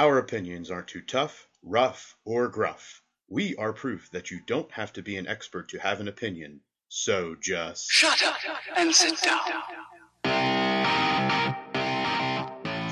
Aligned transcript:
Our 0.00 0.16
opinions 0.16 0.70
aren't 0.70 0.88
too 0.88 1.02
tough, 1.02 1.46
rough, 1.62 2.16
or 2.24 2.48
gruff. 2.48 3.02
We 3.28 3.54
are 3.56 3.74
proof 3.74 4.08
that 4.12 4.30
you 4.30 4.40
don't 4.46 4.72
have 4.72 4.94
to 4.94 5.02
be 5.02 5.18
an 5.18 5.26
expert 5.26 5.68
to 5.68 5.78
have 5.78 6.00
an 6.00 6.08
opinion. 6.08 6.60
So 6.88 7.36
just 7.38 7.90
Shut 7.90 8.24
up 8.24 8.38
and 8.78 8.94
sit 8.94 9.20
down. 9.20 9.42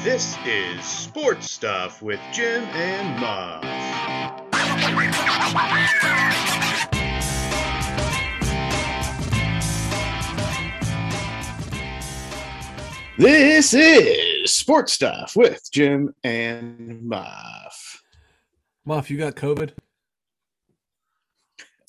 This 0.05 0.37
is 0.45 0.85
Sports 0.85 1.51
Stuff 1.51 2.03
with 2.03 2.21
Jim 2.31 2.65
and 2.65 3.19
Muff. 3.19 3.65
This 13.17 13.73
is 13.73 14.28
Sports 14.69 14.93
Stuff 14.93 15.33
with 15.35 15.67
Jim 15.73 16.15
and 16.25 17.03
Muff. 17.03 18.03
Muff, 18.85 19.11
you 19.11 19.17
got 19.17 19.35
COVID? 19.35 19.71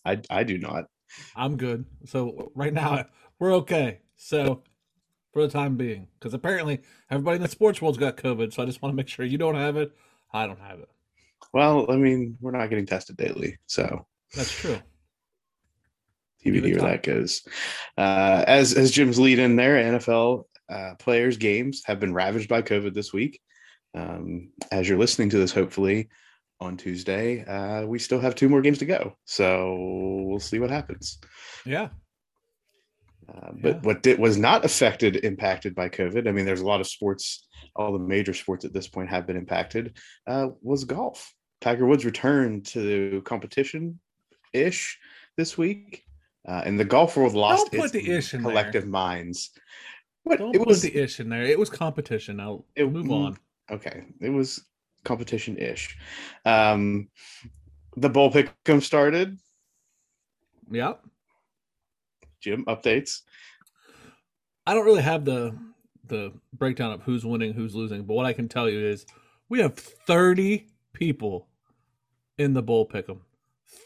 I, 0.05 0.21
I 0.29 0.43
do 0.45 0.57
not. 0.57 0.85
I'm 1.35 1.57
good. 1.57 1.83
So 2.05 2.53
right 2.55 2.71
now 2.71 3.03
we're 3.37 3.53
okay. 3.55 3.99
So 4.15 4.63
for 5.33 5.41
the 5.41 5.49
time 5.49 5.75
being, 5.75 6.07
because 6.17 6.33
apparently 6.33 6.79
everybody 7.11 7.35
in 7.35 7.41
the 7.41 7.49
sports 7.49 7.81
world's 7.81 7.97
got 7.97 8.15
COVID. 8.15 8.53
So 8.53 8.63
I 8.63 8.65
just 8.65 8.81
want 8.81 8.93
to 8.93 8.95
make 8.95 9.09
sure 9.09 9.25
you 9.25 9.37
don't 9.37 9.55
have 9.55 9.75
it. 9.75 9.91
I 10.31 10.47
don't 10.47 10.61
have 10.61 10.79
it. 10.79 10.87
Well, 11.51 11.85
I 11.91 11.97
mean, 11.97 12.37
we're 12.39 12.51
not 12.51 12.69
getting 12.69 12.85
tested 12.85 13.17
daily, 13.17 13.57
so 13.65 14.05
That's 14.33 14.57
true. 14.57 14.79
TBD 16.45 16.79
where 16.79 16.91
that 16.91 17.03
goes. 17.03 17.41
Uh, 17.97 18.45
as 18.47 18.73
as 18.73 18.91
Jim's 18.91 19.19
lead 19.19 19.39
in 19.39 19.57
there, 19.57 19.75
NFL 19.75 20.45
uh, 20.69 20.95
players' 20.99 21.37
games 21.37 21.81
have 21.85 21.99
been 21.99 22.13
ravaged 22.13 22.49
by 22.49 22.61
COVID 22.61 22.93
this 22.93 23.11
week. 23.13 23.39
Um, 23.95 24.49
as 24.71 24.87
you're 24.87 24.99
listening 24.99 25.29
to 25.31 25.37
this, 25.37 25.51
hopefully 25.51 26.09
on 26.59 26.77
Tuesday, 26.77 27.43
uh, 27.45 27.85
we 27.85 27.99
still 27.99 28.19
have 28.19 28.35
two 28.35 28.49
more 28.49 28.61
games 28.61 28.77
to 28.79 28.85
go. 28.85 29.15
So 29.25 30.23
we'll 30.27 30.39
see 30.39 30.59
what 30.59 30.69
happens. 30.69 31.19
Yeah. 31.65 31.89
Uh, 33.27 33.51
but 33.61 33.75
Yeah. 33.75 33.81
what 33.81 34.03
did, 34.03 34.19
was 34.19 34.37
not 34.37 34.65
affected, 34.65 35.17
impacted 35.17 35.75
by 35.75 35.89
COVID, 35.89 36.27
I 36.27 36.31
mean, 36.31 36.45
there's 36.45 36.61
a 36.61 36.65
lot 36.65 36.81
of 36.81 36.87
sports, 36.87 37.47
all 37.75 37.93
the 37.93 37.99
major 37.99 38.33
sports 38.33 38.65
at 38.65 38.73
this 38.73 38.87
point 38.87 39.09
have 39.09 39.27
been 39.27 39.37
impacted, 39.37 39.97
uh, 40.27 40.49
was 40.61 40.83
golf. 40.83 41.33
Tiger 41.61 41.85
Woods 41.85 42.05
returned 42.05 42.65
to 42.67 43.21
competition 43.25 43.99
ish 44.53 44.97
this 45.37 45.57
week. 45.57 46.03
Uh, 46.47 46.61
and 46.65 46.79
the 46.79 46.85
golf 46.85 47.15
world 47.17 47.33
lost 47.33 47.67
its 47.73 47.93
in 48.33 48.41
there. 48.41 48.49
collective 48.51 48.87
minds. 48.87 49.51
What 50.29 50.37
Don't 50.37 50.55
it 50.55 50.63
was 50.63 50.83
the 50.83 50.95
ish 50.95 51.19
in 51.19 51.27
there. 51.27 51.41
It 51.41 51.57
was 51.57 51.71
competition. 51.71 52.37
Now 52.37 52.63
It- 52.75 52.91
move 52.91 53.09
on. 53.11 53.37
okay. 53.71 54.05
It 54.21 54.29
was 54.29 54.63
competition 55.03 55.57
ish. 55.57 55.97
Um, 56.45 57.09
the 57.97 58.09
bowl 58.09 58.31
pick'em 58.31 58.79
started. 58.83 59.39
Yep. 60.69 61.03
Jim 62.41 62.63
updates. 62.65 63.21
I 64.67 64.75
don't 64.75 64.85
really 64.85 65.01
have 65.01 65.25
the 65.25 65.57
the 66.05 66.31
breakdown 66.53 66.91
of 66.91 67.01
who's 67.01 67.25
winning, 67.25 67.53
who's 67.53 67.73
losing, 67.75 68.03
but 68.03 68.13
what 68.13 68.25
I 68.27 68.33
can 68.33 68.47
tell 68.47 68.69
you 68.69 68.79
is 68.79 69.05
we 69.47 69.59
have 69.61 69.75
30 69.75 70.67
people 70.93 71.47
in 72.37 72.53
the 72.53 72.61
bowl 72.61 72.87
pick'em. 72.87 73.19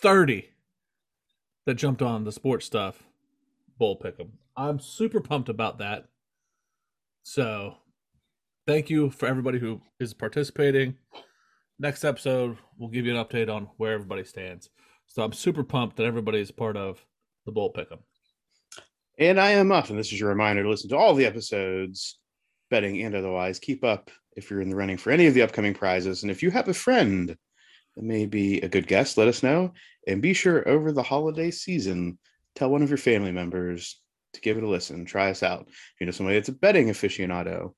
30 0.01 0.49
that 1.65 1.75
jumped 1.75 2.01
on 2.01 2.25
the 2.25 2.31
sports 2.33 2.65
stuff 2.65 3.03
bowl 3.77 3.97
pick'em. 3.97 4.29
I'm 4.57 4.79
super 4.79 5.21
pumped 5.21 5.47
about 5.49 5.77
that. 5.79 6.09
So, 7.25 7.77
thank 8.67 8.89
you 8.89 9.09
for 9.09 9.27
everybody 9.27 9.57
who 9.57 9.81
is 9.97 10.13
participating. 10.13 10.95
Next 11.79 12.03
episode, 12.03 12.57
we'll 12.77 12.89
give 12.89 13.05
you 13.05 13.17
an 13.17 13.25
update 13.25 13.49
on 13.49 13.69
where 13.77 13.93
everybody 13.93 14.25
stands. 14.25 14.69
So, 15.07 15.23
I'm 15.23 15.31
super 15.31 15.63
pumped 15.63 15.95
that 15.97 16.05
everybody 16.05 16.41
is 16.41 16.51
part 16.51 16.75
of 16.75 17.03
the 17.45 17.53
bowl 17.53 17.71
pick'em. 17.71 17.99
And 19.17 19.39
I 19.39 19.51
am 19.51 19.69
Muff, 19.69 19.89
and 19.89 19.97
this 19.97 20.11
is 20.11 20.19
your 20.19 20.29
reminder 20.29 20.63
to 20.63 20.69
listen 20.69 20.89
to 20.89 20.97
all 20.97 21.13
the 21.13 21.25
episodes, 21.25 22.19
betting 22.69 23.01
and 23.01 23.15
otherwise. 23.15 23.57
Keep 23.57 23.85
up 23.85 24.11
if 24.35 24.51
you're 24.51 24.61
in 24.61 24.69
the 24.69 24.75
running 24.75 24.97
for 24.97 25.11
any 25.11 25.25
of 25.25 25.33
the 25.33 25.43
upcoming 25.43 25.73
prizes. 25.73 26.23
And 26.23 26.31
if 26.31 26.43
you 26.43 26.51
have 26.51 26.67
a 26.67 26.73
friend 26.73 27.37
that 27.95 28.03
may 28.03 28.25
be 28.25 28.59
a 28.59 28.67
good 28.67 28.85
guest, 28.85 29.17
let 29.17 29.29
us 29.29 29.43
know. 29.43 29.71
And 30.07 30.21
be 30.21 30.33
sure 30.33 30.67
over 30.67 30.91
the 30.91 31.03
holiday 31.03 31.51
season, 31.51 32.17
tell 32.55 32.69
one 32.69 32.83
of 32.83 32.89
your 32.89 32.97
family 32.97 33.31
members 33.31 34.02
to 34.33 34.41
give 34.41 34.57
it 34.57 34.63
a 34.63 34.67
listen. 34.67 35.05
Try 35.05 35.29
us 35.29 35.43
out. 35.43 35.65
If 35.67 35.93
you 35.99 36.05
know 36.05 36.11
somebody 36.11 36.37
that's 36.37 36.49
a 36.49 36.53
betting 36.53 36.89
aficionado 36.89 37.73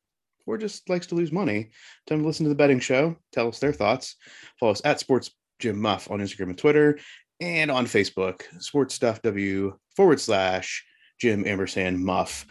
or 0.46 0.58
just 0.58 0.90
likes 0.90 1.08
to 1.08 1.16
lose 1.16 1.32
money, 1.32 1.72
tell 2.06 2.18
them 2.18 2.24
to 2.24 2.28
listen 2.28 2.46
to 2.46 2.50
the 2.50 2.56
betting 2.56 2.80
show. 2.80 3.16
Tell 3.32 3.48
us 3.48 3.60
their 3.60 3.74
thoughts. 3.74 4.16
Follow 4.60 4.72
us 4.72 4.82
at 4.86 5.00
Sports 5.00 5.32
Jim 5.60 5.80
Muff 5.80 6.10
on 6.12 6.20
Instagram 6.20 6.50
and 6.50 6.58
Twitter 6.58 7.00
and 7.40 7.70
on 7.70 7.86
Facebook, 7.86 8.44
Sports 8.62 8.96
Stuff 8.96 9.22
W 9.22 9.78
forward 9.96 10.20
slash 10.20 10.86
Jim 11.20 11.46
Ampersand 11.46 12.04
Muff. 12.04 12.46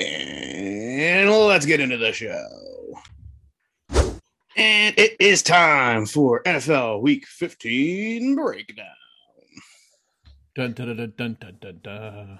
And 0.00 1.30
let's 1.30 1.66
get 1.66 1.80
into 1.80 1.96
the 1.96 2.12
show. 2.12 2.46
And 4.56 4.98
it 4.98 5.16
is 5.20 5.42
time 5.42 6.06
for 6.06 6.42
NFL 6.44 7.02
Week 7.02 7.26
15 7.26 8.34
breakdown. 8.34 8.86
Dun 10.54 10.72
dun 10.72 10.96
dun 10.96 11.12
dun 11.16 11.36
dun 11.38 11.58
dun 11.60 11.80
dun. 11.82 12.38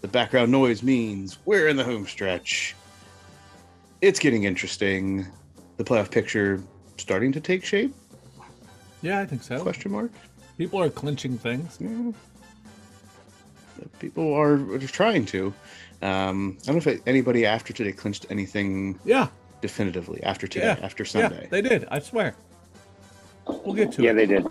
The 0.00 0.08
background 0.08 0.50
noise 0.50 0.82
means 0.82 1.38
we're 1.44 1.68
in 1.68 1.76
the 1.76 1.84
home 1.84 2.06
stretch. 2.06 2.74
It's 4.00 4.18
getting 4.18 4.44
interesting. 4.44 5.26
The 5.76 5.84
playoff 5.84 6.10
picture 6.10 6.62
starting 6.96 7.32
to 7.32 7.40
take 7.40 7.64
shape? 7.64 7.94
Yeah, 9.02 9.20
I 9.20 9.26
think 9.26 9.42
so. 9.42 9.60
Question 9.60 9.92
mark. 9.92 10.10
People 10.58 10.80
are 10.82 10.90
clinching 10.90 11.38
things. 11.38 11.78
Yeah. 11.80 12.12
People 13.98 14.32
are 14.34 14.78
just 14.78 14.94
trying 14.94 15.24
to. 15.26 15.52
Um, 16.02 16.58
I 16.62 16.72
don't 16.72 16.84
know 16.84 16.92
if 16.92 17.00
anybody 17.06 17.44
after 17.46 17.72
today 17.72 17.92
clinched 17.92 18.26
anything 18.30 18.98
Yeah, 19.04 19.28
definitively 19.60 20.22
after 20.22 20.46
today, 20.46 20.66
Yeah. 20.66 20.84
after 20.84 21.02
yeah, 21.04 21.08
Sunday. 21.10 21.48
they 21.50 21.62
did. 21.62 21.86
I 21.90 21.98
swear. 21.98 22.34
We'll 23.46 23.74
get 23.74 23.92
to 23.92 24.02
Yeah, 24.02 24.10
it. 24.10 24.12
Yeah, 24.12 24.18
they 24.18 24.26
did. 24.26 24.46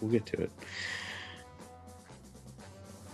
We'll 0.00 0.10
get 0.12 0.26
to 0.26 0.40
it. 0.42 0.50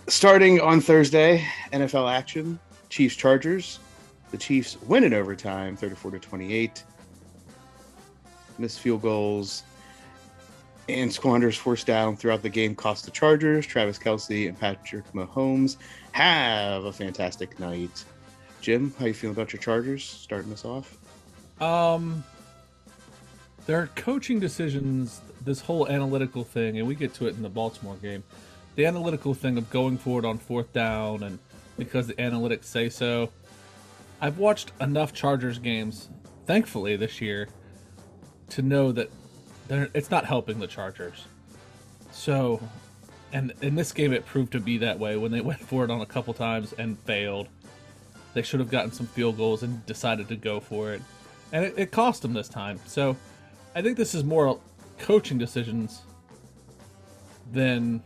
Starting 0.09 0.59
on 0.59 0.81
Thursday, 0.81 1.45
NFL 1.71 2.11
action 2.11 2.57
Chiefs 2.89 3.15
Chargers. 3.15 3.77
The 4.31 4.37
Chiefs 4.37 4.81
win 4.81 5.03
in 5.03 5.13
overtime 5.13 5.75
34 5.75 6.11
to 6.11 6.19
28. 6.19 6.83
Missed 8.57 8.79
field 8.79 9.03
goals 9.03 9.61
and 10.89 11.13
squanders 11.13 11.55
forced 11.55 11.85
down 11.85 12.17
throughout 12.17 12.41
the 12.41 12.49
game 12.49 12.73
cost 12.73 13.05
the 13.05 13.11
Chargers. 13.11 13.67
Travis 13.67 13.99
Kelce 13.99 14.49
and 14.49 14.59
Patrick 14.59 15.05
Mahomes 15.13 15.77
have 16.13 16.85
a 16.85 16.91
fantastic 16.91 17.59
night. 17.59 18.03
Jim, 18.61 18.91
how 18.97 19.05
you 19.05 19.13
feeling 19.13 19.35
about 19.35 19.53
your 19.53 19.61
Chargers 19.61 20.03
starting 20.03 20.51
us 20.51 20.65
off? 20.65 20.97
Um, 21.61 22.23
there 23.67 23.79
are 23.79 23.87
coaching 23.95 24.39
decisions. 24.39 25.21
This 25.45 25.61
whole 25.61 25.87
analytical 25.87 26.43
thing, 26.43 26.79
and 26.79 26.87
we 26.87 26.95
get 26.95 27.13
to 27.13 27.27
it 27.27 27.35
in 27.35 27.43
the 27.43 27.49
Baltimore 27.49 27.95
game. 27.97 28.23
The 28.79 28.85
analytical 28.85 29.33
thing 29.33 29.57
of 29.57 29.69
going 29.69 29.97
for 29.97 30.19
it 30.19 30.25
on 30.25 30.37
fourth 30.37 30.71
down, 30.71 31.21
and 31.23 31.37
because 31.77 32.07
the 32.07 32.13
analytics 32.13 32.63
say 32.63 32.87
so. 32.87 33.29
I've 34.21 34.37
watched 34.37 34.71
enough 34.79 35.11
Chargers 35.11 35.59
games, 35.59 36.07
thankfully 36.45 36.95
this 36.95 37.19
year, 37.19 37.49
to 38.51 38.61
know 38.61 38.93
that 38.93 39.11
it's 39.69 40.09
not 40.09 40.23
helping 40.23 40.59
the 40.61 40.67
Chargers. 40.67 41.25
So, 42.13 42.61
and 43.33 43.51
in 43.61 43.75
this 43.75 43.91
game, 43.91 44.13
it 44.13 44.25
proved 44.25 44.53
to 44.53 44.61
be 44.61 44.77
that 44.77 44.97
way 44.97 45.17
when 45.17 45.33
they 45.33 45.41
went 45.51 45.59
for 45.59 45.83
it 45.83 45.91
on 45.91 45.99
a 45.99 46.05
couple 46.05 46.33
times 46.33 46.71
and 46.77 46.97
failed. 46.99 47.49
They 48.33 48.43
should 48.43 48.61
have 48.61 48.71
gotten 48.71 48.93
some 48.93 49.07
field 49.07 49.35
goals 49.35 49.61
and 49.61 49.85
decided 49.87 50.29
to 50.29 50.37
go 50.37 50.61
for 50.61 50.93
it 50.93 51.01
and 51.51 51.65
it, 51.65 51.73
it 51.75 51.91
cost 51.91 52.21
them 52.21 52.31
this 52.31 52.47
time. 52.47 52.79
So 52.85 53.17
I 53.75 53.81
think 53.81 53.97
this 53.97 54.15
is 54.15 54.23
more 54.23 54.57
coaching 54.99 55.37
decisions 55.37 56.03
than 57.51 58.01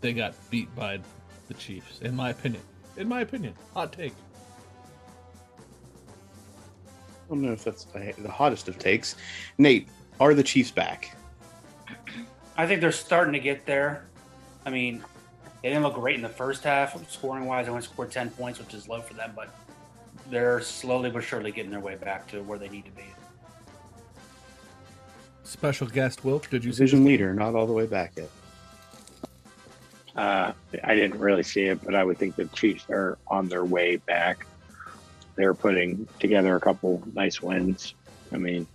they 0.00 0.12
got 0.12 0.34
beat 0.50 0.74
by 0.74 1.00
the 1.48 1.54
Chiefs, 1.54 2.00
in 2.00 2.14
my 2.14 2.30
opinion. 2.30 2.62
In 2.96 3.08
my 3.08 3.20
opinion, 3.20 3.54
hot 3.74 3.92
take. 3.92 4.12
I 7.26 7.28
don't 7.28 7.42
know 7.42 7.52
if 7.52 7.62
that's 7.62 7.84
the 7.84 8.14
the 8.18 8.30
hottest 8.30 8.68
of 8.68 8.78
takes. 8.78 9.16
Nate, 9.58 9.88
are 10.18 10.34
the 10.34 10.42
Chiefs 10.42 10.70
back? 10.70 11.16
I 12.56 12.66
think 12.66 12.80
they're 12.80 12.92
starting 12.92 13.32
to 13.32 13.40
get 13.40 13.64
there. 13.66 14.06
I 14.66 14.70
mean, 14.70 15.02
they 15.62 15.68
didn't 15.68 15.82
look 15.82 15.94
great 15.94 16.16
in 16.16 16.22
the 16.22 16.28
first 16.28 16.64
half, 16.64 17.10
scoring 17.10 17.44
wise. 17.46 17.66
They 17.66 17.70
only 17.70 17.82
scored 17.82 18.10
10 18.10 18.30
points, 18.30 18.58
which 18.58 18.74
is 18.74 18.88
low 18.88 19.00
for 19.00 19.14
them, 19.14 19.32
but 19.34 19.54
they're 20.30 20.60
slowly 20.60 21.10
but 21.10 21.22
surely 21.22 21.52
getting 21.52 21.70
their 21.70 21.80
way 21.80 21.96
back 21.96 22.26
to 22.28 22.42
where 22.42 22.58
they 22.58 22.68
need 22.68 22.84
to 22.84 22.90
be. 22.92 23.04
Special 25.44 25.86
guest 25.86 26.24
Wilk, 26.24 26.48
did 26.50 26.64
you 26.64 26.72
see 26.72 26.78
Division 26.78 27.04
leader, 27.04 27.34
not 27.34 27.54
all 27.54 27.66
the 27.66 27.72
way 27.72 27.86
back 27.86 28.12
yet. 28.16 28.30
Uh, 30.16 30.52
I 30.84 30.94
didn't 30.94 31.18
really 31.20 31.42
see 31.42 31.64
it, 31.64 31.82
but 31.84 31.94
I 31.94 32.04
would 32.04 32.18
think 32.18 32.36
the 32.36 32.46
Chiefs 32.46 32.84
are 32.90 33.18
on 33.28 33.48
their 33.48 33.64
way 33.64 33.96
back. 33.96 34.46
they're 35.36 35.54
putting 35.54 36.06
together 36.18 36.54
a 36.56 36.60
couple 36.60 37.02
nice 37.14 37.40
wins. 37.40 37.94
I 38.32 38.36
mean, 38.36 38.66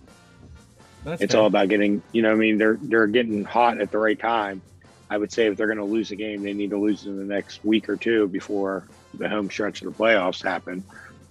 That's 1.04 1.22
it's 1.22 1.32
fair. 1.32 1.40
all 1.42 1.46
about 1.46 1.68
getting. 1.68 2.02
You 2.12 2.22
know, 2.22 2.32
I 2.32 2.34
mean, 2.34 2.58
they're 2.58 2.78
they're 2.80 3.06
getting 3.06 3.44
hot 3.44 3.80
at 3.80 3.90
the 3.90 3.98
right 3.98 4.18
time. 4.18 4.62
I 5.08 5.18
would 5.18 5.32
say 5.32 5.46
if 5.46 5.56
they're 5.56 5.68
going 5.68 5.78
to 5.78 5.84
lose 5.84 6.10
a 6.10 6.16
game, 6.16 6.42
they 6.42 6.52
need 6.52 6.70
to 6.70 6.78
lose 6.78 7.06
in 7.06 7.16
the 7.16 7.24
next 7.24 7.64
week 7.64 7.88
or 7.88 7.96
two 7.96 8.26
before 8.28 8.88
the 9.14 9.28
home 9.28 9.48
stretch 9.48 9.82
of 9.82 9.92
the 9.96 10.02
playoffs 10.02 10.42
happen. 10.42 10.82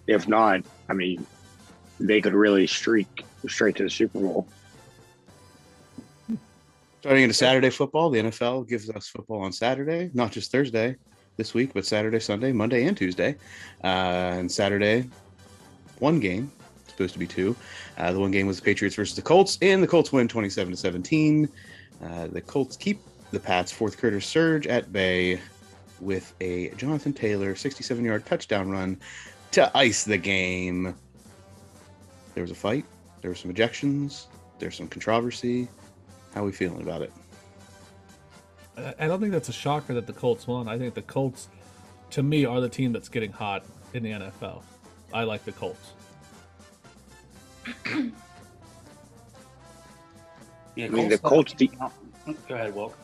If 0.07 0.27
not, 0.29 0.61
I 0.87 0.93
mean, 0.93 1.25
they 1.99 2.21
could 2.21 2.33
really 2.33 2.67
streak 2.67 3.25
straight 3.49 3.75
to 3.75 3.83
the 3.83 3.89
Super 3.89 4.19
Bowl. 4.19 4.47
Starting 7.05 7.21
into 7.21 7.35
Saturday 7.35 7.69
football, 7.69 8.09
the 8.09 8.19
NFL 8.19 8.67
gives 8.67 8.89
us 8.89 9.07
football 9.07 9.43
on 9.43 9.51
Saturday, 9.51 10.09
not 10.15 10.31
just 10.31 10.51
Thursday 10.51 10.95
this 11.37 11.53
week, 11.53 11.71
but 11.71 11.85
Saturday, 11.85 12.19
Sunday, 12.19 12.51
Monday, 12.51 12.87
and 12.87 12.97
Tuesday. 12.97 13.35
Uh, 13.83 14.33
and 14.39 14.51
Saturday, 14.51 15.07
one 15.99 16.19
game, 16.19 16.51
supposed 16.87 17.13
to 17.13 17.19
be 17.19 17.27
two. 17.27 17.55
Uh, 17.99 18.11
the 18.11 18.19
one 18.19 18.31
game 18.31 18.47
was 18.47 18.57
the 18.57 18.65
Patriots 18.65 18.95
versus 18.95 19.15
the 19.15 19.21
Colts, 19.21 19.59
and 19.61 19.83
the 19.83 19.87
Colts 19.87 20.11
win 20.11 20.27
27 20.27 20.71
to 20.73 20.77
17. 20.77 21.47
Uh, 22.03 22.25
the 22.25 22.41
Colts 22.41 22.75
keep 22.75 22.99
the 23.29 23.39
Pats' 23.39 23.71
fourth 23.71 23.99
quarter 24.01 24.19
surge 24.19 24.65
at 24.65 24.91
bay 24.91 25.39
with 26.01 26.33
a 26.41 26.69
Jonathan 26.69 27.13
Taylor 27.13 27.53
67 27.55 28.03
yard 28.03 28.25
touchdown 28.25 28.71
run 28.71 28.99
to 29.51 29.69
ice 29.77 30.05
the 30.05 30.17
game. 30.17 30.95
There 32.33 32.41
was 32.41 32.49
a 32.49 32.55
fight, 32.55 32.85
there 33.21 33.29
were 33.29 33.35
some 33.35 33.53
ejections, 33.53 34.25
there's 34.57 34.75
some 34.75 34.87
controversy. 34.87 35.67
How 36.35 36.41
are 36.41 36.45
we 36.45 36.51
feeling 36.51 36.81
about 36.81 37.01
it? 37.01 37.11
I- 38.77 38.93
I 38.99 39.07
don't 39.07 39.19
think 39.21 39.31
that's 39.31 39.49
a 39.49 39.53
shocker 39.53 39.93
that 39.95 40.05
the 40.05 40.13
Colts 40.13 40.45
won. 40.47 40.67
I 40.67 40.77
think 40.77 40.93
the 40.93 41.01
Colts, 41.01 41.47
to 42.11 42.21
me, 42.21 42.45
are 42.45 42.59
the 42.61 42.69
team 42.69 42.91
that's 42.91 43.09
getting 43.09 43.31
hot 43.31 43.63
in 43.93 44.03
the 44.03 44.11
NFL. 44.11 44.61
I 45.13 45.23
like 45.23 45.45
the 45.45 45.53
Colts. 45.53 45.93
Yeah, 50.75 50.87
I 50.87 50.89
mean, 50.89 51.07
the 51.09 51.17
Colts 51.17 51.53
de- 51.53 51.67
Go 51.67 52.55
ahead, 52.55 52.75
Wilk. 52.75 52.97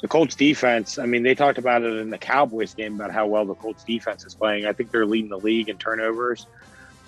the 0.00 0.08
Colts 0.08 0.34
defense, 0.34 0.98
I 0.98 1.04
mean, 1.06 1.22
they 1.22 1.34
talked 1.34 1.58
about 1.58 1.82
it 1.82 1.92
in 1.98 2.08
the 2.10 2.18
Cowboys 2.18 2.72
game 2.74 2.94
about 2.94 3.10
how 3.12 3.26
well 3.26 3.44
the 3.44 3.54
Colts 3.54 3.84
defense 3.84 4.24
is 4.24 4.34
playing. 4.34 4.64
I 4.66 4.72
think 4.72 4.90
they're 4.90 5.06
leading 5.06 5.28
the 5.30 5.38
league 5.38 5.68
in 5.68 5.76
turnovers. 5.76 6.46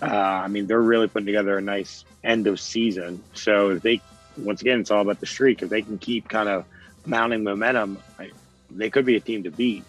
Uh, 0.02 0.06
I 0.06 0.49
mean, 0.49 0.67
they're 0.67 0.82
really 0.82 1.08
putting 1.08 1.26
together 1.26 1.56
a 1.56 1.62
nice 1.62 2.05
end 2.25 2.47
of 2.47 2.61
season. 2.61 3.23
So 3.32 3.70
if 3.70 3.82
they, 3.82 4.00
once 4.39 4.61
again, 4.61 4.81
it's 4.81 4.91
all 4.91 5.01
about 5.01 5.21
the 5.21 5.27
streak. 5.27 5.63
If 5.63 5.69
they 5.69 5.83
can 5.83 5.99
keep 5.99 6.29
kind 6.29 6.49
of 6.49 6.65
mounting 7.07 7.45
momentum, 7.45 7.99
I, 8.19 8.31
they 8.71 8.91
could 8.91 9.05
be 9.05 9.17
a 9.17 9.21
team 9.21 9.43
to 9.45 9.51
beat. 9.51 9.85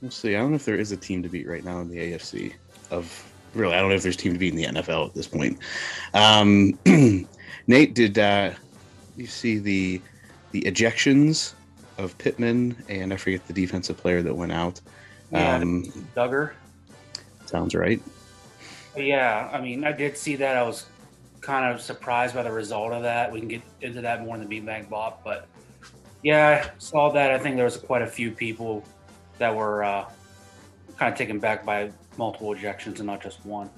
We'll 0.00 0.10
see. 0.10 0.34
I 0.34 0.40
don't 0.40 0.50
know 0.50 0.56
if 0.56 0.64
there 0.64 0.76
is 0.76 0.90
a 0.90 0.96
team 0.96 1.22
to 1.22 1.28
beat 1.28 1.46
right 1.46 1.64
now 1.64 1.80
in 1.80 1.88
the 1.88 1.98
AFC. 1.98 2.54
Of 2.90 3.32
really, 3.54 3.74
I 3.74 3.80
don't 3.80 3.88
know 3.88 3.94
if 3.94 4.02
there's 4.02 4.16
a 4.16 4.18
team 4.18 4.32
to 4.32 4.38
beat 4.38 4.52
in 4.52 4.56
the 4.56 4.80
NFL 4.80 5.08
at 5.08 5.14
this 5.14 5.28
point. 5.28 5.58
Um, 6.14 6.78
Nate, 7.66 7.94
did 7.94 8.18
uh, 8.18 8.50
you 9.16 9.26
see 9.26 9.58
the 9.58 10.00
the 10.50 10.62
ejections 10.62 11.54
of 11.98 12.16
Pittman 12.18 12.76
and 12.88 13.12
I 13.12 13.16
forget 13.16 13.46
the 13.46 13.52
defensive 13.52 13.96
player 13.96 14.22
that 14.22 14.34
went 14.34 14.52
out? 14.52 14.80
Yeah. 15.30 15.56
Um, 15.56 15.84
Dugger. 16.16 16.52
sounds 17.46 17.74
right. 17.74 18.02
Yeah, 18.96 19.48
I 19.52 19.60
mean, 19.60 19.84
I 19.84 19.92
did 19.92 20.18
see 20.18 20.36
that. 20.36 20.56
I 20.56 20.62
was 20.62 20.86
kind 21.42 21.74
of 21.74 21.80
surprised 21.80 22.34
by 22.34 22.42
the 22.42 22.52
result 22.52 22.92
of 22.92 23.02
that. 23.02 23.30
We 23.30 23.40
can 23.40 23.48
get 23.48 23.62
into 23.82 24.00
that 24.00 24.24
more 24.24 24.36
in 24.36 24.48
the 24.48 24.60
beanbag 24.60 24.88
bop, 24.88 25.22
but 25.22 25.46
yeah, 26.22 26.64
I 26.64 26.78
saw 26.78 27.10
that. 27.10 27.32
I 27.32 27.38
think 27.38 27.56
there 27.56 27.64
was 27.64 27.76
quite 27.76 28.02
a 28.02 28.06
few 28.06 28.30
people 28.30 28.84
that 29.38 29.54
were 29.54 29.84
uh, 29.84 30.08
kind 30.96 31.12
of 31.12 31.18
taken 31.18 31.38
back 31.38 31.66
by 31.66 31.90
multiple 32.16 32.54
ejections 32.54 32.98
and 32.98 33.06
not 33.06 33.20
just 33.20 33.44
one. 33.44 33.68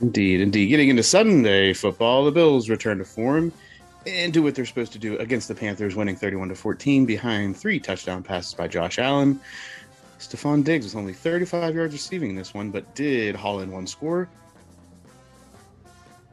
Indeed, 0.00 0.40
indeed. 0.40 0.66
Getting 0.66 0.88
into 0.88 1.02
Sunday 1.02 1.72
football, 1.72 2.24
the 2.24 2.32
Bills 2.32 2.68
return 2.68 2.98
to 2.98 3.04
form 3.04 3.52
and 4.06 4.32
do 4.32 4.42
what 4.42 4.54
they're 4.54 4.66
supposed 4.66 4.92
to 4.92 4.98
do 4.98 5.16
against 5.18 5.48
the 5.48 5.54
Panthers, 5.54 5.96
winning 5.96 6.16
31 6.16 6.48
to 6.50 6.54
14 6.54 7.06
behind 7.06 7.56
three 7.56 7.80
touchdown 7.80 8.22
passes 8.22 8.52
by 8.52 8.68
Josh 8.68 8.98
Allen. 8.98 9.40
Stefon 10.18 10.64
Diggs 10.64 10.84
was 10.84 10.94
only 10.94 11.12
35 11.12 11.74
yards 11.74 11.92
receiving 11.92 12.30
in 12.30 12.36
this 12.36 12.52
one, 12.52 12.70
but 12.70 12.94
did 12.94 13.34
haul 13.36 13.60
in 13.60 13.70
one 13.70 13.86
score. 13.86 14.28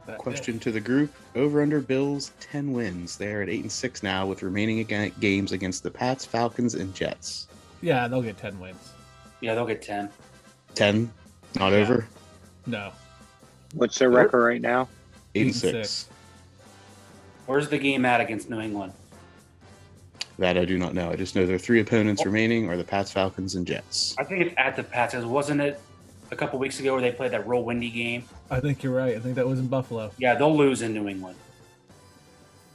That- 0.06 0.18
Question 0.18 0.58
to 0.60 0.70
the 0.70 0.80
group: 0.80 1.12
Over 1.34 1.62
under 1.62 1.80
Bills 1.80 2.32
10 2.40 2.72
wins. 2.72 3.16
They're 3.16 3.42
at 3.42 3.48
eight 3.48 3.62
and 3.62 3.72
six 3.72 4.02
now, 4.02 4.26
with 4.26 4.42
remaining 4.42 4.80
aga- 4.80 5.10
games 5.20 5.52
against 5.52 5.82
the 5.82 5.90
Pats, 5.90 6.24
Falcons, 6.24 6.74
and 6.74 6.94
Jets. 6.94 7.46
Yeah, 7.80 8.06
they'll 8.08 8.22
get 8.22 8.36
10 8.36 8.58
wins. 8.60 8.92
Yeah, 9.40 9.54
they'll 9.54 9.66
get 9.66 9.82
10. 9.82 10.10
10, 10.74 11.10
not 11.58 11.72
Yeah. 11.72 11.78
over. 11.78 12.06
No. 12.66 12.92
What's 13.74 13.98
their 13.98 14.10
record 14.10 14.44
right 14.44 14.60
now? 14.60 14.88
Eight, 15.34 15.42
and 15.42 15.46
and 15.50 15.56
six. 15.56 15.90
six. 15.90 16.08
Where's 17.46 17.68
the 17.68 17.78
game 17.78 18.04
at 18.04 18.20
against 18.20 18.48
New 18.50 18.60
England? 18.60 18.92
That 20.38 20.56
I 20.58 20.64
do 20.64 20.78
not 20.78 20.94
know. 20.94 21.10
I 21.10 21.16
just 21.16 21.36
know 21.36 21.46
there 21.46 21.56
are 21.56 21.58
three 21.60 21.80
opponents 21.80 22.22
oh. 22.22 22.26
remaining: 22.26 22.68
are 22.68 22.76
the 22.76 22.84
Pats, 22.84 23.10
Falcons, 23.10 23.54
and 23.54 23.66
Jets. 23.66 24.14
I 24.18 24.24
think 24.24 24.42
it's 24.46 24.54
at 24.58 24.76
the 24.76 24.82
Pats. 24.82 25.14
'cause 25.14 25.24
Wasn't 25.24 25.60
it 25.60 25.80
a 26.34 26.36
couple 26.36 26.58
weeks 26.58 26.80
ago 26.80 26.92
where 26.92 27.00
they 27.00 27.12
played 27.12 27.30
that 27.30 27.46
real 27.48 27.62
windy 27.64 27.88
game? 27.90 28.24
I 28.50 28.60
think 28.60 28.82
you're 28.82 28.94
right. 28.94 29.16
I 29.16 29.20
think 29.20 29.36
that 29.36 29.46
was 29.46 29.58
in 29.60 29.68
Buffalo. 29.68 30.10
Yeah, 30.18 30.34
they'll 30.34 30.54
lose 30.54 30.82
in 30.82 30.92
New 30.92 31.08
England. 31.08 31.36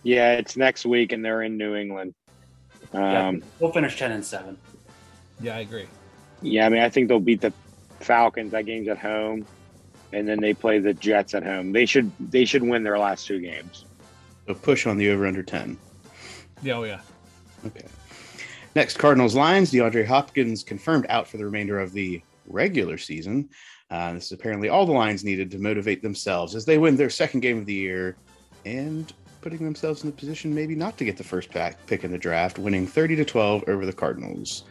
Yeah, 0.04 0.34
it's 0.34 0.56
next 0.58 0.86
week, 0.86 1.12
and 1.12 1.24
they're 1.24 1.44
in 1.44 1.58
New 1.58 1.76
England. 1.76 2.14
Yeah, 2.94 3.28
Um, 3.28 3.44
they'll 3.60 3.72
finish 3.72 3.98
10 4.00 4.14
and 4.14 4.26
7. 4.26 4.58
Yeah, 5.42 5.58
I 5.58 5.60
agree. 5.60 5.88
yeah, 6.42 6.66
I 6.66 6.70
mean, 6.70 6.82
I 6.82 6.90
think 6.90 7.08
they'll 7.10 7.20
beat 7.20 7.42
the 7.42 7.54
Falcons. 8.00 8.52
That 8.54 8.66
game's 8.66 8.88
at 8.88 8.98
home, 8.98 9.46
and 10.14 10.28
then 10.28 10.40
they 10.40 10.54
play 10.54 10.80
the 10.80 10.94
Jets 10.94 11.34
at 11.34 11.44
home. 11.44 11.74
They 11.74 11.86
should 11.86 12.12
they 12.32 12.46
should 12.46 12.64
win 12.64 12.84
their 12.84 12.98
last 12.98 13.28
two 13.28 13.40
games. 13.42 13.86
So 14.48 14.54
push 14.54 14.88
on 14.88 14.98
the 14.98 15.10
over 15.12 15.28
under 15.28 15.44
10. 15.44 15.78
Yeah, 16.64 16.74
oh 16.76 16.84
yeah. 16.84 17.02
Okay. 17.66 17.86
Next, 18.76 18.98
Cardinals 18.98 19.36
Lions. 19.36 19.72
DeAndre 19.72 20.06
Hopkins 20.06 20.64
confirmed 20.64 21.06
out 21.10 21.28
for 21.28 21.38
the 21.38 21.44
remainder 21.46 21.80
of 21.80 21.92
the 21.92 22.22
regular 22.50 22.98
season. 22.98 23.50
Uh, 23.90 24.13
this 24.13 24.25
is 24.25 24.31
apparently 24.34 24.69
all 24.69 24.86
the 24.86 24.92
Lions 24.92 25.24
needed 25.24 25.50
to 25.51 25.60
motivate 25.60 26.01
themselves 26.01 26.56
as 26.56 26.66
they 26.66 26.78
win 26.78 26.96
their 26.96 27.10
second 27.10 27.40
game 27.40 27.57
of 27.57 27.66
the 27.66 27.74
year 27.74 28.18
and 28.66 29.13
putting 29.42 29.63
themselves 29.63 30.04
in 30.04 30.10
the 30.10 30.16
position 30.16 30.54
maybe 30.54 30.75
not 30.75 30.98
to 30.98 31.06
get 31.06 31.18
the 31.18 31.24
first 31.24 31.50
pack, 31.50 31.86
pick 31.88 32.04
in 32.04 32.12
the 32.12 32.18
draft, 32.18 32.60
winning 32.60 32.86
30 32.86 33.16
to 33.16 33.25
12 33.25 33.63
over 33.68 33.86
the 33.86 33.94
Cardinals. 33.94 34.63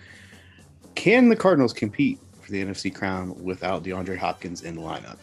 Can 0.94 1.28
the 1.28 1.36
Cardinals 1.36 1.72
compete 1.72 2.18
for 2.40 2.50
the 2.50 2.62
NFC 2.64 2.94
crown 2.94 3.34
without 3.42 3.82
DeAndre 3.82 4.16
Hopkins 4.16 4.62
in 4.62 4.76
the 4.76 4.82
lineup? 4.82 5.18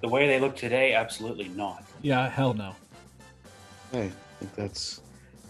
The 0.00 0.08
way 0.08 0.26
they 0.26 0.40
look 0.40 0.56
today, 0.56 0.94
absolutely 0.94 1.48
not. 1.48 1.84
Yeah, 2.02 2.28
hell 2.28 2.54
no. 2.54 2.74
Okay, 3.92 4.06
I 4.06 4.38
think 4.38 4.54
that's 4.54 5.00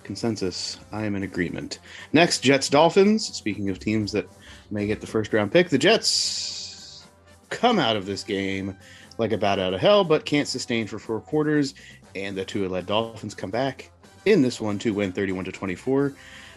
consensus. 0.03 0.79
I 0.91 1.05
am 1.05 1.15
in 1.17 1.23
agreement. 1.23 1.81
Next, 2.13 2.41
Jets 2.41 2.69
Dolphins. 2.69 3.27
Speaking 3.27 3.69
of 3.69 3.79
teams 3.79 4.11
that 4.13 4.27
may 4.71 4.87
get 4.87 5.01
the 5.01 5.07
first 5.07 5.33
round 5.33 5.53
pick, 5.53 5.69
the 5.69 5.79
Jets 5.79 7.07
come 7.51 7.79
out 7.79 7.97
of 7.97 8.07
this 8.07 8.23
game 8.23 8.77
like 9.19 9.33
a 9.33 9.39
bat 9.39 9.59
out 9.59 9.75
of 9.75 9.81
hell, 9.81 10.05
but 10.05 10.25
can't 10.25 10.49
sustain 10.49 10.87
for 10.87 10.99
four 10.99 11.21
quarters. 11.21 11.75
And 12.15 12.37
the 12.37 12.45
Tua 12.45 12.69
led 12.69 12.87
Dolphins 12.87 13.35
come 13.35 13.51
back 13.51 13.91
in 14.25 14.43
this 14.43 14.61
one 14.61 14.79
to 14.81 14.95
win 14.95 15.13
31 15.13 15.45
to 15.47 15.53
24. 15.53 16.15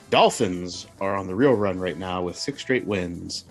Dolphins 0.10 0.88
are 1.00 1.16
on 1.16 1.28
the 1.28 1.36
real 1.36 1.54
run 1.54 1.80
right 1.80 1.98
now 1.98 2.22
with 2.22 2.38
six 2.38 2.62
straight 2.62 2.86
wins. 2.86 3.46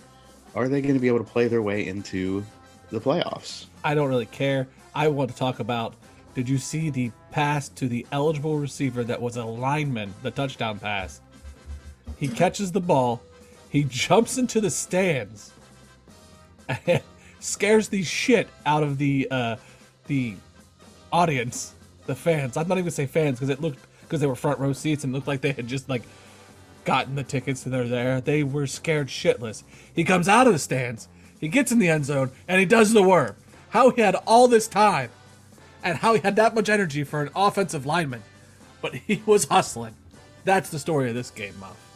Are 0.55 0.69
they 0.69 0.81
going 0.81 0.95
to 0.95 1.01
be 1.01 1.09
able 1.09 1.19
to 1.19 1.25
play 1.25 1.49
their 1.49 1.63
way 1.63 1.87
into 1.87 2.45
the 2.91 3.01
playoffs? 3.01 3.67
I 3.85 3.95
don't 3.95 4.09
really 4.09 4.27
care. 4.27 4.69
I 4.95 5.09
want 5.09 5.31
to 5.31 5.37
talk 5.37 5.61
about 5.61 5.95
did 6.35 6.49
you 6.49 6.59
see 6.59 6.91
the 6.91 7.11
pass 7.33 7.69
to 7.71 7.89
the 7.89 8.07
eligible 8.13 8.59
receiver 8.59 9.03
that 9.05 9.21
was 9.21 9.37
a 9.37 9.45
lineman, 9.45 10.15
the 10.23 10.31
touchdown 10.31 10.79
pass? 10.79 11.21
He 12.19 12.29
catches 12.29 12.71
the 12.71 12.81
ball, 12.81 13.21
he 13.71 13.85
jumps 13.85 14.37
into 14.37 14.61
the 14.61 14.71
stands, 14.71 15.53
and 16.69 17.03
scares 17.41 17.89
the 17.89 18.03
shit 18.03 18.49
out 18.67 18.83
of 18.83 18.99
the 18.99 19.29
uh, 19.31 19.57
the 20.07 20.35
audience, 21.13 21.75
the 22.07 22.15
fans. 22.15 22.57
I'm 22.57 22.69
not 22.69 22.75
even 22.75 22.85
gonna 22.85 22.91
say 22.91 23.07
fans 23.07 23.39
because 23.39 23.49
it 23.49 23.61
looked 23.61 23.79
because 24.03 24.21
they 24.21 24.27
were 24.27 24.35
front 24.35 24.59
row 24.59 24.73
seats 24.73 25.05
and 25.05 25.13
looked 25.13 25.29
like 25.29 25.41
they 25.41 25.53
had 25.53 25.69
just 25.69 25.89
like 25.89 26.03
gotten 26.85 27.15
the 27.15 27.23
tickets 27.23 27.65
and 27.65 27.73
they're 27.73 27.87
there. 27.87 28.21
They 28.21 28.43
were 28.43 28.67
scared 28.67 29.07
shitless. 29.07 29.63
He 29.95 30.03
comes 30.03 30.29
out 30.29 30.49
of 30.49 30.53
the 30.53 30.59
stands, 30.59 31.09
he 31.39 31.49
gets 31.49 31.71
in 31.71 31.79
the 31.79 31.89
end 31.89 32.05
zone, 32.05 32.33
and 32.49 32.59
he 32.59 32.67
does 32.67 32.93
the 32.93 33.03
worm. 33.03 33.37
How 33.71 33.91
he 33.91 34.03
had 34.03 34.17
all 34.27 34.49
this 34.49 34.67
time 34.67 35.11
and 35.85 35.99
how 35.99 36.15
he 36.15 36.21
had 36.21 36.35
that 36.37 36.55
much 36.55 36.69
energy 36.69 37.05
for 37.05 37.23
an 37.23 37.31
offensive 37.37 37.87
lineman, 37.87 38.23
but 38.83 38.95
he 38.95 39.23
was 39.27 39.45
hustling. 39.45 39.95
That's 40.45 40.71
the 40.71 40.79
story 40.79 41.09
of 41.09 41.15
this 41.15 41.31
game, 41.31 41.55
Muff. 41.61 41.90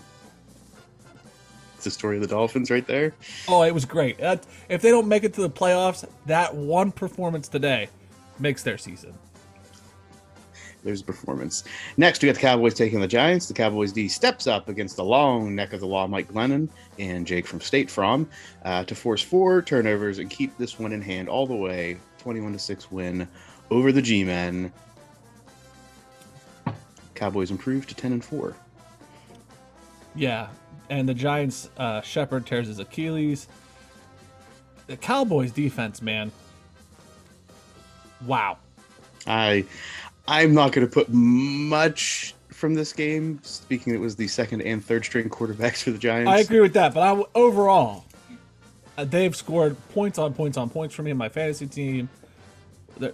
The 1.85 1.91
story 1.91 2.17
of 2.17 2.23
the 2.23 2.29
Dolphins 2.29 2.71
right 2.71 2.87
there. 2.87 3.15
Oh, 3.47 3.63
it 3.63 3.73
was 3.73 3.85
great. 3.85 4.19
That, 4.19 4.45
if 4.69 4.83
they 4.83 4.91
don't 4.91 5.07
make 5.07 5.23
it 5.25 5.35
to 5.35 5.43
the 5.43 5.51
playoffs, 5.51 6.07
that 6.27 6.55
one 6.55 6.91
performance 6.93 7.47
today 7.49 7.89
makes 8.39 8.63
their 8.63 8.79
season. 8.79 9.15
there's 10.83 11.01
a 11.03 11.05
performance. 11.05 11.65
Next, 11.97 12.23
we 12.23 12.27
got 12.27 12.35
the 12.35 12.41
Cowboys 12.41 12.75
taking 12.75 13.01
the 13.01 13.07
Giants. 13.07 13.47
The 13.49 13.55
Cowboys 13.55 13.93
D 13.93 14.09
steps 14.09 14.47
up 14.47 14.69
against 14.69 14.97
the 14.97 15.05
long 15.05 15.55
neck 15.55 15.73
of 15.73 15.81
the 15.81 15.87
law, 15.87 16.07
Mike 16.07 16.29
Glennon 16.33 16.69
and 16.99 17.27
Jake 17.27 17.47
from 17.47 17.61
State 17.61 17.91
From, 17.91 18.29
uh, 18.65 18.85
to 18.85 18.95
force 18.95 19.23
four 19.23 19.63
turnovers 19.63 20.19
and 20.19 20.29
keep 20.31 20.57
this 20.59 20.79
one 20.79 20.93
in 20.93 21.01
hand 21.03 21.29
all 21.29 21.47
the 21.47 21.55
way. 21.55 21.99
21 22.19 22.53
to 22.55 22.59
6 22.59 22.91
win 22.91 23.29
over 23.71 23.93
the 23.93 24.03
G 24.03 24.25
Men. 24.25 24.73
Cowboys 27.15 27.51
improved 27.51 27.89
to 27.91 27.95
10 27.95 28.13
and 28.13 28.25
4. 28.25 28.57
Yeah, 30.17 30.49
and 30.91 31.09
the 31.09 31.15
Giants, 31.15 31.71
uh, 31.77 32.01
Shepard 32.03 32.47
tears 32.47 32.69
his 32.69 32.79
Achilles. 32.79 33.49
The 34.87 34.97
Cowboys 34.97 35.51
defense, 35.51 36.03
man. 36.03 36.31
Wow. 38.27 38.59
I 39.27 39.65
I'm 40.27 40.55
not 40.55 40.73
going 40.73 40.87
to 40.87 40.93
put 40.93 41.09
much 41.11 42.35
from 42.51 42.75
this 42.75 42.93
game. 42.93 43.41
Speaking, 43.43 43.95
it 43.95 44.01
was 44.01 44.17
the 44.17 44.29
second 44.29 44.63
and 44.63 44.85
third 44.85 45.05
string 45.05 45.29
quarterbacks 45.29 45.83
for 45.83 45.91
the 45.91 45.99
Giants. 45.99 46.31
I 46.31 46.39
agree 46.39 46.61
with 46.61 46.75
that, 46.75 46.95
but 46.95 47.01
I, 47.01 47.23
overall, 47.35 48.05
uh, 48.97 49.05
they've 49.05 49.35
scored 49.35 49.77
points 49.91 50.19
on 50.19 50.35
points 50.35 50.57
on 50.57 50.71
points 50.71 50.95
for 50.95 51.03
me 51.03 51.11
and 51.11 51.19
my 51.19 51.29
fantasy 51.29 51.67
team. 51.67 52.09
They're, 52.99 53.13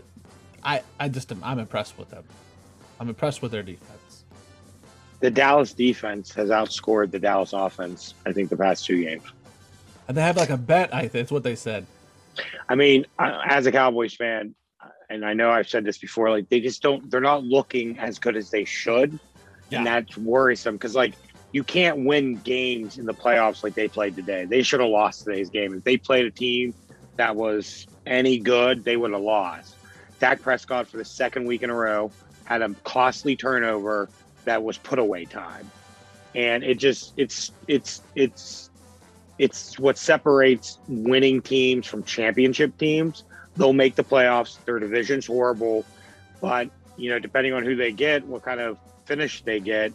I 0.63 0.83
I 0.99 1.09
just 1.09 1.33
am, 1.33 1.43
I'm 1.43 1.59
impressed 1.59 1.99
with 1.99 2.11
them. 2.11 2.25
I'm 2.99 3.09
impressed 3.09 3.43
with 3.43 3.53
their 3.53 3.63
defense. 3.63 4.00
The 5.21 5.31
Dallas 5.31 5.73
defense 5.75 6.33
has 6.35 6.49
outscored 6.49 7.11
the 7.11 7.19
Dallas 7.19 7.53
offense. 7.53 8.15
I 8.27 8.33
think 8.33 8.49
the 8.51 8.57
past 8.57 8.87
two 8.87 9.03
games. 9.05 9.25
And 10.09 10.17
they 10.17 10.23
have 10.23 10.37
like 10.37 10.51
a 10.51 10.57
bet. 10.57 10.93
I 10.95 11.01
think 11.03 11.13
that's 11.13 11.31
what 11.33 11.43
they 11.43 11.55
said. 11.55 11.87
I 12.69 12.75
mean, 12.75 13.07
uh, 13.19 13.41
as 13.45 13.67
a 13.67 13.73
Cowboys 13.73 14.15
fan, 14.15 14.55
and 15.11 15.25
I 15.25 15.35
know 15.35 15.51
I've 15.51 15.69
said 15.69 15.85
this 15.85 15.99
before, 15.99 16.31
like 16.31 16.49
they 16.49 16.61
just 16.61 16.83
don't. 16.83 17.11
They're 17.11 17.21
not 17.21 17.45
looking 17.45 17.99
as 17.99 18.19
good 18.19 18.37
as 18.37 18.51
they 18.51 18.65
should, 18.65 19.19
Yeah. 19.69 19.79
and 19.79 19.87
that's 19.87 20.17
worrisome 20.17 20.77
because 20.77 20.95
like 20.95 21.15
you 21.53 21.65
can't 21.65 22.05
win 22.05 22.37
games 22.37 22.97
in 22.99 23.07
the 23.07 23.15
playoffs 23.15 23.63
like 23.63 23.75
they 23.75 23.89
played 23.89 24.15
today. 24.17 24.45
They 24.45 24.63
should 24.63 24.81
have 24.81 24.89
lost 24.89 25.25
today's 25.25 25.51
game. 25.51 25.75
If 25.75 25.85
they 25.85 25.97
played 25.97 26.25
a 26.27 26.31
team 26.31 26.73
that 27.17 27.35
was 27.37 27.87
any 28.07 28.39
good, 28.39 28.85
they 28.85 28.97
would 28.97 29.11
have 29.13 29.21
lost. 29.21 29.75
Dak 30.21 30.41
Prescott 30.41 30.87
for 30.87 30.97
the 30.97 31.05
second 31.05 31.45
week 31.47 31.63
in 31.63 31.71
a 31.71 31.75
row 31.75 32.11
had 32.45 32.63
a 32.63 32.71
costly 32.85 33.35
turnover 33.37 34.09
that 34.45 34.63
was 34.63 34.79
put 34.79 34.99
away 34.99 35.25
time, 35.25 35.71
and 36.35 36.63
it 36.63 36.79
just 36.79 37.13
it's 37.17 37.53
it's 37.67 38.03
it's 38.15 38.71
it's 39.39 39.79
what 39.79 39.97
separates 39.97 40.79
winning 40.87 41.41
teams 41.41 41.87
from 41.87 42.05
championship 42.05 42.77
teams. 42.79 43.25
They'll 43.57 43.73
make 43.73 43.95
the 43.95 44.05
playoffs. 44.05 44.63
Their 44.65 44.79
division's 44.79 45.27
horrible, 45.27 45.85
but 46.41 46.71
you 46.97 47.11
know, 47.11 47.19
depending 47.19 47.55
on 47.55 47.65
who 47.65 47.75
they 47.75 47.93
get, 47.93 48.25
what 48.27 48.43
kind 48.43 48.61
of 48.61 48.79
finish 49.07 49.43
they 49.43 49.59
get, 49.59 49.93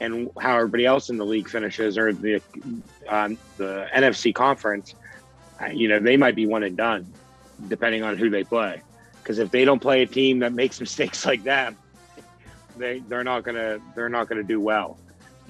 and 0.00 0.30
how 0.40 0.56
everybody 0.56 0.86
else 0.86 1.10
in 1.10 1.16
the 1.16 1.26
league 1.26 1.48
finishes, 1.48 1.98
or 1.98 2.12
the 2.12 2.40
um, 3.08 3.36
the 3.56 3.86
NFC 3.94 4.34
conference, 4.34 4.94
uh, 5.60 5.66
you 5.66 5.88
know, 5.88 5.98
they 5.98 6.16
might 6.16 6.34
be 6.34 6.46
one 6.46 6.62
and 6.62 6.76
done, 6.76 7.06
depending 7.68 8.02
on 8.02 8.16
who 8.16 8.30
they 8.30 8.44
play. 8.44 8.80
Because 9.22 9.38
if 9.38 9.50
they 9.50 9.64
don't 9.64 9.80
play 9.80 10.02
a 10.02 10.06
team 10.06 10.38
that 10.40 10.52
makes 10.52 10.80
mistakes 10.86 11.26
like 11.26 11.44
that, 11.44 11.74
they 12.76 13.00
they're 13.00 13.24
not 13.24 13.44
gonna 13.44 13.78
they're 13.94 14.08
not 14.08 14.28
gonna 14.28 14.42
do 14.42 14.60
well. 14.60 14.98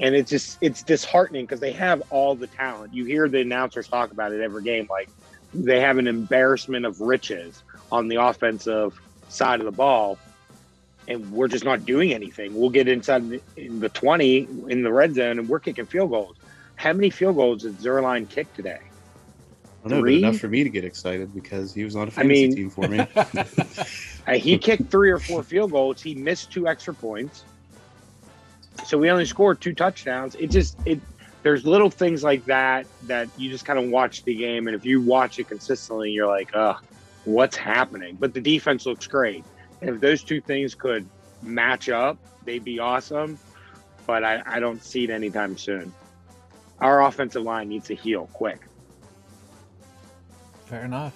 And 0.00 0.14
it's 0.14 0.30
just 0.30 0.58
it's 0.60 0.82
disheartening 0.82 1.44
because 1.44 1.60
they 1.60 1.72
have 1.72 2.02
all 2.10 2.34
the 2.34 2.46
talent. 2.46 2.94
You 2.94 3.04
hear 3.04 3.28
the 3.28 3.40
announcers 3.40 3.88
talk 3.88 4.10
about 4.10 4.32
it 4.32 4.40
every 4.40 4.62
game, 4.62 4.86
like 4.90 5.08
they 5.52 5.80
have 5.80 5.98
an 5.98 6.06
embarrassment 6.06 6.84
of 6.84 7.00
riches 7.00 7.62
on 7.92 8.08
the 8.08 8.16
offensive 8.16 9.00
side 9.28 9.60
of 9.60 9.66
the 9.66 9.72
ball, 9.72 10.18
and 11.06 11.30
we're 11.30 11.48
just 11.48 11.64
not 11.64 11.84
doing 11.84 12.12
anything. 12.12 12.58
We'll 12.58 12.70
get 12.70 12.88
inside 12.88 13.28
the, 13.28 13.40
in 13.56 13.80
the 13.80 13.88
twenty 13.88 14.48
in 14.68 14.82
the 14.82 14.92
red 14.92 15.14
zone, 15.14 15.38
and 15.38 15.48
we're 15.48 15.60
kicking 15.60 15.86
field 15.86 16.10
goals. 16.10 16.36
How 16.76 16.92
many 16.92 17.10
field 17.10 17.36
goals 17.36 17.62
did 17.62 17.78
Zuerlein 17.78 18.28
kick 18.28 18.52
today? 18.54 18.80
I 19.84 19.88
don't 19.88 19.98
know, 19.98 20.04
but 20.04 20.12
enough 20.12 20.38
for 20.38 20.48
me 20.48 20.64
to 20.64 20.70
get 20.70 20.84
excited 20.84 21.34
because 21.34 21.74
he 21.74 21.84
was 21.84 21.94
on 21.94 22.08
a 22.08 22.10
fantasy 22.10 22.48
mean- 22.48 22.56
team 22.56 22.70
for 22.70 22.88
me. 22.88 23.06
Uh, 24.26 24.38
he 24.38 24.56
kicked 24.56 24.90
three 24.90 25.10
or 25.10 25.18
four 25.18 25.42
field 25.42 25.70
goals. 25.70 26.00
He 26.00 26.14
missed 26.14 26.50
two 26.50 26.66
extra 26.66 26.94
points. 26.94 27.44
So 28.86 28.96
we 28.96 29.10
only 29.10 29.26
scored 29.26 29.60
two 29.60 29.74
touchdowns. 29.74 30.34
It 30.36 30.46
just 30.46 30.78
it 30.86 30.98
there's 31.42 31.66
little 31.66 31.90
things 31.90 32.24
like 32.24 32.42
that 32.46 32.86
that 33.02 33.28
you 33.36 33.50
just 33.50 33.66
kind 33.66 33.78
of 33.78 33.90
watch 33.90 34.24
the 34.24 34.34
game 34.34 34.66
and 34.66 34.74
if 34.74 34.86
you 34.86 35.02
watch 35.02 35.38
it 35.38 35.48
consistently, 35.48 36.10
you're 36.10 36.26
like, 36.26 36.48
"Ugh, 36.54 36.82
what's 37.26 37.54
happening?" 37.54 38.16
But 38.18 38.32
the 38.32 38.40
defense 38.40 38.86
looks 38.86 39.06
great. 39.06 39.44
And 39.82 39.90
if 39.90 40.00
those 40.00 40.22
two 40.22 40.40
things 40.40 40.74
could 40.74 41.06
match 41.42 41.90
up, 41.90 42.16
they'd 42.46 42.64
be 42.64 42.78
awesome. 42.78 43.38
But 44.06 44.24
I, 44.24 44.42
I 44.46 44.58
don't 44.58 44.82
see 44.82 45.04
it 45.04 45.10
anytime 45.10 45.58
soon. 45.58 45.92
Our 46.80 47.02
offensive 47.02 47.42
line 47.42 47.68
needs 47.68 47.88
to 47.88 47.94
heal 47.94 48.30
quick. 48.32 48.60
Fair 50.66 50.85
enough. 50.85 51.14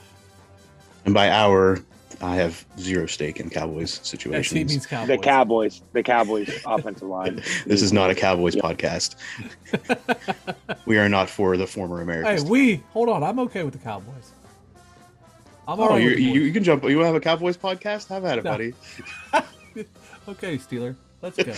and 1.05 1.15
by 1.15 1.31
our, 1.31 1.79
I 2.21 2.37
have 2.37 2.65
zero 2.79 3.07
stake 3.07 3.41
in 3.41 3.49
Cowboys 3.51 4.01
situations. 4.03 4.53
team 4.53 4.67
means 4.67 4.87
Cowboys. 4.87 5.09
The 5.09 5.19
Cowboys, 5.19 5.83
the 5.93 6.03
Cowboys 6.03 6.63
offensive 6.67 7.09
line. 7.09 7.43
this 7.67 7.83
is 7.83 7.93
not 7.93 8.11
a 8.11 8.15
Cowboys 8.15 8.55
Yeah. 8.57 8.63
podcast. 8.63 9.15
we 10.87 10.99
are 10.99 11.09
not 11.09 11.31
for 11.31 11.57
the 11.57 11.67
former 11.67 12.01
Americans. 12.03 12.43
Hey, 12.43 12.49
Americans. 12.49 12.51
we 12.51 12.83
hold 12.93 13.09
on. 13.09 13.23
I'm 13.23 13.39
okay 13.41 13.63
with 13.63 13.73
the 13.75 13.81
Cowboys. 13.81 14.33
I'm 15.67 15.79
all 15.81 15.87
oh, 15.87 15.89
alright 15.91 16.03
you, 16.03 16.11
you, 16.11 16.41
you 16.43 16.53
can 16.53 16.65
jump. 16.65 16.83
You 16.85 16.97
want 16.97 17.05
to 17.05 17.07
have 17.09 17.15
a 17.17 17.21
Cowboys 17.21 17.57
podcast? 17.57 18.09
Have 18.09 18.25
at 18.25 18.39
it, 18.39 18.45
No. 18.45 18.51
buddy. 18.53 18.75
Okay, 20.29 20.59
Steeler. 20.59 20.95
Let's 21.23 21.37
go. 21.37 21.53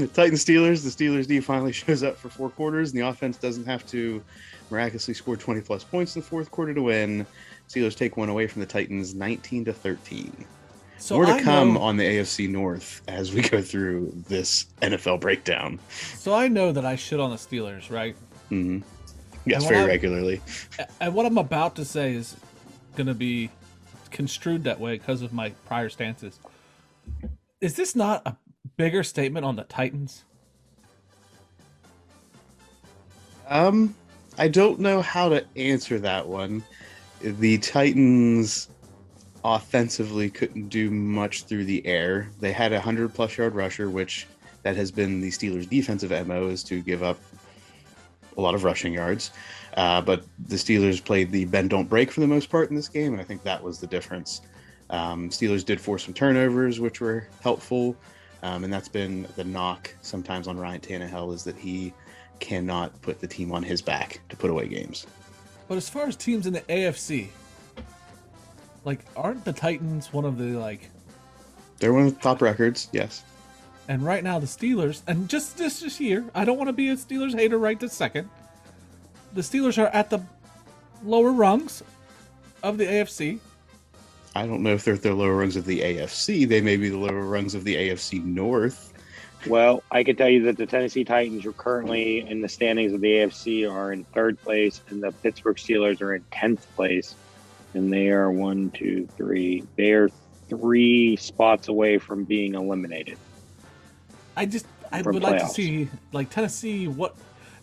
The 0.00 0.06
Titans 0.08 0.42
Steelers. 0.44 0.82
The 0.82 0.90
Steelers 1.04 1.26
D 1.26 1.38
finally 1.40 1.72
shows 1.72 2.02
up 2.02 2.16
for 2.16 2.28
four 2.30 2.48
quarters, 2.48 2.92
and 2.92 3.00
the 3.00 3.06
offense 3.06 3.36
doesn't 3.36 3.66
have 3.66 3.86
to 3.88 4.22
miraculously 4.70 5.14
scored 5.14 5.40
20 5.40 5.60
plus 5.62 5.84
points 5.84 6.16
in 6.16 6.22
the 6.22 6.26
fourth 6.26 6.50
quarter 6.50 6.74
to 6.74 6.82
win. 6.82 7.26
Steelers 7.68 7.96
take 7.96 8.16
one 8.16 8.28
away 8.28 8.46
from 8.46 8.60
the 8.60 8.66
Titans, 8.66 9.14
19 9.14 9.64
to 9.66 9.72
13. 9.72 10.44
So 10.98 11.16
More 11.16 11.26
to 11.26 11.32
I 11.32 11.42
come 11.42 11.74
know, 11.74 11.80
on 11.80 11.96
the 11.96 12.04
AFC 12.04 12.48
North 12.48 13.02
as 13.08 13.32
we 13.34 13.42
go 13.42 13.60
through 13.60 14.12
this 14.28 14.66
NFL 14.82 15.20
breakdown. 15.20 15.78
so 15.90 16.32
I 16.34 16.48
know 16.48 16.72
that 16.72 16.84
I 16.86 16.96
shit 16.96 17.20
on 17.20 17.30
the 17.30 17.36
Steelers, 17.36 17.90
right? 17.90 18.16
Mm-hmm. 18.50 18.78
Yes, 19.44 19.66
very 19.66 19.82
I- 19.82 19.86
regularly. 19.86 20.40
And 21.00 21.14
what 21.14 21.26
I'm 21.26 21.38
about 21.38 21.76
to 21.76 21.84
say 21.84 22.14
is 22.14 22.36
going 22.96 23.06
to 23.08 23.14
be 23.14 23.50
construed 24.10 24.64
that 24.64 24.80
way 24.80 24.96
because 24.96 25.20
of 25.22 25.32
my 25.34 25.50
prior 25.66 25.88
stances. 25.90 26.38
Is 27.60 27.74
this 27.74 27.94
not 27.94 28.22
a 28.26 28.36
bigger 28.76 29.02
statement 29.02 29.44
on 29.44 29.56
the 29.56 29.64
Titans? 29.64 30.24
Um, 33.48 33.94
I 34.38 34.48
don't 34.48 34.80
know 34.80 35.00
how 35.00 35.28
to 35.30 35.44
answer 35.56 35.98
that 36.00 36.26
one. 36.26 36.62
The 37.20 37.58
Titans 37.58 38.68
offensively 39.44 40.28
couldn't 40.28 40.68
do 40.68 40.90
much 40.90 41.44
through 41.44 41.64
the 41.64 41.86
air. 41.86 42.28
They 42.40 42.52
had 42.52 42.72
a 42.72 42.80
hundred 42.80 43.14
plus 43.14 43.38
yard 43.38 43.54
rusher, 43.54 43.88
which 43.88 44.26
that 44.62 44.76
has 44.76 44.90
been 44.90 45.20
the 45.20 45.30
Steelers' 45.30 45.68
defensive 45.68 46.26
mo 46.26 46.48
is 46.48 46.62
to 46.64 46.82
give 46.82 47.02
up 47.02 47.18
a 48.36 48.40
lot 48.40 48.54
of 48.54 48.64
rushing 48.64 48.92
yards. 48.92 49.30
Uh, 49.76 50.00
but 50.00 50.24
the 50.48 50.56
Steelers 50.56 51.02
played 51.02 51.30
the 51.30 51.44
bend 51.44 51.70
don't 51.70 51.88
break 51.88 52.10
for 52.10 52.20
the 52.20 52.26
most 52.26 52.50
part 52.50 52.68
in 52.70 52.76
this 52.76 52.88
game, 52.88 53.12
and 53.12 53.20
I 53.20 53.24
think 53.24 53.42
that 53.44 53.62
was 53.62 53.78
the 53.78 53.86
difference. 53.86 54.42
Um, 54.90 55.30
Steelers 55.30 55.64
did 55.64 55.80
force 55.80 56.04
some 56.04 56.14
turnovers, 56.14 56.80
which 56.80 57.00
were 57.00 57.28
helpful, 57.40 57.96
um, 58.42 58.64
and 58.64 58.72
that's 58.72 58.88
been 58.88 59.26
the 59.36 59.44
knock 59.44 59.94
sometimes 60.02 60.48
on 60.48 60.58
Ryan 60.58 60.80
Tannehill 60.80 61.32
is 61.32 61.44
that 61.44 61.56
he 61.56 61.92
cannot 62.40 63.00
put 63.02 63.20
the 63.20 63.26
team 63.26 63.52
on 63.52 63.62
his 63.62 63.82
back 63.82 64.20
to 64.28 64.36
put 64.36 64.50
away 64.50 64.68
games. 64.68 65.06
But 65.68 65.76
as 65.76 65.88
far 65.88 66.06
as 66.06 66.16
teams 66.16 66.46
in 66.46 66.52
the 66.52 66.60
AFC, 66.62 67.28
like 68.84 69.00
aren't 69.16 69.44
the 69.44 69.52
Titans 69.52 70.12
one 70.12 70.24
of 70.24 70.38
the 70.38 70.58
like 70.58 70.90
They're 71.78 71.92
one 71.92 72.06
of 72.06 72.14
the 72.14 72.20
top 72.20 72.40
records, 72.40 72.88
yes. 72.92 73.22
and 73.88 74.04
right 74.04 74.22
now 74.22 74.38
the 74.38 74.46
Steelers 74.46 75.02
and 75.06 75.28
just 75.28 75.58
just 75.58 75.82
this 75.82 76.00
year, 76.00 76.24
I 76.34 76.44
don't 76.44 76.56
want 76.56 76.68
to 76.68 76.72
be 76.72 76.90
a 76.90 76.96
Steelers 76.96 77.34
hater 77.34 77.58
right 77.58 77.78
this 77.78 77.92
second. 77.92 78.28
The 79.32 79.42
Steelers 79.42 79.76
are 79.82 79.88
at 79.88 80.08
the 80.08 80.20
lower 81.04 81.32
rungs 81.32 81.82
of 82.62 82.78
the 82.78 82.86
AFC. 82.86 83.38
I 84.34 84.46
don't 84.46 84.62
know 84.62 84.74
if 84.74 84.84
they're 84.84 84.94
at 84.94 85.02
the 85.02 85.14
lower 85.14 85.34
rungs 85.36 85.56
of 85.56 85.64
the 85.64 85.80
AFC. 85.80 86.46
They 86.48 86.60
may 86.60 86.76
be 86.76 86.90
the 86.90 86.98
lower 86.98 87.22
rungs 87.22 87.54
of 87.54 87.64
the 87.64 87.74
AFC 87.74 88.22
North. 88.24 88.92
Well, 89.46 89.82
I 89.90 90.02
can 90.02 90.16
tell 90.16 90.28
you 90.28 90.42
that 90.44 90.56
the 90.56 90.66
Tennessee 90.66 91.04
Titans 91.04 91.46
are 91.46 91.52
currently 91.52 92.20
in 92.20 92.40
the 92.40 92.48
standings 92.48 92.92
of 92.92 93.00
the 93.00 93.12
AFC 93.12 93.70
are 93.70 93.92
in 93.92 94.04
third 94.04 94.40
place, 94.40 94.80
and 94.88 95.02
the 95.02 95.12
Pittsburgh 95.12 95.56
Steelers 95.56 96.00
are 96.00 96.14
in 96.14 96.24
tenth 96.32 96.66
place, 96.74 97.14
and 97.74 97.92
they 97.92 98.08
are 98.08 98.30
one, 98.30 98.70
two, 98.70 99.08
three. 99.16 99.62
They 99.76 99.92
are 99.92 100.08
three 100.48 101.16
spots 101.16 101.68
away 101.68 101.98
from 101.98 102.24
being 102.24 102.54
eliminated. 102.54 103.18
I 104.36 104.46
just 104.46 104.66
I 104.92 105.02
For 105.02 105.12
would 105.12 105.22
like 105.22 105.40
to 105.40 105.48
see 105.48 105.88
like 106.12 106.30
Tennessee. 106.30 106.88
What 106.88 107.16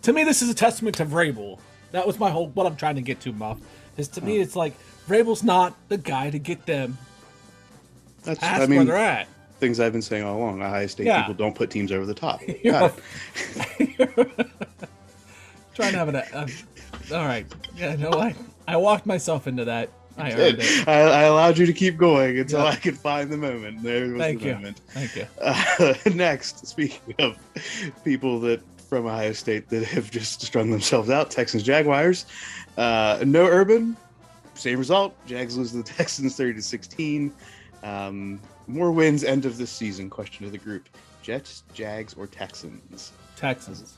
to 0.04 0.14
me 0.14 0.24
this 0.24 0.42
is 0.42 0.50
a 0.50 0.56
testament 0.56 0.98
to 0.98 1.06
Vrabel. 1.06 1.60
That 1.92 2.08
was 2.08 2.20
my 2.20 2.30
whole 2.30 2.48
what 2.48 2.66
I'm 2.66 2.76
trying 2.76 2.96
to 2.96 3.02
get 3.02 3.20
to, 3.22 3.32
Muff. 3.32 3.60
Is 3.98 4.08
to 4.10 4.22
me 4.22 4.40
oh. 4.40 4.42
it's 4.42 4.56
like 4.56 4.74
Vrabel's 5.08 5.44
not 5.44 5.76
the 5.90 5.98
guy 5.98 6.30
to 6.30 6.40
get 6.40 6.66
them 6.66 6.98
That's 8.24 8.40
past 8.40 8.56
I 8.56 8.60
where 8.60 8.68
mean 8.68 8.88
they're 8.88 8.98
at. 8.98 9.28
Things 9.64 9.80
I've 9.80 9.94
been 9.94 10.02
saying 10.02 10.24
all 10.24 10.38
along. 10.38 10.62
Ohio 10.62 10.88
State 10.88 11.06
Yeah. 11.08 11.22
people 11.22 11.36
don't 11.36 11.56
put 11.56 11.70
teams 11.70 11.92
over 11.92 12.06
the 12.06 12.14
top. 12.14 12.42
You're 12.64 12.74
Got 12.80 12.94
it. 13.80 14.50
trying 15.74 15.92
to 15.94 15.98
have 15.98 16.10
an. 16.10 16.16
Uh, 16.18 16.48
all 17.14 17.26
right. 17.26 17.46
Yeah. 17.78 17.96
No, 17.96 18.10
I 18.12 18.36
I 18.68 18.78
walked 18.78 19.06
myself 19.06 19.48
into 19.48 19.66
that. 19.66 19.90
I 20.18 20.32
earned 20.34 20.60
it. 20.60 20.88
I, 20.88 21.00
I 21.02 21.22
allowed 21.24 21.58
you 21.58 21.66
to 21.66 21.74
keep 21.74 21.98
going 21.98 22.38
until 22.38 22.60
Yeah. 22.60 22.66
I 22.66 22.76
could 22.76 22.98
find 22.98 23.30
the 23.32 23.38
moment. 23.38 23.82
There 23.82 24.10
was 24.10 24.20
Thank 24.20 24.42
the 24.42 24.48
you. 24.50 24.54
moment. 24.56 24.82
Thank 24.90 25.16
you. 25.16 25.26
Uh, 25.42 25.94
next, 26.14 26.68
speaking 26.68 27.16
of 27.20 27.38
people 28.04 28.40
that 28.42 28.62
from 28.90 29.08
Ohio 29.08 29.32
State 29.34 29.70
that 29.70 29.84
have 29.86 30.12
just 30.12 30.42
strung 30.42 30.70
themselves 30.70 31.10
out, 31.10 31.32
Texans 31.32 31.64
Jaguars. 31.64 32.26
Uh, 32.78 33.24
no 33.26 33.46
Urban, 33.48 33.98
same 34.54 34.78
result. 34.78 35.16
Jags 35.26 35.58
lose 35.58 35.72
to 35.72 35.78
the 35.78 35.84
Texans 35.84 36.36
30 36.38 36.54
to 36.56 36.62
16. 36.62 37.34
Um, 37.82 38.40
more 38.68 38.92
wins 38.92 39.24
end 39.24 39.46
of 39.46 39.58
this 39.58 39.70
season. 39.72 40.10
Question 40.10 40.46
to 40.46 40.52
the 40.52 40.58
group: 40.58 40.88
Jets, 41.22 41.64
Jags, 41.74 42.14
or 42.14 42.28
Texans? 42.28 43.12
Texans. 43.36 43.98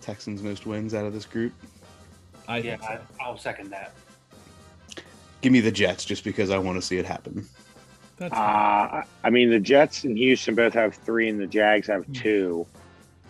Texans 0.00 0.42
most 0.42 0.66
wins 0.66 0.94
out 0.94 1.04
of 1.06 1.12
this 1.12 1.24
group. 1.26 1.52
I 2.48 2.58
Yeah, 2.58 2.76
think 2.76 2.82
so. 2.82 2.88
I, 3.20 3.24
I'll 3.24 3.38
second 3.38 3.70
that. 3.70 3.92
Give 5.40 5.52
me 5.52 5.60
the 5.60 5.70
Jets 5.72 6.04
just 6.04 6.24
because 6.24 6.50
I 6.50 6.58
want 6.58 6.76
to 6.78 6.82
see 6.82 6.98
it 6.98 7.04
happen. 7.06 7.46
That's 8.16 8.32
Uh. 8.32 8.36
I- 8.36 9.02
I 9.24 9.30
mean, 9.30 9.50
the 9.50 9.58
Jets 9.60 10.04
and 10.04 10.16
Houston 10.16 10.54
both 10.54 10.72
have 10.74 10.94
three, 10.94 11.28
and 11.28 11.40
the 11.40 11.46
Jags 11.48 11.88
have 11.88 12.10
two. 12.12 12.66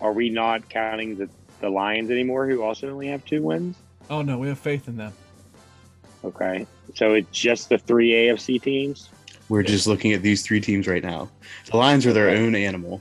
Are 0.00 0.12
we 0.12 0.28
not 0.28 0.68
counting 0.68 1.16
the, 1.16 1.28
the 1.60 1.70
Lions 1.70 2.10
anymore, 2.10 2.46
who 2.46 2.62
also 2.62 2.90
only 2.90 3.06
have 3.08 3.24
two 3.24 3.42
wins? 3.42 3.76
Oh 4.10 4.20
no, 4.22 4.36
we 4.38 4.48
have 4.48 4.58
faith 4.58 4.86
in 4.88 4.96
them. 4.98 5.12
Okay, 6.24 6.66
so 6.94 7.14
it's 7.14 7.30
just 7.30 7.70
the 7.70 7.78
three 7.78 8.10
AFC 8.10 8.60
teams. 8.60 9.08
We're 9.48 9.62
just 9.62 9.86
looking 9.86 10.12
at 10.12 10.22
these 10.22 10.42
three 10.42 10.60
teams 10.60 10.86
right 10.88 11.02
now. 11.02 11.28
The 11.70 11.76
Lions 11.76 12.04
are 12.06 12.12
their 12.12 12.30
own 12.30 12.54
animal, 12.54 13.00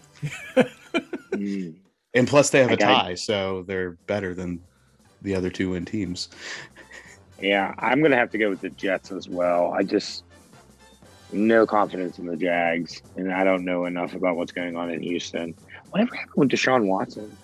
Hmm. 1.34 1.72
and 2.14 2.28
plus 2.28 2.50
they 2.52 2.60
have 2.62 2.70
a 2.72 2.74
Okay. 2.74 2.84
tie, 2.86 3.16
so 3.16 3.64
they're 3.68 3.92
better 4.08 4.34
than 4.34 4.62
the 5.22 5.36
other 5.36 5.50
two 5.50 5.72
win 5.72 5.86
teams. 5.86 6.30
Yeah, 7.42 7.74
I'm 7.80 8.02
gonna 8.02 8.16
have 8.16 8.30
to 8.32 8.38
go 8.38 8.50
with 8.50 8.62
the 8.62 8.70
Jets 8.70 9.12
as 9.12 9.28
well. 9.28 9.74
I 9.74 9.84
just 9.84 10.24
no 11.32 11.66
confidence 11.66 12.20
in 12.20 12.28
the 12.28 12.38
Jags, 12.38 13.02
and 13.18 13.34
I 13.34 13.44
don't 13.44 13.66
know 13.66 13.86
enough 13.86 14.14
about 14.14 14.38
what's 14.38 14.52
going 14.52 14.76
on 14.78 14.90
in 14.92 15.02
Houston. 15.02 15.56
Whatever 15.90 16.16
happened 16.16 16.36
with 16.36 16.50
Deshaun 16.50 16.86
Watson? 16.86 17.36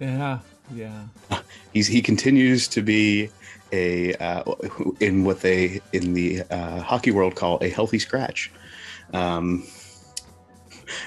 Yeah. 0.00 0.38
Yeah. 0.74 1.04
He's 1.72 1.86
he 1.88 2.00
continues 2.00 2.68
to 2.68 2.80
be 2.82 3.28
a 3.72 4.14
uh, 4.14 4.42
in 5.00 5.24
what 5.24 5.40
they 5.40 5.80
in 5.92 6.14
the 6.14 6.42
uh, 6.50 6.80
hockey 6.80 7.10
world 7.10 7.34
call 7.34 7.58
a 7.62 7.68
healthy 7.68 7.98
scratch. 7.98 8.50
Um, 9.12 9.66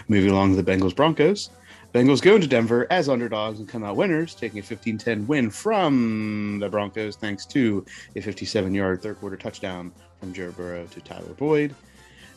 moving 0.08 0.32
along 0.32 0.56
to 0.56 0.62
the 0.62 0.72
Bengals 0.72 0.96
Broncos. 0.96 1.50
Bengals 1.94 2.22
go 2.22 2.36
into 2.36 2.48
Denver 2.48 2.86
as 2.92 3.10
underdogs 3.10 3.60
and 3.60 3.68
come 3.68 3.84
out 3.84 3.96
winners, 3.96 4.36
taking 4.36 4.60
a 4.60 4.62
15-10 4.62 5.26
win 5.26 5.50
from 5.50 6.60
the 6.60 6.70
Broncos 6.70 7.16
thanks 7.16 7.48
to 7.48 7.84
a 8.16 8.20
57-yard 8.20 9.02
third-quarter 9.02 9.38
touchdown 9.38 9.92
from 10.20 10.32
Joe 10.32 10.52
Burrow 10.52 10.86
to 10.86 11.02
Tyler 11.02 11.34
Boyd. 11.34 11.74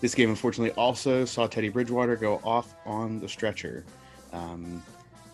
This 0.01 0.15
game, 0.15 0.31
unfortunately, 0.31 0.75
also 0.77 1.27
saw 1.27 1.47
Teddy 1.47 1.69
Bridgewater 1.69 2.17
go 2.17 2.41
off 2.43 2.75
on 2.87 3.21
the 3.21 3.29
stretcher. 3.29 3.85
Um, 4.33 4.83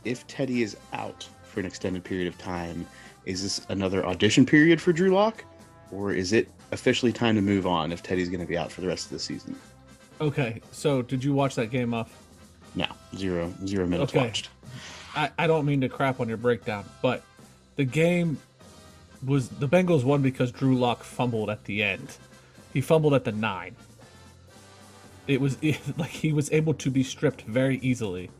if 0.05 0.27
Teddy 0.27 0.63
is 0.63 0.77
out 0.93 1.27
for 1.45 1.61
an 1.61 1.67
extended 1.67 2.03
period 2.03 2.27
of 2.27 2.37
time, 2.39 2.87
is 3.29 3.43
this 3.43 3.61
another 3.69 4.05
audition 4.07 4.47
period 4.47 4.81
for 4.81 4.93
Drew 4.93 5.11
Lock, 5.11 5.45
or 5.93 6.13
is 6.13 6.33
it 6.33 6.49
officially 6.73 7.13
time 7.13 7.35
to 7.37 7.43
move 7.43 7.67
on 7.67 7.93
if 7.93 8.03
Teddy's 8.03 8.29
going 8.31 8.41
to 8.41 8.47
be 8.47 8.57
out 8.57 8.73
for 8.73 8.81
the 8.81 8.89
rest 8.89 9.07
of 9.07 9.13
the 9.13 9.19
season? 9.19 9.55
Okay. 10.21 10.61
So 10.73 11.03
did 11.03 11.23
you 11.23 11.35
watch 11.35 11.55
that 11.57 11.67
game 11.71 11.93
off? 11.95 12.11
No, 12.75 12.87
zero 13.15 13.53
zero 13.67 13.87
minutes 13.87 14.13
Okay. 14.13 14.27
watched. 14.27 14.49
I, 15.15 15.31
I 15.39 15.47
don't 15.47 15.67
mean 15.67 15.81
to 15.83 15.89
crap 15.89 16.21
on 16.21 16.29
your 16.29 16.37
breakdown, 16.39 16.85
but 17.03 17.23
the 17.77 17.85
game 17.85 18.39
was 19.25 19.49
the 19.49 19.69
Bengals 19.69 20.05
won 20.05 20.23
because 20.23 20.51
Drew 20.51 20.77
Lock 20.77 21.03
fumbled 21.05 21.51
at 21.51 21.65
the 21.65 21.83
end. 21.83 22.17
He 22.73 22.81
fumbled 22.81 23.15
at 23.15 23.25
the 23.25 23.33
nine. 23.33 23.77
It 25.27 25.41
was 25.41 25.59
like 25.99 26.11
he 26.11 26.33
was 26.33 26.51
able 26.51 26.75
to 26.75 26.91
be 26.91 27.03
stripped 27.03 27.43
very 27.43 27.79
easily. 27.79 28.31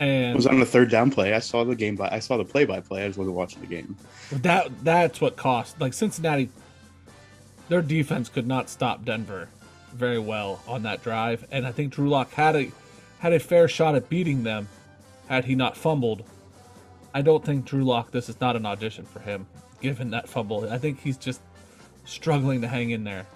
It 0.00 0.34
was 0.34 0.46
on 0.46 0.58
the 0.58 0.66
third 0.66 0.90
down 0.90 1.10
play. 1.10 1.34
I 1.34 1.40
saw 1.40 1.62
the 1.62 1.76
game 1.76 1.94
by 1.94 2.08
I 2.10 2.20
saw 2.20 2.38
the 2.38 2.44
play 2.44 2.64
by 2.64 2.80
play. 2.80 3.04
I 3.04 3.06
just 3.08 3.18
wasn't 3.18 3.36
watching 3.36 3.60
the 3.60 3.66
game. 3.66 3.96
that 4.30 4.70
that's 4.82 5.20
what 5.20 5.36
cost 5.36 5.78
like 5.80 5.92
Cincinnati 5.92 6.48
their 7.68 7.82
defense 7.82 8.28
could 8.28 8.46
not 8.46 8.68
stop 8.70 9.04
Denver 9.04 9.48
very 9.92 10.18
well 10.18 10.60
on 10.66 10.82
that 10.82 11.02
drive. 11.02 11.46
And 11.52 11.66
I 11.66 11.72
think 11.72 11.92
Drew 11.92 12.08
Lock 12.08 12.32
had 12.32 12.56
a 12.56 12.72
had 13.18 13.32
a 13.32 13.38
fair 13.38 13.68
shot 13.68 13.94
at 13.94 14.08
beating 14.08 14.42
them 14.42 14.68
had 15.28 15.44
he 15.44 15.54
not 15.54 15.76
fumbled. 15.76 16.24
I 17.12 17.22
don't 17.22 17.44
think 17.44 17.66
Drew 17.66 17.84
Lock 17.84 18.10
this 18.10 18.28
is 18.28 18.40
not 18.40 18.56
an 18.56 18.64
audition 18.64 19.04
for 19.04 19.20
him, 19.20 19.46
given 19.82 20.10
that 20.10 20.28
fumble. 20.28 20.68
I 20.70 20.78
think 20.78 21.00
he's 21.00 21.18
just 21.18 21.42
struggling 22.04 22.62
to 22.62 22.68
hang 22.68 22.90
in 22.90 23.04
there. 23.04 23.26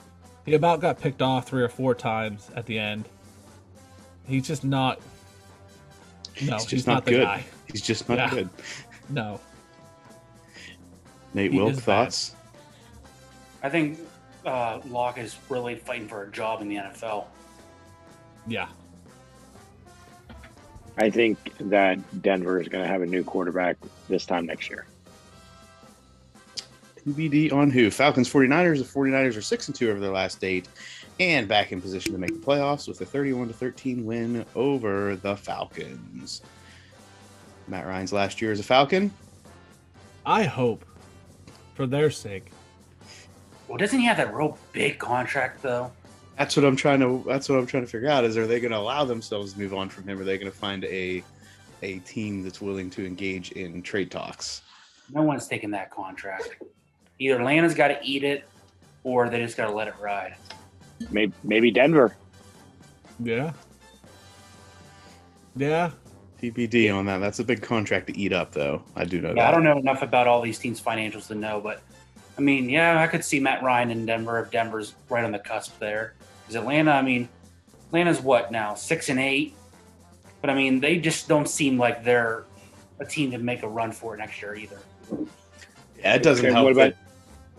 He 0.46 0.54
about 0.54 0.80
got 0.80 0.98
picked 0.98 1.22
off 1.22 1.46
three 1.46 1.62
or 1.62 1.68
four 1.68 1.94
times 1.94 2.50
at 2.56 2.66
the 2.66 2.78
end. 2.78 3.08
He's 4.26 4.46
just 4.46 4.64
not 4.64 5.00
no, 6.42 6.54
He's 6.54 6.62
he's, 6.62 6.66
just 6.70 6.86
not, 6.86 6.94
not 6.94 7.04
the 7.04 7.10
good. 7.12 7.24
guy. 7.24 7.44
He's 7.70 7.82
just 7.82 8.08
not 8.08 8.18
Yeah. 8.18 8.30
good. 8.30 8.48
No. 9.10 9.40
Nate 11.34 11.52
He 11.52 11.58
Wilk 11.58 11.70
is 11.72 11.76
bad. 11.78 11.84
thoughts. 11.84 12.34
I 13.62 13.68
think 13.70 13.98
uh, 14.46 14.80
Lock 14.88 15.18
is 15.18 15.36
really 15.48 15.74
fighting 15.74 16.06
for 16.08 16.22
a 16.24 16.30
job 16.30 16.60
in 16.62 16.68
the 16.68 16.76
NFL. 16.76 17.24
Yeah. 18.46 18.68
I 20.96 21.10
think 21.10 21.38
that 21.58 21.98
Denver 22.22 22.60
is 22.60 22.68
going 22.68 22.82
to 22.84 22.88
have 22.88 23.02
a 23.02 23.06
new 23.06 23.24
quarterback 23.24 23.76
this 24.08 24.26
time 24.26 24.46
next 24.46 24.70
year. 24.70 24.86
TBD 27.06 27.52
on 27.52 27.70
who? 27.70 27.90
Falcons 27.90 28.30
49ers. 28.32 28.78
The 28.78 28.84
49ers 28.84 29.36
are 29.36 29.42
6 29.42 29.68
and 29.68 29.74
2 29.76 29.90
over 29.90 30.00
their 30.00 30.12
last 30.12 30.42
eight 30.44 30.68
and 31.20 31.46
back 31.46 31.72
in 31.72 31.80
position 31.80 32.12
to 32.12 32.18
make 32.18 32.32
the 32.32 32.44
playoffs 32.46 32.88
with 32.88 33.00
a 33.00 33.04
31 33.04 33.48
to 33.48 33.54
13 33.54 34.04
win 34.04 34.44
over 34.54 35.16
the 35.16 35.36
Falcons. 35.36 36.42
Matt 37.68 37.86
Ryan's 37.86 38.12
last 38.12 38.42
year 38.42 38.52
as 38.52 38.60
a 38.60 38.64
Falcon. 38.64 39.12
I 40.26 40.44
hope 40.44 40.84
for 41.74 41.86
their 41.86 42.10
sake 42.10 42.50
Well, 43.68 43.78
doesn't 43.78 43.98
he 43.98 44.06
have 44.06 44.16
that 44.16 44.34
real 44.34 44.58
big 44.72 44.98
contract 44.98 45.62
though? 45.62 45.90
That's 46.38 46.56
what 46.56 46.64
I'm 46.64 46.76
trying 46.76 47.00
to 47.00 47.22
that's 47.26 47.48
what 47.48 47.58
I'm 47.58 47.66
trying 47.66 47.84
to 47.84 47.90
figure 47.90 48.08
out 48.08 48.24
is 48.24 48.36
are 48.36 48.46
they 48.46 48.60
going 48.60 48.72
to 48.72 48.78
allow 48.78 49.04
themselves 49.04 49.52
to 49.52 49.58
move 49.58 49.74
on 49.74 49.88
from 49.88 50.08
him? 50.08 50.18
Or 50.18 50.22
are 50.22 50.24
they 50.24 50.36
going 50.38 50.50
to 50.50 50.56
find 50.56 50.84
a 50.84 51.22
a 51.82 51.98
team 52.00 52.42
that's 52.42 52.60
willing 52.60 52.90
to 52.90 53.06
engage 53.06 53.52
in 53.52 53.82
trade 53.82 54.10
talks? 54.10 54.62
No 55.12 55.22
one's 55.22 55.46
taking 55.46 55.70
that 55.72 55.90
contract. 55.90 56.62
Either 57.18 57.36
Atlanta's 57.36 57.74
got 57.74 57.88
to 57.88 57.98
eat 58.02 58.24
it, 58.24 58.48
or 59.04 59.28
they 59.28 59.38
just 59.38 59.56
got 59.56 59.66
to 59.66 59.72
let 59.72 59.86
it 59.86 59.94
ride. 60.00 60.34
Maybe, 61.10 61.32
maybe 61.42 61.70
Denver. 61.70 62.16
Yeah. 63.20 63.52
Yeah. 65.56 65.90
TBD 66.42 66.94
on 66.94 67.06
that. 67.06 67.18
That's 67.18 67.38
a 67.38 67.44
big 67.44 67.62
contract 67.62 68.08
to 68.08 68.18
eat 68.18 68.32
up, 68.32 68.52
though. 68.52 68.82
I 68.96 69.04
do 69.04 69.20
know 69.20 69.28
Yeah, 69.28 69.34
that. 69.34 69.48
I 69.48 69.50
don't 69.52 69.64
know 69.64 69.78
enough 69.78 70.02
about 70.02 70.26
all 70.26 70.42
these 70.42 70.58
teams' 70.58 70.80
financials 70.80 71.28
to 71.28 71.34
know, 71.34 71.60
but 71.60 71.82
I 72.36 72.40
mean, 72.40 72.68
yeah, 72.68 73.00
I 73.00 73.06
could 73.06 73.24
see 73.24 73.38
Matt 73.40 73.62
Ryan 73.62 73.90
in 73.90 74.04
Denver 74.06 74.40
if 74.40 74.50
Denver's 74.50 74.94
right 75.08 75.24
on 75.24 75.30
the 75.32 75.38
cusp 75.38 75.78
there. 75.78 76.14
Is 76.48 76.56
Atlanta? 76.56 76.90
I 76.90 77.02
mean, 77.02 77.28
Atlanta's 77.86 78.20
what 78.20 78.50
now, 78.52 78.74
six 78.74 79.08
and 79.08 79.20
eight? 79.20 79.54
But 80.40 80.50
I 80.50 80.54
mean, 80.54 80.80
they 80.80 80.98
just 80.98 81.28
don't 81.28 81.48
seem 81.48 81.78
like 81.78 82.04
they're 82.04 82.44
a 83.00 83.04
team 83.06 83.30
to 83.30 83.38
make 83.38 83.62
a 83.62 83.68
run 83.68 83.92
for 83.92 84.14
it 84.14 84.18
next 84.18 84.42
year 84.42 84.54
either. 84.54 84.78
Yeah, 85.98 86.14
it 86.16 86.22
doesn't 86.22 86.44
Okay, 86.44 86.52
help 86.52 86.64
what 86.64 86.72
about- 86.72 86.90
that 86.90 87.03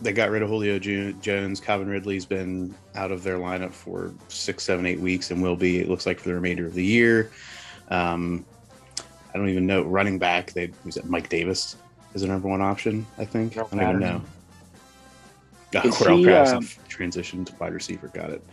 they 0.02 0.12
got 0.12 0.30
rid 0.30 0.42
of 0.42 0.50
Julio 0.50 0.78
Jones. 0.80 1.60
Calvin 1.60 1.88
Ridley's 1.88 2.26
been 2.26 2.76
out 2.96 3.12
of 3.12 3.24
their 3.24 3.38
lineup 3.38 3.72
for 3.72 4.14
six, 4.28 4.64
seven, 4.64 4.86
eight 4.86 5.00
weeks, 5.00 5.32
and 5.32 5.42
will 5.42 5.56
be. 5.56 5.80
It 5.80 5.90
looks 5.90 6.06
like 6.06 6.20
for 6.20 6.30
the 6.30 6.36
remainder 6.36 6.66
of 6.66 6.74
the 6.74 6.84
year. 6.84 7.32
Um, 7.90 8.46
I 9.34 9.38
don't 9.38 9.50
even 9.50 9.66
know 9.66 9.84
running 9.84 10.20
back. 10.20 10.52
They 10.54 10.72
was 10.84 10.98
it 10.98 11.06
Mike 11.06 11.30
Davis 11.30 11.78
is 12.14 12.22
the 12.22 12.28
number 12.28 12.48
one 12.48 12.62
option. 12.62 13.06
I 13.18 13.26
think. 13.26 13.58
I 13.58 13.64
don't 13.64 13.82
even 13.82 14.00
know. 14.00 14.22
Patterson. 15.72 16.18
He, 16.18 16.26
Patterson 16.26 16.58
um, 16.58 16.64
transitioned 16.90 17.46
to 17.48 17.56
wide 17.56 17.74
receiver. 17.74 18.08
Got 18.10 18.32
it. 18.32 18.44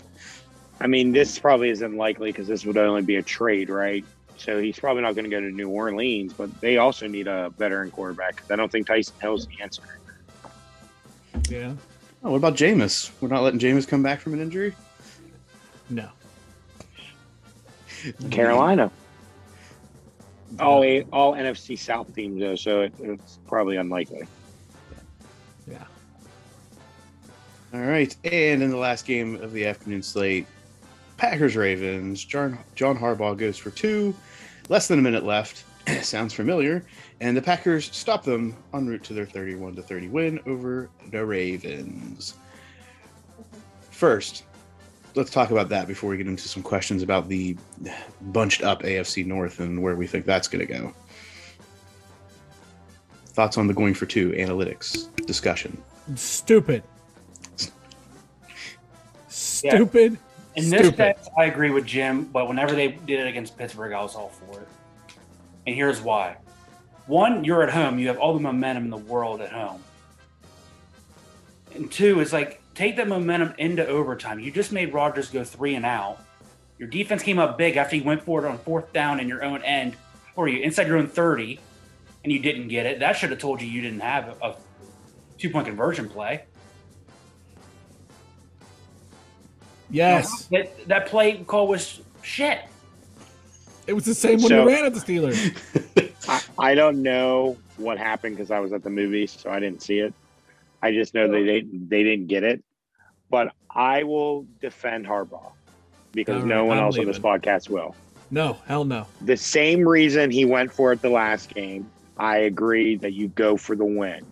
I 0.80 0.86
mean, 0.86 1.12
this 1.12 1.38
probably 1.38 1.70
isn't 1.70 1.96
likely 1.96 2.32
because 2.32 2.48
this 2.48 2.64
would 2.64 2.76
only 2.76 3.02
be 3.02 3.16
a 3.16 3.22
trade, 3.22 3.70
right? 3.70 4.04
So 4.36 4.60
he's 4.60 4.78
probably 4.78 5.02
not 5.02 5.14
going 5.14 5.24
to 5.24 5.30
go 5.30 5.40
to 5.40 5.50
New 5.50 5.68
Orleans, 5.68 6.32
but 6.32 6.60
they 6.60 6.78
also 6.78 7.06
need 7.06 7.28
a 7.28 7.52
veteran 7.56 7.92
quarterback 7.92 8.42
I 8.50 8.56
don't 8.56 8.72
think 8.72 8.88
Taysom 8.88 9.20
Hill's 9.20 9.46
the 9.46 9.62
answer. 9.62 9.82
Yeah. 11.48 11.74
Oh, 12.24 12.30
what 12.30 12.36
about 12.36 12.54
Jameis? 12.54 13.10
We're 13.20 13.28
not 13.28 13.42
letting 13.42 13.58
Jameis 13.58 13.86
come 13.86 14.02
back 14.02 14.20
from 14.20 14.34
an 14.34 14.40
injury. 14.40 14.74
No. 15.90 16.08
Carolina. 18.30 18.90
All 20.60 20.84
a, 20.84 21.02
all 21.12 21.34
NFC 21.34 21.78
South 21.78 22.14
teams 22.14 22.40
though, 22.40 22.56
so 22.56 22.82
it, 22.82 22.92
it's 23.00 23.38
probably 23.46 23.76
unlikely. 23.76 24.26
Yeah. 25.70 25.84
All 27.72 27.80
right, 27.80 28.14
and 28.24 28.62
in 28.62 28.70
the 28.70 28.76
last 28.76 29.06
game 29.06 29.36
of 29.36 29.52
the 29.52 29.66
afternoon 29.66 30.02
slate, 30.02 30.46
Packers 31.16 31.56
Ravens. 31.56 32.24
John, 32.24 32.58
John 32.74 32.98
Harbaugh 32.98 33.36
goes 33.36 33.56
for 33.56 33.70
two. 33.70 34.14
Less 34.68 34.88
than 34.88 34.98
a 34.98 35.02
minute 35.02 35.24
left. 35.24 35.64
Sounds 36.02 36.34
familiar. 36.34 36.84
And 37.22 37.36
the 37.36 37.40
Packers 37.40 37.88
stop 37.94 38.24
them 38.24 38.56
en 38.74 38.88
route 38.88 39.04
to 39.04 39.14
their 39.14 39.24
31 39.24 39.76
to 39.76 39.82
30 39.82 40.08
win 40.08 40.40
over 40.44 40.90
the 41.12 41.24
Ravens. 41.24 42.34
First, 43.92 44.42
let's 45.14 45.30
talk 45.30 45.52
about 45.52 45.68
that 45.68 45.86
before 45.86 46.10
we 46.10 46.16
get 46.16 46.26
into 46.26 46.48
some 46.48 46.64
questions 46.64 47.00
about 47.00 47.28
the 47.28 47.56
bunched 48.20 48.64
up 48.64 48.82
AFC 48.82 49.24
North 49.24 49.60
and 49.60 49.80
where 49.80 49.94
we 49.94 50.04
think 50.04 50.26
that's 50.26 50.48
going 50.48 50.66
to 50.66 50.72
go. 50.72 50.92
Thoughts 53.26 53.56
on 53.56 53.68
the 53.68 53.72
going 53.72 53.94
for 53.94 54.06
two 54.06 54.32
analytics 54.32 55.14
discussion? 55.24 55.80
Stupid. 56.16 56.82
Stupid. 59.28 60.18
In 60.56 60.70
this 60.70 60.88
Stupid. 60.88 60.96
sense, 60.96 61.28
I 61.38 61.44
agree 61.44 61.70
with 61.70 61.86
Jim, 61.86 62.24
but 62.24 62.48
whenever 62.48 62.74
they 62.74 62.88
did 62.88 63.20
it 63.20 63.28
against 63.28 63.56
Pittsburgh, 63.56 63.92
I 63.92 64.02
was 64.02 64.16
all 64.16 64.30
for 64.30 64.58
it. 64.58 64.68
And 65.68 65.76
here's 65.76 66.00
why. 66.00 66.36
One, 67.06 67.44
you're 67.44 67.62
at 67.62 67.70
home, 67.70 67.98
you 67.98 68.08
have 68.08 68.18
all 68.18 68.34
the 68.34 68.40
momentum 68.40 68.84
in 68.84 68.90
the 68.90 68.96
world 68.96 69.40
at 69.40 69.50
home. 69.50 69.82
And 71.74 71.90
two, 71.90 72.20
is 72.20 72.32
like 72.32 72.62
take 72.74 72.96
that 72.96 73.08
momentum 73.08 73.54
into 73.58 73.86
overtime. 73.86 74.38
You 74.38 74.50
just 74.50 74.72
made 74.72 74.92
Rodgers 74.92 75.30
go 75.30 75.44
three 75.44 75.74
and 75.74 75.84
out. 75.84 76.18
Your 76.78 76.88
defense 76.88 77.22
came 77.22 77.38
up 77.38 77.58
big 77.58 77.76
after 77.76 77.96
you 77.96 78.04
went 78.04 78.22
for 78.22 78.44
it 78.44 78.48
on 78.48 78.58
fourth 78.58 78.92
down 78.92 79.20
in 79.20 79.28
your 79.28 79.44
own 79.44 79.62
end, 79.62 79.96
or 80.36 80.48
you 80.48 80.60
inside 80.62 80.86
your 80.86 80.98
own 80.98 81.06
30, 81.06 81.60
and 82.24 82.32
you 82.32 82.38
didn't 82.38 82.68
get 82.68 82.86
it. 82.86 83.00
That 83.00 83.12
should 83.12 83.30
have 83.30 83.38
told 83.38 83.60
you 83.60 83.68
you 83.68 83.80
didn't 83.82 84.00
have 84.00 84.36
a 84.42 84.56
two 85.38 85.50
point 85.50 85.66
conversion 85.66 86.08
play. 86.08 86.44
Yes. 89.90 90.46
That, 90.46 90.88
that 90.88 91.06
play 91.06 91.44
call 91.44 91.68
was 91.68 92.00
shit. 92.22 92.60
It 93.86 93.94
was 93.94 94.04
the 94.04 94.14
same 94.14 94.38
when 94.38 94.48
So- 94.48 94.62
you 94.62 94.68
ran 94.68 94.84
at 94.84 94.94
the 94.94 95.00
Steelers. 95.00 96.12
I, 96.28 96.70
I 96.70 96.74
don't 96.74 97.02
know 97.02 97.56
what 97.76 97.98
happened 97.98 98.36
because 98.36 98.50
I 98.50 98.60
was 98.60 98.72
at 98.72 98.82
the 98.84 98.90
movies, 98.90 99.32
so 99.32 99.50
I 99.50 99.58
didn't 99.58 99.82
see 99.82 99.98
it. 99.98 100.14
I 100.82 100.92
just 100.92 101.14
know 101.14 101.28
they 101.30 101.44
didn't 101.44 101.88
they 101.88 102.02
didn't 102.02 102.26
get 102.28 102.44
it. 102.44 102.62
But 103.30 103.52
I 103.70 104.02
will 104.02 104.46
defend 104.60 105.06
Harbaugh 105.06 105.52
because 106.12 106.42
All 106.42 106.48
no 106.48 106.64
one 106.64 106.78
I'm 106.78 106.84
else 106.84 106.98
on 106.98 107.06
this 107.06 107.18
podcast 107.18 107.70
will. 107.70 107.94
No, 108.30 108.58
hell 108.66 108.84
no. 108.84 109.06
The 109.22 109.36
same 109.36 109.86
reason 109.86 110.30
he 110.30 110.44
went 110.44 110.72
for 110.72 110.92
it 110.92 111.02
the 111.02 111.08
last 111.10 111.54
game, 111.54 111.90
I 112.18 112.38
agree 112.38 112.96
that 112.96 113.12
you 113.12 113.28
go 113.28 113.56
for 113.56 113.74
the 113.76 113.84
win. 113.84 114.24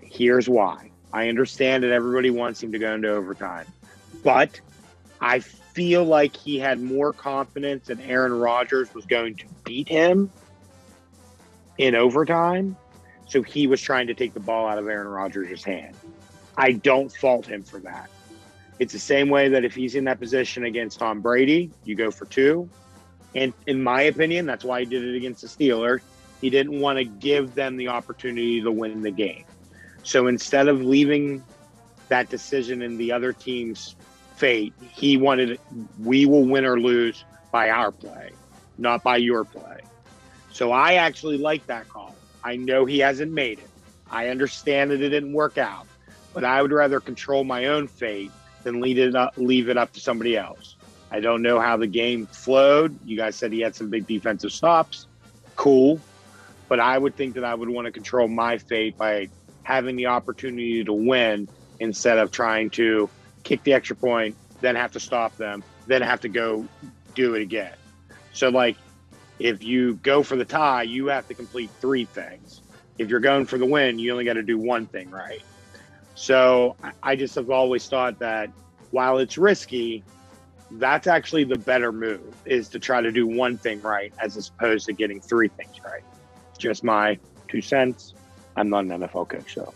Here's 0.00 0.48
why. 0.48 0.90
I 1.12 1.28
understand 1.28 1.82
that 1.84 1.90
everybody 1.90 2.30
wants 2.30 2.62
him 2.62 2.70
to 2.72 2.78
go 2.78 2.94
into 2.94 3.08
overtime, 3.08 3.66
but 4.22 4.60
I 5.20 5.40
feel 5.78 6.04
like 6.04 6.36
he 6.36 6.58
had 6.58 6.82
more 6.82 7.12
confidence 7.12 7.86
that 7.86 8.00
Aaron 8.00 8.32
Rodgers 8.32 8.92
was 8.94 9.06
going 9.06 9.36
to 9.36 9.44
beat 9.62 9.88
him 9.88 10.28
in 11.78 11.94
overtime. 11.94 12.76
So 13.28 13.44
he 13.44 13.68
was 13.68 13.80
trying 13.80 14.08
to 14.08 14.14
take 14.14 14.34
the 14.34 14.40
ball 14.40 14.66
out 14.66 14.78
of 14.78 14.88
Aaron 14.88 15.06
Rodgers' 15.06 15.62
hand. 15.62 15.94
I 16.56 16.72
don't 16.72 17.12
fault 17.12 17.46
him 17.46 17.62
for 17.62 17.78
that. 17.78 18.10
It's 18.80 18.92
the 18.92 18.98
same 18.98 19.28
way 19.28 19.50
that 19.50 19.64
if 19.64 19.72
he's 19.72 19.94
in 19.94 20.02
that 20.06 20.18
position 20.18 20.64
against 20.64 20.98
Tom 20.98 21.20
Brady, 21.20 21.70
you 21.84 21.94
go 21.94 22.10
for 22.10 22.24
two. 22.24 22.68
And 23.36 23.52
in 23.68 23.80
my 23.80 24.02
opinion, 24.02 24.46
that's 24.46 24.64
why 24.64 24.80
he 24.80 24.86
did 24.86 25.04
it 25.04 25.14
against 25.14 25.42
the 25.42 25.46
Steelers. 25.46 26.00
He 26.40 26.50
didn't 26.50 26.80
want 26.80 26.98
to 26.98 27.04
give 27.04 27.54
them 27.54 27.76
the 27.76 27.86
opportunity 27.86 28.60
to 28.62 28.72
win 28.72 29.00
the 29.02 29.12
game. 29.12 29.44
So 30.02 30.26
instead 30.26 30.66
of 30.66 30.82
leaving 30.82 31.44
that 32.08 32.30
decision 32.30 32.82
in 32.82 32.96
the 32.96 33.12
other 33.12 33.32
team's 33.32 33.94
fate, 34.38 34.72
he 34.80 35.16
wanted 35.16 35.58
we 36.02 36.26
will 36.26 36.44
win 36.44 36.64
or 36.64 36.78
lose 36.80 37.24
by 37.50 37.70
our 37.70 37.90
play, 37.90 38.30
not 38.78 39.02
by 39.02 39.16
your 39.16 39.44
play. 39.44 39.80
So 40.52 40.72
I 40.72 40.94
actually 40.94 41.38
like 41.38 41.66
that 41.66 41.88
call. 41.88 42.14
I 42.44 42.56
know 42.56 42.84
he 42.84 42.98
hasn't 43.00 43.32
made 43.32 43.58
it. 43.58 43.68
I 44.10 44.28
understand 44.28 44.90
that 44.90 45.00
it 45.00 45.08
didn't 45.10 45.32
work 45.32 45.58
out, 45.58 45.86
but 46.32 46.44
I 46.44 46.62
would 46.62 46.72
rather 46.72 47.00
control 47.00 47.44
my 47.44 47.66
own 47.66 47.88
fate 47.88 48.30
than 48.62 48.80
lead 48.80 48.98
it 48.98 49.14
up, 49.14 49.34
leave 49.36 49.68
it 49.68 49.76
up 49.76 49.92
to 49.94 50.00
somebody 50.00 50.36
else. 50.36 50.76
I 51.10 51.20
don't 51.20 51.42
know 51.42 51.60
how 51.60 51.76
the 51.76 51.86
game 51.86 52.26
flowed. 52.26 52.98
You 53.04 53.16
guys 53.16 53.34
said 53.34 53.52
he 53.52 53.60
had 53.60 53.74
some 53.74 53.88
big 53.88 54.06
defensive 54.06 54.52
stops. 54.52 55.06
Cool. 55.56 56.00
But 56.68 56.80
I 56.80 56.98
would 56.98 57.16
think 57.16 57.34
that 57.34 57.44
I 57.44 57.54
would 57.54 57.68
want 57.68 57.86
to 57.86 57.92
control 57.92 58.28
my 58.28 58.58
fate 58.58 58.96
by 58.96 59.28
having 59.62 59.96
the 59.96 60.06
opportunity 60.06 60.84
to 60.84 60.92
win 60.92 61.48
instead 61.80 62.18
of 62.18 62.30
trying 62.30 62.70
to 62.70 63.08
kick 63.48 63.62
the 63.64 63.72
extra 63.72 63.96
point, 63.96 64.36
then 64.60 64.76
have 64.76 64.92
to 64.92 65.00
stop 65.00 65.34
them, 65.38 65.64
then 65.86 66.02
have 66.02 66.20
to 66.20 66.28
go 66.28 66.66
do 67.14 67.34
it 67.34 67.40
again. 67.40 67.72
So, 68.34 68.50
like, 68.50 68.76
if 69.38 69.62
you 69.64 69.94
go 69.96 70.22
for 70.22 70.36
the 70.36 70.44
tie, 70.44 70.82
you 70.82 71.06
have 71.06 71.26
to 71.28 71.34
complete 71.34 71.70
three 71.80 72.04
things. 72.04 72.60
If 72.98 73.08
you're 73.08 73.20
going 73.20 73.46
for 73.46 73.56
the 73.56 73.64
win, 73.64 73.98
you 73.98 74.12
only 74.12 74.24
got 74.24 74.34
to 74.34 74.42
do 74.42 74.58
one 74.58 74.86
thing 74.86 75.10
right. 75.10 75.42
So, 76.14 76.76
I- 77.02 77.16
just 77.16 77.36
have 77.36 77.50
always 77.50 77.88
thought 77.88 78.18
that 78.18 78.50
while 78.90 79.16
it's 79.18 79.38
risky, 79.38 80.04
that's 80.72 81.06
actually 81.06 81.44
the 81.44 81.58
better 81.58 81.90
move 81.90 82.34
is 82.44 82.68
to 82.68 82.78
try 82.78 83.00
to 83.00 83.10
do 83.10 83.26
one 83.26 83.56
thing 83.56 83.80
right 83.80 84.12
as 84.22 84.36
opposed 84.48 84.84
to 84.86 84.92
getting 84.92 85.20
three 85.22 85.48
things 85.48 85.76
right. 85.82 86.02
Just 86.58 86.84
my 86.84 87.18
two 87.48 87.62
cents. 87.62 88.12
I'm 88.56 88.68
not 88.68 88.84
an 88.84 88.90
NFL 88.90 89.28
coach, 89.28 89.54
so 89.54 89.72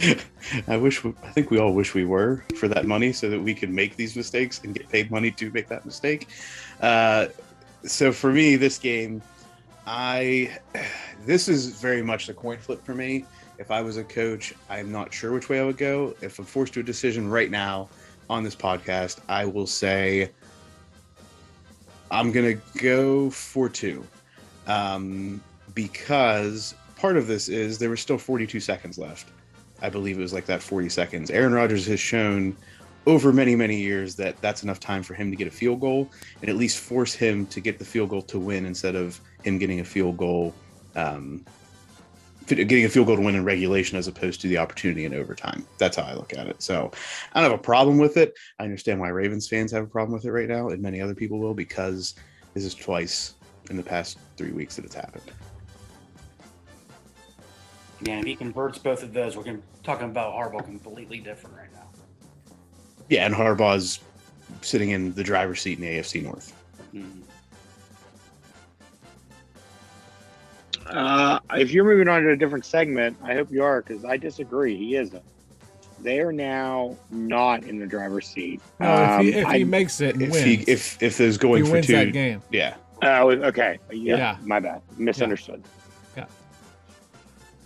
I 0.68 0.76
wish, 0.76 1.04
we, 1.04 1.12
I 1.22 1.30
think 1.30 1.50
we 1.50 1.58
all 1.58 1.72
wish 1.72 1.94
we 1.94 2.04
were 2.04 2.44
for 2.56 2.68
that 2.68 2.86
money 2.86 3.12
so 3.12 3.30
that 3.30 3.40
we 3.40 3.54
could 3.54 3.70
make 3.70 3.96
these 3.96 4.16
mistakes 4.16 4.60
and 4.64 4.74
get 4.74 4.88
paid 4.88 5.10
money 5.10 5.30
to 5.32 5.50
make 5.50 5.68
that 5.68 5.84
mistake. 5.86 6.28
Uh, 6.80 7.26
so 7.84 8.12
for 8.12 8.32
me, 8.32 8.56
this 8.56 8.78
game, 8.78 9.22
I, 9.86 10.58
this 11.26 11.48
is 11.48 11.80
very 11.80 12.02
much 12.02 12.26
the 12.26 12.34
coin 12.34 12.58
flip 12.58 12.84
for 12.84 12.94
me. 12.94 13.24
If 13.58 13.70
I 13.70 13.80
was 13.82 13.96
a 13.96 14.04
coach, 14.04 14.52
I'm 14.68 14.90
not 14.90 15.12
sure 15.12 15.32
which 15.32 15.48
way 15.48 15.60
I 15.60 15.64
would 15.64 15.78
go. 15.78 16.14
If 16.20 16.38
I'm 16.38 16.44
forced 16.44 16.74
to 16.74 16.80
a 16.80 16.82
decision 16.82 17.30
right 17.30 17.50
now 17.50 17.88
on 18.28 18.42
this 18.42 18.56
podcast, 18.56 19.20
I 19.28 19.44
will 19.44 19.66
say 19.66 20.30
I'm 22.10 22.32
to 22.32 22.60
go 22.78 23.30
for 23.30 23.68
two. 23.68 24.04
Um, 24.66 25.42
because 25.74 26.74
part 26.96 27.16
of 27.16 27.26
this 27.26 27.48
is 27.48 27.78
there 27.78 27.90
was 27.90 28.00
still 28.00 28.18
42 28.18 28.60
seconds 28.60 28.98
left. 28.98 29.28
I 29.84 29.90
believe 29.90 30.18
it 30.18 30.22
was 30.22 30.32
like 30.32 30.46
that 30.46 30.62
40 30.62 30.88
seconds. 30.88 31.30
Aaron 31.30 31.52
Rodgers 31.52 31.86
has 31.86 32.00
shown 32.00 32.56
over 33.06 33.34
many, 33.34 33.54
many 33.54 33.78
years 33.78 34.16
that 34.16 34.40
that's 34.40 34.62
enough 34.62 34.80
time 34.80 35.02
for 35.02 35.12
him 35.12 35.30
to 35.30 35.36
get 35.36 35.46
a 35.46 35.50
field 35.50 35.80
goal 35.80 36.10
and 36.40 36.48
at 36.48 36.56
least 36.56 36.78
force 36.78 37.12
him 37.12 37.44
to 37.48 37.60
get 37.60 37.78
the 37.78 37.84
field 37.84 38.08
goal 38.08 38.22
to 38.22 38.38
win 38.38 38.64
instead 38.64 38.94
of 38.94 39.20
him 39.42 39.58
getting 39.58 39.80
a 39.80 39.84
field 39.84 40.16
goal, 40.16 40.54
um, 40.96 41.44
getting 42.46 42.86
a 42.86 42.88
field 42.88 43.06
goal 43.06 43.16
to 43.16 43.22
win 43.22 43.34
in 43.34 43.44
regulation 43.44 43.98
as 43.98 44.08
opposed 44.08 44.40
to 44.40 44.48
the 44.48 44.56
opportunity 44.56 45.04
in 45.04 45.12
overtime. 45.12 45.66
That's 45.76 45.98
how 45.98 46.04
I 46.04 46.14
look 46.14 46.32
at 46.32 46.46
it. 46.46 46.62
So 46.62 46.90
I 47.34 47.42
don't 47.42 47.50
have 47.50 47.60
a 47.60 47.62
problem 47.62 47.98
with 47.98 48.16
it. 48.16 48.32
I 48.58 48.64
understand 48.64 49.00
why 49.00 49.08
Ravens 49.08 49.48
fans 49.48 49.70
have 49.72 49.84
a 49.84 49.86
problem 49.86 50.14
with 50.14 50.24
it 50.24 50.32
right 50.32 50.48
now, 50.48 50.70
and 50.70 50.80
many 50.80 51.02
other 51.02 51.14
people 51.14 51.38
will 51.38 51.52
because 51.52 52.14
this 52.54 52.64
is 52.64 52.74
twice 52.74 53.34
in 53.68 53.76
the 53.76 53.82
past 53.82 54.16
three 54.38 54.52
weeks 54.52 54.76
that 54.76 54.86
it's 54.86 54.94
happened. 54.94 55.30
Yeah, 58.04 58.18
if 58.18 58.24
he 58.26 58.36
converts 58.36 58.78
both 58.78 59.02
of 59.02 59.12
those, 59.14 59.36
we're 59.36 59.58
talking 59.82 60.06
about 60.10 60.34
Harbaugh 60.34 60.64
completely 60.64 61.20
different 61.20 61.56
right 61.56 61.72
now. 61.72 61.88
Yeah, 63.08 63.24
and 63.24 63.34
Harbaugh's 63.34 64.00
sitting 64.60 64.90
in 64.90 65.14
the 65.14 65.24
driver's 65.24 65.60
seat 65.62 65.78
in 65.78 65.84
the 65.84 65.90
AFC 65.98 66.20
North. 66.22 66.52
Mhm. 66.94 67.22
Uh, 70.86 71.38
if 71.54 71.70
you're 71.72 71.84
moving 71.84 72.08
on 72.08 72.22
to 72.22 72.30
a 72.30 72.36
different 72.36 72.64
segment, 72.66 73.16
I 73.22 73.32
hope 73.34 73.50
you 73.50 73.62
are 73.64 73.80
because 73.80 74.04
I 74.04 74.18
disagree. 74.18 74.76
He 74.76 74.96
isn't. 74.96 75.22
They 76.00 76.20
are 76.20 76.32
now 76.32 76.96
not 77.10 77.64
in 77.64 77.78
the 77.78 77.86
driver's 77.86 78.26
seat. 78.28 78.60
No, 78.80 78.92
if 79.18 79.20
he, 79.24 79.34
Um, 79.42 79.46
if 79.46 79.52
he 79.56 79.64
makes 79.64 80.00
it 80.02 80.14
and 80.14 80.24
If 80.24 80.30
wins, 80.32 80.44
he 80.44 80.54
if 80.70 81.02
if 81.02 81.16
there's 81.16 81.36
he 81.36 81.38
going 81.38 81.64
for 81.64 81.72
wins 81.72 81.86
two, 81.86 81.92
that 81.94 82.12
game. 82.12 82.42
yeah, 82.50 82.74
oh, 83.02 83.30
okay. 83.30 83.78
Yeah, 83.90 84.16
Yeah. 84.16 84.36
my 84.42 84.60
bad. 84.60 84.82
Misunderstood. 84.98 85.62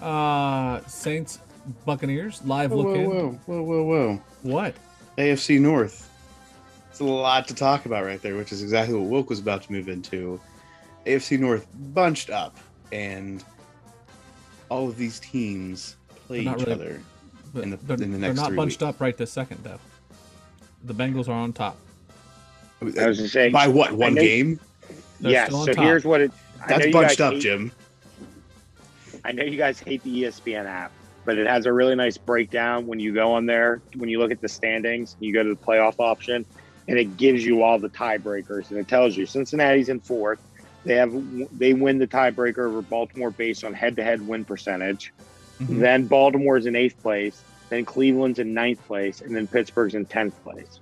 Uh, 0.00 0.80
Saints, 0.86 1.40
Buccaneers, 1.84 2.40
live 2.44 2.70
whoa, 2.70 2.76
look 2.78 2.86
whoa, 2.86 2.94
in. 2.94 3.06
whoa, 3.06 3.30
whoa, 3.46 3.62
whoa, 3.62 3.82
whoa, 3.84 4.22
What? 4.42 4.74
AFC 5.16 5.60
North. 5.60 6.04
It's 6.90 7.00
a 7.00 7.04
lot 7.04 7.46
to 7.48 7.54
talk 7.54 7.86
about 7.86 8.04
right 8.04 8.20
there, 8.22 8.36
which 8.36 8.52
is 8.52 8.62
exactly 8.62 8.94
what 8.94 9.08
Wilk 9.08 9.28
was 9.30 9.40
about 9.40 9.62
to 9.64 9.72
move 9.72 9.88
into. 9.88 10.40
AFC 11.06 11.38
North 11.38 11.66
bunched 11.94 12.30
up, 12.30 12.56
and 12.92 13.44
all 14.68 14.88
of 14.88 14.96
these 14.96 15.18
teams 15.20 15.96
play 16.26 16.38
They're 16.44 16.44
not 16.52 16.60
each 16.60 16.66
really- 16.66 16.80
other. 16.80 17.00
In 17.62 17.70
the- 17.70 17.76
they're, 17.78 17.96
in 17.96 18.12
the 18.12 18.18
they're 18.18 18.34
not 18.34 18.48
three 18.48 18.56
bunched 18.56 18.82
weeks. 18.82 18.88
up 18.94 19.00
right 19.00 19.16
this 19.16 19.32
second, 19.32 19.60
though. 19.64 19.80
The 20.84 20.94
Bengals 20.94 21.28
are 21.28 21.32
on 21.32 21.52
top. 21.52 21.76
I 22.80 22.84
was 23.08 23.18
just 23.18 23.32
saying. 23.32 23.52
By 23.52 23.66
what? 23.66 23.92
One 23.92 24.14
know- 24.14 24.22
game? 24.22 24.60
They're 25.20 25.32
yes. 25.32 25.46
still 25.48 25.60
on 25.60 25.66
So 25.66 25.72
top. 25.72 25.84
here's 25.84 26.04
what 26.04 26.20
it. 26.20 26.30
That's 26.68 26.86
bunched 26.92 27.20
up, 27.20 27.32
hate- 27.34 27.42
Jim. 27.42 27.72
I 29.24 29.32
know 29.32 29.44
you 29.44 29.56
guys 29.58 29.80
hate 29.80 30.02
the 30.02 30.22
ESPN 30.24 30.66
app, 30.66 30.92
but 31.24 31.38
it 31.38 31.46
has 31.46 31.66
a 31.66 31.72
really 31.72 31.94
nice 31.94 32.16
breakdown 32.16 32.86
when 32.86 33.00
you 33.00 33.12
go 33.12 33.32
on 33.32 33.46
there. 33.46 33.82
When 33.96 34.08
you 34.08 34.18
look 34.18 34.30
at 34.30 34.40
the 34.40 34.48
standings, 34.48 35.16
you 35.20 35.32
go 35.32 35.42
to 35.42 35.50
the 35.50 35.56
playoff 35.56 35.96
option. 35.98 36.44
and 36.88 36.98
it 36.98 37.18
gives 37.18 37.44
you 37.44 37.62
all 37.62 37.78
the 37.78 37.90
tiebreakers, 37.90 38.70
and 38.70 38.78
it 38.80 38.88
tells 38.88 39.14
you 39.14 39.26
Cincinnati's 39.26 39.90
in 39.90 40.00
fourth. 40.00 40.40
They 40.84 40.94
have 40.94 41.12
they 41.52 41.74
win 41.74 41.98
the 41.98 42.06
tiebreaker 42.06 42.66
over 42.66 42.80
Baltimore 42.80 43.30
based 43.30 43.62
on 43.62 43.74
head-to-head 43.74 44.26
win 44.26 44.46
percentage. 44.46 45.12
Mhm. 45.60 45.80
Then 45.80 46.06
Baltimore's 46.06 46.64
in 46.64 46.74
eighth 46.74 46.98
place. 47.02 47.44
Then 47.68 47.84
Cleveland's 47.84 48.38
in 48.38 48.54
ninth 48.54 48.82
place, 48.86 49.20
and 49.20 49.36
then 49.36 49.46
Pittsburgh's 49.46 49.94
in 49.94 50.06
tenth 50.06 50.42
place. 50.42 50.80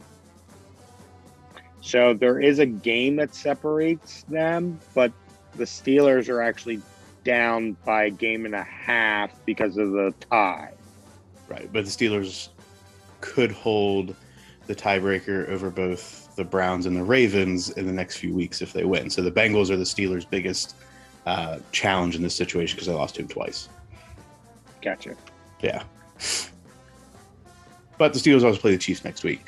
So 1.81 2.14
there 2.14 2.40
is 2.40 2.61
a 2.61 2.66
game 2.66 3.16
that 3.16 3.35
separates 3.35 4.22
them, 4.25 4.79
but 4.94 5.12
the 5.57 5.64
Steelers 5.64 6.29
are 6.29 6.40
actually 6.40 6.81
down 7.27 7.77
by 7.85 8.05
a 8.05 8.11
game 8.11 8.47
and 8.47 8.55
a 8.55 8.62
half 8.62 9.45
because 9.45 9.77
of 9.77 9.91
the 9.91 10.15
tie. 10.31 10.73
Right, 11.49 11.69
but 11.73 11.85
the 11.85 11.91
Steelers 11.91 12.49
could 13.21 13.51
hold 13.51 14.15
the 14.67 14.75
tiebreaker 14.75 15.49
over 15.49 15.71
both 15.71 16.35
the 16.37 16.45
Browns 16.45 16.87
and 16.87 16.97
the 16.97 17.03
Ravens 17.03 17.71
in 17.71 17.87
the 17.87 17.93
next 17.93 18.17
few 18.19 18.33
weeks 18.33 18.62
if 18.62 18.73
they 18.73 18.85
win. 18.85 19.11
So 19.11 19.23
the 19.23 19.31
Bengals 19.31 19.71
are 19.71 19.77
the 19.77 19.85
Steelers' 19.85 20.29
biggest 20.29 20.77
uh, 21.27 21.59
challenge 21.73 22.15
in 22.15 22.23
this 22.23 22.35
situation 22.35 22.77
because 22.77 22.87
they 22.87 22.95
lost 22.95 23.17
to 23.17 23.23
him 23.23 23.29
twice. 23.29 23.69
Gotcha. 24.81 25.17
Yeah. 25.61 25.83
But 27.99 28.12
the 28.12 28.19
Steelers 28.19 28.45
also 28.45 28.61
play 28.61 28.73
the 28.73 28.79
Chiefs 28.79 29.05
next 29.05 29.25
week. 29.25 29.41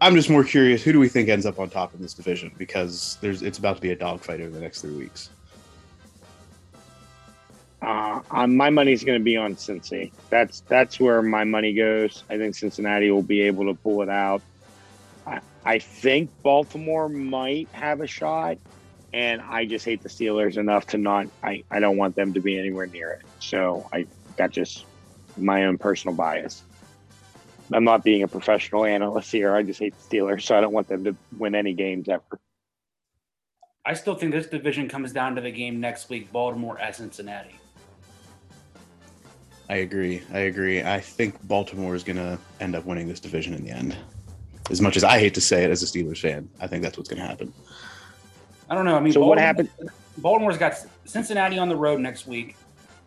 I'm 0.00 0.14
just 0.14 0.30
more 0.30 0.44
curious 0.44 0.82
who 0.82 0.92
do 0.92 1.00
we 1.00 1.08
think 1.08 1.28
ends 1.28 1.44
up 1.44 1.58
on 1.58 1.68
top 1.68 1.92
in 1.94 2.00
this 2.00 2.14
division 2.14 2.52
because 2.56 3.18
there's 3.20 3.42
it's 3.42 3.58
about 3.58 3.76
to 3.76 3.82
be 3.82 3.90
a 3.90 3.96
dogfight 3.96 4.40
over 4.40 4.50
the 4.50 4.60
next 4.60 4.80
three 4.80 4.96
weeks. 4.96 5.30
Uh, 7.82 8.46
my 8.46 8.70
money's 8.70 9.04
going 9.04 9.18
to 9.18 9.24
be 9.24 9.36
on 9.36 9.54
Cincy. 9.54 10.10
That's 10.30 10.60
that's 10.62 10.98
where 10.98 11.22
my 11.22 11.44
money 11.44 11.74
goes. 11.74 12.24
I 12.30 12.38
think 12.38 12.54
Cincinnati 12.54 13.10
will 13.10 13.22
be 13.22 13.42
able 13.42 13.66
to 13.66 13.74
pull 13.74 14.02
it 14.02 14.08
out. 14.08 14.42
I, 15.26 15.40
I 15.64 15.78
think 15.78 16.30
Baltimore 16.42 17.08
might 17.08 17.68
have 17.72 18.00
a 18.00 18.06
shot, 18.06 18.58
and 19.12 19.42
I 19.42 19.66
just 19.66 19.84
hate 19.84 20.02
the 20.02 20.08
Steelers 20.08 20.56
enough 20.56 20.86
to 20.88 20.98
not. 20.98 21.26
I, 21.42 21.64
I 21.70 21.80
don't 21.80 21.96
want 21.96 22.16
them 22.16 22.32
to 22.32 22.40
be 22.40 22.58
anywhere 22.58 22.86
near 22.86 23.10
it. 23.10 23.22
So 23.40 23.88
I 23.92 24.06
got 24.36 24.50
just 24.50 24.86
my 25.36 25.64
own 25.66 25.76
personal 25.76 26.16
bias. 26.16 26.62
I'm 27.72 27.84
not 27.84 28.04
being 28.04 28.22
a 28.22 28.28
professional 28.28 28.84
analyst 28.84 29.30
here. 29.30 29.54
I 29.54 29.62
just 29.62 29.80
hate 29.80 29.94
the 29.98 30.16
Steelers, 30.16 30.42
so 30.42 30.56
I 30.56 30.60
don't 30.60 30.72
want 30.72 30.88
them 30.88 31.04
to 31.04 31.16
win 31.36 31.54
any 31.54 31.74
games 31.74 32.08
ever. 32.08 32.40
I 33.84 33.94
still 33.94 34.14
think 34.14 34.32
this 34.32 34.46
division 34.46 34.88
comes 34.88 35.12
down 35.12 35.34
to 35.36 35.40
the 35.40 35.50
game 35.50 35.78
next 35.78 36.08
week, 36.08 36.32
Baltimore 36.32 36.78
at 36.80 36.96
Cincinnati. 36.96 37.56
I 39.68 39.76
agree. 39.76 40.22
I 40.32 40.40
agree. 40.40 40.82
I 40.82 41.00
think 41.00 41.42
Baltimore 41.48 41.94
is 41.94 42.04
going 42.04 42.16
to 42.16 42.38
end 42.60 42.76
up 42.76 42.84
winning 42.84 43.08
this 43.08 43.20
division 43.20 43.52
in 43.54 43.64
the 43.64 43.70
end. 43.70 43.96
As 44.70 44.80
much 44.80 44.96
as 44.96 45.04
I 45.04 45.18
hate 45.18 45.34
to 45.34 45.40
say 45.40 45.64
it 45.64 45.70
as 45.70 45.82
a 45.82 45.86
Steelers 45.86 46.18
fan, 46.20 46.48
I 46.60 46.66
think 46.66 46.82
that's 46.82 46.96
what's 46.96 47.08
going 47.08 47.20
to 47.20 47.26
happen. 47.26 47.52
I 48.70 48.74
don't 48.74 48.84
know. 48.84 48.96
I 48.96 49.00
mean, 49.00 49.12
So 49.12 49.24
what 49.24 49.38
Baltimore- 49.38 49.92
Baltimore's 50.18 50.58
got 50.58 50.74
Cincinnati 51.04 51.58
on 51.58 51.68
the 51.68 51.76
road 51.76 52.00
next 52.00 52.26
week. 52.26 52.56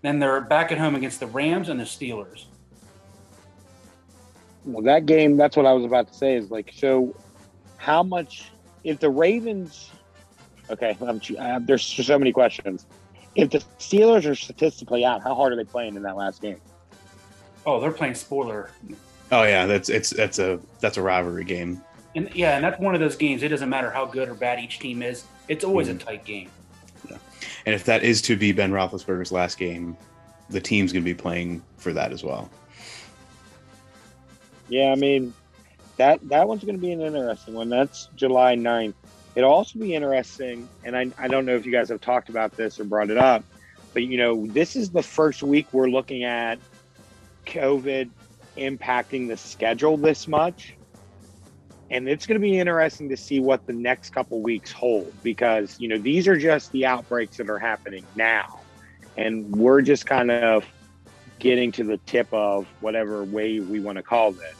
Then 0.02 0.20
they're 0.20 0.42
back 0.42 0.72
at 0.72 0.78
home 0.78 0.96
against 0.96 1.20
the 1.20 1.28
Rams 1.28 1.70
and 1.70 1.80
the 1.80 1.84
Steelers. 1.84 2.46
Well, 4.66 4.84
that 4.84 5.06
game, 5.06 5.36
that's 5.36 5.56
what 5.58 5.66
I 5.66 5.74
was 5.74 5.86
about 5.86 6.08
to 6.10 6.14
say 6.14 6.36
is 6.36 6.52
like, 6.52 6.72
so 6.76 7.16
how 7.78 8.04
much, 8.04 8.52
if 8.84 9.00
the 9.00 9.10
Ravens, 9.10 9.90
okay, 10.70 10.98
I'm, 11.02 11.22
uh, 11.38 11.60
there's 11.62 11.84
so 11.86 12.20
many 12.20 12.32
questions. 12.32 12.86
If 13.40 13.52
the 13.52 13.60
Steelers 13.80 14.30
are 14.30 14.36
statistically 14.36 15.06
out, 15.06 15.24
how 15.24 15.34
hard 15.34 15.54
are 15.54 15.56
they 15.56 15.64
playing 15.64 15.96
in 15.96 16.04
that 16.04 16.18
last 16.18 16.42
game? 16.42 16.60
Oh, 17.66 17.80
they're 17.80 17.92
playing 17.92 18.16
spoiler. 18.16 18.72
Oh 19.32 19.44
yeah, 19.44 19.66
that's 19.66 19.90
it's 19.90 20.10
that's 20.10 20.40
a 20.40 20.60
that's 20.80 20.98
a 20.98 21.02
rivalry 21.02 21.46
game. 21.46 21.82
And 22.16 22.30
yeah, 22.34 22.56
and 22.56 22.64
that's 22.64 22.80
one 22.80 22.96
of 22.96 23.02
those 23.02 23.16
games. 23.16 23.44
It 23.44 23.50
doesn't 23.50 23.70
matter 23.70 23.92
how 23.92 24.06
good 24.06 24.28
or 24.28 24.34
bad 24.34 24.60
each 24.60 24.80
team 24.80 25.02
is. 25.02 25.24
It's 25.48 25.64
always 25.64 25.88
mm-hmm. 25.88 25.98
a 25.98 26.04
tight 26.04 26.26
game. 26.26 26.50
Yeah. 27.10 27.18
And 27.66 27.76
if 27.76 27.86
that 27.86 28.04
is 28.04 28.22
to 28.24 28.36
be 28.36 28.52
Ben 28.52 28.72
Roethlisberger's 28.72 29.32
last 29.32 29.58
game, 29.58 29.96
the 30.50 30.60
team's 30.60 30.92
going 30.92 31.04
to 31.04 31.10
be 31.10 31.16
playing 31.16 31.62
for 31.78 31.94
that 31.94 32.12
as 32.12 32.24
well. 32.24 32.50
Yeah, 34.68 34.92
I 34.92 34.96
mean, 34.96 35.34
that 35.98 36.28
that 36.30 36.48
one's 36.48 36.64
going 36.64 36.76
to 36.76 36.82
be 36.82 36.92
an 36.92 37.02
interesting 37.02 37.54
one. 37.54 37.70
That's 37.70 38.10
July 38.16 38.56
9th. 38.56 38.94
It'll 39.36 39.52
also 39.52 39.80
be 39.80 39.94
interesting, 39.94 40.68
and 40.84 40.98
I, 40.98 41.12
I 41.18 41.28
don't 41.28 41.46
know 41.46 41.56
if 41.56 41.66
you 41.66 41.72
guys 41.72 41.90
have 41.90 42.02
talked 42.02 42.30
about 42.30 42.56
this 42.58 42.80
or 42.80 42.84
brought 42.84 43.10
it 43.10 43.18
up, 43.18 43.44
but 43.94 44.04
you 44.04 44.18
know, 44.18 44.48
this 44.48 44.76
is 44.76 44.90
the 44.90 45.04
first 45.04 45.44
week 45.44 45.68
we're 45.72 45.90
looking 45.90 46.24
at 46.24 46.60
COVID 47.46 48.10
impacting 48.58 49.28
the 49.28 49.38
schedule 49.38 49.98
this 49.98 50.28
much. 50.28 50.76
And 51.92 52.08
it's 52.08 52.28
going 52.28 52.40
to 52.40 52.42
be 52.42 52.60
interesting 52.60 53.10
to 53.10 53.18
see 53.18 53.40
what 53.40 53.66
the 53.66 53.74
next 53.74 54.12
couple 54.12 54.42
weeks 54.42 54.72
hold 54.72 55.12
because, 55.24 55.80
you 55.80 55.88
know, 55.88 55.98
these 55.98 56.28
are 56.28 56.38
just 56.38 56.72
the 56.72 56.86
outbreaks 56.86 57.38
that 57.38 57.50
are 57.50 57.58
happening 57.58 58.06
now. 58.16 58.60
And 59.18 59.50
we're 59.56 59.82
just 59.82 60.06
kind 60.06 60.30
of 60.30 60.66
getting 61.40 61.72
to 61.74 61.84
the 61.84 61.98
tip 62.06 62.28
of 62.32 62.68
whatever 62.80 63.24
wave 63.24 63.68
we 63.70 63.80
want 63.80 63.98
to 63.98 64.04
call 64.04 64.32
this. 64.34 64.56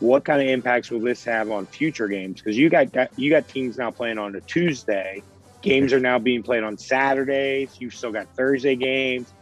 What 0.00 0.24
kind 0.24 0.40
of 0.42 0.48
impacts 0.48 0.90
will 0.90 1.00
this 1.00 1.24
have 1.24 1.50
on 1.50 1.66
future 1.66 2.08
games? 2.08 2.40
Because 2.40 2.56
you 2.56 2.68
got 2.68 2.88
you 3.18 3.30
got 3.30 3.46
teams 3.48 3.78
now 3.78 3.90
playing 3.90 4.18
on 4.18 4.34
a 4.34 4.40
Tuesday. 4.40 5.22
Games 5.62 5.92
are 5.92 6.00
now 6.00 6.18
being 6.18 6.42
played 6.42 6.62
on 6.62 6.78
Saturdays. 6.78 7.76
You've 7.78 7.94
still 7.94 8.12
got 8.12 8.26
Thursday 8.34 8.76
games. 8.76 9.32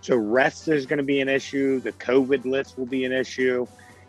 So 0.00 0.16
rest 0.16 0.68
is 0.68 0.86
going 0.86 0.98
to 0.98 1.04
be 1.04 1.20
an 1.20 1.28
issue. 1.28 1.80
The 1.80 1.92
COVID 1.92 2.44
list 2.44 2.78
will 2.78 2.86
be 2.86 3.04
an 3.04 3.12
issue. 3.12 3.66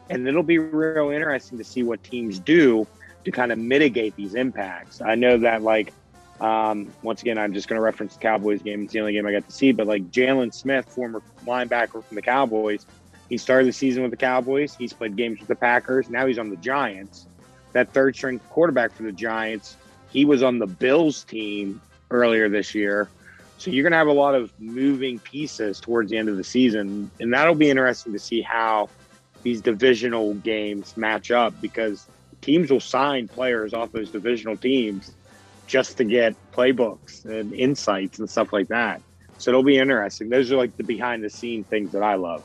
And 0.10 0.28
it'll 0.28 0.43
be 0.43 0.60
real 0.60 1.10
interesting 1.10 1.58
to 1.58 1.63
see 1.63 1.84
what 1.84 2.04
teams 2.04 2.39
do 2.39 2.88
to 3.26 3.32
kind 3.32 3.52
of 3.52 3.58
mitigate 3.58 4.15
these 4.15 4.36
impacts. 4.36 5.02
I 5.02 5.15
know 5.15 5.38
that, 5.39 5.63
like, 5.63 5.91
um, 6.39 6.93
once 7.02 7.22
again, 7.22 7.38
I'm 7.38 7.54
just 7.54 7.67
going 7.67 7.78
to 7.78 7.84
reference 7.84 8.13
the 8.13 8.22
Cowboys 8.22 8.62
game. 8.62 8.84
It's 8.84 8.93
the 8.93 9.02
only 9.02 9.13
game 9.13 9.26
I 9.26 9.32
got 9.34 9.46
to 9.48 9.52
see. 9.52 9.74
But, 9.74 9.88
like, 9.88 10.10
Jaylon 10.12 10.54
Smith, 10.54 10.86
former 10.88 11.22
linebacker 11.46 12.02
from 12.04 12.15
the 12.15 12.22
Cowboys, 12.22 12.86
he 13.30 13.38
started 13.38 13.68
the 13.68 13.74
season 13.74 14.04
with 14.04 14.12
the 14.12 14.18
Cowboys. 14.18 14.76
He's 14.76 14.94
played 14.94 15.16
games 15.16 15.40
with 15.40 15.48
the 15.48 15.56
Packers. 15.56 16.10
Now 16.10 16.26
he's 16.26 16.38
on 16.38 16.50
the 16.50 16.56
Giants. 16.58 17.28
That 17.74 17.94
third 17.94 18.16
string 18.16 18.40
quarterback 18.50 18.94
for 18.94 19.04
the 19.04 19.12
Giants, 19.12 19.76
he 20.10 20.26
was 20.26 20.44
on 20.44 20.60
the 20.60 20.68
Bills 20.68 21.24
team 21.24 21.82
earlier 22.12 22.50
this 22.50 22.74
year. 22.74 23.10
So 23.58 23.72
you're 23.72 23.84
going 23.84 23.92
to 23.92 23.98
have 23.98 24.08
a 24.08 24.13
lot 24.13 24.36
of 24.36 24.52
moving 24.60 25.20
pieces 25.20 25.80
towards 25.80 26.12
the 26.12 26.18
end 26.18 26.30
of 26.30 26.38
the 26.38 26.44
season. 26.44 27.10
And 27.20 27.34
that'll 27.34 27.56
be 27.56 27.70
interesting 27.70 28.13
to 28.13 28.20
see 28.20 28.42
how 28.42 28.90
these 29.44 29.62
divisional 29.62 30.36
games 30.36 30.96
match 30.96 31.32
up 31.32 31.60
because 31.62 32.08
teams 32.42 32.72
will 32.72 32.80
sign 32.80 33.28
players 33.28 33.74
off 33.74 33.92
those 33.92 34.10
divisional 34.12 34.56
teams 34.56 35.13
just 35.66 35.98
to 35.98 36.04
get 36.04 36.36
playbooks 36.54 37.26
and 37.26 37.54
insights 37.54 38.20
and 38.20 38.30
stuff 38.30 38.54
like 38.54 38.68
that. 38.70 39.02
So 39.38 39.52
it'll 39.52 39.63
be 39.63 39.78
interesting. 39.78 40.30
Those 40.30 40.52
are 40.52 40.56
like 40.56 40.76
the 40.78 40.84
behind 40.84 41.24
the 41.24 41.30
scene 41.30 41.63
things 41.63 41.92
that 41.92 42.04
I 42.04 42.16
love. 42.16 42.44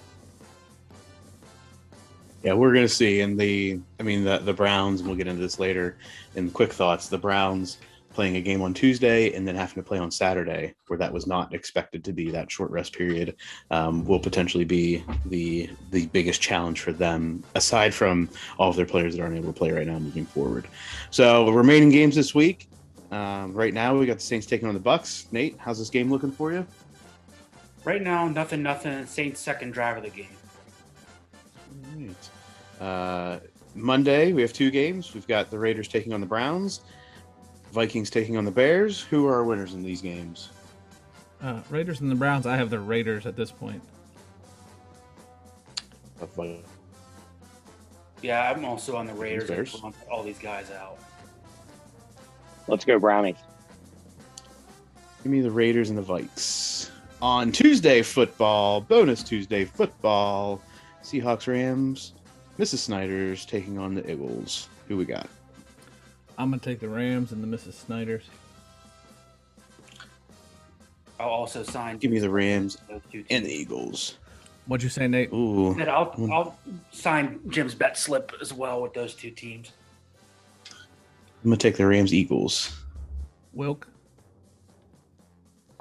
Yeah, 2.43 2.55
we're 2.55 2.75
gonna 2.75 2.89
see. 2.89 3.21
And 3.21 3.39
the, 3.39 3.81
I 4.01 4.03
mean, 4.03 4.25
the 4.25 4.39
the 4.39 4.53
Browns. 4.53 5.01
And 5.01 5.09
we'll 5.09 5.17
get 5.17 5.27
into 5.27 5.43
this 5.43 5.59
later. 5.59 5.97
In 6.35 6.51
quick 6.51 6.73
thoughts, 6.73 7.09
the 7.09 7.19
Browns 7.19 7.79
playing 8.13 8.37
a 8.37 8.41
game 8.41 8.61
on 8.63 8.75
Tuesday 8.75 9.33
and 9.33 9.49
then 9.49 9.55
having 9.55 9.77
to 9.77 9.83
play 9.83 9.99
on 9.99 10.11
Saturday, 10.11 10.75
where 10.89 10.99
that 10.99 11.13
was 11.13 11.27
not 11.27 11.55
expected 11.55 12.05
to 12.05 12.13
be 12.13 12.31
that 12.31 12.51
short 12.51 12.71
rest 12.71 12.93
period, 12.93 13.37
um, 13.71 14.05
will 14.05 14.19
potentially 14.19 14.65
be 14.65 15.05
the 15.27 15.71
the 15.91 16.07
biggest 16.07 16.41
challenge 16.41 16.81
for 16.81 16.93
them, 16.93 17.43
aside 17.55 17.95
from 17.95 18.29
all 18.59 18.71
of 18.71 18.77
their 18.77 18.87
players 18.87 19.17
that 19.17 19.23
aren't 19.23 19.37
able 19.37 19.53
to 19.53 19.59
play 19.59 19.71
right 19.71 19.87
now 19.87 19.99
moving 19.99 20.27
forward. 20.27 20.67
So 21.11 21.49
remaining 21.51 21.91
games 21.91 22.15
this 22.15 22.35
week. 22.35 22.69
Um, 23.11 23.53
right 23.53 23.75
now, 23.75 23.95
we 23.95 24.07
got 24.07 24.17
the 24.17 24.23
Saints 24.23 24.47
taking 24.47 24.67
on 24.67 24.75
the 24.75 24.81
Bucs. 24.81 25.31
Nate, 25.33 25.57
how's 25.59 25.79
this 25.79 25.91
game 25.91 26.11
looking 26.11 26.33
for 26.33 26.51
you? 26.51 26.67
Right 27.85 28.01
now, 28.01 28.27
nothing, 28.27 28.63
nothing. 28.63 29.05
Saints 29.07 29.39
second 29.39 29.73
drive 29.73 29.99
of 29.99 30.05
the 30.05 30.11
game. 30.11 30.29
All 31.95 32.01
right. 32.01 32.31
Uh, 32.83 33.39
Monday, 33.77 34.33
we 34.33 34.43
have 34.43 34.53
two 34.53 34.73
games. 34.73 35.15
We've 35.15 35.27
got 35.29 35.51
the 35.51 35.59
Raiders 35.59 35.87
taking 35.87 36.13
on 36.13 36.21
the 36.21 36.27
Browns, 36.27 36.81
Vikings 37.71 38.11
taking 38.11 38.37
on 38.37 38.45
the 38.45 38.51
Bears. 38.51 39.01
Who 39.01 39.27
are 39.29 39.35
our 39.35 39.45
winners 39.45 39.75
in 39.75 39.85
these 39.85 40.03
games? 40.03 40.49
Uh, 41.41 41.61
Raiders 41.71 42.01
and 42.01 42.11
the 42.11 42.17
Browns. 42.17 42.45
I 42.45 42.57
have 42.57 42.71
the 42.71 42.81
Raiders 42.81 43.25
at 43.25 43.37
this 43.37 43.53
point. 43.53 43.81
Yeah, 48.21 48.51
I'm 48.51 48.65
also 48.65 48.97
on 48.97 49.07
the 49.07 49.15
Raiders. 49.15 49.49
I 49.51 49.55
Bears. 49.55 49.81
want 49.81 49.95
all 50.11 50.25
these 50.25 50.39
guys 50.39 50.71
out. 50.73 50.99
Let's 52.67 52.85
go, 52.85 52.99
Brownies. 52.99 53.37
Give 55.23 55.31
me 55.31 55.41
the 55.41 55.51
Raiders 55.51 55.89
and 55.89 55.99
the 55.99 56.03
Vikes. 56.03 56.91
On 57.21 57.53
Tuesday 57.53 58.03
football, 58.03 58.81
bonus 58.81 59.23
Tuesday 59.23 59.65
football, 59.65 60.61
Seahawks 61.03 61.47
Rams, 61.47 62.15
Mrs. 62.59 62.79
Snyder's 62.79 63.45
taking 63.45 63.79
on 63.79 63.95
the 63.95 64.11
Eagles. 64.11 64.69
Who 64.89 64.97
we 64.97 65.05
got? 65.05 65.29
I'm 66.39 66.51
gonna 66.51 66.61
take 66.61 66.81
the 66.81 66.89
Rams 66.89 67.33
and 67.33 67.43
the 67.43 67.57
Mrs. 67.57 67.75
Snyders. 67.75 68.25
I'll 71.21 71.29
also 71.29 71.63
sign. 71.63 71.99
Give 71.99 72.11
me 72.11 72.19
the 72.19 72.31
Rams 72.31 72.79
and 72.89 73.47
the. 73.47 73.53
Eagles. 73.53 74.19
What'd 74.67 74.83
you 74.83 74.91
say, 74.91 75.09
Nate? 75.09 75.33
Ooh. 75.33 75.73
And 75.73 75.89
I'll 75.89 76.15
I'll 76.33 76.59
sign 76.91 77.41
Jim's 77.49 77.75
bet 77.75 77.97
slip 77.97 78.33
as 78.41 78.53
well 78.53 78.83
with 78.83 78.95
those 78.95 79.15
two 79.15 79.31
teams. 79.31 79.73
I'm 80.71 81.51
gonna 81.51 81.57
take 81.57 81.77
the 81.77 81.87
Rams 81.87 82.13
Eagles. 82.13 82.77
Wilk. 83.53 83.87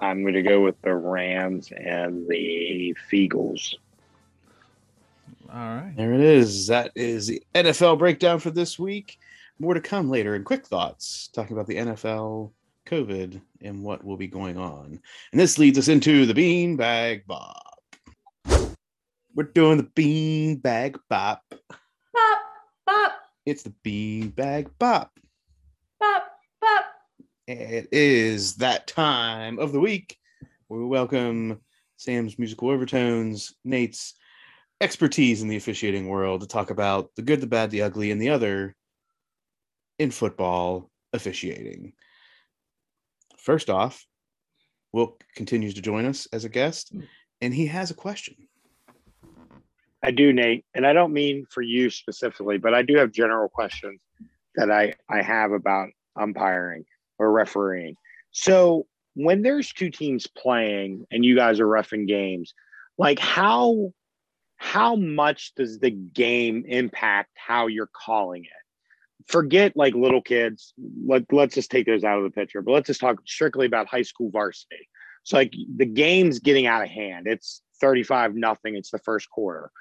I'm 0.02 0.24
going 0.24 0.34
to 0.34 0.42
go 0.42 0.62
with 0.62 0.82
the 0.82 0.96
Rams 0.96 1.72
and 1.72 2.28
the 2.28 2.96
Feagles. 3.12 3.76
All 5.54 5.60
right. 5.60 5.94
There 5.98 6.14
it 6.14 6.22
is. 6.22 6.68
That 6.68 6.92
is 6.96 7.28
the 7.28 7.44
NFL 7.54 8.00
breakdown 8.00 8.40
for 8.40 8.52
this 8.52 8.80
week. 8.80 9.20
More 9.60 9.74
to 9.74 9.82
come 9.82 10.10
later 10.10 10.36
in 10.36 10.46
quick 10.46 10.66
thoughts, 10.66 11.28
talking 11.34 11.58
about 11.58 11.68
the 11.68 11.76
NFL, 11.76 12.52
COVID, 12.86 13.42
and 13.62 13.84
what 13.84 14.02
will 14.02 14.16
be 14.16 14.28
going 14.28 14.58
on. 14.58 15.02
And 15.32 15.42
this 15.42 15.58
leads 15.58 15.78
us 15.78 15.90
into 15.90 16.26
the 16.26 16.34
beanbag 16.34 17.26
bop. 17.28 17.80
We're 19.36 19.44
doing 19.54 19.78
the 19.78 19.84
beanbag 19.84 20.96
bop. 21.10 21.44
Bop, 21.50 22.40
bop, 22.86 23.14
It's 23.46 23.64
the 23.64 23.74
beanbag 23.84 24.70
bop. 24.80 25.12
bop, 26.00 26.28
bop. 26.62 26.86
It 27.48 27.90
is 27.92 28.56
that 28.56 28.88
time 28.88 29.60
of 29.60 29.74
the 29.74 29.82
week 29.82 30.18
where 30.70 30.80
we 30.80 30.86
welcome 30.86 31.60
Sam's 31.98 32.40
musical 32.40 32.70
overtones, 32.70 33.54
Nate's 33.66 34.14
expertise 34.82 35.42
in 35.42 35.48
the 35.48 35.56
officiating 35.56 36.08
world 36.08 36.42
to 36.42 36.48
talk 36.48 36.72
about 36.72 37.12
the 37.16 37.22
good, 37.22 37.40
the 37.40 37.48
bad, 37.48 37.70
the 37.70 37.84
ugly, 37.84 38.12
and 38.12 38.22
the 38.22 38.30
other 38.30 38.76
in 40.00 40.12
football 40.12 40.90
officiating. 41.14 41.94
First 43.38 43.70
off, 43.70 44.06
Wilk 44.92 45.24
continues 45.36 45.76
to 45.76 45.82
join 45.82 46.06
us 46.06 46.28
as 46.34 46.44
a 46.44 46.50
guest, 46.50 46.90
hmm. 46.92 47.02
and 47.40 47.54
he 47.54 47.68
has 47.68 47.92
a 47.92 47.96
question. 47.96 48.36
I 50.04 50.10
do, 50.10 50.34
Nate, 50.34 50.66
and 50.74 50.86
I 50.86 50.94
don't 50.94 51.14
mean 51.14 51.46
for 51.50 51.62
you 51.62 51.92
specifically, 51.92 52.58
but 52.58 52.74
I 52.74 52.82
do 52.82 52.98
have 52.98 53.12
general 53.12 53.48
questions 53.50 54.02
that 54.56 54.72
I 54.72 54.94
I 55.08 55.22
have 55.22 55.52
about 55.52 55.90
umpiring 56.20 56.86
or 57.20 57.32
refereeing. 57.32 57.96
So 58.32 58.88
when 59.14 59.44
there's 59.44 59.72
two 59.72 59.92
teams 59.92 60.26
playing 60.26 61.06
and 61.12 61.24
you 61.24 61.36
guys 61.36 61.60
are 61.60 61.68
refing 61.68 62.08
games, 62.08 62.56
like 62.98 63.20
how 63.20 63.94
how 64.64 64.96
much 64.96 65.54
does 65.56 65.80
the 65.80 65.90
game 65.90 66.64
impact 66.68 67.32
how 67.34 67.66
you're 67.66 67.90
calling 67.92 68.44
it? 68.46 69.28
Forget 69.28 69.76
like 69.76 69.96
little 69.96 70.22
kids. 70.22 70.76
Let, 71.04 71.24
let's 71.34 71.56
just 71.56 71.72
take 71.72 71.88
those 71.88 72.04
out 72.04 72.20
of 72.20 72.24
the 72.24 72.30
picture, 72.30 72.62
but 72.62 72.74
let's 72.74 72.86
just 72.86 73.00
talk 73.00 73.18
strictly 73.26 73.66
about 73.66 73.88
high 73.88 74.04
school 74.04 74.30
varsity. 74.30 74.88
So 75.24 75.38
like 75.38 75.52
the 75.78 75.88
game's 75.88 76.38
getting 76.38 76.68
out 76.68 76.84
of 76.84 76.90
hand. 76.90 77.26
It's 77.26 77.64
35 77.82 78.36
nothing. 78.36 78.76
It's 78.76 78.92
the 78.92 79.00
first 79.00 79.32
quarter. 79.32 79.72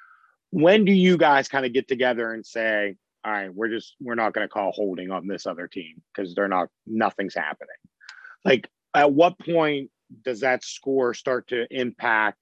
When 0.49 0.87
do 0.87 0.93
you 0.93 1.19
guys 1.19 1.47
kind 1.47 1.67
of 1.67 1.75
get 1.75 1.87
together 1.87 2.33
and 2.33 2.45
say, 2.45 2.97
all 3.23 3.33
right, 3.33 3.55
we're 3.55 3.69
just 3.69 3.97
we're 4.01 4.15
not 4.15 4.33
going 4.33 4.49
to 4.49 4.53
call 4.53 4.73
holding 4.73 5.11
on 5.11 5.27
this 5.27 5.47
other 5.47 5.69
team 5.69 6.01
because 6.15 6.35
they're 6.35 6.49
not 6.49 6.69
nothing's 6.87 7.35
happening. 7.35 7.69
Like 8.47 8.67
at 8.95 9.13
what 9.13 9.39
point 9.39 9.91
does 10.25 10.41
that 10.41 10.65
score 10.65 11.13
start 11.13 11.49
to 11.49 11.67
impact 11.71 12.39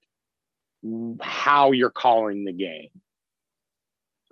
how 1.21 1.71
you're 1.71 1.89
calling 1.89 2.45
the 2.45 2.53
game? 2.53 2.89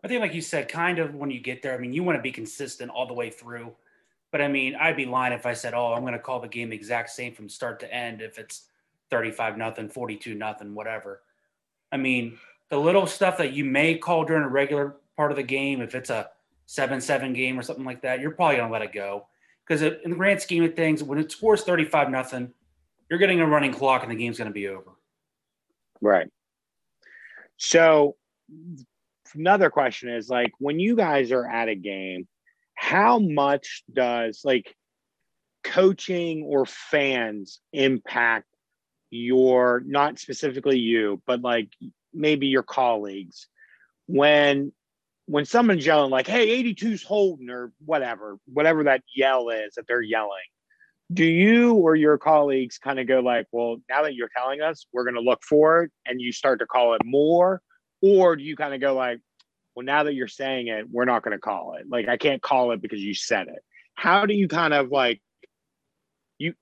I 0.03 0.07
think, 0.07 0.21
like 0.21 0.33
you 0.33 0.41
said, 0.41 0.69
kind 0.69 0.99
of 0.99 1.15
when 1.15 1.31
you 1.31 1.39
get 1.39 1.61
there, 1.61 1.73
I 1.73 1.77
mean, 1.77 1.93
you 1.93 2.03
want 2.03 2.17
to 2.17 2.21
be 2.21 2.31
consistent 2.31 2.91
all 2.91 3.07
the 3.07 3.13
way 3.13 3.29
through. 3.29 3.73
But 4.31 4.41
I 4.41 4.47
mean, 4.47 4.75
I'd 4.75 4.95
be 4.95 5.05
lying 5.05 5.33
if 5.33 5.45
I 5.45 5.53
said, 5.53 5.73
"Oh, 5.73 5.93
I'm 5.93 6.01
going 6.01 6.13
to 6.13 6.19
call 6.19 6.39
the 6.39 6.47
game 6.47 6.71
exact 6.71 7.09
same 7.09 7.33
from 7.33 7.49
start 7.49 7.79
to 7.79 7.93
end 7.93 8.21
if 8.21 8.37
it's 8.37 8.65
35 9.09 9.57
nothing, 9.57 9.89
42 9.89 10.35
nothing, 10.35 10.75
whatever." 10.75 11.23
I 11.91 11.97
mean, 11.97 12.37
the 12.69 12.77
little 12.77 13.07
stuff 13.07 13.37
that 13.37 13.53
you 13.53 13.65
may 13.65 13.97
call 13.97 14.25
during 14.25 14.43
a 14.43 14.49
regular 14.49 14.97
part 15.15 15.31
of 15.31 15.37
the 15.37 15.43
game, 15.43 15.81
if 15.81 15.95
it's 15.95 16.09
a 16.09 16.29
seven-seven 16.65 17.33
game 17.33 17.57
or 17.57 17.63
something 17.63 17.85
like 17.85 18.01
that, 18.01 18.19
you're 18.19 18.31
probably 18.31 18.57
going 18.57 18.67
to 18.67 18.73
let 18.73 18.81
it 18.81 18.91
go 18.93 19.27
because 19.65 19.81
in 19.81 20.11
the 20.11 20.15
grand 20.15 20.41
scheme 20.41 20.63
of 20.63 20.75
things, 20.75 21.03
when 21.03 21.19
it 21.19 21.31
scores 21.31 21.63
35 21.63 22.09
nothing, 22.09 22.53
you're 23.09 23.19
getting 23.19 23.41
a 23.41 23.47
running 23.47 23.73
clock 23.73 24.03
and 24.03 24.11
the 24.11 24.15
game's 24.15 24.37
going 24.37 24.49
to 24.49 24.53
be 24.53 24.67
over. 24.67 24.91
Right. 26.01 26.29
So 27.57 28.15
another 29.35 29.69
question 29.69 30.09
is 30.09 30.29
like 30.29 30.51
when 30.59 30.79
you 30.79 30.95
guys 30.95 31.31
are 31.31 31.45
at 31.45 31.69
a 31.69 31.75
game, 31.75 32.27
how 32.75 33.19
much 33.19 33.83
does 33.91 34.41
like 34.43 34.75
coaching 35.63 36.43
or 36.43 36.65
fans 36.65 37.59
impact 37.73 38.45
your 39.09 39.81
not 39.85 40.19
specifically 40.19 40.79
you, 40.79 41.21
but 41.25 41.41
like 41.41 41.69
maybe 42.13 42.47
your 42.47 42.63
colleagues? 42.63 43.47
When 44.05 44.71
when 45.25 45.45
someone's 45.45 45.85
yelling 45.85 46.09
like 46.09 46.27
hey 46.27 46.63
82's 46.63 47.03
holding 47.03 47.49
or 47.49 47.73
whatever 47.85 48.37
whatever 48.45 48.85
that 48.85 49.03
yell 49.13 49.49
is 49.49 49.73
that 49.75 49.85
they're 49.85 50.01
yelling 50.01 50.47
do 51.11 51.25
you 51.25 51.73
or 51.73 51.95
your 51.95 52.17
colleagues 52.17 52.77
kind 52.77 52.99
of 52.99 53.07
go 53.07 53.19
like 53.19 53.47
well 53.51 53.77
now 53.89 54.03
that 54.03 54.15
you're 54.15 54.29
telling 54.35 54.61
us 54.61 54.85
we're 54.91 55.03
going 55.03 55.15
to 55.15 55.21
look 55.21 55.41
for 55.43 55.83
it 55.83 55.91
and 56.05 56.19
you 56.19 56.31
start 56.31 56.59
to 56.59 56.65
call 56.65 56.93
it 56.93 57.01
more? 57.05 57.61
Or 58.01 58.35
do 58.35 58.43
you 58.43 58.55
kind 58.55 58.73
of 58.73 58.81
go 58.81 58.93
like 58.93 59.19
well 59.75 59.85
now 59.85 60.03
that 60.03 60.13
you're 60.13 60.27
saying 60.27 60.67
it 60.67 60.85
we're 60.91 61.05
not 61.05 61.23
going 61.23 61.35
to 61.35 61.41
call 61.41 61.75
it. 61.79 61.85
Like 61.89 62.07
i 62.07 62.17
can't 62.17 62.41
call 62.41 62.71
it 62.71 62.81
because 62.81 62.99
you 62.99 63.13
said 63.13 63.47
it. 63.47 63.63
How 63.95 64.25
do 64.25 64.33
you 64.33 64.47
kind 64.47 64.73
of 64.73 64.91
like 64.91 65.21
you 66.39 66.53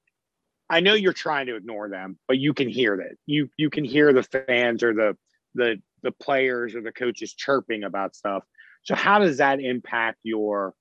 i 0.70 0.80
know 0.80 0.94
you're 0.94 1.14
trying 1.14 1.48
to 1.48 1.56
ignore 1.56 1.90
them 1.90 2.18
but 2.28 2.38
you 2.38 2.54
can 2.54 2.70
hear 2.70 2.98
that. 2.98 3.18
You 3.26 3.50
you 3.58 3.70
can 3.70 3.84
hear 3.84 4.14
the 4.14 4.24
fans 4.24 4.84
or 4.84 4.94
the 4.94 5.18
the 5.56 5.82
the 6.04 6.12
players 6.12 6.76
or 6.76 6.82
the 6.82 6.92
coaches 6.92 7.34
chirping 7.34 7.84
about 7.84 8.16
stuff. 8.16 8.44
So 8.84 8.94
how 8.94 9.18
does 9.18 9.38
that 9.38 9.60
impact 9.60 10.20
your 10.22 10.76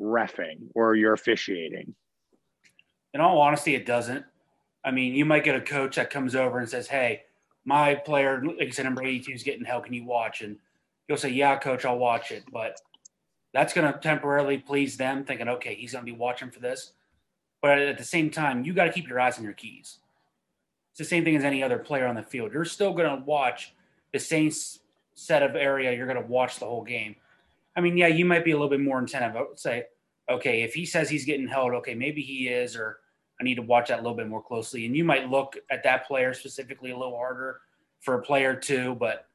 refing 0.00 0.70
or 0.74 0.96
your 0.96 1.12
officiating 1.12 1.94
in 3.18 3.24
all 3.24 3.40
honesty, 3.40 3.74
it 3.74 3.84
doesn't. 3.84 4.24
I 4.84 4.92
mean, 4.92 5.12
you 5.12 5.24
might 5.24 5.42
get 5.42 5.56
a 5.56 5.60
coach 5.60 5.96
that 5.96 6.08
comes 6.08 6.36
over 6.36 6.60
and 6.60 6.68
says, 6.68 6.86
"Hey, 6.86 7.24
my 7.64 7.96
player, 7.96 8.40
like 8.44 8.68
I 8.68 8.70
said, 8.70 8.84
number 8.84 9.02
82 9.02 9.32
is 9.32 9.42
getting 9.42 9.64
held. 9.64 9.84
Can 9.84 9.92
you 9.92 10.04
watch?" 10.04 10.40
And 10.40 10.56
you'll 11.08 11.18
say, 11.18 11.30
"Yeah, 11.30 11.58
coach, 11.58 11.84
I'll 11.84 11.98
watch 11.98 12.30
it." 12.30 12.44
But 12.52 12.80
that's 13.52 13.72
going 13.72 13.92
to 13.92 13.98
temporarily 13.98 14.58
please 14.58 14.96
them, 14.96 15.24
thinking, 15.24 15.48
"Okay, 15.48 15.74
he's 15.74 15.92
going 15.92 16.06
to 16.06 16.12
be 16.12 16.16
watching 16.16 16.52
for 16.52 16.60
this." 16.60 16.92
But 17.60 17.80
at 17.80 17.98
the 17.98 18.04
same 18.04 18.30
time, 18.30 18.64
you 18.64 18.72
got 18.72 18.84
to 18.84 18.92
keep 18.92 19.08
your 19.08 19.18
eyes 19.18 19.36
on 19.36 19.42
your 19.42 19.52
keys. 19.52 19.98
It's 20.92 20.98
the 20.98 21.04
same 21.04 21.24
thing 21.24 21.34
as 21.34 21.42
any 21.42 21.60
other 21.60 21.78
player 21.78 22.06
on 22.06 22.14
the 22.14 22.22
field. 22.22 22.52
You're 22.52 22.64
still 22.64 22.92
going 22.92 23.18
to 23.18 23.24
watch 23.24 23.74
the 24.12 24.20
same 24.20 24.52
set 25.14 25.42
of 25.42 25.56
area. 25.56 25.92
You're 25.92 26.06
going 26.06 26.22
to 26.22 26.28
watch 26.28 26.60
the 26.60 26.66
whole 26.66 26.84
game. 26.84 27.16
I 27.74 27.80
mean, 27.80 27.96
yeah, 27.96 28.06
you 28.06 28.24
might 28.24 28.44
be 28.44 28.52
a 28.52 28.54
little 28.54 28.70
bit 28.70 28.80
more 28.80 29.02
attentive. 29.02 29.36
I 29.36 29.42
would 29.42 29.58
say, 29.58 29.86
okay, 30.30 30.62
if 30.62 30.74
he 30.74 30.86
says 30.86 31.10
he's 31.10 31.24
getting 31.24 31.48
held, 31.48 31.72
okay, 31.74 31.94
maybe 31.94 32.22
he 32.22 32.48
is, 32.48 32.76
or 32.76 33.00
I 33.40 33.44
need 33.44 33.54
to 33.56 33.62
watch 33.62 33.88
that 33.88 34.00
a 34.00 34.02
little 34.02 34.16
bit 34.16 34.28
more 34.28 34.42
closely. 34.42 34.86
And 34.86 34.96
you 34.96 35.04
might 35.04 35.30
look 35.30 35.56
at 35.70 35.82
that 35.84 36.06
player 36.06 36.34
specifically 36.34 36.90
a 36.90 36.96
little 36.96 37.16
harder 37.16 37.60
for 38.00 38.14
a 38.14 38.22
player 38.22 38.54
too. 38.54 38.96
But 38.96 39.26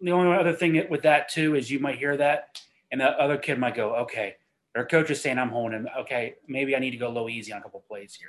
the 0.00 0.12
only 0.12 0.36
other 0.36 0.52
thing 0.52 0.86
with 0.88 1.02
that 1.02 1.28
too 1.28 1.56
is 1.56 1.70
you 1.70 1.80
might 1.80 1.98
hear 1.98 2.16
that, 2.16 2.60
and 2.92 3.00
the 3.00 3.08
other 3.20 3.36
kid 3.36 3.58
might 3.58 3.74
go, 3.74 3.96
okay, 3.96 4.36
their 4.74 4.86
coach 4.86 5.10
is 5.10 5.20
saying 5.20 5.38
I'm 5.38 5.48
holding 5.48 5.80
him. 5.80 5.88
Okay, 6.00 6.36
maybe 6.46 6.76
I 6.76 6.78
need 6.78 6.92
to 6.92 6.96
go 6.96 7.10
low 7.10 7.28
easy 7.28 7.52
on 7.52 7.58
a 7.58 7.62
couple 7.62 7.80
plays 7.80 8.14
here. 8.14 8.28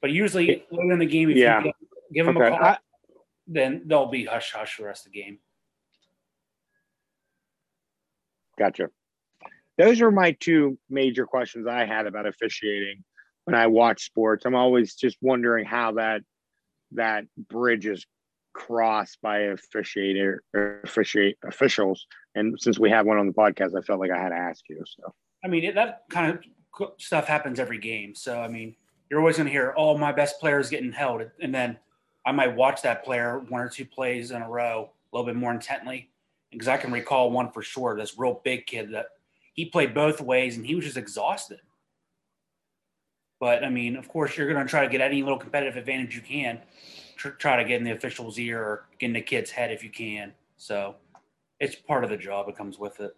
But 0.00 0.10
usually 0.10 0.64
later 0.70 0.92
in 0.92 0.98
the 0.98 1.06
game, 1.06 1.30
if 1.30 1.36
Yeah. 1.36 1.58
you 1.58 1.64
give, 1.64 1.74
give 2.12 2.26
them 2.26 2.36
Okay. 2.38 2.46
a 2.46 2.50
call, 2.50 2.64
I- 2.64 2.78
then 3.46 3.82
they'll 3.86 4.06
be 4.06 4.24
hush 4.24 4.52
hush 4.52 4.74
for 4.74 4.82
the 4.82 4.88
rest 4.88 5.06
of 5.06 5.12
the 5.12 5.20
game. 5.22 5.38
Gotcha. 8.58 8.90
Those 9.78 10.00
are 10.00 10.10
my 10.10 10.32
two 10.32 10.78
major 10.90 11.26
questions 11.26 11.66
I 11.66 11.84
had 11.84 12.06
about 12.06 12.26
officiating 12.26 13.04
when 13.44 13.54
I 13.54 13.66
watch 13.66 14.04
sports. 14.04 14.44
I'm 14.44 14.54
always 14.54 14.94
just 14.94 15.16
wondering 15.20 15.64
how 15.64 15.92
that 15.92 16.22
that 16.92 17.24
bridge 17.48 17.86
is 17.86 18.06
crossed 18.54 19.18
by 19.22 19.40
officiator 19.40 20.38
or 20.54 20.80
officiate 20.84 21.38
officials. 21.44 22.06
And 22.34 22.60
since 22.60 22.78
we 22.78 22.90
have 22.90 23.06
one 23.06 23.18
on 23.18 23.26
the 23.26 23.32
podcast, 23.32 23.76
I 23.76 23.80
felt 23.82 24.00
like 24.00 24.10
I 24.10 24.18
had 24.18 24.28
to 24.28 24.36
ask 24.36 24.62
you. 24.68 24.82
So 24.86 25.14
I 25.44 25.48
mean, 25.48 25.74
that 25.74 26.02
kind 26.10 26.32
of 26.32 26.92
stuff 26.98 27.26
happens 27.26 27.58
every 27.58 27.78
game. 27.78 28.14
So, 28.14 28.40
I 28.40 28.48
mean, 28.48 28.76
you're 29.10 29.20
always 29.20 29.36
going 29.36 29.46
to 29.46 29.52
hear, 29.52 29.74
oh, 29.76 29.98
my 29.98 30.12
best 30.12 30.38
player 30.40 30.58
is 30.58 30.70
getting 30.70 30.92
held. 30.92 31.22
And 31.40 31.54
then 31.54 31.78
I 32.24 32.32
might 32.32 32.54
watch 32.54 32.82
that 32.82 33.04
player 33.04 33.40
one 33.48 33.60
or 33.60 33.68
two 33.68 33.84
plays 33.84 34.30
in 34.30 34.40
a 34.40 34.48
row 34.48 34.90
a 35.12 35.16
little 35.16 35.26
bit 35.26 35.38
more 35.38 35.52
intently 35.52 36.10
because 36.50 36.68
I 36.68 36.76
can 36.76 36.92
recall 36.92 37.30
one 37.30 37.50
for 37.50 37.62
sure, 37.62 37.96
this 37.96 38.18
real 38.18 38.40
big 38.44 38.66
kid 38.66 38.90
that 38.92 39.06
he 39.52 39.66
played 39.66 39.94
both 39.94 40.20
ways 40.20 40.56
and 40.56 40.66
he 40.66 40.74
was 40.74 40.84
just 40.84 40.96
exhausted. 40.96 41.60
But, 43.40 43.64
I 43.64 43.70
mean, 43.70 43.96
of 43.96 44.08
course, 44.08 44.36
you're 44.36 44.52
going 44.52 44.64
to 44.64 44.70
try 44.70 44.84
to 44.84 44.90
get 44.90 45.00
any 45.00 45.22
little 45.22 45.38
competitive 45.38 45.76
advantage 45.76 46.14
you 46.14 46.22
can, 46.22 46.60
tr- 47.16 47.30
try 47.30 47.56
to 47.56 47.64
get 47.64 47.78
in 47.78 47.84
the 47.84 47.92
official's 47.92 48.38
ear 48.38 48.60
or 48.62 48.88
get 48.98 49.06
in 49.06 49.12
the 49.14 49.20
kid's 49.20 49.50
head 49.50 49.72
if 49.72 49.82
you 49.82 49.90
can. 49.90 50.32
So 50.56 50.94
it's 51.58 51.74
part 51.74 52.04
of 52.04 52.10
the 52.10 52.16
job. 52.16 52.48
It 52.48 52.56
comes 52.56 52.78
with 52.78 53.00
it. 53.00 53.16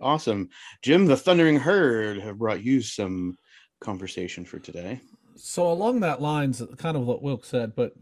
Awesome. 0.00 0.48
Jim, 0.80 1.06
the 1.06 1.16
Thundering 1.16 1.58
Herd 1.58 2.18
have 2.20 2.38
brought 2.38 2.62
you 2.62 2.80
some 2.80 3.36
conversation 3.80 4.44
for 4.44 4.58
today. 4.58 5.00
So 5.34 5.70
along 5.70 6.00
that 6.00 6.22
lines, 6.22 6.62
kind 6.78 6.96
of 6.96 7.02
what 7.02 7.20
Wilk 7.20 7.44
said, 7.44 7.74
but 7.74 7.92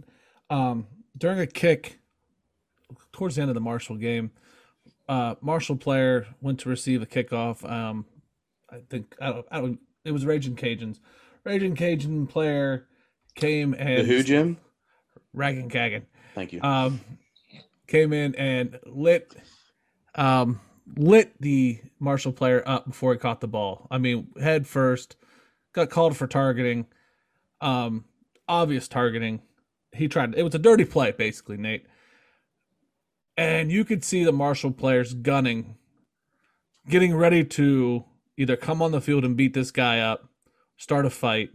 um, 0.50 0.86
during 1.18 1.40
a 1.40 1.46
kick 1.46 1.98
towards 3.12 3.36
the 3.36 3.42
end 3.42 3.50
of 3.50 3.54
the 3.54 3.60
Marshall 3.60 3.96
game, 3.96 4.30
uh, 5.08 5.34
Marshall 5.40 5.76
player 5.76 6.26
went 6.40 6.60
to 6.60 6.68
receive 6.68 7.02
a 7.02 7.06
kickoff. 7.06 7.68
Um, 7.68 8.06
I 8.70 8.78
think 8.88 9.14
I 9.20 9.30
don't, 9.30 9.46
I 9.50 9.60
don't, 9.60 9.80
it 10.04 10.12
was 10.12 10.26
Raging 10.26 10.56
Cajuns. 10.56 11.00
Raging 11.44 11.76
Cajun 11.76 12.26
player 12.26 12.86
came 13.34 13.72
The 13.72 13.80
and 13.80 14.06
who, 14.06 14.22
Jim? 14.22 14.58
Ragin' 15.32 15.68
Cajun 15.68 16.06
Thank 16.34 16.52
you. 16.52 16.62
um, 16.62 17.00
came 17.86 18.12
in 18.12 18.34
and 18.36 18.78
lit 18.86 19.34
um, 20.14 20.60
lit 20.96 21.34
the 21.40 21.80
Marshall 21.98 22.32
player 22.32 22.62
up 22.66 22.86
before 22.86 23.12
he 23.12 23.18
caught 23.18 23.40
the 23.40 23.48
ball. 23.48 23.86
I 23.90 23.98
mean, 23.98 24.28
head 24.40 24.66
first, 24.66 25.16
got 25.72 25.90
called 25.90 26.16
for 26.16 26.26
targeting, 26.26 26.86
um, 27.60 28.04
obvious 28.48 28.88
targeting. 28.88 29.42
He 29.92 30.08
tried. 30.08 30.34
It 30.34 30.42
was 30.42 30.54
a 30.54 30.58
dirty 30.58 30.84
play, 30.84 31.12
basically, 31.12 31.56
Nate. 31.56 31.86
And 33.36 33.72
you 33.72 33.84
could 33.84 34.04
see 34.04 34.24
the 34.24 34.32
Marshall 34.32 34.70
players 34.70 35.14
gunning, 35.14 35.76
getting 36.88 37.14
ready 37.16 37.44
to 37.44 38.04
either 38.36 38.56
come 38.56 38.80
on 38.80 38.92
the 38.92 39.00
field 39.00 39.24
and 39.24 39.36
beat 39.36 39.54
this 39.54 39.70
guy 39.70 39.98
up, 39.98 40.28
start 40.76 41.06
a 41.06 41.10
fight, 41.10 41.50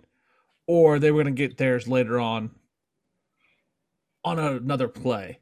or 0.68 1.00
they 1.00 1.12
were 1.12 1.24
going 1.24 1.36
to 1.36 1.48
get 1.48 1.58
theirs 1.58 1.88
later 1.88 2.20
on 2.20 2.52
on 4.24 4.38
another 4.38 4.88
play. 4.88 5.40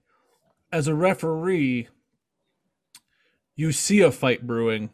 As 0.72 0.88
a 0.88 0.96
referee, 0.96 1.88
you 3.56 3.72
see 3.72 4.02
a 4.02 4.12
fight 4.12 4.46
brewing, 4.46 4.92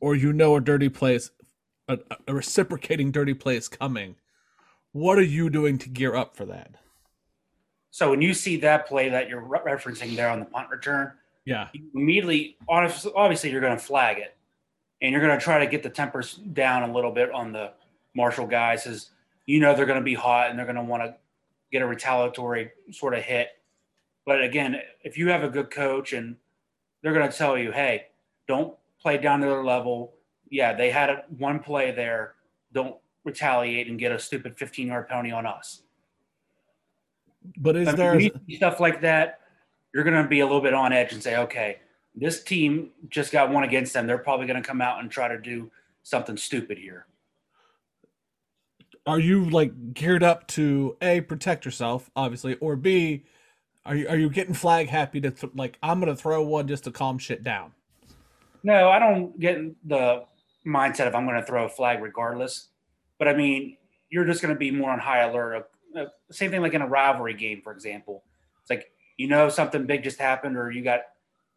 or 0.00 0.14
you 0.14 0.32
know 0.32 0.56
a 0.56 0.60
dirty 0.60 0.88
play 0.88 1.16
is 1.16 1.30
a, 1.88 1.98
a 2.26 2.34
reciprocating 2.34 3.12
dirty 3.12 3.34
play 3.34 3.56
is 3.56 3.68
coming. 3.68 4.16
What 4.92 5.18
are 5.18 5.22
you 5.22 5.50
doing 5.50 5.78
to 5.78 5.88
gear 5.88 6.16
up 6.16 6.34
for 6.36 6.46
that? 6.46 6.76
So 7.96 8.10
when 8.10 8.20
you 8.20 8.34
see 8.34 8.58
that 8.58 8.86
play 8.86 9.08
that 9.08 9.26
you're 9.26 9.40
re- 9.40 9.60
referencing 9.64 10.16
there 10.16 10.28
on 10.28 10.38
the 10.38 10.44
punt 10.44 10.68
return, 10.68 11.12
Yeah, 11.46 11.68
immediately, 11.94 12.58
obviously, 12.68 13.50
you're 13.50 13.62
going 13.62 13.78
to 13.78 13.82
flag 13.82 14.18
it, 14.18 14.36
and 15.00 15.12
you're 15.12 15.22
going 15.22 15.38
to 15.38 15.42
try 15.42 15.60
to 15.60 15.66
get 15.66 15.82
the 15.82 15.88
tempers 15.88 16.34
down 16.34 16.90
a 16.90 16.92
little 16.92 17.10
bit 17.10 17.30
on 17.30 17.52
the 17.52 17.72
Marshall 18.14 18.48
guys, 18.48 18.86
as 18.86 19.12
you 19.46 19.60
know 19.60 19.74
they're 19.74 19.86
going 19.86 19.98
to 19.98 20.04
be 20.04 20.12
hot 20.12 20.50
and 20.50 20.58
they're 20.58 20.66
going 20.66 20.76
to 20.76 20.82
want 20.82 21.04
to 21.04 21.14
get 21.72 21.80
a 21.80 21.86
retaliatory 21.86 22.70
sort 22.92 23.14
of 23.14 23.22
hit. 23.22 23.48
But 24.26 24.42
again, 24.42 24.78
if 25.02 25.16
you 25.16 25.30
have 25.30 25.42
a 25.42 25.48
good 25.48 25.70
coach 25.70 26.12
and 26.12 26.36
they're 27.02 27.14
going 27.14 27.30
to 27.30 27.34
tell 27.34 27.56
you, 27.56 27.72
hey, 27.72 28.08
don't 28.46 28.76
play 29.00 29.16
down 29.16 29.40
to 29.40 29.46
their 29.46 29.64
level. 29.64 30.12
Yeah, 30.50 30.74
they 30.74 30.90
had 30.90 31.08
a, 31.08 31.24
one 31.38 31.60
play 31.60 31.92
there. 31.92 32.34
Don't 32.74 32.98
retaliate 33.24 33.88
and 33.88 33.98
get 33.98 34.12
a 34.12 34.18
stupid 34.18 34.58
15 34.58 34.88
yard 34.88 35.08
penalty 35.08 35.32
on 35.32 35.46
us. 35.46 35.80
But 37.56 37.76
is 37.76 37.88
I 37.88 37.90
mean, 37.92 37.96
there 37.98 38.10
when 38.12 38.20
you 38.20 38.30
see 38.48 38.56
stuff 38.56 38.80
like 38.80 39.00
that, 39.02 39.40
you're 39.94 40.04
going 40.04 40.22
to 40.22 40.28
be 40.28 40.40
a 40.40 40.46
little 40.46 40.60
bit 40.60 40.74
on 40.74 40.92
edge 40.92 41.12
and 41.12 41.22
say, 41.22 41.36
okay, 41.36 41.78
this 42.14 42.42
team 42.42 42.90
just 43.08 43.32
got 43.32 43.50
one 43.50 43.64
against 43.64 43.92
them. 43.92 44.06
They're 44.06 44.18
probably 44.18 44.46
going 44.46 44.60
to 44.62 44.66
come 44.66 44.80
out 44.80 45.00
and 45.00 45.10
try 45.10 45.28
to 45.28 45.38
do 45.38 45.70
something 46.02 46.36
stupid 46.36 46.78
here. 46.78 47.06
are 49.06 49.18
you 49.18 49.48
like 49.50 49.94
geared 49.94 50.22
up 50.22 50.46
to 50.48 50.96
a 51.00 51.20
protect 51.20 51.64
yourself, 51.64 52.10
obviously, 52.16 52.54
or 52.56 52.76
b 52.76 53.24
are 53.84 53.94
you 53.94 54.08
are 54.08 54.16
you 54.16 54.30
getting 54.30 54.54
flag 54.54 54.88
happy 54.88 55.20
to 55.20 55.30
th- 55.30 55.52
like 55.54 55.78
I'm 55.82 56.00
gonna 56.00 56.16
throw 56.16 56.42
one 56.42 56.66
just 56.66 56.84
to 56.84 56.90
calm 56.90 57.18
shit 57.18 57.44
down? 57.44 57.72
No, 58.62 58.88
I 58.88 58.98
don't 58.98 59.38
get 59.38 59.56
in 59.56 59.76
the 59.84 60.24
mindset 60.66 61.06
of 61.06 61.14
I'm 61.14 61.24
going 61.24 61.40
to 61.40 61.46
throw 61.46 61.66
a 61.66 61.68
flag 61.68 62.02
regardless. 62.02 62.68
But 63.18 63.28
I 63.28 63.34
mean, 63.34 63.76
you're 64.10 64.24
just 64.24 64.42
going 64.42 64.52
to 64.52 64.58
be 64.58 64.70
more 64.70 64.90
on 64.90 64.98
high 64.98 65.20
alert. 65.20 65.70
Same 66.30 66.50
thing 66.50 66.62
like 66.62 66.74
in 66.74 66.82
a 66.82 66.88
rivalry 66.88 67.34
game, 67.34 67.60
for 67.62 67.72
example. 67.72 68.24
It's 68.62 68.70
like 68.70 68.90
you 69.16 69.28
know 69.28 69.48
something 69.48 69.86
big 69.86 70.02
just 70.02 70.18
happened, 70.18 70.56
or 70.56 70.70
you 70.70 70.82
got 70.82 71.02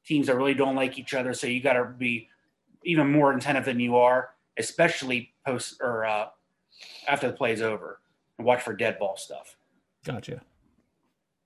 teams 0.06 0.28
that 0.28 0.36
really 0.36 0.54
don't 0.54 0.76
like 0.76 0.98
each 0.98 1.14
other, 1.14 1.34
so 1.34 1.48
you 1.48 1.62
got 1.62 1.74
to 1.74 1.86
be 1.86 2.30
even 2.84 3.12
more 3.12 3.34
attentive 3.34 3.66
than 3.66 3.80
you 3.80 3.98
are, 3.98 4.30
especially 4.58 5.34
post 5.46 5.78
or 5.82 6.06
uh, 6.06 6.28
after 7.08 7.28
the 7.28 7.34
play's 7.34 7.62
over, 7.62 8.00
and 8.38 8.46
watch 8.46 8.62
for 8.62 8.74
dead 8.74 9.00
ball 9.00 9.18
stuff. 9.18 9.58
Gotcha. 10.06 10.42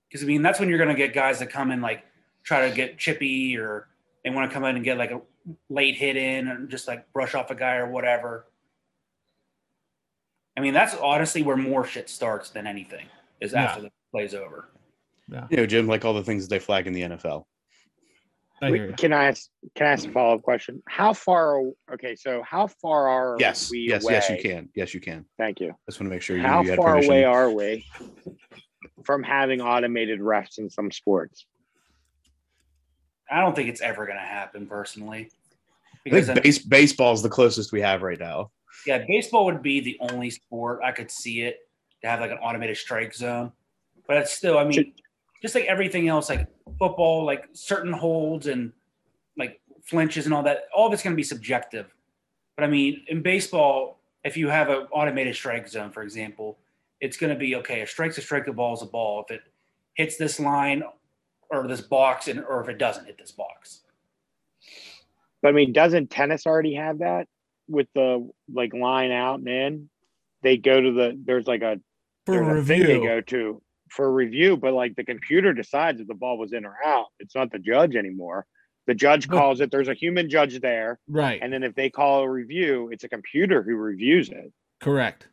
Because 0.08 0.22
I 0.22 0.26
mean, 0.26 0.42
that's 0.42 0.60
when 0.60 0.68
you're 0.68 0.78
going 0.78 0.90
to 0.90 0.94
get 0.94 1.12
guys 1.12 1.38
that 1.40 1.50
come 1.50 1.70
in 1.70 1.80
like 1.80 2.04
try 2.44 2.68
to 2.68 2.74
get 2.74 2.98
chippy 2.98 3.56
or 3.56 3.88
they 4.22 4.30
want 4.30 4.48
to 4.48 4.54
come 4.54 4.64
in 4.64 4.76
and 4.76 4.84
get 4.84 4.96
like 4.96 5.10
a 5.10 5.20
late 5.68 5.96
hit 5.96 6.16
in 6.16 6.48
and 6.48 6.70
just 6.70 6.86
like 6.86 7.12
brush 7.12 7.34
off 7.34 7.50
a 7.50 7.54
guy 7.54 7.76
or 7.76 7.90
whatever. 7.90 8.46
I 10.56 10.60
mean, 10.60 10.74
that's 10.74 10.94
honestly 10.96 11.42
where 11.42 11.56
more 11.56 11.84
shit 11.84 12.08
starts 12.08 12.50
than 12.50 12.66
anything 12.66 13.06
is 13.40 13.52
Yeah. 13.52 13.64
after 13.64 13.82
the 13.82 13.90
play's 14.12 14.34
over. 14.34 14.68
You 15.28 15.56
know, 15.56 15.66
Jim, 15.66 15.86
like 15.86 16.04
all 16.04 16.14
the 16.14 16.22
things 16.22 16.44
that 16.46 16.50
they 16.50 16.58
flag 16.58 16.86
in 16.86 16.92
the 16.92 17.02
NFL. 17.02 17.46
I 18.62 18.70
Wait, 18.70 18.78
hear 18.78 18.86
you. 18.90 18.94
Can 18.94 19.12
I 19.12 19.24
ask? 19.24 19.48
Can 19.74 19.86
I 19.86 19.90
ask 19.90 20.06
a 20.06 20.12
follow 20.12 20.34
up 20.36 20.42
question? 20.42 20.82
How 20.88 21.12
far? 21.12 21.60
Okay, 21.92 22.14
so 22.14 22.42
how 22.42 22.66
far 22.68 23.08
are 23.08 23.36
Yes, 23.40 23.70
we 23.70 23.80
yes, 23.88 24.04
away? 24.04 24.12
yes, 24.12 24.30
you 24.30 24.38
can. 24.40 24.68
Yes, 24.74 24.94
you 24.94 25.00
can. 25.00 25.24
Thank 25.38 25.60
you. 25.60 25.70
I 25.70 25.74
just 25.88 25.98
want 26.00 26.08
to 26.10 26.14
make 26.14 26.22
sure 26.22 26.36
you, 26.36 26.42
How 26.42 26.62
you 26.62 26.70
had 26.70 26.76
far 26.76 26.92
permission. 26.92 27.10
away 27.12 27.24
are 27.24 27.50
we 27.50 27.84
from 29.04 29.22
having 29.22 29.60
automated 29.60 30.20
refs 30.20 30.58
in 30.58 30.70
some 30.70 30.90
sports? 30.90 31.46
I 33.30 33.40
don't 33.40 33.56
think 33.56 33.68
it's 33.70 33.80
ever 33.80 34.06
going 34.06 34.18
to 34.18 34.24
happen 34.24 34.66
personally. 34.66 35.30
I 36.06 36.10
think 36.10 36.70
base, 36.70 36.92
is 37.00 37.22
the 37.22 37.28
closest 37.30 37.72
we 37.72 37.80
have 37.80 38.02
right 38.02 38.20
now. 38.20 38.50
Yeah, 38.86 39.04
baseball 39.06 39.44
would 39.46 39.62
be 39.62 39.80
the 39.80 39.96
only 40.00 40.30
sport 40.30 40.80
I 40.84 40.92
could 40.92 41.10
see 41.10 41.42
it 41.42 41.68
to 42.02 42.08
have 42.08 42.20
like 42.20 42.30
an 42.30 42.38
automated 42.38 42.76
strike 42.76 43.14
zone. 43.14 43.52
But 44.06 44.18
it's 44.18 44.32
still, 44.32 44.58
I 44.58 44.64
mean, 44.64 44.72
Should- 44.72 44.92
just 45.42 45.54
like 45.54 45.64
everything 45.64 46.08
else, 46.08 46.28
like 46.28 46.48
football, 46.78 47.24
like 47.24 47.48
certain 47.52 47.92
holds 47.92 48.46
and 48.46 48.72
like 49.36 49.60
flinches 49.82 50.24
and 50.26 50.34
all 50.34 50.42
that, 50.42 50.64
all 50.74 50.86
of 50.86 50.92
it's 50.92 51.02
going 51.02 51.14
to 51.14 51.16
be 51.16 51.22
subjective. 51.22 51.94
But 52.56 52.64
I 52.64 52.68
mean, 52.68 53.04
in 53.08 53.22
baseball, 53.22 54.00
if 54.24 54.36
you 54.36 54.48
have 54.48 54.70
an 54.70 54.86
automated 54.90 55.34
strike 55.34 55.68
zone, 55.68 55.90
for 55.90 56.02
example, 56.02 56.58
it's 57.00 57.16
going 57.16 57.32
to 57.32 57.38
be 57.38 57.56
okay. 57.56 57.82
A 57.82 57.86
strike's 57.86 58.16
a 58.18 58.22
strike, 58.22 58.46
a 58.46 58.52
ball's 58.52 58.82
a 58.82 58.86
ball. 58.86 59.24
If 59.28 59.36
it 59.36 59.42
hits 59.94 60.16
this 60.16 60.40
line 60.40 60.82
or 61.50 61.66
this 61.68 61.82
box, 61.82 62.28
and 62.28 62.40
or 62.40 62.62
if 62.62 62.68
it 62.68 62.78
doesn't 62.78 63.04
hit 63.04 63.18
this 63.18 63.32
box. 63.32 63.82
But 65.42 65.48
I 65.48 65.52
mean, 65.52 65.72
doesn't 65.72 66.10
tennis 66.10 66.46
already 66.46 66.74
have 66.74 66.98
that 67.00 67.28
with 67.68 67.86
the 67.94 68.28
like 68.52 68.74
line 68.74 69.10
out 69.12 69.38
and 69.40 69.48
in? 69.48 69.90
They 70.42 70.56
go 70.56 70.80
to 70.80 70.92
the 70.92 71.20
there's 71.24 71.46
like 71.46 71.62
a 71.62 71.80
For 72.26 72.34
there's 72.44 72.64
a 72.64 72.66
thing 72.66 72.82
they 72.82 73.00
go 73.00 73.20
to 73.20 73.62
for 73.90 74.12
review, 74.12 74.56
but 74.56 74.72
like 74.74 74.96
the 74.96 75.04
computer 75.04 75.52
decides 75.52 76.00
if 76.00 76.06
the 76.08 76.14
ball 76.14 76.38
was 76.38 76.52
in 76.52 76.64
or 76.64 76.76
out. 76.84 77.06
It's 77.20 77.34
not 77.34 77.50
the 77.52 77.58
judge 77.58 77.94
anymore. 77.96 78.46
The 78.86 78.94
judge 78.94 79.28
calls 79.28 79.60
it. 79.60 79.70
There's 79.70 79.88
a 79.88 79.94
human 79.94 80.28
judge 80.28 80.60
there, 80.60 80.98
right? 81.08 81.40
and 81.42 81.50
then 81.52 81.62
if 81.62 81.74
they 81.74 81.88
call 81.88 82.20
a 82.22 82.28
review, 82.28 82.90
it's 82.92 83.04
a 83.04 83.08
computer 83.08 83.62
who 83.62 83.76
reviews 83.76 84.28
it. 84.28 84.52
Correct. 84.80 85.28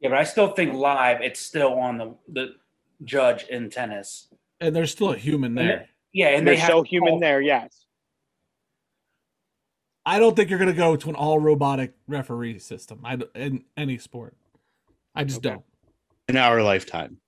Yeah, 0.00 0.10
but 0.10 0.18
I 0.18 0.24
still 0.24 0.48
think 0.48 0.74
live, 0.74 1.20
it's 1.22 1.40
still 1.40 1.74
on 1.74 1.98
the 1.98 2.14
the 2.28 2.54
judge 3.04 3.44
in 3.48 3.70
tennis. 3.70 4.28
And 4.60 4.74
there's 4.76 4.92
still 4.92 5.12
a 5.12 5.16
human 5.16 5.58
And 5.58 5.70
there. 5.70 5.88
Yeah, 6.12 6.28
and 6.28 6.46
There's 6.46 6.58
they 6.58 6.60
have 6.60 6.68
still 6.68 6.84
to 6.84 6.88
human 6.88 7.10
call- 7.14 7.20
there, 7.20 7.40
yes. 7.40 7.81
I 10.04 10.18
don't 10.18 10.34
think 10.34 10.50
you're 10.50 10.58
gonna 10.58 10.72
go 10.72 10.96
to 10.96 11.08
an 11.08 11.14
all 11.14 11.38
robotic 11.38 11.92
referee 12.08 12.58
system. 12.58 13.00
I 13.04 13.16
d- 13.16 13.26
in 13.34 13.64
any 13.76 13.98
sport. 13.98 14.36
I 15.14 15.24
just 15.24 15.38
Okay. 15.38 15.50
don't. 15.54 15.64
In 16.28 16.36
our 16.36 16.62
lifetime. 16.62 17.18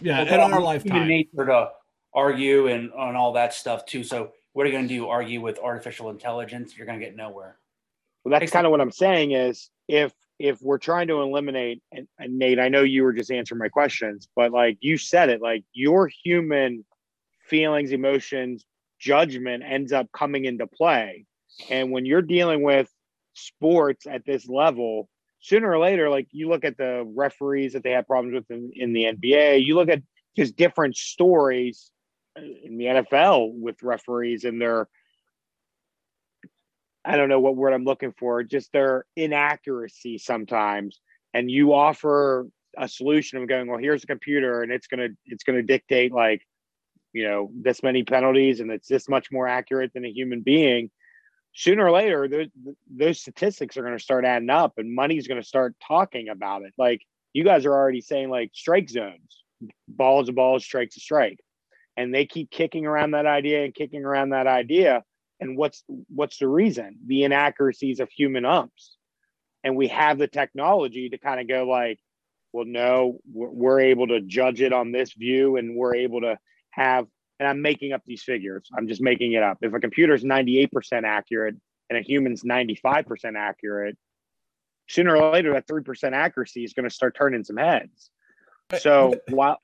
Yeah, 0.00 0.24
Well, 0.24 0.34
in 0.34 0.40
our 0.40 0.46
human 0.48 0.62
lifetime. 0.62 1.08
nature 1.08 1.46
to 1.46 1.70
argue 2.14 2.66
and 2.68 2.92
on 2.92 3.16
all 3.16 3.32
that 3.34 3.54
stuff 3.54 3.84
too. 3.86 4.02
So 4.02 4.32
what 4.52 4.64
are 4.64 4.70
you 4.70 4.74
going 4.74 4.88
to 4.88 4.94
do? 4.94 5.06
Argue 5.08 5.40
with 5.40 5.58
artificial 5.58 6.10
intelligence? 6.10 6.76
You're 6.76 6.86
going 6.86 6.98
to 6.98 7.04
get 7.04 7.14
nowhere. 7.14 7.58
Well, 8.24 8.30
that's 8.30 8.42
Except- 8.44 8.54
kind 8.54 8.66
of 8.66 8.70
what 8.72 8.80
I'm 8.80 8.90
saying 8.90 9.32
is 9.32 9.70
if 9.88 10.12
if 10.38 10.60
we're 10.62 10.78
trying 10.78 11.08
to 11.08 11.20
eliminate 11.20 11.82
and, 11.92 12.06
and 12.18 12.38
Nate, 12.38 12.60
I 12.60 12.68
know 12.68 12.82
you 12.82 13.02
were 13.02 13.12
just 13.12 13.30
answering 13.32 13.58
my 13.58 13.68
questions, 13.68 14.28
but 14.36 14.52
like 14.52 14.78
you 14.80 14.96
said 14.96 15.28
it, 15.30 15.40
like 15.42 15.64
your 15.72 16.06
human 16.24 16.84
feelings, 17.40 17.90
emotions, 17.92 18.64
judgment 19.00 19.64
ends 19.66 19.92
up 19.92 20.10
coming 20.12 20.44
into 20.44 20.66
play. 20.66 21.24
And 21.70 21.90
when 21.90 22.06
you're 22.06 22.22
dealing 22.22 22.62
with 22.62 22.88
sports 23.34 24.06
at 24.06 24.24
this 24.24 24.48
level, 24.48 25.08
sooner 25.40 25.70
or 25.70 25.78
later, 25.78 26.10
like 26.10 26.28
you 26.30 26.48
look 26.48 26.64
at 26.64 26.76
the 26.76 27.04
referees 27.16 27.72
that 27.72 27.82
they 27.82 27.92
had 27.92 28.06
problems 28.06 28.34
with 28.34 28.50
in, 28.50 28.70
in 28.74 28.92
the 28.92 29.04
NBA, 29.04 29.64
you 29.64 29.74
look 29.74 29.88
at 29.88 30.02
just 30.36 30.56
different 30.56 30.96
stories 30.96 31.90
in 32.36 32.78
the 32.78 32.84
NFL 32.84 33.52
with 33.54 33.82
referees 33.82 34.44
and 34.44 34.60
their 34.60 34.88
I 37.04 37.16
don't 37.16 37.30
know 37.30 37.40
what 37.40 37.56
word 37.56 37.72
I'm 37.72 37.84
looking 37.84 38.12
for, 38.18 38.42
just 38.42 38.70
their 38.72 39.06
inaccuracy 39.16 40.18
sometimes. 40.18 41.00
And 41.32 41.50
you 41.50 41.72
offer 41.72 42.46
a 42.76 42.86
solution 42.86 43.38
of 43.38 43.48
going, 43.48 43.66
well, 43.66 43.78
here's 43.78 44.04
a 44.04 44.08
computer 44.08 44.62
and 44.62 44.70
it's 44.70 44.86
gonna 44.86 45.08
it's 45.24 45.44
gonna 45.44 45.62
dictate 45.62 46.12
like, 46.12 46.42
you 47.12 47.26
know, 47.26 47.50
this 47.54 47.82
many 47.82 48.02
penalties 48.02 48.60
and 48.60 48.70
it's 48.70 48.88
this 48.88 49.08
much 49.08 49.32
more 49.32 49.48
accurate 49.48 49.92
than 49.94 50.04
a 50.04 50.10
human 50.10 50.42
being. 50.42 50.90
Sooner 51.58 51.84
or 51.86 51.90
later, 51.90 52.28
those 52.28 52.46
those 52.88 53.20
statistics 53.20 53.76
are 53.76 53.82
gonna 53.82 53.98
start 53.98 54.24
adding 54.24 54.48
up 54.48 54.74
and 54.78 54.94
money's 54.94 55.26
gonna 55.26 55.42
start 55.42 55.74
talking 55.86 56.28
about 56.28 56.62
it. 56.62 56.72
Like 56.78 57.02
you 57.32 57.42
guys 57.42 57.66
are 57.66 57.72
already 57.74 58.00
saying 58.00 58.30
like 58.30 58.52
strike 58.54 58.88
zones, 58.88 59.42
ball 59.88 60.20
is 60.22 60.28
a 60.28 60.32
ball, 60.32 60.60
strike's 60.60 60.96
a 60.96 61.00
strike. 61.00 61.40
and 61.98 62.14
they 62.14 62.26
keep 62.26 62.48
kicking 62.50 62.86
around 62.86 63.10
that 63.10 63.26
idea 63.26 63.64
and 63.64 63.74
kicking 63.74 64.04
around 64.04 64.30
that 64.30 64.46
idea. 64.46 65.02
And 65.40 65.56
what's 65.56 65.82
what's 66.14 66.38
the 66.38 66.46
reason? 66.46 66.96
The 67.06 67.24
inaccuracies 67.24 67.98
of 67.98 68.08
human 68.10 68.44
umps. 68.44 68.96
And 69.64 69.76
we 69.76 69.88
have 69.88 70.16
the 70.18 70.28
technology 70.28 71.08
to 71.10 71.18
kind 71.18 71.40
of 71.40 71.48
go 71.48 71.64
like, 71.64 71.98
well, 72.52 72.64
no, 72.64 73.18
we're 73.30 73.80
able 73.80 74.06
to 74.08 74.20
judge 74.20 74.60
it 74.60 74.72
on 74.72 74.92
this 74.92 75.12
view, 75.12 75.56
and 75.56 75.76
we're 75.76 75.96
able 75.96 76.20
to 76.20 76.38
have. 76.70 77.06
And 77.38 77.48
I'm 77.48 77.62
making 77.62 77.92
up 77.92 78.02
these 78.06 78.22
figures. 78.22 78.68
I'm 78.76 78.88
just 78.88 79.00
making 79.00 79.32
it 79.32 79.42
up. 79.42 79.58
If 79.62 79.72
a 79.72 79.80
computer 79.80 80.14
is 80.14 80.24
98% 80.24 81.04
accurate 81.04 81.54
and 81.88 81.98
a 81.98 82.02
human's 82.02 82.42
95% 82.42 83.36
accurate, 83.36 83.96
sooner 84.88 85.16
or 85.16 85.32
later 85.32 85.52
that 85.52 85.66
3% 85.66 86.12
accuracy 86.12 86.64
is 86.64 86.72
going 86.72 86.88
to 86.88 86.94
start 86.94 87.14
turning 87.16 87.44
some 87.44 87.56
heads. 87.56 88.10
So 88.78 89.14
while 89.28 89.58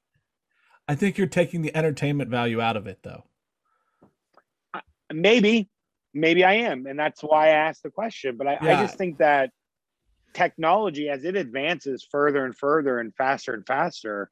I 0.86 0.94
think 0.94 1.18
you're 1.18 1.26
taking 1.26 1.62
the 1.62 1.74
entertainment 1.76 2.30
value 2.30 2.60
out 2.60 2.76
of 2.76 2.86
it, 2.86 3.00
though. 3.02 3.24
maybe 5.12 5.68
maybe 6.14 6.44
i 6.44 6.54
am 6.54 6.86
and 6.86 6.98
that's 6.98 7.20
why 7.20 7.48
i 7.48 7.50
asked 7.50 7.82
the 7.82 7.90
question 7.90 8.36
but 8.36 8.46
I, 8.46 8.56
I 8.60 8.82
just 8.82 8.96
think 8.96 9.18
that 9.18 9.50
technology 10.32 11.08
as 11.08 11.24
it 11.24 11.36
advances 11.36 12.06
further 12.10 12.44
and 12.44 12.56
further 12.56 12.98
and 12.98 13.14
faster 13.14 13.52
and 13.52 13.66
faster 13.66 14.30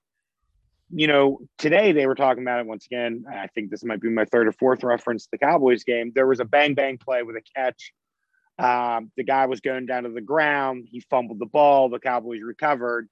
you 0.92 1.06
know 1.06 1.38
today 1.58 1.92
they 1.92 2.06
were 2.06 2.14
talking 2.14 2.42
about 2.42 2.60
it 2.60 2.66
once 2.66 2.86
again. 2.86 3.24
I 3.30 3.48
think 3.48 3.70
this 3.70 3.84
might 3.84 4.00
be 4.00 4.10
my 4.10 4.24
third 4.26 4.46
or 4.46 4.52
fourth 4.52 4.84
reference 4.84 5.24
to 5.24 5.30
the 5.32 5.38
cowboys 5.38 5.84
game. 5.84 6.12
There 6.14 6.26
was 6.26 6.40
a 6.40 6.44
bang 6.44 6.74
bang 6.74 6.98
play 6.98 7.22
with 7.22 7.36
a 7.36 7.42
catch. 7.56 7.92
Um, 8.58 9.10
the 9.16 9.24
guy 9.24 9.46
was 9.46 9.60
going 9.60 9.86
down 9.86 10.04
to 10.04 10.10
the 10.10 10.20
ground. 10.20 10.86
He 10.90 11.00
fumbled 11.00 11.38
the 11.38 11.46
ball. 11.46 11.88
The 11.88 11.98
cowboys 11.98 12.42
recovered. 12.42 13.08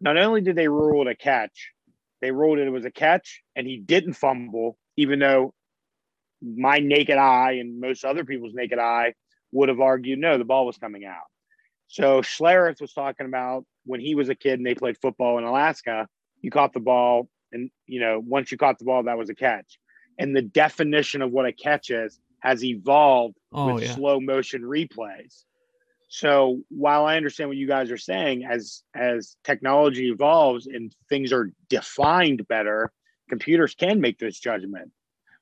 Not 0.00 0.16
only 0.16 0.40
did 0.40 0.56
they 0.56 0.68
rule 0.68 1.06
it 1.06 1.10
a 1.10 1.14
catch 1.14 1.72
they 2.20 2.30
ruled 2.30 2.58
it 2.58 2.70
was 2.70 2.84
a 2.84 2.90
catch 2.90 3.42
and 3.56 3.66
he 3.66 3.78
didn't 3.78 4.14
fumble 4.14 4.76
even 4.96 5.18
though 5.18 5.54
my 6.42 6.78
naked 6.78 7.16
eye 7.16 7.52
and 7.52 7.80
most 7.80 8.04
other 8.04 8.24
people's 8.24 8.54
naked 8.54 8.78
eye 8.78 9.14
would 9.52 9.68
have 9.68 9.80
argued 9.80 10.18
no, 10.18 10.38
the 10.38 10.44
ball 10.44 10.66
was 10.66 10.78
coming 10.78 11.04
out. 11.04 11.26
So 11.88 12.22
Schlereth 12.22 12.80
was 12.80 12.92
talking 12.92 13.26
about 13.26 13.64
when 13.84 14.00
he 14.00 14.14
was 14.14 14.28
a 14.28 14.34
kid 14.34 14.58
and 14.58 14.66
they 14.66 14.74
played 14.74 14.96
football 15.02 15.38
in 15.38 15.44
Alaska, 15.44 16.06
you 16.40 16.50
caught 16.50 16.72
the 16.72 16.80
ball, 16.80 17.28
and 17.52 17.70
you 17.86 18.00
know, 18.00 18.22
once 18.24 18.50
you 18.52 18.58
caught 18.58 18.78
the 18.78 18.84
ball, 18.84 19.02
that 19.04 19.18
was 19.18 19.30
a 19.30 19.34
catch. 19.34 19.78
And 20.18 20.36
the 20.36 20.42
definition 20.42 21.22
of 21.22 21.30
what 21.30 21.46
a 21.46 21.52
catch 21.52 21.90
is 21.90 22.18
has 22.40 22.64
evolved 22.64 23.36
Oh 23.52 23.74
with 23.74 23.84
yeah. 23.84 23.94
slow 23.94 24.20
motion 24.20 24.62
replays. 24.62 25.44
So 26.08 26.62
while 26.70 27.06
I 27.06 27.16
understand 27.16 27.48
what 27.48 27.56
you 27.56 27.68
guys 27.68 27.90
are 27.90 27.96
saying, 27.96 28.44
as 28.44 28.82
as 28.94 29.36
technology 29.44 30.08
evolves 30.08 30.66
and 30.66 30.94
things 31.08 31.32
are 31.32 31.52
defined 31.68 32.46
better, 32.48 32.92
computers 33.28 33.74
can 33.74 34.00
make 34.00 34.18
this 34.18 34.38
judgment. 34.38 34.90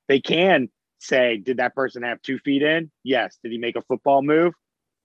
They 0.08 0.20
can 0.20 0.68
say, 0.98 1.36
did 1.38 1.58
that 1.58 1.74
person 1.74 2.02
have 2.02 2.20
two 2.22 2.38
feet 2.38 2.62
in? 2.62 2.90
Yes. 3.04 3.38
Did 3.42 3.52
he 3.52 3.58
make 3.58 3.76
a 3.76 3.82
football 3.82 4.22
move? 4.22 4.52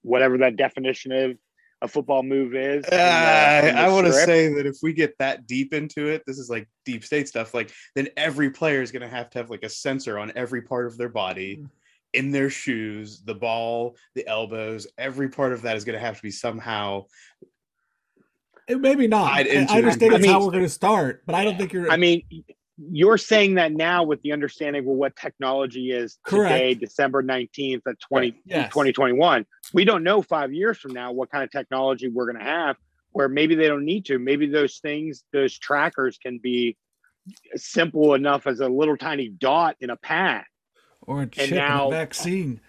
Whatever 0.02 0.38
that 0.38 0.56
definition 0.56 1.12
of 1.12 1.38
a 1.82 1.88
football 1.88 2.22
move 2.22 2.54
is. 2.54 2.84
in 2.84 2.90
the- 2.90 2.96
Uh, 2.96 3.60
in 3.68 3.74
the 3.74 3.80
I 3.80 3.88
want 3.88 4.06
to 4.06 4.12
say 4.12 4.52
that 4.54 4.66
if 4.66 4.76
we 4.82 4.92
get 4.92 5.16
that 5.18 5.46
deep 5.46 5.74
into 5.74 6.08
it, 6.08 6.22
this 6.26 6.38
is 6.38 6.48
like 6.48 6.68
deep 6.84 7.04
state 7.04 7.28
stuff. 7.28 7.52
Like, 7.54 7.70
then 7.94 8.08
every 8.16 8.50
player 8.50 8.80
is 8.82 8.90
going 8.92 9.02
to 9.02 9.08
have 9.08 9.30
to 9.30 9.38
have 9.38 9.50
like 9.50 9.62
a 9.64 9.68
sensor 9.68 10.18
on 10.18 10.32
every 10.36 10.62
part 10.62 10.86
of 10.86 10.96
their 10.96 11.08
body, 11.10 11.56
Mm. 11.58 11.68
in 12.14 12.30
their 12.30 12.48
shoes, 12.48 13.22
the 13.24 13.34
ball, 13.34 13.96
the 14.14 14.26
elbows. 14.26 14.86
Every 14.98 15.28
part 15.28 15.52
of 15.52 15.62
that 15.62 15.76
is 15.76 15.84
going 15.84 15.98
to 15.98 16.04
have 16.04 16.16
to 16.16 16.22
be 16.22 16.30
somehow. 16.30 17.06
It, 18.66 18.80
maybe 18.80 19.06
not. 19.06 19.32
I, 19.32 19.40
I 19.40 19.42
the- 19.42 19.56
understand 19.72 20.14
I 20.14 20.18
that's 20.18 20.26
how 20.30 20.38
mean- 20.38 20.46
we're 20.46 20.52
going 20.52 20.64
to 20.64 20.68
start, 20.70 21.22
but 21.26 21.34
I 21.34 21.44
don't 21.44 21.58
think 21.58 21.72
you're. 21.72 21.90
I 21.90 21.96
mean, 21.98 22.22
you're 22.78 23.18
saying 23.18 23.54
that 23.54 23.72
now 23.72 24.02
with 24.02 24.20
the 24.22 24.32
understanding 24.32 24.80
of 24.80 24.86
what 24.86 25.14
technology 25.16 25.92
is 25.92 26.18
Correct. 26.26 26.52
today, 26.52 26.74
December 26.74 27.22
19th 27.22 27.82
of 27.86 27.98
20, 28.00 28.34
Yes. 28.46 28.68
2021. 28.70 29.46
We 29.72 29.84
don't 29.84 30.02
know 30.02 30.22
five 30.22 30.52
years 30.52 30.78
from 30.78 30.92
now 30.92 31.12
what 31.12 31.30
kind 31.30 31.44
of 31.44 31.50
technology 31.52 32.08
we're 32.08 32.26
going 32.26 32.38
to 32.44 32.44
have, 32.50 32.76
where 33.12 33.28
maybe 33.28 33.54
they 33.54 33.68
don't 33.68 33.84
need 33.84 34.06
to. 34.06 34.18
Maybe 34.18 34.46
those 34.48 34.78
things, 34.78 35.22
those 35.32 35.56
trackers 35.56 36.18
can 36.18 36.38
be 36.42 36.76
simple 37.54 38.14
enough 38.14 38.46
as 38.46 38.60
a 38.60 38.68
little 38.68 38.96
tiny 38.96 39.28
dot 39.28 39.76
in 39.80 39.90
a 39.90 39.96
pad, 39.96 40.42
or 41.02 41.22
a 41.22 41.26
chip 41.26 41.50
in 41.52 41.56
now- 41.56 41.88
a 41.88 41.90
vaccine. 41.92 42.60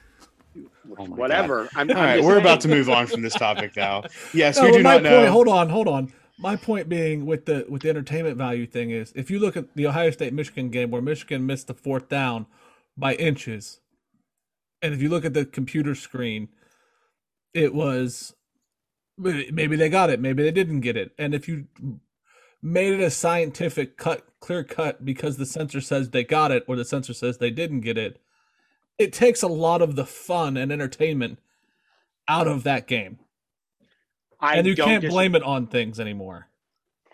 Oh 0.97 1.03
whatever. 1.05 1.67
I'm, 1.75 1.89
All 1.89 1.95
right, 1.97 2.23
we're 2.23 2.37
about 2.37 2.61
to 2.61 2.67
move 2.69 2.89
on 2.89 3.07
from 3.07 3.21
this 3.23 3.33
topic 3.33 3.75
now. 3.75 4.03
Yes, 4.33 4.55
No, 4.57 4.65
we 4.65 4.71
do 4.73 4.83
not 4.83 5.01
know. 5.03 5.17
point. 5.17 5.29
Hold 5.29 5.47
on, 5.49 5.67
hold 5.69 5.87
on. 5.89 6.13
My 6.37 6.55
point 6.57 6.89
being 6.89 7.25
with 7.25 7.45
the 7.45 7.65
with 7.69 7.81
the 7.83 7.89
entertainment 7.89 8.37
value 8.37 8.65
thing 8.65 8.91
is, 8.91 9.13
if 9.15 9.31
you 9.31 9.39
look 9.39 9.55
at 9.55 9.73
the 9.75 9.87
Ohio 9.87 10.11
State 10.11 10.33
Michigan 10.33 10.69
game 10.69 10.91
where 10.91 11.01
Michigan 11.01 11.45
missed 11.45 11.67
the 11.67 11.73
fourth 11.73 12.09
down 12.09 12.45
by 12.97 13.15
inches, 13.15 13.79
and 14.81 14.93
if 14.93 15.01
you 15.01 15.09
look 15.09 15.23
at 15.23 15.33
the 15.33 15.45
computer 15.45 15.95
screen, 15.95 16.49
it 17.53 17.73
was 17.73 18.35
maybe 19.17 19.77
they 19.77 19.87
got 19.87 20.09
it, 20.09 20.19
maybe 20.19 20.43
they 20.43 20.51
didn't 20.51 20.81
get 20.81 20.97
it, 20.97 21.11
and 21.17 21.33
if 21.33 21.47
you 21.47 21.67
made 22.61 22.93
it 22.93 23.01
a 23.01 23.11
scientific 23.11 23.95
cut, 23.95 24.25
clear 24.39 24.63
cut 24.63 25.05
because 25.05 25.37
the 25.37 25.45
sensor 25.45 25.79
says 25.79 26.09
they 26.09 26.23
got 26.23 26.51
it 26.51 26.65
or 26.67 26.75
the 26.75 26.83
sensor 26.83 27.13
says 27.13 27.37
they 27.37 27.51
didn't 27.51 27.81
get 27.81 27.97
it, 27.97 28.19
it 28.97 29.13
takes 29.13 29.41
a 29.41 29.47
lot 29.47 29.81
of 29.81 29.95
the 29.95 30.05
fun 30.05 30.57
and 30.57 30.71
entertainment 30.71 31.39
out 32.27 32.47
of 32.47 32.63
that 32.63 32.87
game 32.87 33.19
I 34.39 34.57
and 34.57 34.67
you 34.67 34.75
can't 34.75 35.01
dis- 35.01 35.11
blame 35.11 35.35
it 35.35 35.43
on 35.43 35.67
things 35.67 35.99
anymore. 35.99 36.47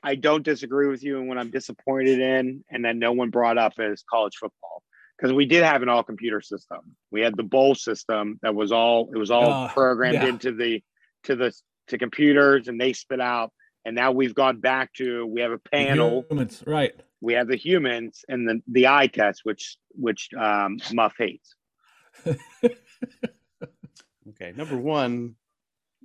I 0.03 0.15
don't 0.15 0.43
disagree 0.43 0.87
with 0.87 1.03
you. 1.03 1.19
And 1.19 1.27
what 1.27 1.37
I'm 1.37 1.51
disappointed 1.51 2.19
in, 2.19 2.63
and 2.71 2.85
that 2.85 2.95
no 2.95 3.11
one 3.11 3.29
brought 3.29 3.57
up, 3.57 3.73
is 3.77 4.03
college 4.09 4.35
football. 4.35 4.83
Because 5.17 5.33
we 5.33 5.45
did 5.45 5.63
have 5.63 5.83
an 5.83 5.89
all 5.89 6.01
computer 6.01 6.41
system. 6.41 6.79
We 7.11 7.21
had 7.21 7.37
the 7.37 7.43
bowl 7.43 7.75
system 7.75 8.39
that 8.41 8.55
was 8.55 8.71
all 8.71 9.11
it 9.13 9.17
was 9.17 9.29
all 9.29 9.51
Uh, 9.51 9.67
programmed 9.69 10.15
yeah. 10.15 10.25
into 10.25 10.51
the 10.51 10.83
to 11.25 11.35
the 11.35 11.53
to 11.89 11.97
computers 11.99 12.67
and 12.67 12.81
they 12.81 12.93
spit 12.93 13.21
out. 13.21 13.51
And 13.85 13.95
now 13.95 14.11
we've 14.11 14.33
gone 14.33 14.59
back 14.59 14.93
to 14.93 15.25
we 15.27 15.41
have 15.41 15.51
a 15.51 15.59
panel, 15.59 16.25
Humans, 16.29 16.63
right? 16.65 16.93
we 17.19 17.33
have 17.33 17.47
the 17.47 17.55
humans 17.55 18.25
and 18.27 18.47
the 18.49 18.61
the 18.67 18.87
eye 18.87 19.07
test, 19.07 19.41
which 19.43 19.77
which 19.91 20.29
um, 20.35 20.79
Muff 20.93 21.13
hates. 21.17 21.55
Okay, 24.29 24.53
number 24.55 24.77
one, 24.77 25.35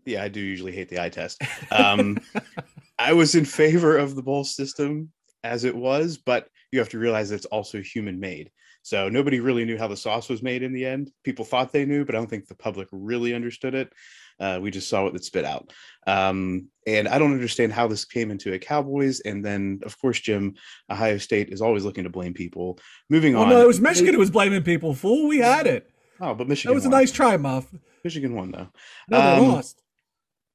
yeah, 0.06 0.22
I 0.22 0.28
do 0.28 0.40
usually 0.40 0.72
hate 0.72 0.88
the 0.88 1.02
eye 1.02 1.08
test. 1.10 1.42
Um, 1.70 2.18
I 2.98 3.12
was 3.12 3.34
in 3.34 3.44
favor 3.44 3.96
of 3.98 4.14
the 4.14 4.22
bowl 4.22 4.44
system 4.44 5.10
as 5.44 5.64
it 5.64 5.76
was, 5.76 6.16
but 6.16 6.48
you 6.72 6.78
have 6.78 6.88
to 6.90 6.98
realize 6.98 7.30
it's 7.30 7.44
also 7.46 7.80
human 7.80 8.18
made. 8.18 8.50
So 8.82 9.08
nobody 9.08 9.40
really 9.40 9.64
knew 9.64 9.76
how 9.76 9.88
the 9.88 9.96
sauce 9.96 10.28
was 10.28 10.42
made 10.42 10.62
in 10.62 10.72
the 10.72 10.86
end. 10.86 11.10
People 11.24 11.44
thought 11.44 11.72
they 11.72 11.84
knew, 11.84 12.04
but 12.04 12.14
I 12.14 12.18
don't 12.18 12.30
think 12.30 12.46
the 12.46 12.54
public 12.54 12.88
really 12.92 13.34
understood 13.34 13.74
it. 13.74 13.92
Uh, 14.38 14.60
we 14.62 14.70
just 14.70 14.88
saw 14.88 15.02
what 15.04 15.14
it 15.16 15.24
spit 15.24 15.44
out. 15.44 15.72
Um, 16.06 16.68
and 16.86 17.08
I 17.08 17.18
don't 17.18 17.32
understand 17.32 17.72
how 17.72 17.88
this 17.88 18.04
came 18.04 18.30
into 18.30 18.52
a 18.52 18.58
Cowboys. 18.58 19.20
And 19.20 19.44
then, 19.44 19.80
of 19.84 19.98
course, 20.00 20.20
Jim, 20.20 20.54
Ohio 20.90 21.18
State 21.18 21.48
is 21.50 21.60
always 21.62 21.84
looking 21.84 22.04
to 22.04 22.10
blame 22.10 22.32
people. 22.34 22.78
Moving 23.10 23.34
Oh 23.34 23.42
on. 23.42 23.48
no, 23.48 23.60
it 23.60 23.66
was 23.66 23.80
Michigan 23.80 24.14
who 24.14 24.20
was 24.20 24.30
blaming 24.30 24.62
people. 24.62 24.94
Fool, 24.94 25.26
we 25.28 25.38
had 25.38 25.66
it. 25.66 25.90
Oh, 26.20 26.34
but 26.34 26.44
That 26.44 26.48
Michigan. 26.48 26.74
was 26.74 26.86
a 26.86 26.90
nice 26.90 27.10
try, 27.10 27.36
Muff. 27.36 27.66
Michigan 28.04 28.34
won 28.36 28.52
though. 28.52 28.68
No, 29.08 29.20
they 29.20 29.36
Um, 29.46 29.48
lost. 29.48 29.82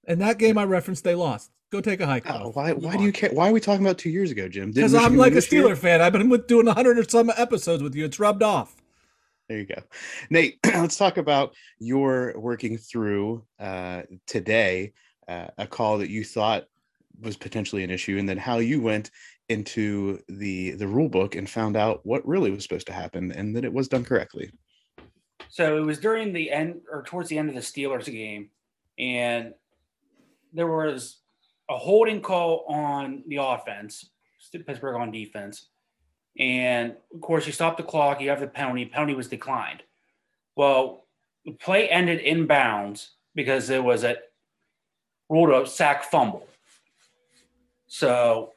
In 0.08 0.20
that 0.20 0.38
game, 0.38 0.58
I 0.58 0.64
referenced 0.64 1.04
they 1.04 1.16
lost. 1.16 1.52
Go 1.72 1.80
take 1.80 2.02
a 2.02 2.06
hike. 2.06 2.30
Oh, 2.30 2.52
why? 2.52 2.74
Why 2.74 2.97
do 2.97 3.04
you 3.04 3.14
care? 3.14 3.30
Why 3.32 3.49
are 3.49 3.54
we 3.54 3.62
talking 3.62 3.86
about 3.86 3.97
two 3.97 4.10
years 4.10 4.30
ago, 4.30 4.49
Jim? 4.49 4.72
Because 4.72 4.93
I'm 4.93 5.16
like 5.16 5.32
a 5.32 5.36
this 5.36 5.52
year? 5.52 5.64
Steeler 5.64 5.78
fan. 5.78 6.02
I've 6.02 6.12
been 6.12 6.30
with 6.30 6.47
doing 6.47 6.68
hundred 6.68 6.99
or 6.99 7.08
some 7.08 7.32
episodes 7.38 7.82
with 7.82 7.95
you. 7.95 8.04
It's 8.04 8.20
rubbed 8.20 8.43
off. 8.43 8.76
There 9.47 9.60
you 9.60 9.66
go, 9.66 9.82
Nate. 10.30 10.60
let's 10.66 10.97
talk 10.97 11.18
about 11.18 11.54
your 11.80 12.38
working 12.38 12.78
through 12.78 13.45
uh, 13.58 14.04
today 14.28 14.93
uh, 15.30 15.47
a 15.58 15.66
call 15.66 15.97
that 15.99 16.10
you 16.10 16.26
thought 16.26 16.66
was 17.22 17.38
potentially 17.38 17.84
an 17.84 17.89
issue, 17.89 18.18
and 18.18 18.28
then 18.28 18.38
how 18.38 18.58
you 18.58 18.82
went 18.82 19.12
into 19.47 20.20
the 20.28 20.72
the 20.72 20.88
rule 20.88 21.10
book 21.10 21.36
and 21.36 21.49
found 21.49 21.78
out 21.78 22.06
what 22.06 22.28
really 22.28 22.52
was 22.52 22.64
supposed 22.64 22.88
to 22.88 22.93
happen, 22.93 23.32
and 23.32 23.56
that 23.56 23.64
it 23.64 23.72
was 23.72 23.88
done 23.88 24.04
correctly. 24.04 24.52
So 25.47 25.78
it 25.78 25.86
was 25.86 25.99
during 25.99 26.34
the 26.34 26.52
end 26.52 26.82
or 26.91 27.04
towards 27.04 27.30
the 27.30 27.38
end 27.38 27.47
of 27.47 27.56
the 27.56 27.62
Steelers 27.62 28.12
game, 28.12 28.49
and 28.99 29.54
there 30.54 30.68
was 30.68 31.18
a 31.70 31.78
holding 31.78 32.22
call 32.22 32.66
on 32.68 33.24
the 33.28 33.38
offense, 33.38 34.10
Pittsburgh 34.52 34.95
on 34.95 35.12
defense. 35.12 35.68
And 36.39 36.95
of 37.14 37.22
course, 37.22 37.45
you 37.45 37.54
stop 37.54 37.78
the 37.78 37.84
clock, 37.84 38.22
you 38.22 38.30
have 38.30 38.39
the 38.39 38.47
penalty. 38.47 38.86
Penalty 38.86 39.16
was 39.16 39.28
declined. 39.28 39.84
Well, 40.56 41.06
the 41.45 41.52
play 41.52 41.89
ended 41.89 42.20
in 42.20 42.47
bounds 42.47 43.12
because 43.36 43.68
there 43.68 43.84
was 43.84 44.04
a 44.04 44.18
ruled 45.30 45.49
a 45.49 45.68
sack 45.68 46.04
fumble. 46.04 46.47
So 47.88 48.52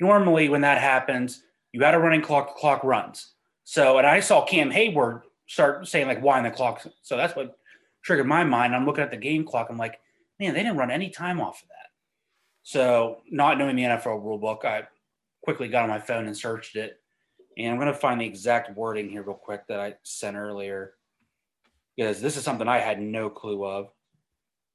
normally 0.00 0.48
when 0.48 0.62
that 0.62 0.80
happens, 0.80 1.42
you 1.72 1.80
got 1.80 1.94
a 1.94 1.98
running 1.98 2.22
clock, 2.22 2.48
the 2.48 2.60
clock 2.60 2.82
runs. 2.84 3.32
So, 3.64 3.98
and 3.98 4.06
I 4.06 4.20
saw 4.20 4.44
Cam 4.44 4.70
Heyward 4.70 5.22
start 5.46 5.86
saying 5.86 6.06
like 6.06 6.22
why 6.22 6.38
in 6.38 6.44
the 6.44 6.50
clock. 6.50 6.84
So 7.02 7.16
that's 7.16 7.36
what 7.36 7.58
triggered 8.02 8.26
my 8.26 8.44
mind. 8.44 8.74
I'm 8.74 8.86
looking 8.86 9.04
at 9.04 9.10
the 9.10 9.16
game 9.16 9.44
clock. 9.44 9.68
I'm 9.70 9.78
like, 9.78 10.00
man, 10.40 10.54
they 10.54 10.62
didn't 10.62 10.78
run 10.78 10.90
any 10.90 11.10
time 11.10 11.40
off 11.40 11.62
of 11.62 11.68
that. 11.68 11.90
So 12.62 13.18
not 13.30 13.58
knowing 13.58 13.76
the 13.76 13.84
NFL 13.84 14.24
rule 14.24 14.38
book, 14.38 14.64
I 14.64 14.88
quickly 15.42 15.68
got 15.68 15.84
on 15.84 15.90
my 15.90 16.00
phone 16.00 16.26
and 16.26 16.36
searched 16.36 16.76
it. 16.76 16.98
And 17.56 17.70
I'm 17.70 17.78
going 17.78 17.92
to 17.92 17.94
find 17.94 18.20
the 18.20 18.26
exact 18.26 18.76
wording 18.76 19.10
here 19.10 19.22
real 19.22 19.34
quick 19.34 19.66
that 19.68 19.80
I 19.80 19.94
sent 20.02 20.36
earlier 20.36 20.94
because 21.96 22.20
this 22.20 22.36
is 22.36 22.42
something 22.44 22.66
I 22.66 22.78
had 22.78 23.00
no 23.00 23.28
clue 23.28 23.64
of. 23.64 23.90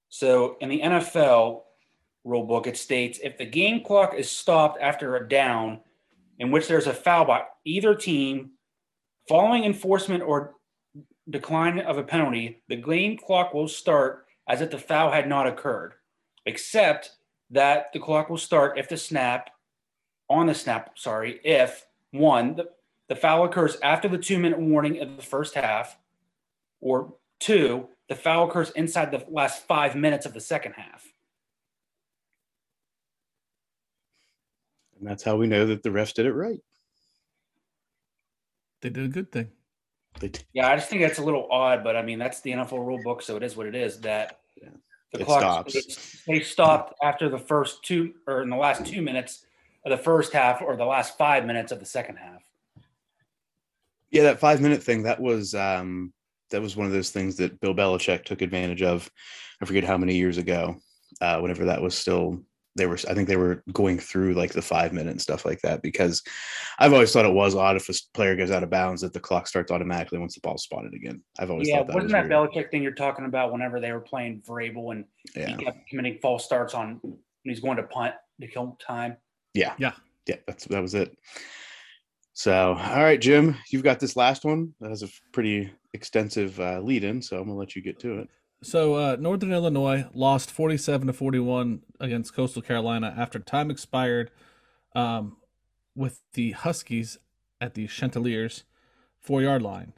So 0.09 0.57
in 0.61 0.69
the 0.69 0.81
NFL 0.81 1.63
rule 2.23 2.43
book, 2.43 2.67
it 2.67 2.77
states 2.77 3.19
if 3.23 3.37
the 3.37 3.45
game 3.45 3.83
clock 3.83 4.13
is 4.15 4.29
stopped 4.29 4.79
after 4.79 5.15
a 5.15 5.27
down 5.27 5.79
in 6.37 6.51
which 6.51 6.67
there's 6.67 6.87
a 6.87 6.93
foul 6.93 7.25
by 7.25 7.43
either 7.63 7.95
team 7.95 8.51
following 9.27 9.63
enforcement 9.63 10.21
or 10.21 10.55
decline 11.29 11.79
of 11.79 11.97
a 11.97 12.03
penalty, 12.03 12.61
the 12.67 12.75
game 12.75 13.17
clock 13.17 13.53
will 13.53 13.67
start 13.67 14.24
as 14.47 14.61
if 14.61 14.71
the 14.71 14.77
foul 14.77 15.11
had 15.11 15.27
not 15.27 15.47
occurred, 15.47 15.93
except 16.45 17.11
that 17.49 17.91
the 17.93 17.99
clock 17.99 18.29
will 18.29 18.37
start 18.37 18.77
if 18.77 18.89
the 18.89 18.97
snap, 18.97 19.49
on 20.29 20.47
the 20.47 20.53
snap, 20.53 20.97
sorry, 20.97 21.39
if 21.43 21.85
one, 22.11 22.55
the, 22.55 22.69
the 23.09 23.15
foul 23.15 23.45
occurs 23.45 23.77
after 23.83 24.07
the 24.07 24.17
two 24.17 24.39
minute 24.39 24.59
warning 24.59 24.99
of 25.01 25.15
the 25.15 25.23
first 25.23 25.55
half, 25.55 25.97
or 26.81 27.13
two, 27.39 27.87
the 28.09 28.15
foul 28.15 28.47
occurs 28.47 28.71
inside 28.71 29.11
the 29.11 29.25
last 29.29 29.65
five 29.67 29.95
minutes 29.95 30.25
of 30.25 30.33
the 30.33 30.39
second 30.39 30.73
half. 30.73 31.05
And 34.99 35.07
that's 35.07 35.23
how 35.23 35.35
we 35.35 35.47
know 35.47 35.65
that 35.67 35.83
the 35.83 35.89
refs 35.89 36.13
did 36.13 36.25
it 36.25 36.33
right. 36.33 36.61
They 38.81 38.89
did 38.89 39.05
a 39.05 39.09
good 39.09 39.31
thing. 39.31 39.51
Yeah, 40.53 40.69
I 40.69 40.75
just 40.75 40.89
think 40.89 41.01
that's 41.01 41.19
a 41.19 41.23
little 41.23 41.47
odd, 41.51 41.83
but 41.83 41.95
I 41.95 42.01
mean, 42.01 42.19
that's 42.19 42.41
the 42.41 42.51
NFL 42.51 42.85
rule 42.85 43.01
book, 43.03 43.21
so 43.21 43.35
it 43.35 43.43
is 43.43 43.55
what 43.55 43.67
it 43.67 43.75
is. 43.75 43.99
That 44.01 44.39
Yeah. 44.61 44.69
the 45.11 45.19
It 45.19 45.25
clock 45.25 45.69
stops. 45.69 46.23
they 46.27 46.39
stopped 46.41 46.93
after 47.03 47.29
the 47.29 47.37
first 47.37 47.83
two 47.83 48.13
or 48.27 48.41
in 48.41 48.49
the 48.49 48.55
last 48.57 48.85
two 48.85 49.01
minutes 49.01 49.45
of 49.85 49.91
the 49.91 49.97
first 50.03 50.33
half 50.33 50.61
or 50.61 50.75
the 50.75 50.85
last 50.85 51.17
five 51.17 51.45
minutes 51.45 51.71
of 51.71 51.79
the 51.79 51.85
second 51.85 52.17
half. 52.17 52.41
Yeah, 54.11 54.23
that 54.23 54.39
five 54.39 54.61
minute 54.61 54.81
thing, 54.81 55.03
that 55.03 55.19
was 55.19 55.53
um 55.53 56.13
that 56.51 56.61
was 56.61 56.75
one 56.77 56.85
of 56.87 56.93
those 56.93 57.09
things 57.09 57.35
that 57.37 57.59
Bill 57.59 57.73
Belichick 57.73 58.23
took 58.23 58.41
advantage 58.41 58.81
of. 58.81 59.09
I 59.61 59.65
forget 59.65 59.83
how 59.83 59.97
many 59.97 60.15
years 60.15 60.37
ago, 60.37 60.77
uh, 61.21 61.39
whenever 61.39 61.65
that 61.65 61.81
was 61.81 61.97
still 61.97 62.41
they 62.75 62.85
were 62.85 62.97
I 63.07 63.13
think 63.13 63.27
they 63.27 63.37
were 63.37 63.63
going 63.71 63.97
through 63.99 64.33
like 64.33 64.51
the 64.53 64.61
five 64.61 64.91
minute 64.93 65.11
and 65.11 65.21
stuff 65.21 65.45
like 65.45 65.61
that 65.61 65.81
because 65.81 66.21
I've 66.77 66.93
always 66.93 67.11
thought 67.11 67.25
it 67.25 67.33
was 67.33 67.55
odd 67.55 67.75
if 67.77 67.87
a 67.89 67.93
player 68.13 68.35
goes 68.35 68.51
out 68.51 68.63
of 68.63 68.69
bounds 68.69 69.01
that 69.01 69.13
the 69.13 69.19
clock 69.19 69.47
starts 69.47 69.71
automatically 69.71 70.19
once 70.19 70.35
the 70.35 70.41
ball's 70.41 70.63
spotted 70.63 70.93
again. 70.93 71.21
I've 71.39 71.51
always 71.51 71.69
Yeah, 71.69 71.77
thought 71.77 71.87
that 71.87 71.93
wasn't 71.95 72.13
was 72.13 72.29
that 72.29 72.29
weird. 72.29 72.51
Belichick 72.51 72.71
thing 72.71 72.83
you're 72.83 72.91
talking 72.93 73.25
about 73.25 73.51
whenever 73.51 73.79
they 73.79 73.91
were 73.91 74.01
playing 74.01 74.41
Vrabel 74.47 74.91
and 74.91 75.05
Yeah. 75.35 75.55
he 75.57 75.63
kept 75.63 75.87
committing 75.89 76.19
false 76.21 76.43
starts 76.43 76.73
on 76.73 76.99
when 77.01 77.17
he's 77.43 77.61
going 77.61 77.77
to 77.77 77.83
punt 77.83 78.13
to 78.41 78.47
kill 78.47 78.77
time? 78.85 79.17
Yeah. 79.53 79.73
Yeah. 79.77 79.93
Yeah, 80.27 80.37
that's 80.47 80.65
that 80.65 80.81
was 80.81 80.95
it. 80.95 81.15
So, 82.33 82.73
all 82.73 83.03
right, 83.03 83.21
Jim, 83.21 83.55
you've 83.69 83.83
got 83.83 83.99
this 84.01 84.17
last 84.17 84.43
one 84.43 84.73
that 84.81 84.89
has 84.89 85.03
a 85.03 85.07
pretty 85.31 85.71
extensive 85.93 86.59
uh, 86.59 86.81
lead 86.81 87.05
in, 87.05 87.21
so 87.21 87.37
I'm 87.37 87.45
gonna 87.47 87.57
let 87.57 87.75
you 87.77 87.81
get 87.81 87.99
to 87.99 88.19
it. 88.19 88.29
So 88.65 88.95
uh, 88.95 89.15
Northern 89.19 89.53
Illinois 89.53 90.07
lost 90.15 90.49
47 90.49 91.05
to 91.05 91.13
41 91.13 91.83
against 91.99 92.33
Coastal 92.33 92.63
Carolina 92.63 93.13
after 93.15 93.37
time 93.37 93.69
expired 93.69 94.31
um, 94.95 95.37
with 95.95 96.21
the 96.33 96.53
Huskies 96.53 97.19
at 97.61 97.75
the 97.75 97.85
Chanticleers 97.85 98.63
four 99.21 99.43
yard 99.43 99.61
line. 99.61 99.93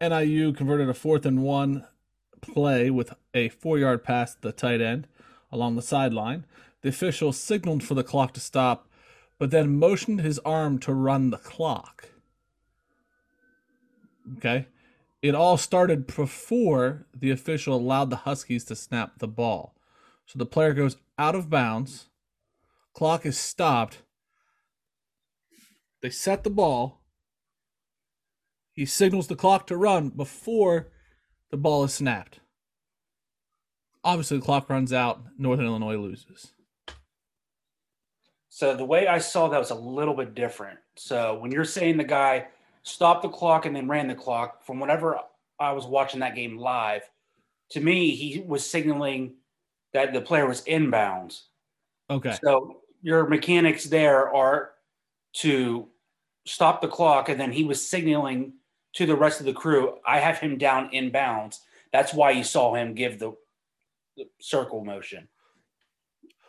NIU 0.00 0.52
converted 0.52 0.88
a 0.88 0.94
fourth 0.94 1.24
and 1.24 1.44
one 1.44 1.86
play 2.40 2.90
with 2.90 3.14
a 3.34 3.50
four 3.50 3.78
yard 3.78 4.02
pass 4.02 4.34
to 4.34 4.40
the 4.40 4.52
tight 4.52 4.80
end 4.80 5.06
along 5.52 5.76
the 5.76 5.80
sideline. 5.80 6.44
The 6.80 6.88
official 6.88 7.32
signaled 7.32 7.84
for 7.84 7.94
the 7.94 8.02
clock 8.02 8.32
to 8.32 8.40
stop, 8.40 8.88
but 9.38 9.52
then 9.52 9.78
motioned 9.78 10.22
his 10.22 10.40
arm 10.40 10.80
to 10.80 10.92
run 10.92 11.30
the 11.30 11.38
clock. 11.38 12.08
Okay. 14.38 14.66
It 15.22 15.36
all 15.36 15.56
started 15.56 16.08
before 16.08 17.06
the 17.14 17.30
official 17.30 17.76
allowed 17.76 18.10
the 18.10 18.16
Huskies 18.16 18.64
to 18.64 18.76
snap 18.76 19.20
the 19.20 19.28
ball. 19.28 19.76
So 20.26 20.38
the 20.38 20.46
player 20.46 20.74
goes 20.74 20.96
out 21.16 21.36
of 21.36 21.48
bounds, 21.48 22.06
clock 22.92 23.24
is 23.24 23.38
stopped. 23.38 24.02
They 26.00 26.10
set 26.10 26.42
the 26.42 26.50
ball. 26.50 27.00
He 28.72 28.84
signals 28.84 29.28
the 29.28 29.36
clock 29.36 29.68
to 29.68 29.76
run 29.76 30.08
before 30.08 30.88
the 31.50 31.56
ball 31.56 31.84
is 31.84 31.94
snapped. 31.94 32.40
Obviously, 34.02 34.38
the 34.38 34.44
clock 34.44 34.68
runs 34.68 34.92
out. 34.92 35.22
Northern 35.38 35.66
Illinois 35.66 35.96
loses. 35.96 36.52
So 38.48 38.74
the 38.74 38.84
way 38.84 39.06
I 39.06 39.18
saw 39.18 39.48
that 39.48 39.58
was 39.58 39.70
a 39.70 39.76
little 39.76 40.14
bit 40.14 40.34
different. 40.34 40.80
So 40.96 41.38
when 41.38 41.52
you're 41.52 41.64
saying 41.64 41.98
the 41.98 42.04
guy 42.04 42.48
stopped 42.82 43.22
the 43.22 43.28
clock 43.28 43.66
and 43.66 43.74
then 43.74 43.88
ran 43.88 44.08
the 44.08 44.14
clock, 44.14 44.64
from 44.64 44.80
whenever 44.80 45.18
I 45.58 45.72
was 45.72 45.86
watching 45.86 46.20
that 46.20 46.34
game 46.34 46.56
live, 46.58 47.02
to 47.70 47.80
me 47.80 48.10
he 48.14 48.40
was 48.40 48.68
signaling 48.68 49.34
that 49.92 50.12
the 50.12 50.20
player 50.20 50.46
was 50.46 50.62
inbounds. 50.62 51.42
Okay. 52.10 52.36
So 52.42 52.80
your 53.02 53.26
mechanics 53.28 53.84
there 53.84 54.32
are 54.34 54.72
to 55.34 55.88
stop 56.44 56.80
the 56.80 56.88
clock, 56.88 57.28
and 57.28 57.40
then 57.40 57.52
he 57.52 57.64
was 57.64 57.86
signaling 57.86 58.54
to 58.94 59.06
the 59.06 59.16
rest 59.16 59.40
of 59.40 59.46
the 59.46 59.52
crew, 59.52 59.98
I 60.06 60.18
have 60.18 60.38
him 60.38 60.58
down 60.58 60.90
inbounds. 60.90 61.60
That's 61.92 62.12
why 62.12 62.32
you 62.32 62.44
saw 62.44 62.74
him 62.74 62.94
give 62.94 63.18
the, 63.18 63.32
the 64.16 64.26
circle 64.40 64.84
motion. 64.84 65.28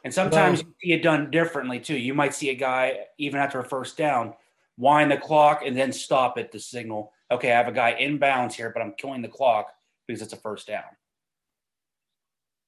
And 0.03 0.13
sometimes 0.13 0.61
Well- 0.61 0.73
you 0.81 0.89
see 0.89 0.93
it 0.93 1.03
done 1.03 1.31
differently 1.31 1.79
too. 1.79 1.97
You 1.97 2.13
might 2.13 2.34
see 2.34 2.49
a 2.49 2.55
guy, 2.55 3.05
even 3.17 3.39
after 3.39 3.59
a 3.59 3.63
first 3.63 3.97
down, 3.97 4.34
wind 4.78 5.11
the 5.11 5.17
clock 5.17 5.61
and 5.65 5.76
then 5.78 5.91
stop 5.91 6.38
it 6.38 6.51
to 6.51 6.59
signal, 6.59 7.11
okay, 7.32 7.51
I 7.51 7.57
have 7.57 7.67
a 7.67 7.71
guy 7.71 7.95
inbounds 7.99 8.53
here, 8.53 8.71
but 8.74 8.82
I'm 8.82 8.93
killing 8.97 9.21
the 9.21 9.28
clock 9.28 9.71
because 10.07 10.21
it's 10.21 10.34
a 10.34 10.38
first 10.38 10.67
down. 10.67 10.84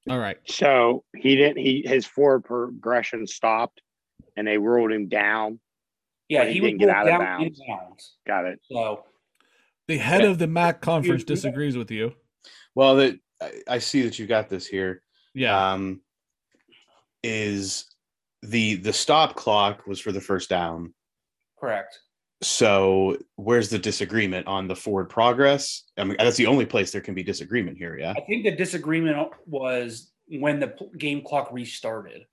All 0.08 0.18
right. 0.18 0.36
So 0.46 1.02
he 1.16 1.34
didn't. 1.34 1.58
He 1.58 1.82
his 1.84 2.06
forward 2.06 2.44
progression 2.44 3.26
stopped, 3.26 3.80
and 4.36 4.46
they 4.46 4.56
ruled 4.56 4.92
him 4.92 5.08
down. 5.08 5.58
Yeah, 6.28 6.44
he 6.44 6.54
he, 6.54 6.60
didn't 6.60 6.78
get 6.78 6.88
out 6.90 7.08
of 7.08 7.18
down 7.18 7.50
bounds. 7.66 8.16
Got 8.26 8.44
it. 8.46 8.60
So 8.70 9.04
The 9.88 9.98
head 9.98 10.22
Yeah. 10.22 10.28
of 10.28 10.38
the 10.38 10.46
MAC 10.46 10.80
conference 10.80 11.22
You- 11.22 11.26
you- 11.28 11.34
disagrees 11.34 11.76
with 11.76 11.90
you. 11.90 12.14
Well, 12.74 12.96
that 12.96 13.18
I, 13.40 13.52
I 13.68 13.78
see 13.78 14.02
that 14.02 14.18
you've 14.18 14.28
got 14.28 14.48
this 14.48 14.66
here. 14.66 15.02
Yeah. 15.34 15.72
Um, 15.72 16.02
is 17.24 17.86
the 18.42 18.76
the 18.76 18.92
stop 18.92 19.34
clock 19.34 19.86
was 19.88 19.98
for 20.00 20.12
the 20.12 20.20
first 20.20 20.48
down. 20.48 20.94
Correct. 21.66 22.00
So 22.42 23.16
where's 23.36 23.70
the 23.70 23.78
disagreement 23.78 24.46
on 24.46 24.68
the 24.68 24.76
forward 24.76 25.08
progress? 25.08 25.84
I 25.96 26.04
mean, 26.04 26.16
that's 26.18 26.36
the 26.36 26.46
only 26.46 26.66
place 26.66 26.92
there 26.92 27.00
can 27.00 27.14
be 27.14 27.22
disagreement 27.22 27.78
here. 27.78 27.98
Yeah. 27.98 28.12
I 28.16 28.20
think 28.20 28.44
the 28.44 28.54
disagreement 28.54 29.30
was 29.46 30.12
when 30.28 30.60
the 30.60 30.74
game 30.98 31.22
clock 31.22 31.48
restarted. 31.50 32.26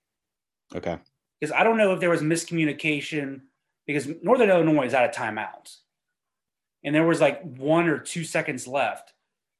Okay. 0.75 0.97
Because 1.39 1.53
I 1.53 1.63
don't 1.63 1.77
know 1.77 1.93
if 1.93 1.99
there 1.99 2.09
was 2.09 2.21
miscommunication 2.21 3.41
because 3.88 4.07
Northern 4.21 4.49
Illinois 4.49 4.86
is 4.86 4.93
out 4.93 5.05
of 5.05 5.11
timeouts. 5.11 5.77
And 6.84 6.93
there 6.93 7.05
was 7.05 7.21
like 7.21 7.41
one 7.41 7.88
or 7.88 7.97
two 7.97 8.25
seconds 8.25 8.67
left. 8.67 9.13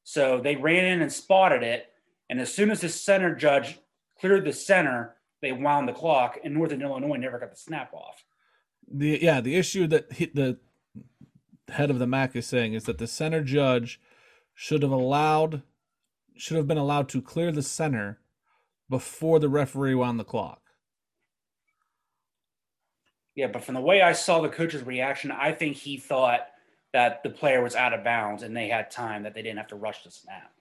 So 0.04 0.42
they 0.42 0.58
ran 0.58 0.86
in 0.86 1.02
and 1.02 1.12
spotted 1.12 1.64
it. 1.64 1.88
And 2.30 2.40
as 2.40 2.54
soon 2.54 2.70
as 2.70 2.82
the 2.82 2.90
center 2.90 3.34
judge 3.34 3.80
cleared 4.20 4.44
the 4.44 4.54
center, 4.54 5.16
they 5.42 5.52
wound 5.52 5.88
the 5.88 5.94
clock, 5.94 6.40
and 6.44 6.54
Northern 6.54 6.82
Illinois 6.82 7.18
never 7.18 7.38
got 7.38 7.52
the 7.52 7.58
snap 7.58 7.94
off. 7.94 8.24
The 8.92 9.20
yeah 9.22 9.42
the 9.42 9.56
issue 9.56 9.88
that 9.88 10.12
he, 10.14 10.26
the 10.26 10.58
head 11.70 11.90
of 11.90 12.00
the 12.00 12.08
MAC 12.08 12.36
is 12.36 12.46
saying 12.46 12.74
is 12.74 12.84
that 12.86 12.98
the 12.98 13.08
center 13.08 13.42
judge 13.42 14.00
should 14.54 14.84
have 14.84 14.92
allowed 14.92 15.64
should 16.36 16.58
have 16.58 16.68
been 16.68 16.78
allowed 16.78 17.10
to 17.10 17.22
clear 17.22 17.52
the 17.52 17.62
center 17.62 18.20
before 18.90 19.40
the 19.40 19.50
referee 19.50 19.96
wound 19.96 20.20
the 20.20 20.24
clock. 20.24 20.62
Yeah, 23.36 23.48
but 23.48 23.64
from 23.64 23.76
the 23.76 23.82
way 23.82 24.02
I 24.02 24.14
saw 24.14 24.42
the 24.42 24.50
coach's 24.50 24.84
reaction, 24.84 25.32
I 25.32 25.52
think 25.52 25.76
he 25.76 25.98
thought 25.98 26.48
that 26.94 27.24
the 27.24 27.30
player 27.30 27.64
was 27.64 27.76
out 27.76 27.94
of 27.94 28.04
bounds 28.04 28.44
and 28.44 28.56
they 28.56 28.68
had 28.68 28.92
time 28.92 29.24
that 29.24 29.34
they 29.34 29.42
didn't 29.42 29.58
have 29.58 29.68
to 29.68 29.76
rush 29.76 30.04
the 30.04 30.12
snap. 30.12 30.52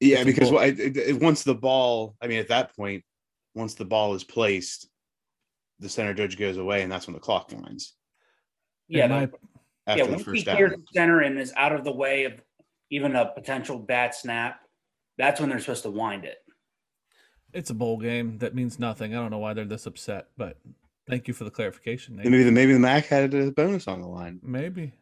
Yeah, 0.00 0.18
It's 0.18 0.24
because 0.24 1.20
once 1.20 1.44
the 1.44 1.54
ball, 1.54 2.16
I 2.20 2.26
mean, 2.26 2.40
at 2.40 2.48
that 2.48 2.74
point, 2.76 3.04
once 3.54 3.74
the 3.74 3.84
ball 3.84 4.14
is 4.14 4.24
placed, 4.24 4.88
the 5.80 5.88
center 5.88 6.14
judge 6.14 6.38
goes 6.38 6.56
away, 6.56 6.82
and 6.82 6.90
that's 6.90 7.06
when 7.06 7.14
the 7.14 7.20
clock 7.20 7.50
winds 7.52 7.94
Yeah, 8.88 9.06
my- 9.06 9.28
after 9.86 10.04
yeah. 10.04 10.08
Once 10.08 10.20
he 10.20 10.24
first 10.24 10.46
clears 10.46 10.72
the 10.72 10.82
center 10.92 11.20
and 11.20 11.38
is 11.38 11.52
out 11.56 11.72
of 11.72 11.84
the 11.84 11.92
way 11.92 12.24
of 12.24 12.40
even 12.90 13.16
a 13.16 13.26
potential 13.26 13.78
bad 13.78 14.14
snap, 14.14 14.60
that's 15.18 15.40
when 15.40 15.50
they're 15.50 15.60
supposed 15.60 15.82
to 15.82 15.90
wind 15.90 16.24
it. 16.24 16.38
It's 17.52 17.70
a 17.70 17.74
bowl 17.74 17.98
game 17.98 18.38
that 18.38 18.54
means 18.54 18.78
nothing. 18.78 19.14
I 19.14 19.18
don't 19.18 19.30
know 19.30 19.38
why 19.38 19.54
they're 19.54 19.64
this 19.64 19.86
upset, 19.86 20.28
but 20.36 20.58
thank 21.08 21.28
you 21.28 21.34
for 21.34 21.44
the 21.44 21.50
clarification. 21.50 22.16
Nate. 22.16 22.26
Maybe 22.26 22.42
the 22.42 22.50
maybe 22.52 22.72
the 22.72 22.78
Mac 22.80 23.06
had 23.06 23.32
a 23.34 23.50
bonus 23.52 23.86
on 23.86 24.00
the 24.00 24.08
line. 24.08 24.40
Maybe, 24.42 24.92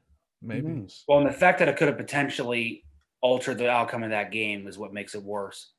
maybe. 0.42 0.86
Well, 1.08 1.18
and 1.18 1.28
the 1.28 1.32
fact 1.32 1.60
that 1.60 1.68
it 1.68 1.76
could 1.76 1.88
have 1.88 1.96
potentially 1.96 2.84
altered 3.20 3.58
the 3.58 3.70
outcome 3.70 4.02
of 4.02 4.10
that 4.10 4.32
game 4.32 4.66
is 4.66 4.78
what 4.78 4.92
makes 4.92 5.14
it 5.14 5.22
worse. 5.22 5.72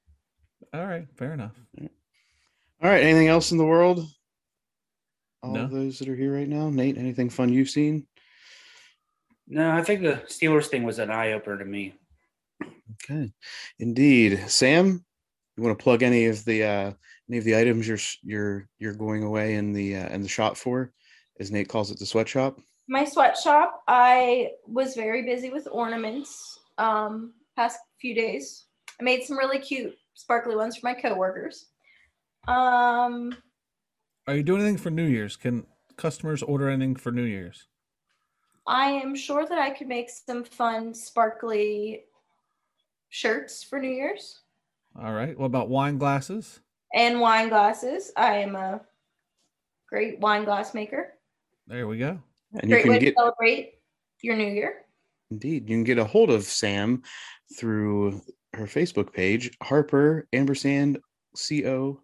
All 0.74 0.86
right, 0.86 1.06
fair 1.18 1.34
enough. 1.34 1.60
All 1.80 2.90
right. 2.90 3.04
Anything 3.04 3.28
else 3.28 3.52
in 3.52 3.58
the 3.58 3.66
world? 3.66 4.06
All 5.44 5.52
No. 5.54 5.64
of 5.66 5.72
those 5.72 6.00
that 6.00 6.08
are 6.10 6.16
here 6.16 6.34
right 6.34 6.48
now? 6.48 6.70
Nate, 6.70 6.98
anything 6.98 7.30
fun 7.30 7.50
you've 7.52 7.70
seen? 7.70 8.08
No, 9.48 9.72
I 9.72 9.84
think 9.84 10.02
the 10.02 10.24
Steelers 10.28 10.68
thing 10.68 10.84
was 10.84 11.00
an 11.00 11.12
eye 11.12 11.34
opener 11.34 11.58
to 11.58 11.66
me. 11.66 11.94
Okay, 13.04 13.32
indeed. 13.80 14.40
Sam, 14.48 15.04
you 15.58 15.64
want 15.64 15.78
to 15.78 15.84
plug 15.84 16.02
any 16.02 16.26
of 16.28 16.46
the 16.46 16.64
uh, 16.64 16.92
any 17.30 17.38
of 17.38 17.44
the 17.44 17.58
items 17.58 17.88
you're 17.88 17.98
you're 18.24 18.70
you're 18.80 18.94
going 18.94 19.24
away 19.24 19.56
in 19.56 19.74
the 19.74 19.98
uh, 19.98 20.10
in 20.10 20.22
the 20.22 20.28
shop 20.30 20.56
for, 20.56 20.94
as 21.40 21.52
Nate 21.52 21.68
calls 21.68 21.92
it, 21.92 22.00
the 22.00 22.06
sweatshop. 22.06 22.60
My 22.88 23.04
sweatshop, 23.04 23.82
I 23.88 24.52
was 24.66 24.96
very 24.96 25.24
busy 25.24 25.50
with 25.50 25.68
ornaments 25.72 26.60
um 26.78 27.34
past 27.58 27.80
few 28.00 28.16
days. 28.16 28.66
I 29.00 29.04
made 29.04 29.24
some 29.24 29.38
really 29.38 29.60
cute 29.60 29.96
sparkly 30.14 30.56
ones 30.56 30.78
for 30.78 30.88
my 30.88 30.94
coworkers. 30.94 31.66
Um 32.48 33.36
Are 34.28 34.36
you 34.36 34.44
doing 34.44 34.62
anything 34.62 34.78
for 34.78 34.90
New 34.90 35.06
Year's? 35.06 35.36
Can 35.36 35.66
customers 35.98 36.42
order 36.44 36.70
anything 36.70 36.96
for 36.96 37.12
New 37.12 37.24
Year's? 37.24 37.68
I 38.66 38.86
am 38.92 39.16
sure 39.16 39.46
that 39.46 39.58
I 39.60 39.72
could 39.72 39.88
make 39.88 40.10
some 40.10 40.44
fun 40.46 40.94
sparkly 40.94 42.06
shirts 43.10 43.64
for 43.64 43.80
New 43.80 43.90
Year's 43.92 44.40
All 44.98 45.12
right. 45.14 45.38
What 45.38 45.48
about 45.48 45.70
wine 45.70 45.98
glasses? 45.98 46.60
and 46.96 47.20
wine 47.20 47.50
glasses. 47.50 48.12
I 48.16 48.36
am 48.38 48.56
a 48.56 48.80
great 49.90 50.20
wine 50.20 50.44
glass 50.46 50.76
maker. 50.76 51.14
There 51.66 51.88
we 51.88 51.98
go. 51.98 52.20
And 52.54 52.70
you 52.70 52.76
Great 52.76 52.84
can 52.84 52.92
way 52.92 53.00
get 53.00 53.10
to 53.10 53.16
celebrate 53.18 53.74
your 54.22 54.36
new 54.36 54.46
year. 54.52 54.86
indeed 55.32 55.68
you 55.68 55.76
can 55.76 55.84
get 55.84 55.98
a 55.98 56.06
hold 56.06 56.30
of 56.30 56.44
Sam 56.44 57.02
through 57.58 58.22
her 58.54 58.66
Facebook 58.68 59.12
page, 59.12 59.58
Harper 59.64 60.28
Ampersand 60.34 61.00
Co. 61.50 62.00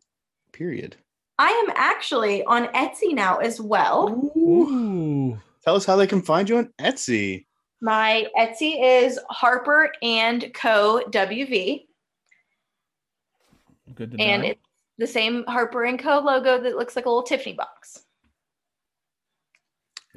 Period. 0.51 0.97
I 1.39 1.47
am 1.65 1.73
actually 1.75 2.43
on 2.43 2.67
Etsy 2.73 3.13
now 3.13 3.37
as 3.37 3.61
well. 3.61 4.29
Ooh. 4.37 5.39
Tell 5.63 5.75
us 5.75 5.85
how 5.85 5.95
they 5.95 6.05
can 6.05 6.21
find 6.21 6.49
you 6.49 6.57
on 6.57 6.73
Etsy. 6.79 7.45
My 7.81 8.27
Etsy 8.37 8.75
is 8.79 9.17
Harper 9.29 9.89
and 10.01 10.53
Co. 10.53 11.01
WV, 11.09 11.85
Good 13.95 14.11
to 14.11 14.17
know. 14.17 14.23
and 14.23 14.41
know. 14.43 14.49
it's 14.49 14.61
the 14.97 15.07
same 15.07 15.45
Harper 15.47 15.85
and 15.85 15.97
Co. 15.97 16.19
logo 16.19 16.61
that 16.61 16.75
looks 16.75 16.97
like 16.97 17.05
a 17.05 17.09
little 17.09 17.23
Tiffany 17.23 17.55
box. 17.55 18.03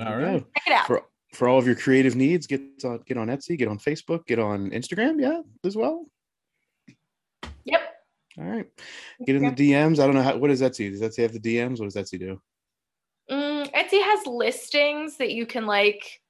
All 0.01 0.07
There 0.07 0.21
you 0.21 0.27
right. 0.27 0.41
go. 0.41 0.47
Check 0.57 0.67
it 0.67 0.73
out. 0.73 0.87
For 0.89 1.05
for 1.35 1.49
all 1.49 1.59
of 1.59 1.67
your 1.67 1.77
creative 1.77 2.17
needs, 2.17 2.49
get 2.49 2.61
on 2.85 3.01
get 3.07 3.17
on 3.17 3.29
Etsy, 3.29 3.57
get 3.57 3.69
on 3.69 3.79
Facebook, 3.79 4.27
get 4.27 4.41
on 4.41 4.71
Instagram, 4.71 5.21
yeah, 5.21 5.41
as 5.65 5.77
well. 5.77 6.07
Yep. 7.65 7.92
All 8.39 8.45
right. 8.45 8.67
Get 9.27 9.37
in 9.37 9.43
the 9.43 9.51
DMs. 9.51 9.99
I 9.99 10.07
don't 10.07 10.15
know 10.15 10.23
how 10.23 10.37
what 10.37 10.49
does 10.49 10.63
Etsy? 10.63 10.91
Does 10.91 11.03
Etsy 11.03 11.23
have 11.23 11.33
the 11.33 11.41
DMs? 11.41 11.79
What 11.79 11.93
does 11.93 11.97
Etsy 11.97 12.19
do? 12.19 12.41
Mm, 13.31 13.71
Etsy 13.73 14.03
has 14.03 14.27
listings 14.27 15.17
that 15.19 15.33
you 15.33 15.47
can 15.47 15.67
like 15.67 16.21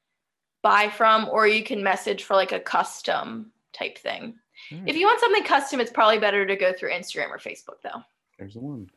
buy 0.62 0.88
from, 0.88 1.28
or 1.28 1.46
you 1.46 1.62
can 1.62 1.82
message 1.82 2.24
for 2.24 2.34
like 2.34 2.52
a 2.52 2.60
custom 2.60 3.52
type 3.72 3.98
thing. 3.98 4.34
All 4.72 4.78
If 4.86 4.96
you 4.96 5.06
want 5.06 5.20
something 5.20 5.44
custom, 5.44 5.80
it's 5.80 5.90
probably 5.90 6.18
better 6.18 6.46
to 6.46 6.56
go 6.56 6.72
through 6.72 6.90
Instagram 6.90 7.30
or 7.30 7.38
Facebook 7.38 7.80
though. 7.82 8.02
There's 8.38 8.54
the 8.54 8.60
one. 8.60 8.90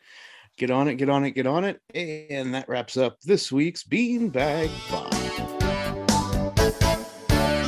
Get 0.57 0.71
on 0.71 0.87
it, 0.87 0.95
get 0.95 1.09
on 1.09 1.25
it, 1.25 1.31
get 1.31 1.47
on 1.47 1.65
it. 1.65 1.81
And 1.93 2.53
that 2.53 2.69
wraps 2.69 2.95
up 2.95 3.19
this 3.21 3.51
week's 3.51 3.83
Beanbag 3.83 4.69
Bob. 4.89 5.13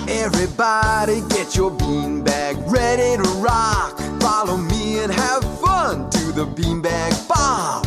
Everybody 0.09 1.21
get 1.29 1.55
your 1.55 1.71
beanbag 1.71 2.71
ready 2.71 3.21
to 3.21 3.29
rock. 3.39 4.06
Follow 4.27 4.57
me 4.57 4.99
and 4.99 5.09
have 5.09 5.41
fun 5.61 6.09
Do 6.09 6.33
the 6.33 6.45
beanbag 6.45 7.27
bob. 7.29 7.85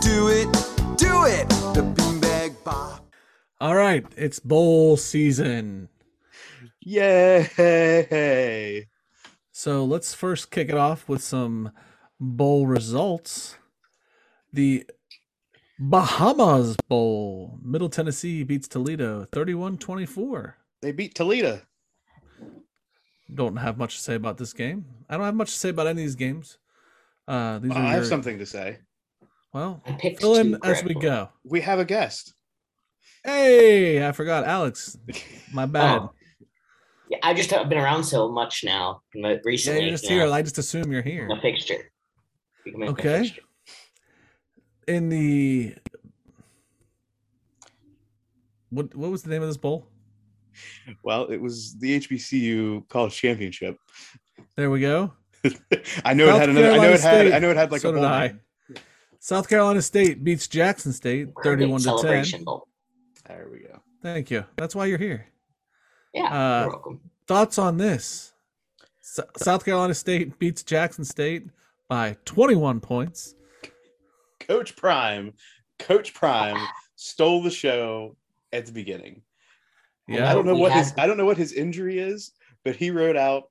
Do 0.00 0.28
it, 0.28 0.50
do 0.96 1.24
it, 1.26 1.46
the 1.74 1.82
beanbag 1.94 2.64
bob. 2.64 3.02
All 3.60 3.74
right. 3.74 4.06
It's 4.16 4.40
bowl 4.40 4.96
season. 4.96 5.90
Yay! 6.80 7.46
So 9.52 9.84
let's 9.84 10.14
first 10.14 10.50
kick 10.50 10.70
it 10.70 10.76
off 10.76 11.10
with 11.10 11.22
some 11.22 11.72
bowl 12.18 12.66
results. 12.66 13.58
The 14.54 14.86
Bahamas 15.78 16.76
Bowl. 16.88 17.58
Middle 17.62 17.90
Tennessee 17.90 18.44
beats 18.44 18.66
Toledo 18.66 19.26
31 19.30 19.76
24. 19.76 20.56
They 20.80 20.92
beat 20.92 21.14
Toledo. 21.14 21.60
Don't 23.32 23.56
have 23.56 23.76
much 23.76 23.96
to 23.96 24.02
say 24.02 24.14
about 24.14 24.38
this 24.38 24.52
game. 24.52 24.84
I 25.08 25.16
don't 25.16 25.24
have 25.26 25.34
much 25.34 25.52
to 25.52 25.58
say 25.58 25.70
about 25.70 25.86
any 25.88 26.02
of 26.02 26.06
these 26.06 26.14
games. 26.14 26.58
Uh, 27.26 27.58
these 27.58 27.72
are 27.72 27.78
I 27.78 27.86
have 27.90 27.96
your- 27.96 28.04
something 28.04 28.38
to 28.38 28.46
say. 28.46 28.78
Well, 29.52 29.82
I 29.86 29.92
picked 29.92 30.20
fill 30.20 30.36
in 30.36 30.52
two 30.52 30.58
as 30.64 30.84
we 30.84 30.94
go. 30.94 31.30
We 31.44 31.62
have 31.62 31.78
a 31.78 31.84
guest. 31.84 32.34
Hey, 33.24 34.06
I 34.06 34.12
forgot 34.12 34.44
Alex. 34.44 34.96
My 35.52 35.64
bad. 35.76 36.00
Oh. 36.02 36.12
Yeah, 37.08 37.18
I 37.22 37.34
just 37.34 37.50
have 37.50 37.68
been 37.68 37.78
around 37.78 38.04
so 38.04 38.28
much 38.30 38.62
now 38.64 39.00
but 39.14 39.20
yeah, 39.28 39.36
recently. 39.44 39.82
you're 39.82 39.90
just 39.92 40.04
you 40.04 40.18
know, 40.18 40.26
here. 40.26 40.34
I 40.34 40.42
just 40.42 40.58
assume 40.58 40.92
you're 40.92 41.02
here. 41.02 41.28
A 41.30 41.40
fixture. 41.40 41.90
Becoming 42.64 42.88
a 42.88 42.92
Okay. 42.92 43.22
fixture. 43.22 43.42
In 44.88 45.08
the 45.08 45.74
what? 48.70 48.94
What 48.94 49.10
was 49.10 49.22
the 49.22 49.30
name 49.30 49.42
of 49.42 49.48
this 49.48 49.56
bowl? 49.56 49.88
Well, 51.02 51.26
it 51.26 51.38
was 51.40 51.76
the 51.78 51.98
HBCU 52.00 52.88
College 52.88 53.16
Championship. 53.16 53.76
There 54.56 54.70
we 54.70 54.80
go. 54.80 55.12
I 56.04 56.14
know 56.14 56.26
South 56.26 56.36
it 56.36 56.40
had 56.40 56.48
another. 56.50 56.70
I 56.72 56.76
know 56.76 56.80
Carolina 56.80 56.92
it 56.94 57.00
had. 57.00 57.32
I 57.32 57.38
know 57.38 57.50
it 57.50 57.56
had 57.56 57.72
like 57.72 57.80
So 57.80 57.90
a 57.90 57.92
bowl 57.92 58.04
I. 58.04 58.34
South 59.20 59.48
Carolina 59.48 59.82
State 59.82 60.22
beats 60.22 60.46
Jackson 60.48 60.92
State 60.92 61.28
We're 61.34 61.54
a 61.54 61.56
big 61.56 61.68
31 61.68 61.80
to 61.80 62.24
10. 62.30 62.44
bowl. 62.44 62.68
There 63.26 63.48
we 63.50 63.60
go. 63.60 63.80
Thank 64.02 64.30
you. 64.30 64.44
That's 64.56 64.74
why 64.74 64.86
you're 64.86 64.98
here. 64.98 65.26
Yeah, 66.14 66.24
Uh, 66.26 66.60
you're 66.62 66.68
welcome. 66.70 67.00
Thoughts 67.26 67.58
on 67.58 67.76
this? 67.76 68.32
S- 69.02 69.20
South 69.36 69.64
Carolina 69.64 69.94
State 69.94 70.38
beats 70.38 70.62
Jackson 70.62 71.04
State 71.04 71.46
by 71.88 72.16
21 72.24 72.80
points. 72.80 73.34
Coach 74.40 74.76
Prime. 74.76 75.32
Coach 75.78 76.14
Prime 76.14 76.56
stole 76.94 77.42
the 77.42 77.50
show 77.50 78.16
at 78.52 78.66
the 78.66 78.72
beginning. 78.72 79.22
Yeah. 80.08 80.30
I 80.30 80.34
don't 80.34 80.46
know 80.46 80.54
we 80.54 80.60
what 80.60 80.72
had- 80.72 80.84
his 80.84 80.94
I 80.98 81.06
don't 81.06 81.16
know 81.16 81.26
what 81.26 81.36
his 81.36 81.52
injury 81.52 81.98
is, 81.98 82.32
but 82.64 82.76
he 82.76 82.90
rode 82.90 83.16
out 83.16 83.44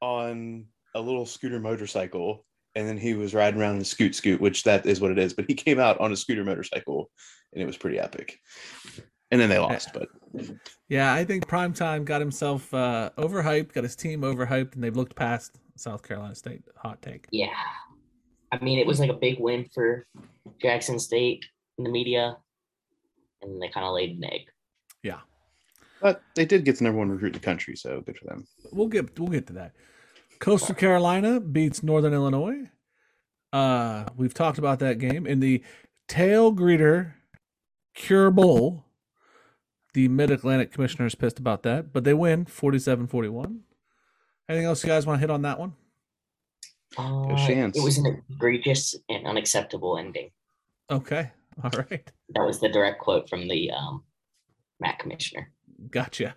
on 0.00 0.66
a 0.94 1.00
little 1.00 1.26
scooter 1.26 1.60
motorcycle 1.60 2.44
and 2.74 2.88
then 2.88 2.96
he 2.96 3.14
was 3.14 3.34
riding 3.34 3.60
around 3.60 3.76
in 3.76 3.82
a 3.82 3.84
scoot 3.84 4.14
scoot, 4.14 4.40
which 4.40 4.62
that 4.64 4.86
is 4.86 5.00
what 5.00 5.10
it 5.10 5.18
is. 5.18 5.34
But 5.34 5.44
he 5.46 5.54
came 5.54 5.78
out 5.78 5.98
on 6.00 6.12
a 6.12 6.16
scooter 6.16 6.44
motorcycle 6.44 7.10
and 7.52 7.62
it 7.62 7.66
was 7.66 7.76
pretty 7.76 7.98
epic. 7.98 8.38
And 9.30 9.40
then 9.40 9.48
they 9.48 9.58
lost, 9.58 9.90
but 9.94 10.08
Yeah, 10.88 11.12
I 11.14 11.24
think 11.24 11.46
Primetime 11.46 12.04
got 12.04 12.20
himself 12.20 12.72
uh, 12.74 13.10
overhyped, 13.16 13.72
got 13.72 13.82
his 13.84 13.96
team 13.96 14.20
overhyped, 14.20 14.74
and 14.74 14.84
they've 14.84 14.96
looked 14.96 15.16
past 15.16 15.58
South 15.76 16.02
Carolina 16.02 16.34
State. 16.34 16.62
Hot 16.76 17.00
take. 17.00 17.26
Yeah. 17.30 17.46
I 18.52 18.62
mean, 18.62 18.78
it 18.78 18.86
was 18.86 19.00
like 19.00 19.08
a 19.08 19.14
big 19.14 19.38
win 19.40 19.64
for 19.72 20.06
Jackson 20.60 20.98
State 20.98 21.46
in 21.78 21.84
the 21.84 21.90
media, 21.90 22.36
and 23.40 23.60
they 23.60 23.68
kind 23.68 23.86
of 23.86 23.94
laid 23.94 24.18
an 24.18 24.24
egg. 24.24 24.42
Yeah. 25.02 25.20
But 26.02 26.22
they 26.34 26.44
did 26.44 26.64
get 26.64 26.78
the 26.78 26.84
number 26.84 26.98
one 26.98 27.10
recruit 27.10 27.28
in 27.28 27.32
the 27.34 27.38
country, 27.40 27.76
so 27.76 28.00
good 28.00 28.18
for 28.18 28.26
them. 28.26 28.46
We'll 28.72 28.88
get 28.88 29.18
we'll 29.18 29.28
get 29.28 29.46
to 29.46 29.52
that. 29.54 29.72
Coastal 30.40 30.74
Carolina 30.74 31.38
beats 31.38 31.82
Northern 31.82 32.12
Illinois. 32.12 32.68
Uh, 33.52 34.04
we've 34.16 34.34
talked 34.34 34.58
about 34.58 34.80
that 34.80 34.98
game 34.98 35.26
in 35.26 35.38
the 35.38 35.62
Tailgreeter 36.08 37.12
Cure 37.94 38.30
Bowl. 38.32 38.84
The 39.94 40.08
Mid 40.08 40.30
Atlantic 40.30 40.72
Commissioner 40.72 41.06
is 41.06 41.14
pissed 41.14 41.38
about 41.38 41.62
that, 41.62 41.92
but 41.92 42.02
they 42.02 42.14
win 42.14 42.46
47-41. 42.46 43.60
Anything 44.48 44.66
else 44.66 44.82
you 44.82 44.88
guys 44.88 45.06
want 45.06 45.18
to 45.18 45.20
hit 45.20 45.30
on 45.30 45.42
that 45.42 45.58
one? 45.58 45.74
Uh, 46.96 47.36
Shants. 47.36 47.76
it 47.76 47.84
was 47.84 47.98
an 47.98 48.22
egregious 48.30 48.94
and 49.08 49.26
unacceptable 49.26 49.98
ending. 49.98 50.30
Okay. 50.90 51.30
All 51.62 51.70
right. 51.90 52.10
That 52.30 52.46
was 52.46 52.58
the 52.58 52.68
direct 52.68 53.00
quote 53.00 53.28
from 53.28 53.48
the 53.48 53.70
um, 53.70 54.02
MAC 54.80 54.98
Commissioner. 54.98 55.50
Gotcha. 55.90 56.36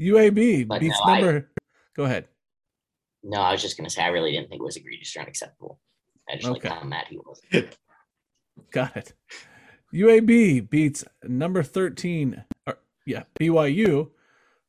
UAB 0.00 0.66
But 0.68 0.80
beats 0.80 0.96
no, 1.04 1.12
I- 1.12 1.20
number. 1.20 1.50
Go 1.96 2.04
ahead. 2.04 2.28
No, 3.24 3.40
I 3.40 3.52
was 3.52 3.60
just 3.62 3.76
gonna 3.76 3.90
say 3.90 4.02
I 4.02 4.08
really 4.08 4.30
didn't 4.32 4.48
think 4.48 4.60
it 4.60 4.64
was 4.64 4.76
egregious 4.76 5.16
or 5.16 5.20
unacceptable. 5.22 5.80
I 6.30 6.36
just 6.36 6.46
Okay. 6.48 6.68
like 6.68 6.78
how 6.78 6.84
mad 6.86 7.06
he 7.08 7.18
was. 7.18 7.40
Got 8.70 8.96
it. 8.96 9.14
UAB 9.92 10.60
beats 10.68 11.04
number 11.24 11.62
13, 11.62 12.44
or, 12.66 12.78
yeah, 13.06 13.24
BYU 13.40 14.10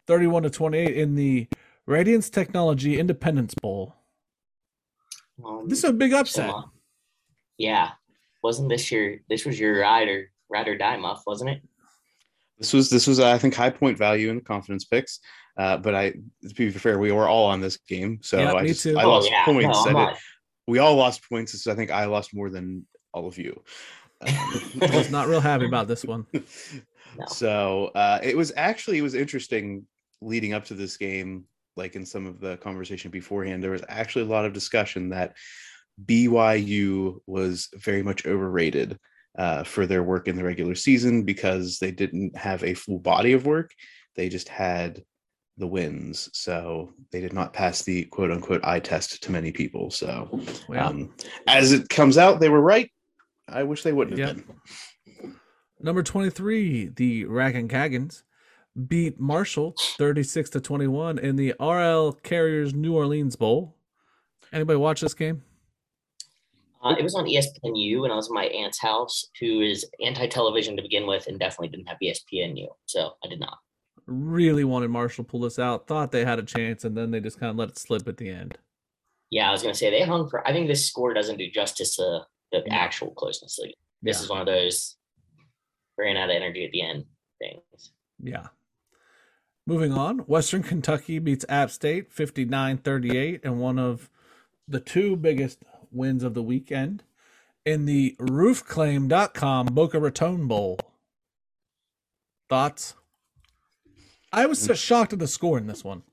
31 0.08 0.44
to 0.44 0.50
28 0.50 0.98
in 0.98 1.16
the 1.16 1.48
Radiance 1.86 2.30
Technology 2.30 2.98
Independence 3.00 3.54
Bowl. 3.54 3.96
Um, 5.44 5.68
This 5.68 5.80
is 5.80 5.84
a 5.90 5.94
big 5.94 6.12
so, 6.12 6.20
upset. 6.20 6.50
uh, 6.50 6.64
yeah, 7.58 7.92
wasn't 8.42 8.70
this 8.70 8.92
your 8.92 9.18
this 9.30 9.46
was 9.46 9.60
your 9.60 9.80
ride 9.80 10.08
or 10.08 10.32
ride 10.50 10.68
or 10.68 10.78
die 10.78 10.98
muff, 10.98 11.24
wasn't 11.28 11.50
it? 11.52 11.62
This 12.60 12.74
was 12.74 12.90
this 12.90 13.08
was 13.08 13.20
I 13.20 13.38
think 13.38 13.56
high 13.56 13.70
point 13.70 13.98
value 13.98 14.30
in 14.30 14.36
the 14.36 14.42
confidence 14.42 14.86
picks. 14.86 15.20
Uh, 15.58 15.78
but 15.78 15.96
I 15.96 16.12
to 16.12 16.54
be 16.56 16.70
fair, 16.72 17.00
we 17.00 17.12
were 17.12 17.28
all 17.28 17.46
on 17.46 17.62
this 17.62 17.78
game, 17.78 18.20
so 18.22 18.38
Yeah, 18.40 18.54
I 18.54 18.62
me 18.62 18.68
just 18.70 18.84
too. 18.84 18.98
I 18.98 19.04
Oh, 19.04 19.10
lost 19.10 19.30
yeah, 19.30 19.46
points. 19.46 19.64
no, 19.68 19.72
I 19.74 19.80
I'm 19.80 19.86
did- 19.88 19.94
not- 19.94 20.18
we 20.68 20.78
all 20.80 20.96
lost 20.96 21.28
points. 21.28 21.60
So 21.64 21.72
I 21.72 21.76
think 21.76 21.90
I 21.90 22.06
lost 22.06 22.34
more 22.36 22.50
than 22.50 22.86
all 23.14 23.28
of 23.28 23.38
you. 23.40 23.64
I 24.22 24.90
was 24.94 25.10
not 25.10 25.28
real 25.28 25.42
happy 25.42 25.66
about 25.66 25.88
this 25.88 26.04
one. 26.06 26.26
No. 26.34 26.42
So 27.28 27.88
uh, 27.96 28.20
it 28.22 28.38
was 28.38 28.52
actually 28.56 29.00
it 29.00 29.02
was 29.02 29.16
interesting 29.16 29.86
leading 30.22 30.54
up 30.54 30.66
to 30.66 30.76
this 30.76 30.96
game. 30.96 31.46
Like 31.76 31.96
in 31.96 32.06
some 32.06 32.28
of 32.28 32.40
the 32.40 32.58
conversation 32.58 33.10
beforehand, 33.10 33.64
there 33.64 33.72
was 33.72 33.84
actually 33.90 34.26
a 34.26 34.28
lot 34.28 34.46
of 34.46 34.54
discussion 34.54 35.10
that 35.10 35.36
BYU 36.06 37.20
was 37.26 37.70
very 37.76 38.04
much 38.04 38.26
overrated 38.26 38.98
uh, 39.38 39.64
for 39.64 39.86
their 39.86 40.04
work 40.04 40.28
in 40.28 40.36
the 40.36 40.44
regular 40.44 40.76
season 40.76 41.24
because 41.24 41.80
they 41.80 41.92
didn't 41.92 42.36
have 42.36 42.64
a 42.64 42.74
full 42.74 43.00
body 43.00 43.34
of 43.34 43.46
work. 43.46 43.72
They 44.16 44.30
just 44.30 44.50
had 44.50 45.04
the 45.58 45.68
wins. 45.68 46.30
So 46.34 46.94
they 47.12 47.22
did 47.22 47.34
not 47.34 47.54
pass 47.54 47.84
the 47.84 48.06
quote 48.06 48.32
unquote 48.32 48.64
eye 48.64 48.80
test 48.80 49.22
to 49.24 49.32
many 49.32 49.52
people. 49.52 49.92
So 49.92 50.42
um, 50.76 51.14
as 51.48 51.72
it 51.74 51.90
comes 51.90 52.18
out, 52.18 52.40
they 52.40 52.50
were 52.50 52.62
right. 52.62 52.90
I 53.48 53.64
wish 53.64 53.84
they 53.84 53.94
wouldn't 53.94 54.18
have 54.20 54.38
Yep. 54.38 54.46
been. 54.48 55.36
Number 55.82 56.04
23, 56.04 56.90
the 56.96 57.26
Ragin' 57.26 57.70
Cajuns 57.70 58.24
beat 58.88 59.20
Marshall 59.20 59.76
36 59.98 60.50
to 60.52 60.62
21 60.62 61.18
in 61.20 61.36
the 61.36 61.54
R+L 61.60 62.14
Carriers 62.14 62.74
New 62.74 62.96
Orleans 62.96 63.36
Bowl. 63.36 63.76
Anybody 64.52 64.78
watch 64.78 65.02
this 65.02 65.14
game? 65.14 65.44
Uh, 66.82 66.96
it 66.98 67.04
was 67.04 67.16
on 67.16 67.26
ESPNU, 67.26 68.04
and 68.04 68.12
I 68.12 68.16
was 68.16 68.28
at 68.30 68.34
my 68.34 68.46
aunt's 68.46 68.80
house, 68.80 69.26
who 69.40 69.60
is 69.62 69.86
anti-television 70.04 70.78
to 70.78 70.82
begin 70.82 71.06
with, 71.06 71.28
and 71.28 71.38
definitely 71.40 71.68
didn't 71.70 71.88
have 71.90 71.98
ESPNU, 72.02 72.68
so 72.86 73.12
I 73.24 73.28
did 73.28 73.40
not. 73.40 73.58
Really 74.08 74.64
wanted 74.64 74.90
Marshall 74.90 75.26
to 75.26 75.30
pull 75.30 75.42
this 75.42 75.60
out. 75.60 75.88
Thought 75.88 76.12
they 76.12 76.24
had 76.24 76.40
a 76.40 76.44
chance, 76.44 76.86
and 76.86 76.96
then 76.96 77.12
they 77.12 77.20
just 77.20 77.40
kind 77.40 77.50
of 77.50 77.58
let 77.58 77.70
it 77.70 77.78
slip 77.78 78.08
at 78.08 78.18
the 78.18 78.30
end. 78.30 78.58
Yeah, 79.30 79.50
I 79.50 79.52
was 79.52 79.62
gonna 79.62 79.76
say 79.76 79.90
they 79.92 80.02
hung 80.04 80.30
for. 80.30 80.48
I 80.48 80.52
think 80.54 80.68
this 80.68 80.88
score 80.88 81.14
doesn't 81.14 81.38
do 81.38 81.52
justice 81.52 81.98
to 81.98 82.22
the 82.52 82.64
actual 82.70 83.12
closeness. 83.12 83.60
Like 83.62 83.76
this 84.02 84.18
Yeah. 84.18 84.24
is 84.24 84.30
one 84.30 84.40
of 84.40 84.48
those 84.48 84.96
ran 85.98 86.18
out 86.18 86.30
of 86.32 86.36
energy 86.36 86.66
at 86.66 86.72
the 86.72 86.82
end 86.82 87.06
things. 87.40 87.92
Yeah. 88.24 88.48
Moving 89.68 89.92
on, 89.92 90.20
Western 90.20 90.64
Kentucky 90.64 91.20
beats 91.20 91.46
App 91.48 91.70
State 91.70 92.12
59 92.12 92.78
38 92.80 93.42
and 93.44 93.60
one 93.60 93.78
of 93.78 94.10
the 94.68 94.80
two 94.80 95.16
biggest 95.16 95.60
wins 95.92 96.24
of 96.24 96.34
the 96.34 96.44
weekend 96.44 97.04
in 97.66 97.86
the 97.86 98.16
roofclaim.com 98.20 99.68
Boca 99.68 100.00
Raton 100.00 100.48
Bowl. 100.48 100.80
Thoughts? 102.50 102.96
I 104.32 104.46
was 104.46 104.60
so 104.62 104.74
shocked 104.74 105.14
at 105.14 105.20
the 105.20 105.28
score 105.28 105.58
in 105.58 105.68
this 105.68 105.84
one. 105.84 106.04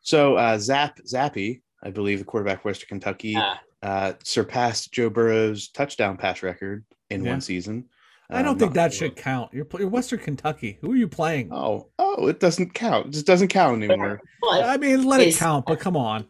So 0.00 0.36
uh, 0.36 0.58
Zap 0.58 0.98
Zappe, 1.06 1.60
I 1.82 1.90
believe 1.90 2.18
the 2.18 2.24
quarterback 2.24 2.58
of 2.60 2.64
Western 2.64 2.88
Kentucky, 2.88 3.34
Ah. 3.36 3.60
uh, 3.82 4.12
surpassed 4.24 4.92
Joe 4.92 5.10
Burrow's 5.10 5.68
touchdown 5.68 6.16
pass 6.16 6.42
record 6.42 6.84
in 7.10 7.24
Yeah. 7.24 7.32
one 7.32 7.40
season. 7.40 7.88
I 8.30 8.42
don't 8.42 8.52
Um, 8.52 8.58
think 8.58 8.74
that 8.74 8.92
should 8.92 9.16
count. 9.16 9.54
You're, 9.54 9.66
you're 9.78 9.88
Western 9.88 10.18
Kentucky. 10.18 10.76
Who 10.82 10.92
are 10.92 10.96
you 10.96 11.08
playing? 11.08 11.48
Oh, 11.50 11.88
oh, 11.98 12.26
it 12.28 12.40
doesn't 12.40 12.74
count. 12.74 13.06
It 13.06 13.12
just 13.12 13.26
doesn't 13.26 13.48
count 13.48 13.82
anymore. 13.82 14.20
I 14.50 14.76
mean, 14.76 15.04
let 15.06 15.22
it 15.22 15.36
count, 15.36 15.64
but 15.66 15.80
come 15.80 15.96
on. 15.96 16.26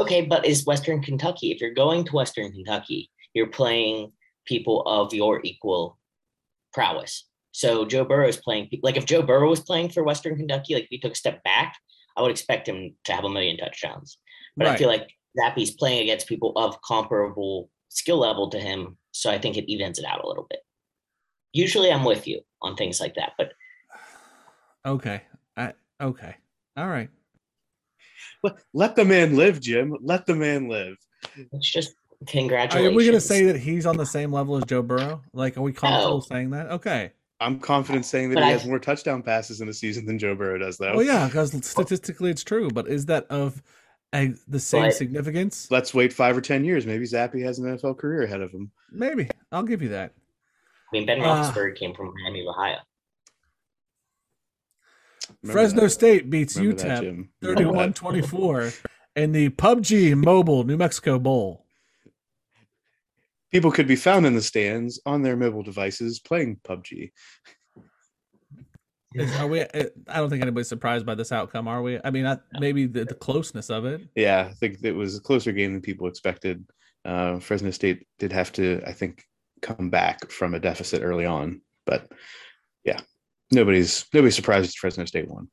Okay, 0.00 0.22
but 0.22 0.46
is 0.46 0.64
Western 0.64 1.02
Kentucky? 1.02 1.52
If 1.52 1.60
you're 1.60 1.74
going 1.74 2.04
to 2.04 2.12
Western 2.12 2.50
Kentucky, 2.50 3.10
you're 3.34 3.48
playing 3.48 4.12
people 4.46 4.82
of 4.86 5.12
your 5.12 5.40
equal 5.44 5.98
prowess. 6.72 7.26
So 7.52 7.84
Joe 7.84 8.04
Burrow 8.04 8.28
is 8.28 8.38
playing 8.38 8.70
like 8.82 8.96
if 8.96 9.04
Joe 9.04 9.22
Burrow 9.22 9.50
was 9.50 9.60
playing 9.60 9.90
for 9.90 10.02
Western 10.02 10.36
Kentucky, 10.36 10.74
like 10.74 10.84
if 10.84 10.88
he 10.90 10.98
took 10.98 11.12
a 11.12 11.16
step 11.16 11.42
back, 11.44 11.76
I 12.16 12.22
would 12.22 12.30
expect 12.30 12.66
him 12.66 12.94
to 13.04 13.12
have 13.12 13.24
a 13.24 13.28
million 13.28 13.58
touchdowns. 13.58 14.18
But 14.56 14.68
I 14.68 14.76
feel 14.76 14.88
like 14.88 15.10
Zappe's 15.38 15.72
playing 15.72 16.02
against 16.02 16.28
people 16.28 16.52
of 16.56 16.80
comparable 16.82 17.70
skill 17.88 18.18
level 18.18 18.48
to 18.50 18.58
him, 18.58 18.96
so 19.12 19.30
I 19.30 19.38
think 19.38 19.56
it 19.56 19.70
evens 19.70 19.98
it 19.98 20.04
out 20.04 20.24
a 20.24 20.26
little 20.26 20.46
bit. 20.48 20.60
Usually, 21.52 21.92
I'm 21.92 22.04
with 22.04 22.26
you 22.26 22.40
on 22.62 22.76
things 22.76 23.00
like 23.00 23.14
that, 23.16 23.32
but 23.36 23.52
Okay. 24.86 25.22
I, 25.56 25.74
okay. 26.00 26.36
All 26.76 26.88
right. 26.88 27.10
Let, 28.42 28.56
let 28.72 28.96
the 28.96 29.04
man 29.04 29.36
live, 29.36 29.60
Jim. 29.60 29.96
Let 30.00 30.26
the 30.26 30.34
man 30.34 30.68
live. 30.68 30.96
it's 31.52 31.70
just 31.70 31.90
Are 32.34 32.90
we 32.92 33.04
going 33.04 33.12
to 33.12 33.20
say 33.20 33.44
that 33.44 33.56
he's 33.56 33.86
on 33.86 33.96
the 33.96 34.06
same 34.06 34.32
level 34.32 34.56
as 34.56 34.64
Joe 34.64 34.82
Burrow? 34.82 35.22
Like, 35.32 35.56
are 35.56 35.62
we 35.62 35.72
comfortable 35.72 36.16
No. 36.18 36.20
saying 36.20 36.50
that? 36.50 36.70
Okay. 36.70 37.12
I'm 37.42 37.58
confident 37.58 38.04
saying 38.04 38.30
that 38.30 38.34
But 38.36 38.44
he 38.44 38.50
I- 38.50 38.52
has 38.52 38.66
more 38.66 38.78
touchdown 38.78 39.22
passes 39.22 39.60
in 39.60 39.68
a 39.68 39.72
season 39.72 40.04
than 40.06 40.18
Joe 40.18 40.34
Burrow 40.34 40.58
does, 40.58 40.76
though. 40.76 40.94
Well, 40.96 41.02
yeah, 41.06 41.26
because 41.26 41.52
statistically 41.66 42.30
it's 42.30 42.44
true, 42.44 42.68
but 42.70 42.86
is 42.88 43.06
that 43.06 43.26
of 43.30 43.62
a, 44.14 44.34
the 44.48 44.60
same 44.60 44.84
But- 44.84 44.94
significance? 44.94 45.70
Let's 45.70 45.94
wait 45.94 46.12
five 46.12 46.36
or 46.36 46.40
ten 46.42 46.64
years. 46.64 46.84
Maybe 46.86 47.04
Zappe 47.06 47.42
has 47.42 47.58
an 47.58 47.64
NFL 47.66 47.96
career 47.98 48.22
ahead 48.22 48.42
of 48.42 48.50
him. 48.52 48.70
Maybe. 48.92 49.28
I'll 49.52 49.62
give 49.62 49.80
you 49.80 49.88
that. 49.90 50.12
I 50.92 50.96
mean, 50.96 51.06
Ben 51.06 51.20
Ah. 51.22 51.50
Roethlisberger 51.50 51.76
came 51.76 51.94
from 51.94 52.12
Miami, 52.22 52.42
of 52.42 52.48
Ohio. 52.48 52.76
Remember 55.42 55.52
Fresno 55.52 55.80
that. 55.82 55.90
State 55.90 56.30
beats 56.30 56.56
Remember 56.56 56.82
UTEP 56.82 57.00
Jim. 57.00 57.30
Remember 57.42 57.62
31 57.62 57.88
that. 57.88 57.94
24 57.94 58.72
in 59.16 59.32
the 59.32 59.50
PUBG 59.50 60.16
Mobile 60.16 60.64
New 60.64 60.76
Mexico 60.76 61.18
Bowl. 61.18 61.66
People 63.50 63.72
could 63.72 63.88
be 63.88 63.96
found 63.96 64.26
in 64.26 64.34
the 64.34 64.42
stands 64.42 65.00
on 65.04 65.22
their 65.22 65.36
mobile 65.36 65.62
devices 65.62 66.20
playing 66.20 66.60
PUBG. 66.64 67.10
Is, 69.12 69.36
are 69.40 69.48
we? 69.48 69.62
uh, 69.62 69.86
I 70.06 70.18
don't 70.18 70.30
think 70.30 70.40
anybody's 70.40 70.68
surprised 70.68 71.04
by 71.04 71.16
this 71.16 71.32
outcome, 71.32 71.66
are 71.66 71.82
we? 71.82 71.98
I 72.04 72.10
mean, 72.10 72.26
I, 72.26 72.38
maybe 72.60 72.86
the, 72.86 73.04
the 73.04 73.14
closeness 73.14 73.68
of 73.68 73.84
it. 73.84 74.02
Yeah, 74.14 74.46
I 74.48 74.52
think 74.54 74.78
it 74.84 74.92
was 74.92 75.16
a 75.16 75.20
closer 75.20 75.50
game 75.50 75.72
than 75.72 75.82
people 75.82 76.06
expected. 76.06 76.64
Uh, 77.04 77.40
Fresno 77.40 77.72
State 77.72 78.06
did 78.20 78.32
have 78.32 78.52
to, 78.52 78.80
I 78.86 78.92
think, 78.92 79.24
come 79.62 79.90
back 79.90 80.30
from 80.30 80.54
a 80.54 80.60
deficit 80.60 81.02
early 81.02 81.26
on, 81.26 81.60
but 81.86 82.08
yeah, 82.84 83.00
nobody's 83.50 84.06
nobody's 84.12 84.36
surprised 84.36 84.78
Fresno 84.78 85.04
State 85.04 85.28
won. 85.28 85.48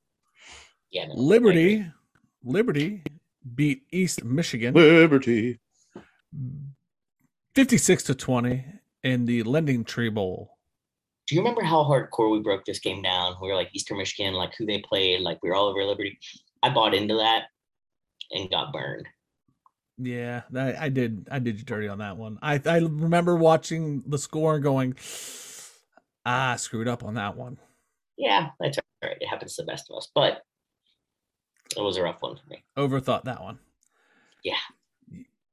Yeah, 0.91 1.07
no, 1.07 1.15
Liberty. 1.15 1.85
Liberty 2.43 3.03
beat 3.55 3.83
East 3.91 4.23
Michigan 4.23 4.73
Liberty. 4.73 5.59
56 7.55 8.03
to 8.03 8.15
20 8.15 8.65
in 9.03 9.25
the 9.25 9.43
LendingTree 9.43 10.13
Bowl. 10.13 10.57
Do 11.25 11.35
you 11.35 11.41
remember 11.41 11.63
how 11.63 11.83
hardcore 11.83 12.31
we 12.31 12.39
broke 12.39 12.65
this 12.65 12.79
game 12.79 13.01
down? 13.01 13.35
We 13.41 13.49
were 13.49 13.55
like 13.55 13.69
Eastern 13.73 13.97
Michigan, 13.97 14.33
like 14.33 14.53
who 14.57 14.65
they 14.65 14.79
played, 14.79 15.21
like 15.21 15.39
we 15.43 15.49
were 15.49 15.55
all 15.55 15.67
over 15.67 15.83
Liberty. 15.83 16.17
I 16.63 16.69
bought 16.69 16.93
into 16.93 17.15
that 17.15 17.45
and 18.31 18.49
got 18.49 18.71
burned. 18.71 19.07
Yeah, 19.97 20.43
that, 20.51 20.79
I 20.79 20.89
did. 20.89 21.27
I 21.31 21.39
did 21.39 21.57
you 21.57 21.65
dirty 21.65 21.87
on 21.87 21.97
that 21.97 22.17
one. 22.17 22.37
I 22.41 22.61
I 22.65 22.77
remember 22.77 23.35
watching 23.35 24.03
the 24.05 24.19
score 24.19 24.55
and 24.55 24.63
going, 24.63 24.95
ah, 26.25 26.53
I 26.53 26.55
screwed 26.57 26.87
up 26.87 27.03
on 27.03 27.15
that 27.15 27.35
one. 27.35 27.57
Yeah, 28.17 28.49
that's 28.59 28.77
all 28.77 29.09
right. 29.09 29.17
It 29.19 29.27
happens 29.27 29.55
to 29.55 29.61
the 29.61 29.67
best 29.67 29.89
of 29.89 29.97
us, 29.97 30.09
but 30.13 30.41
it 31.75 31.81
was 31.81 31.97
a 31.97 32.03
rough 32.03 32.21
one 32.21 32.35
for 32.35 32.49
me. 32.49 32.63
Overthought 32.75 33.23
that 33.25 33.41
one. 33.41 33.59
Yeah. 34.43 34.55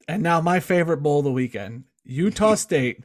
And 0.08 0.22
now 0.22 0.40
my 0.40 0.60
favorite 0.60 0.98
bowl 1.02 1.18
of 1.18 1.24
the 1.24 1.32
weekend: 1.32 1.84
Utah 2.04 2.54
State 2.56 3.04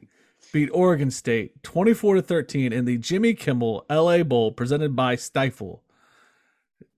beat 0.53 0.70
Oregon 0.70 1.12
State 1.12 1.62
twenty-four 1.64 2.16
to 2.16 2.22
thirteen 2.22 2.72
in 2.74 2.86
the 2.86 2.97
Jimmy 2.97 3.34
Kimmel 3.34 3.86
L.A. 3.89 4.24
Bowl 4.24 4.51
presented 4.51 4.95
by 4.95 5.16
Stifel. 5.16 5.82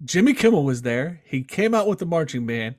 Jimmy 0.04 0.34
Kimmel 0.34 0.64
was 0.64 0.82
there. 0.82 1.22
He 1.26 1.44
came 1.44 1.74
out 1.74 1.88
with 1.88 2.00
the 2.00 2.06
marching 2.06 2.46
band. 2.46 2.76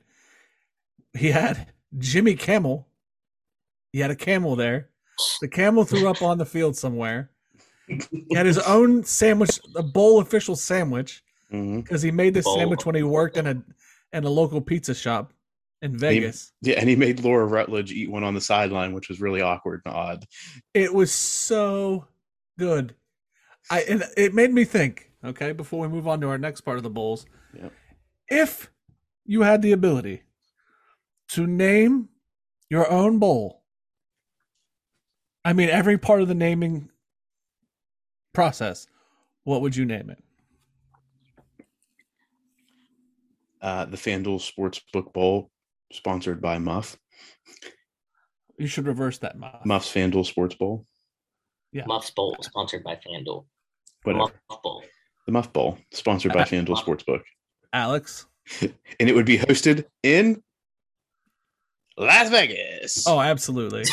He 1.15 1.31
had 1.31 1.73
Jimmy 1.99 2.35
Camel. 2.35 2.89
He 3.93 4.01
had 4.01 4.11
a 4.11 4.17
camel 4.17 4.57
there. 4.57 4.89
The 5.41 5.49
camel 5.49 5.85
threw 5.85 6.09
up 6.09 6.23
on 6.23 6.39
the 6.39 6.47
field 6.47 6.77
somewhere. 6.77 7.31
He 7.87 8.35
had 8.35 8.47
his 8.47 8.59
own 8.59 9.05
sandwich, 9.05 9.61
a 9.77 9.83
bowl 9.83 10.21
official 10.21 10.57
sandwich, 10.57 11.23
mm-hmm. 11.53 11.81
because 11.81 12.03
he 12.03 12.11
made 12.11 12.35
this 12.35 12.45
Bowl. 12.45 12.57
sandwich 12.57 12.87
when 12.87 12.95
he 12.95 13.03
worked 13.03 13.37
in 13.37 13.47
a 13.47 13.63
in 14.17 14.25
a 14.25 14.31
local 14.31 14.61
pizza 14.61 14.95
shop 14.95 15.33
in 15.83 15.97
Vegas. 15.97 16.53
Yeah, 16.63 16.77
and 16.79 16.89
he 16.89 16.97
made 16.97 17.21
Laura 17.21 17.45
Rutledge 17.47 17.93
eat 17.93 18.11
one 18.11 18.25
on 18.25 18.35
the 18.35 18.41
sideline, 18.41 18.93
which 18.93 19.09
was 19.09 19.21
really 19.21 19.43
awkward 19.43 19.83
and 19.85 19.95
odd. 19.95 20.25
It 20.75 20.95
was 20.95 21.13
so 21.13 22.07
good. 22.59 22.95
I 23.71 23.81
and 23.83 24.05
it 24.17 24.35
made 24.35 24.53
me 24.53 24.65
think. 24.65 25.11
Okay, 25.25 25.53
before 25.53 25.81
we 25.81 25.89
move 25.89 26.09
on 26.09 26.21
to 26.21 26.29
our 26.29 26.39
next 26.39 26.63
part 26.63 26.79
of 26.79 26.83
the 26.83 26.91
bowls, 26.91 27.27
Yep. 27.55 27.73
if 28.29 28.71
you 29.25 29.43
had 29.43 29.63
the 29.63 29.73
ability 29.73 30.23
to 31.29 31.47
name 31.47 32.09
your 32.69 32.91
own 32.91 33.19
bowl, 33.19 33.63
I 35.45 35.53
mean 35.53 35.69
every 35.69 35.99
part 35.99 36.23
of 36.23 36.29
the 36.29 36.35
naming 36.35 36.91
process, 38.33 38.87
what 39.45 39.61
would 39.61 39.77
you 39.77 39.85
name 39.85 40.11
it? 40.11 40.23
Uh, 43.61 43.85
the 43.85 43.97
FanDuel 43.97 44.41
Sportsbook 44.41 45.13
Bowl, 45.13 45.51
sponsored 45.93 46.41
by 46.41 46.59
Muff. 46.59 46.97
You 48.59 48.67
should 48.67 48.87
reverse 48.87 49.19
that, 49.19 49.39
Muff. 49.39 49.65
Muff's 49.65 49.93
FanDuel 49.93 50.27
Sports 50.27 50.55
Bowl. 50.57 50.87
Yeah. 51.73 51.85
Muff's 51.87 52.11
Bowl, 52.11 52.37
sponsored 52.41 52.83
by 52.83 52.97
FanDuel. 52.97 53.45
Whatever. 54.03 54.33
Muff 54.49 54.63
Bowl. 54.63 54.85
The 55.27 55.33
Muff 55.33 55.53
Bowl, 55.53 55.79
sponsored 55.93 56.33
by 56.33 56.43
FanDuel 56.43 56.77
Sportsbook. 56.77 57.23
Alex. 57.73 58.27
And 58.99 59.09
it 59.09 59.15
would 59.15 59.25
be 59.25 59.39
hosted 59.39 59.85
in 60.03 60.43
Las 61.97 62.29
Vegas. 62.31 63.05
Oh, 63.07 63.21
absolutely, 63.21 63.85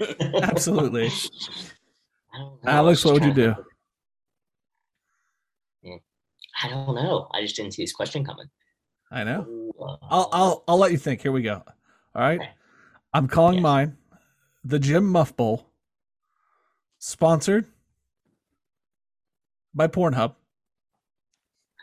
absolutely. 0.42 1.06
I 1.06 2.38
don't 2.38 2.64
know. 2.64 2.70
Alex, 2.70 3.04
what 3.04 3.14
would 3.14 3.24
you 3.24 3.32
trying 3.32 3.54
do? 3.54 3.64
To- 6.60 6.66
I 6.66 6.70
don't 6.70 6.94
know. 6.94 7.28
I 7.32 7.40
just 7.42 7.56
didn't 7.56 7.72
see 7.74 7.82
this 7.82 7.92
question 7.92 8.24
coming. 8.24 8.46
I 9.10 9.24
know. 9.24 9.72
Uh, 9.80 9.96
I'll 10.02 10.28
I'll 10.32 10.64
I'll 10.68 10.78
let 10.78 10.92
you 10.92 10.98
think. 10.98 11.20
Here 11.22 11.32
we 11.32 11.42
go. 11.42 11.62
All 12.14 12.22
right. 12.22 12.40
Okay. 12.40 12.50
I'm 13.14 13.28
calling 13.28 13.56
Yes. 13.56 13.62
mine 13.62 13.96
the 14.64 14.78
Jim 14.78 15.04
Muff 15.06 15.36
Bowl, 15.36 15.66
sponsored 16.98 17.66
by 19.74 19.86
Pornhub. 19.88 20.34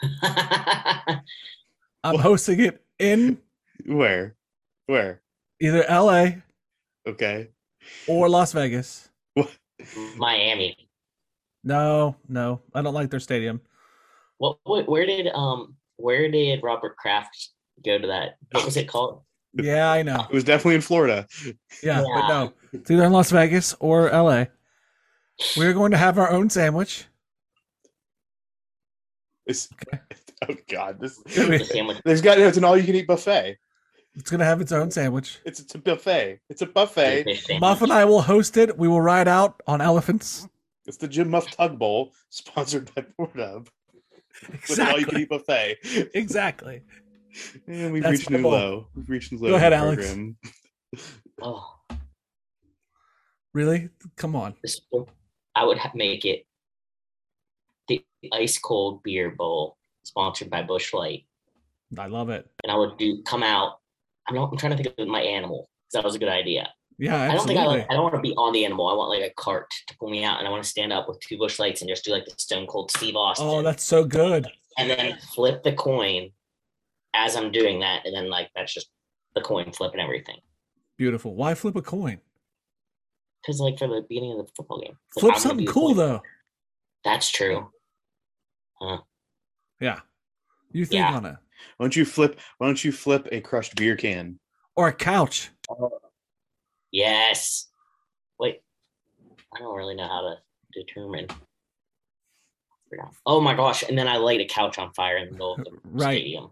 I'm 0.21 1.21
What? 2.15 2.21
hosting 2.21 2.59
it 2.61 2.81
in 2.97 3.37
Where? 3.85 4.35
Where? 4.87 5.21
either 5.61 5.83
LA 5.89 6.27
Okay. 7.07 7.49
or 8.07 8.29
Las 8.29 8.53
Vegas. 8.53 9.09
Miami. 10.17 10.75
No, 11.63 12.15
no, 12.27 12.61
I 12.73 12.81
don't 12.81 12.93
like 12.93 13.09
their 13.09 13.19
stadium. 13.19 13.61
What, 14.39 14.57
what? 14.63 14.89
Where 14.89 15.05
did 15.05 15.27
um? 15.27 15.75
Where 15.97 16.29
did 16.31 16.61
Robert 16.63 16.95
Kraft 16.97 17.49
go 17.85 17.97
to 17.97 18.07
that? 18.07 18.37
What 18.51 18.65
was 18.65 18.75
it 18.77 18.87
called? 18.87 19.21
Yeah, 19.53 19.91
I 19.91 20.01
know. 20.03 20.25
It 20.29 20.33
was 20.33 20.43
definitely 20.43 20.75
in 20.75 20.81
Florida. 20.81 21.27
Yeah, 21.83 22.01
but 22.01 22.07
Yeah. 22.07 22.27
no, 22.27 22.53
it's 22.71 22.89
either 22.91 23.03
in 23.05 23.11
Las 23.11 23.31
Vegas 23.31 23.75
or 23.79 24.09
LA. 24.09 24.45
We're 25.57 25.73
going 25.73 25.91
to 25.91 25.97
have 25.97 26.17
our 26.17 26.29
own 26.31 26.49
sandwich. 26.49 27.05
It's, 29.45 29.69
Okay. 29.87 29.99
oh 30.49 30.55
God, 30.69 30.99
this 30.99 31.17
The 31.17 31.65
sandwich. 31.65 31.97
there's 32.05 32.21
got 32.21 32.37
it's 32.37 32.57
an 32.57 32.63
all-you-can-eat 32.63 33.07
buffet. 33.07 33.57
It's 34.15 34.29
going 34.29 34.39
to 34.39 34.45
have 34.45 34.61
its 34.61 34.71
own 34.71 34.91
sandwich. 34.91 35.39
It's, 35.45 35.59
it's 35.59 35.75
a 35.75 35.79
buffet. 35.79 36.39
It's 36.49 36.61
a 36.61 36.65
buffet. 36.65 37.25
Muff 37.59 37.81
and 37.81 37.91
I 37.91 38.05
will 38.05 38.21
host 38.21 38.57
it. 38.57 38.77
We 38.77 38.87
will 38.87 39.01
ride 39.01 39.27
out 39.27 39.61
on 39.67 39.81
elephants. 39.81 40.47
It's 40.85 40.97
the 40.97 41.07
Jim 41.07 41.29
Muff 41.29 41.49
Tug 41.51 41.77
Bowl, 41.79 42.13
sponsored 42.29 42.93
by 42.95 43.05
Pornhub, 43.19 43.67
with 44.47 44.55
Exactly. 44.69 44.93
all-you-can-eat 44.93 45.29
buffet. 45.29 45.77
Exactly. 46.13 46.81
And 47.67 47.93
we've 47.93 48.03
That's 48.03 48.19
reached 48.19 48.29
new 48.29 48.41
bowl. 48.41 48.51
low. 48.51 48.87
We've 48.95 49.09
reached 49.09 49.31
new 49.31 49.37
low. 49.39 49.49
Go 49.49 49.55
in 49.55 49.59
ahead, 49.61 49.73
Alex. 49.73 50.07
program. 50.07 50.37
Oh, 51.41 51.75
Really? 53.53 53.89
Come 54.17 54.35
on. 54.35 54.55
I 55.55 55.65
would 55.65 55.77
ha- 55.77 55.91
make 55.95 56.25
it 56.25 56.45
the 57.87 58.03
ice 58.33 58.57
cold 58.59 59.01
beer 59.03 59.31
bowl 59.31 59.77
sponsored 60.03 60.49
by 60.49 60.61
Busch 60.63 60.93
Light, 60.93 61.25
I 61.97 62.05
love 62.07 62.29
it. 62.29 62.47
and 62.63 62.71
I 62.71 62.75
would 62.75 62.97
do 62.97 63.21
come 63.23 63.41
out. 63.43 63.79
I'm 64.27 64.35
not. 64.35 64.51
I'm 64.51 64.57
trying 64.57 64.75
to 64.77 64.83
think 64.83 64.93
of 64.97 65.07
my 65.07 65.21
animal. 65.21 65.67
That 65.93 66.03
was 66.03 66.15
a 66.15 66.19
good 66.19 66.29
idea. 66.29 66.69
Yeah, 67.01 67.21
I 67.21 67.33
don't 67.33 67.47
think 67.47 67.57
I 67.59 67.65
like. 67.65 67.87
I 67.89 67.93
don't 67.93 68.03
want 68.03 68.15
to 68.15 68.21
be 68.21 68.33
on 68.35 68.51
the 68.53 68.65
animal. 68.65 68.87
I 68.87 68.93
want 68.93 69.09
like 69.09 69.31
a 69.31 69.33
cart 69.35 69.67
to 69.87 69.97
pull 69.97 70.09
me 70.09 70.23
out, 70.25 70.39
and 70.39 70.47
I 70.47 70.51
want 70.51 70.63
to 70.63 70.69
stand 70.69 70.91
up 70.91 71.07
with 71.07 71.19
two 71.21 71.37
Busch 71.37 71.57
lights 71.57 71.81
and 71.81 71.89
just 71.89 72.03
do 72.03 72.11
like 72.11 72.25
the 72.25 72.33
Stone 72.37 72.67
Cold 72.67 72.91
Steve 72.91 73.15
Austin. 73.15 73.47
oh, 73.47 73.61
that's 73.61 73.83
so 73.83 74.03
good. 74.03 74.47
and 74.77 74.89
then 74.89 75.17
flip 75.33 75.63
the 75.63 75.71
coin 75.73 76.31
as 77.15 77.35
I'm 77.37 77.51
doing 77.51 77.79
that, 77.79 78.05
and 78.05 78.13
then 78.13 78.29
like 78.29 78.49
that's 78.53 78.73
just 78.73 78.89
the 79.33 79.41
coin 79.41 79.71
flip 79.71 79.93
and 79.93 80.01
everything. 80.01 80.37
Beautiful. 80.97 81.35
Why 81.35 81.53
flip 81.55 81.77
a 81.77 81.81
coin? 81.81 82.19
Because 83.41 83.61
like 83.61 83.79
for 83.79 83.87
the 83.87 84.05
beginning 84.09 84.33
of 84.37 84.45
the 84.45 84.51
football 84.53 84.81
game, 84.81 84.97
Like, 85.15 85.21
Flip 85.21 85.33
I'm 85.35 85.39
something 85.39 85.65
cool 85.67 85.95
coin. 85.95 85.97
though. 85.97 86.21
That's 87.05 87.29
true. 87.29 87.69
Yeah. 89.79 89.99
You 90.71 90.85
think 90.85 90.99
Yeah. 90.99 91.15
on 91.15 91.25
it. 91.25 91.35
Why 91.77 91.83
don't 91.85 91.95
you 91.95 92.03
flip? 92.05 92.37
Why 92.57 92.67
don't 92.67 92.83
you 92.83 92.91
flip 92.91 93.27
a 93.31 93.39
crushed 93.41 93.75
beer 93.75 93.95
can? 93.95 94.39
Or 94.75 94.89
a 94.89 94.93
couch. 94.93 95.49
Oh, 95.69 95.98
Yes. 96.91 97.67
Wait, 98.39 98.61
I 99.55 99.59
don't 99.59 99.75
really 99.75 99.95
know 99.95 100.07
how 100.07 100.21
to 100.21 100.35
determine. 100.81 101.27
Oh 103.25 103.39
my 103.39 103.53
gosh! 103.53 103.83
And 103.87 103.95
then 103.97 104.07
I 104.07 104.17
light 104.17 104.41
a 104.41 104.45
couch 104.45 104.79
on 104.79 104.91
fire 104.93 105.17
in 105.17 105.27
the 105.27 105.31
middle 105.33 105.53
of 105.55 105.63
the 105.63 105.71
Right. 105.83 106.15
stadium. 106.17 106.49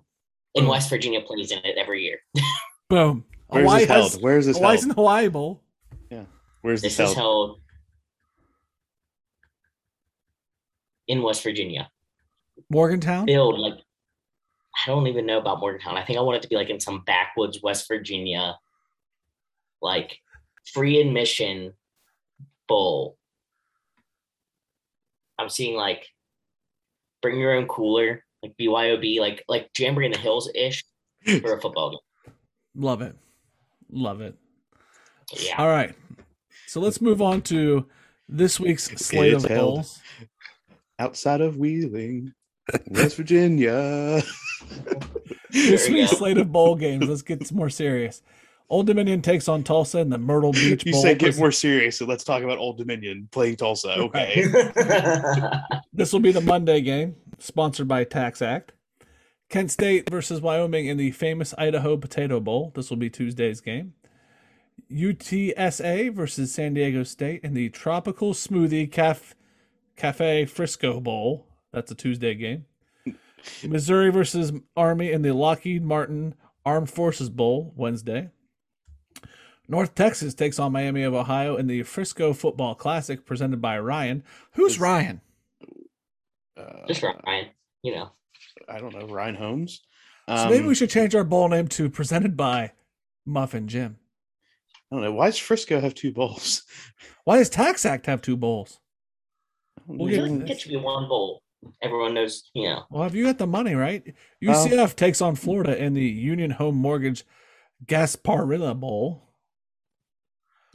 In 0.54 0.68
West 0.68 0.90
Virginia 0.90 1.22
plays 1.22 1.52
in 1.52 1.60
it 1.64 1.78
every 1.78 2.04
year. 2.04 2.20
Boom. 2.90 3.26
Where's 3.48 3.64
Hawaii 3.64 3.80
this 3.82 3.90
held? 3.90 4.12
has 4.12 4.22
Where's 4.22 4.46
this 4.46 4.58
Hawaii's 4.58 4.80
held? 4.82 4.84
in 4.84 4.90
the 4.90 4.96
Hawaii 4.96 5.28
Bowl. 5.30 5.64
Yeah. 6.12 6.26
Where's 6.62 6.82
this, 6.82 6.98
This 6.98 7.10
is 7.10 7.16
held? 7.16 7.48
held 7.50 7.60
in 11.08 11.22
West 11.24 11.44
Virginia. 11.44 11.90
Morgantown. 12.70 13.26
build 13.26 13.60
like 13.60 13.76
I 13.76 14.88
don't 14.88 15.08
even 15.08 15.26
know 15.26 15.40
about 15.40 15.60
Morgantown. 15.60 15.98
I 15.98 16.04
think 16.04 16.20
I 16.20 16.22
want 16.22 16.38
it 16.38 16.42
to 16.44 16.48
be 16.50 16.56
like 16.56 16.70
in 16.70 16.80
some 16.80 17.04
backwoods 17.06 17.62
West 17.64 17.88
Virginia, 17.88 18.58
like 19.82 20.20
free 20.74 21.00
admission 21.02 21.74
bowl. 22.68 23.18
I'm 25.40 25.50
seeing 25.50 25.76
like 25.76 26.08
bring 27.22 27.40
your 27.40 27.54
own 27.54 27.68
cooler, 27.68 28.24
like 28.44 28.56
BYOB, 28.60 29.20
like 29.20 29.44
like 29.48 29.70
Jamboree 29.78 30.06
in 30.08 30.12
the 30.12 30.18
Hills 30.18 30.50
ish 30.56 30.84
for 31.42 31.54
a 31.58 31.62
football 31.62 31.92
game. 31.92 32.34
Love 32.76 33.02
it. 33.02 33.16
Love 33.92 34.22
it. 34.22 34.36
Yeah. 35.34 35.56
All 35.58 35.68
right. 35.68 35.94
So 36.68 36.80
let's 36.80 37.02
move 37.02 37.22
on 37.22 37.42
to 37.44 37.88
this 38.30 38.60
week's 38.60 38.86
slate 38.86 39.34
It's 39.34 39.44
of 39.46 39.50
held. 39.50 39.76
bowls. 39.76 40.00
Outside 41.00 41.42
of 41.42 41.58
Wheeling, 41.58 42.34
West 42.90 43.16
Virginia. 43.18 44.22
This 45.50 45.88
week's 45.88 46.12
go. 46.12 46.18
slate 46.18 46.38
of 46.38 46.52
bowl 46.52 46.76
games. 46.76 47.08
Let's 47.08 47.22
get 47.22 47.50
more 47.54 47.70
serious. 47.70 48.22
Old 48.70 48.86
Dominion 48.88 49.22
takes 49.22 49.48
on 49.48 49.64
Tulsa 49.64 50.00
in 50.00 50.10
the 50.10 50.18
Myrtle 50.18 50.52
Beach 50.54 50.86
you 50.86 50.92
Bowl. 50.92 51.02
say 51.02 51.16
get 51.16 51.38
more 51.38 51.52
serious, 51.52 51.98
so 51.98 52.06
let's 52.06 52.24
talk 52.24 52.44
about 52.44 52.58
Old 52.58 52.78
Dominion 52.78 53.30
playing 53.32 53.56
Tulsa. 53.58 53.94
Okay. 53.98 54.44
This 55.94 56.14
will 56.14 56.20
be 56.20 56.32
the 56.32 56.42
Monday 56.42 56.82
game, 56.82 57.16
sponsored 57.40 57.88
by 57.88 58.06
TaxAct. 58.06 58.70
Kent 59.50 59.72
State 59.72 60.08
versus 60.12 60.42
Wyoming 60.42 60.86
in 60.86 60.98
the 60.98 61.10
famous 61.10 61.56
Idaho 61.58 61.98
Potato 61.98 62.40
Bowl. 62.40 62.72
This 62.76 62.92
will 62.92 62.98
be 62.98 63.10
Tuesday's 63.10 63.62
game. 63.62 63.94
UTSA 64.92 66.14
versus 66.14 66.54
San 66.54 66.76
Diego 66.76 67.02
State 67.04 67.42
in 67.44 67.56
the 67.56 67.70
Tropical 67.70 68.34
Smoothie 68.34 68.92
Caf- 68.92 69.34
Cafe 69.96 70.46
Frisco 70.46 71.00
Bowl. 71.00 71.48
That's 71.74 71.92
a 71.92 71.96
Tuesday 71.96 72.36
game. 72.36 72.66
Missouri 73.64 74.12
versus 74.12 74.52
Army 74.76 75.12
in 75.12 75.24
the 75.24 75.34
Lockheed 75.34 75.84
Martin 75.84 76.36
Armed 76.64 76.92
Forces 76.92 77.30
Bowl 77.30 77.74
Wednesday. 77.76 78.30
North 79.68 79.96
Texas 79.96 80.34
takes 80.34 80.60
on 80.60 80.72
Miami 80.72 81.04
of 81.04 81.14
Ohio 81.14 81.58
in 81.58 81.68
the 81.68 81.84
Frisco 81.84 82.34
Football 82.34 82.76
Classic 82.76 83.26
presented 83.26 83.62
by 83.62 83.78
Ryan. 83.80 84.24
Who's 84.54 84.74
Is- 84.74 84.80
Ryan? 84.80 85.22
Uh, 86.56 86.88
Just 86.88 87.04
Ryan, 87.04 87.50
you 87.84 87.94
know. 87.94 88.12
I 88.68 88.80
don't 88.80 88.94
know. 88.94 89.08
Ryan 89.08 89.36
Holmes. 89.36 89.82
So 90.28 90.50
maybe 90.50 90.62
Um, 90.62 90.68
we 90.68 90.76
should 90.76 90.90
change 90.90 91.16
our 91.16 91.24
bowl 91.24 91.48
name 91.48 91.68
to 91.70 91.90
presented 91.90 92.36
by 92.36 92.74
Muffin 93.26 93.68
Jim. 93.68 93.98
I 94.92 94.96
don't 94.96 95.04
know. 95.04 95.12
Why 95.14 95.28
does 95.28 95.38
Frisco 95.38 95.80
have 95.80 95.94
two 95.94 96.12
bowls? 96.12 96.64
Why 97.26 97.38
does 97.38 97.50
TaxAct 97.50 98.06
have 98.06 98.22
two 98.22 98.38
bowls? 98.38 98.80
I 99.78 99.82
don't 99.88 99.98
We'll 99.98 100.08
I 100.08 100.12
get 100.12 100.46
to 100.48 100.52
it 100.54 100.62
should 100.62 100.72
be 100.72 100.78
one 100.78 101.08
bowl. 101.08 101.44
Everyone 101.82 102.14
knows, 102.14 102.50
you 102.54 102.64
know. 102.70 102.86
Well, 102.90 103.04
have 103.04 103.16
you 103.16 103.26
got 103.26 103.38
the 103.38 103.48
money, 103.48 103.74
right? 103.76 104.04
UCF 104.42 104.96
takes 104.96 105.22
on 105.22 105.36
Florida 105.36 105.78
in 105.82 105.94
the 105.94 106.06
Union 106.06 106.52
Home 106.52 106.76
Mortgage 106.76 107.26
Gasparilla 107.86 108.80
Bowl. 108.80 109.27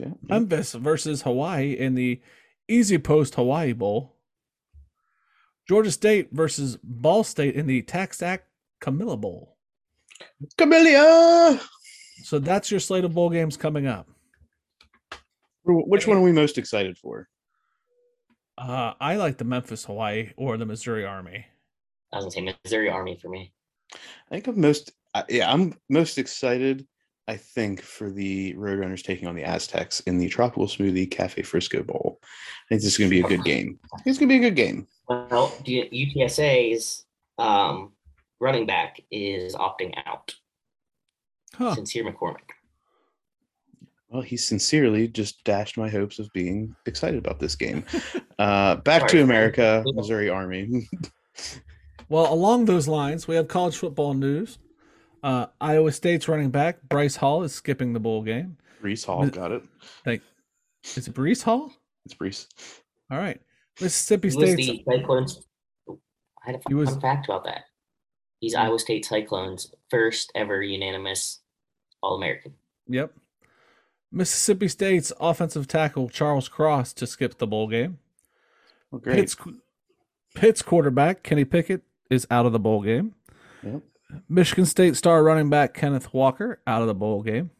Yeah. 0.02 0.12
Memphis 0.22 0.72
versus 0.72 1.22
Hawaii 1.22 1.72
in 1.72 1.94
the 1.94 2.20
EasyPost 2.68 3.34
Hawaii 3.34 3.72
Bowl. 3.72 4.16
Georgia 5.68 5.92
State 5.92 6.28
versus 6.32 6.76
Ball 6.82 7.22
State 7.22 7.54
in 7.54 7.66
the 7.66 7.82
Tax 7.82 8.20
Act 8.20 8.48
Camellia 8.80 9.16
Bowl. 9.16 9.56
Camellia. 10.58 11.60
So 12.24 12.38
that's 12.38 12.70
your 12.70 12.80
slate 12.80 13.04
of 13.04 13.14
bowl 13.14 13.30
games 13.30 13.56
coming 13.56 13.86
up. 13.86 14.08
Which 15.64 16.06
one 16.06 16.16
are 16.16 16.22
we 16.22 16.32
most 16.32 16.58
excited 16.58 16.98
for? 16.98 17.28
Uh, 18.58 18.94
I 19.00 19.16
like 19.16 19.38
the 19.38 19.44
Memphis 19.44 19.84
Hawaii 19.84 20.30
or 20.36 20.56
the 20.56 20.66
Missouri 20.66 21.04
Army. 21.04 21.46
I 22.12 22.16
was 22.16 22.24
gonna 22.24 22.50
say 22.50 22.56
Missouri 22.64 22.90
Army 22.90 23.18
for 23.20 23.28
me. 23.28 23.52
I 23.94 23.98
think 24.30 24.48
I'm 24.48 24.60
most. 24.60 24.92
Yeah, 25.28 25.52
I'm 25.52 25.74
most 25.88 26.18
excited. 26.18 26.86
I 27.28 27.36
think 27.36 27.82
for 27.82 28.10
the 28.10 28.54
Roadrunners 28.54 29.02
taking 29.02 29.28
on 29.28 29.34
the 29.34 29.44
Aztecs 29.44 30.00
in 30.00 30.18
the 30.18 30.28
Tropical 30.28 30.66
Smoothie 30.66 31.10
Cafe 31.10 31.42
Frisco 31.42 31.82
Bowl. 31.82 32.20
I 32.22 32.26
think 32.68 32.82
this 32.82 32.92
is 32.92 32.98
going 32.98 33.10
to 33.10 33.16
be 33.16 33.20
a 33.20 33.28
good 33.28 33.44
game. 33.50 33.78
It's 34.04 34.18
going 34.18 34.28
to 34.28 34.38
be 34.38 34.44
a 34.44 34.50
good 34.50 34.56
game. 34.56 34.88
Well, 35.08 35.48
UTSA's 35.64 37.04
um, 37.38 37.92
running 38.40 38.66
back 38.66 39.00
is 39.10 39.54
opting 39.54 39.94
out. 40.06 40.34
Huh. 41.54 41.74
Sincere 41.74 42.04
McCormick. 42.04 42.50
Well, 44.08 44.22
he 44.22 44.36
sincerely 44.36 45.08
just 45.08 45.42
dashed 45.44 45.78
my 45.78 45.88
hopes 45.88 46.18
of 46.18 46.30
being 46.32 46.74
excited 46.86 47.18
about 47.18 47.40
this 47.40 47.54
game. 47.56 47.84
Uh, 48.38 48.74
back 48.76 49.02
Sorry. 49.02 49.12
to 49.12 49.22
America, 49.22 49.84
Missouri 49.94 50.28
Army. 50.28 50.88
Well, 52.08 52.30
along 52.30 52.66
those 52.66 52.86
lines, 52.88 53.26
we 53.26 53.36
have 53.36 53.48
college 53.48 53.78
football 53.78 54.12
news. 54.12 54.58
Uh, 55.22 55.46
Iowa 55.60 55.92
State's 55.92 56.26
running 56.28 56.50
back 56.50 56.82
Bryce 56.88 57.16
Hall 57.16 57.42
is 57.44 57.54
skipping 57.54 57.92
the 57.92 58.00
bowl 58.00 58.22
game. 58.22 58.56
Reese 58.80 59.04
Hall 59.04 59.20
Mis- 59.22 59.30
got 59.30 59.52
it. 59.52 59.62
Like, 60.04 60.22
is 60.96 61.06
it 61.06 61.14
Brees 61.14 61.42
Hall? 61.42 61.72
It's 62.04 62.20
Reese. 62.20 62.48
All 63.10 63.18
right. 63.18 63.40
Mississippi 63.80 64.28
He 64.28 64.32
State's 64.32 64.84
Cyclones. 64.84 65.46
I 65.88 65.94
had 66.46 66.54
a 66.56 66.60
He 66.68 66.74
was- 66.74 66.90
fun 66.90 67.00
fact 67.00 67.26
about 67.26 67.44
that. 67.44 67.64
He's 68.40 68.56
Iowa 68.56 68.78
State 68.80 69.04
Cyclones' 69.04 69.72
first 69.88 70.32
ever 70.34 70.60
unanimous 70.62 71.40
All 72.02 72.16
American. 72.16 72.54
Yep. 72.88 73.14
Mississippi 74.10 74.66
State's 74.66 75.12
offensive 75.20 75.68
tackle 75.68 76.08
Charles 76.08 76.48
Cross 76.48 76.94
to 76.94 77.06
skip 77.06 77.38
the 77.38 77.46
bowl 77.46 77.68
game. 77.68 77.98
Great. 78.90 79.14
Pitt's, 79.16 79.36
Pitt's 80.34 80.60
quarterback 80.60 81.22
Kenny 81.22 81.44
Pickett 81.44 81.82
is 82.10 82.26
out 82.30 82.44
of 82.44 82.52
the 82.52 82.58
bowl 82.58 82.82
game. 82.82 83.14
Yep. 83.62 83.80
Michigan 84.28 84.66
State 84.66 84.96
star 84.96 85.22
running 85.22 85.50
back 85.50 85.74
Kenneth 85.74 86.12
Walker 86.12 86.60
out 86.66 86.82
of 86.82 86.88
the 86.88 86.94
bowl 86.94 87.22
game. 87.22 87.50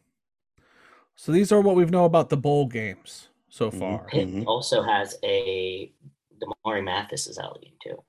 So 1.15 1.31
these 1.31 1.51
are 1.51 1.61
what 1.61 1.75
we've 1.75 1.91
know 1.91 2.05
about 2.05 2.29
the 2.29 2.37
bowl 2.37 2.67
games 2.67 3.29
so 3.49 3.69
Mhm. 3.69 3.79
far. 3.79 4.05
Pitt 4.07 4.27
Mhm. 4.27 4.45
also 4.47 4.81
has 4.81 5.17
a 5.23 5.91
Damari 6.39 6.83
Mathis 6.83 7.27
is 7.27 7.37
out 7.37 7.51
of 7.55 7.61
the 7.61 7.67
game 7.67 7.77
too. 7.81 8.03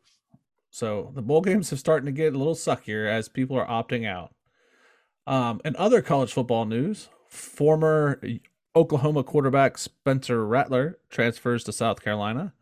So 0.70 1.12
the 1.14 1.22
bowl 1.22 1.40
games 1.40 1.72
are 1.72 1.76
starting 1.76 2.06
to 2.06 2.12
get 2.12 2.34
a 2.34 2.38
little 2.38 2.54
suckier 2.54 3.06
as 3.06 3.28
people 3.28 3.56
are 3.56 3.66
opting 3.66 4.06
out. 4.06 4.34
Um, 5.26 5.60
in 5.64 5.76
other 5.76 6.02
college 6.02 6.32
football 6.32 6.64
news, 6.64 7.08
former 7.28 8.20
Oklahoma 8.74 9.22
quarterback 9.22 9.78
Spencer 9.78 10.44
Rattler 10.44 10.98
transfers 11.10 11.62
to 11.64 11.72
South 11.72 12.02
Carolina. 12.02 12.54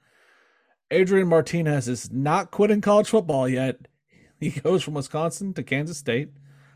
Adrian 0.90 1.26
Martinez 1.28 1.88
is 1.88 2.12
not 2.12 2.50
quitting 2.50 2.82
college 2.82 3.08
football 3.08 3.48
yet. 3.48 3.88
He 4.42 4.50
goes 4.50 4.82
from 4.82 4.94
Wisconsin 4.94 5.54
to 5.54 5.62
Kansas 5.62 5.96
State. 5.96 6.30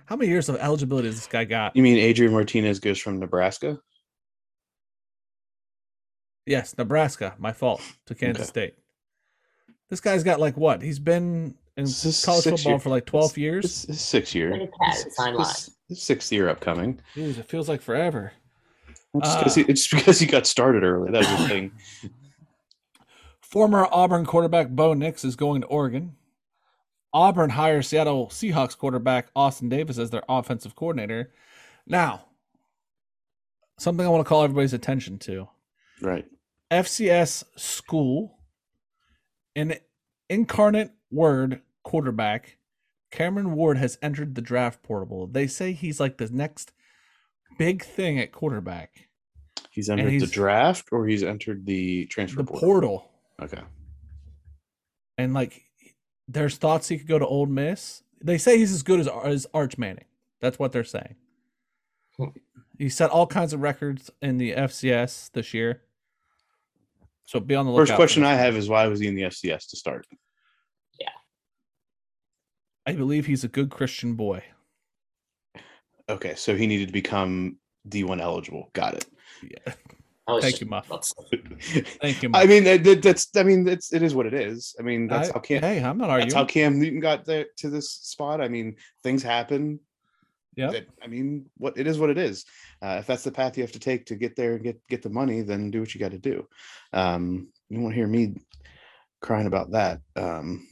How 0.04 0.14
many 0.14 0.30
years 0.30 0.48
of 0.48 0.54
eligibility 0.54 1.08
does 1.08 1.16
this 1.16 1.26
guy 1.26 1.42
got? 1.44 1.74
You 1.74 1.82
mean 1.82 1.98
Adrian 1.98 2.32
Martinez 2.32 2.78
goes 2.78 2.96
from 3.00 3.18
Nebraska? 3.18 3.80
Yes, 6.46 6.78
Nebraska. 6.78 7.34
My 7.38 7.52
fault 7.52 7.82
to 8.06 8.14
Kansas 8.14 8.42
Okay. 8.42 8.48
State. 8.70 8.74
This 9.90 10.00
guy's 10.00 10.22
got 10.22 10.38
like 10.38 10.56
what? 10.56 10.80
He's 10.80 11.00
been 11.00 11.56
in 11.76 11.84
This 11.86 12.24
college 12.24 12.44
football 12.44 12.72
year- 12.74 12.78
for 12.78 12.88
like 12.90 13.04
twelve 13.04 13.32
It's, 13.32 13.38
years. 13.38 13.64
it's, 13.64 13.84
it's 13.88 14.00
six 14.00 14.32
year. 14.32 14.52
Like 14.52 14.62
It's- 14.68 15.06
it's 15.06 15.16
fine 15.16 15.34
it's- 15.34 15.70
it's 15.90 16.02
sixth 16.04 16.30
year 16.32 16.48
upcoming. 16.48 17.00
Jeez, 17.16 17.36
it 17.38 17.46
feels 17.48 17.68
like 17.68 17.80
forever. 17.82 18.32
It's 19.14 19.26
just. 19.26 19.38
Uh, 19.38 19.42
'cause 19.42 19.54
he, 19.56 19.62
it's 19.62 19.88
because 19.88 20.20
he 20.20 20.26
got 20.26 20.46
started 20.46 20.84
early. 20.84 21.10
That's 21.10 21.28
the 21.28 21.48
thing. 21.48 21.72
Former 23.40 23.88
Auburn 23.90 24.24
quarterback 24.24 24.68
Bo 24.68 24.94
Nix 24.94 25.24
is 25.24 25.34
going 25.34 25.62
to 25.62 25.66
Oregon. 25.66 26.14
Auburn 27.16 27.48
hires 27.48 27.88
Seattle 27.88 28.26
Seahawks 28.26 28.76
quarterback 28.76 29.28
Austin 29.34 29.70
Davis 29.70 29.96
as 29.96 30.10
their 30.10 30.22
offensive 30.28 30.76
coordinator. 30.76 31.32
Now, 31.86 32.26
something 33.78 34.04
I 34.04 34.10
want 34.10 34.22
to 34.22 34.28
call 34.28 34.42
everybody's 34.42 34.74
attention 34.74 35.18
to. 35.20 35.48
Right. 36.02 36.26
FCS 36.70 37.44
school, 37.56 38.36
an 39.54 39.76
Incarnate 40.28 40.90
Word 41.10 41.62
quarterback, 41.84 42.58
Cameron 43.10 43.52
Ward 43.54 43.78
has 43.78 43.96
entered 44.02 44.34
the 44.34 44.42
draft 44.42 44.82
portal. 44.82 45.26
They 45.26 45.46
say 45.46 45.72
he's 45.72 45.98
like 45.98 46.18
the 46.18 46.28
next 46.28 46.72
big 47.56 47.82
thing 47.82 48.18
at 48.18 48.30
quarterback. 48.30 49.08
He's 49.70 49.88
entered 49.88 50.20
the 50.20 50.26
draft 50.26 50.88
or 50.92 51.06
he's 51.06 51.22
entered 51.22 51.64
the 51.64 52.04
transfer 52.08 52.42
The 52.42 52.44
portal. 52.44 52.60
portal. 52.60 53.10
Okay. 53.40 53.62
And 55.16 55.32
like 55.32 55.62
there's 56.28 56.56
thoughts 56.56 56.88
he 56.88 56.98
could 56.98 57.08
go 57.08 57.18
to 57.18 57.26
Ole 57.26 57.46
Miss. 57.46 58.02
They 58.22 58.38
say 58.38 58.58
he's 58.58 58.72
as 58.72 58.82
good 58.82 59.00
as 59.00 59.08
as 59.24 59.46
Arch 59.54 59.78
Manning. 59.78 60.06
That's 60.40 60.58
what 60.58 60.72
they're 60.72 60.84
saying. 60.84 61.16
Hmm. 62.16 62.28
He 62.78 62.88
set 62.88 63.10
all 63.10 63.26
kinds 63.26 63.52
of 63.52 63.60
records 63.60 64.10
in 64.20 64.38
the 64.38 64.52
FCS 64.52 65.30
this 65.32 65.54
year. 65.54 65.82
So 67.24 67.40
be 67.40 67.54
on 67.54 67.64
the 67.66 67.72
lookout. 67.72 67.88
First 67.88 67.96
question 67.96 68.24
I 68.24 68.34
have 68.34 68.56
is 68.56 68.68
why 68.68 68.86
was 68.86 69.00
he 69.00 69.08
in 69.08 69.14
the 69.14 69.22
FCS 69.22 69.70
to 69.70 69.76
start? 69.76 70.06
Yeah. 71.00 71.08
I 72.86 72.92
believe 72.92 73.26
he's 73.26 73.44
a 73.44 73.48
good 73.48 73.70
Christian 73.70 74.14
boy. 74.14 74.42
Okay, 76.08 76.34
so 76.36 76.54
he 76.54 76.66
needed 76.66 76.88
to 76.88 76.92
become 76.92 77.56
D1 77.88 78.20
eligible. 78.20 78.70
Got 78.74 78.94
it. 78.94 79.06
Yeah. 79.42 79.72
I 80.28 80.40
Thank 80.40 80.44
just 80.54 80.60
you, 80.60 80.66
Muff. 80.66 80.86
about 80.86 81.02
to 81.02 81.14
say, 81.60 81.80
Thank 81.82 82.22
you. 82.22 82.30
I 82.34 82.46
mean, 82.46 82.64
that, 82.64 82.82
that- 82.84 83.02
that's. 83.02 83.28
I 83.36 83.42
mean, 83.44 83.66
it's. 83.68 83.92
It 83.92 84.02
is 84.02 84.14
what 84.14 84.26
it 84.26 84.34
is. 84.34 84.74
I 84.78 84.82
mean, 84.82 85.06
that's 85.06 85.28
I- 85.30 85.32
how 85.34 85.38
Cam. 85.40 85.62
hey, 85.62 85.82
I'm 85.82 85.98
not 85.98 86.10
arguing. 86.10 86.28
That's 86.30 86.34
how 86.34 86.44
Cam 86.44 86.78
Newton 86.80 87.00
got 87.00 87.24
there 87.24 87.46
to 87.58 87.70
this 87.70 87.90
spot. 87.90 88.40
I 88.40 88.48
mean, 88.48 88.76
things 89.02 89.22
happen. 89.22 89.78
Yeah. 90.56 90.72
I 91.02 91.06
mean, 91.06 91.46
what 91.58 91.76
it 91.78 91.86
is, 91.86 91.98
what 91.98 92.08
it 92.10 92.16
is. 92.18 92.44
Uh, 92.80 92.96
if 93.00 93.06
that's 93.06 93.22
the 93.24 93.30
path 93.30 93.56
you 93.58 93.62
have 93.62 93.72
to 93.72 93.78
take 93.78 94.06
to 94.06 94.16
get 94.16 94.36
there 94.36 94.54
and 94.54 94.64
get 94.64 94.80
get 94.88 95.02
the 95.02 95.10
money, 95.10 95.42
then 95.42 95.70
do 95.70 95.80
what 95.80 95.94
you 95.94 96.00
got 96.00 96.12
to 96.12 96.18
do. 96.18 96.46
Um, 96.92 97.48
you 97.68 97.78
won't 97.80 97.94
hear 97.94 98.06
me 98.06 98.34
crying 99.20 99.46
about 99.46 99.72
that. 99.72 100.00
Um, 100.16 100.66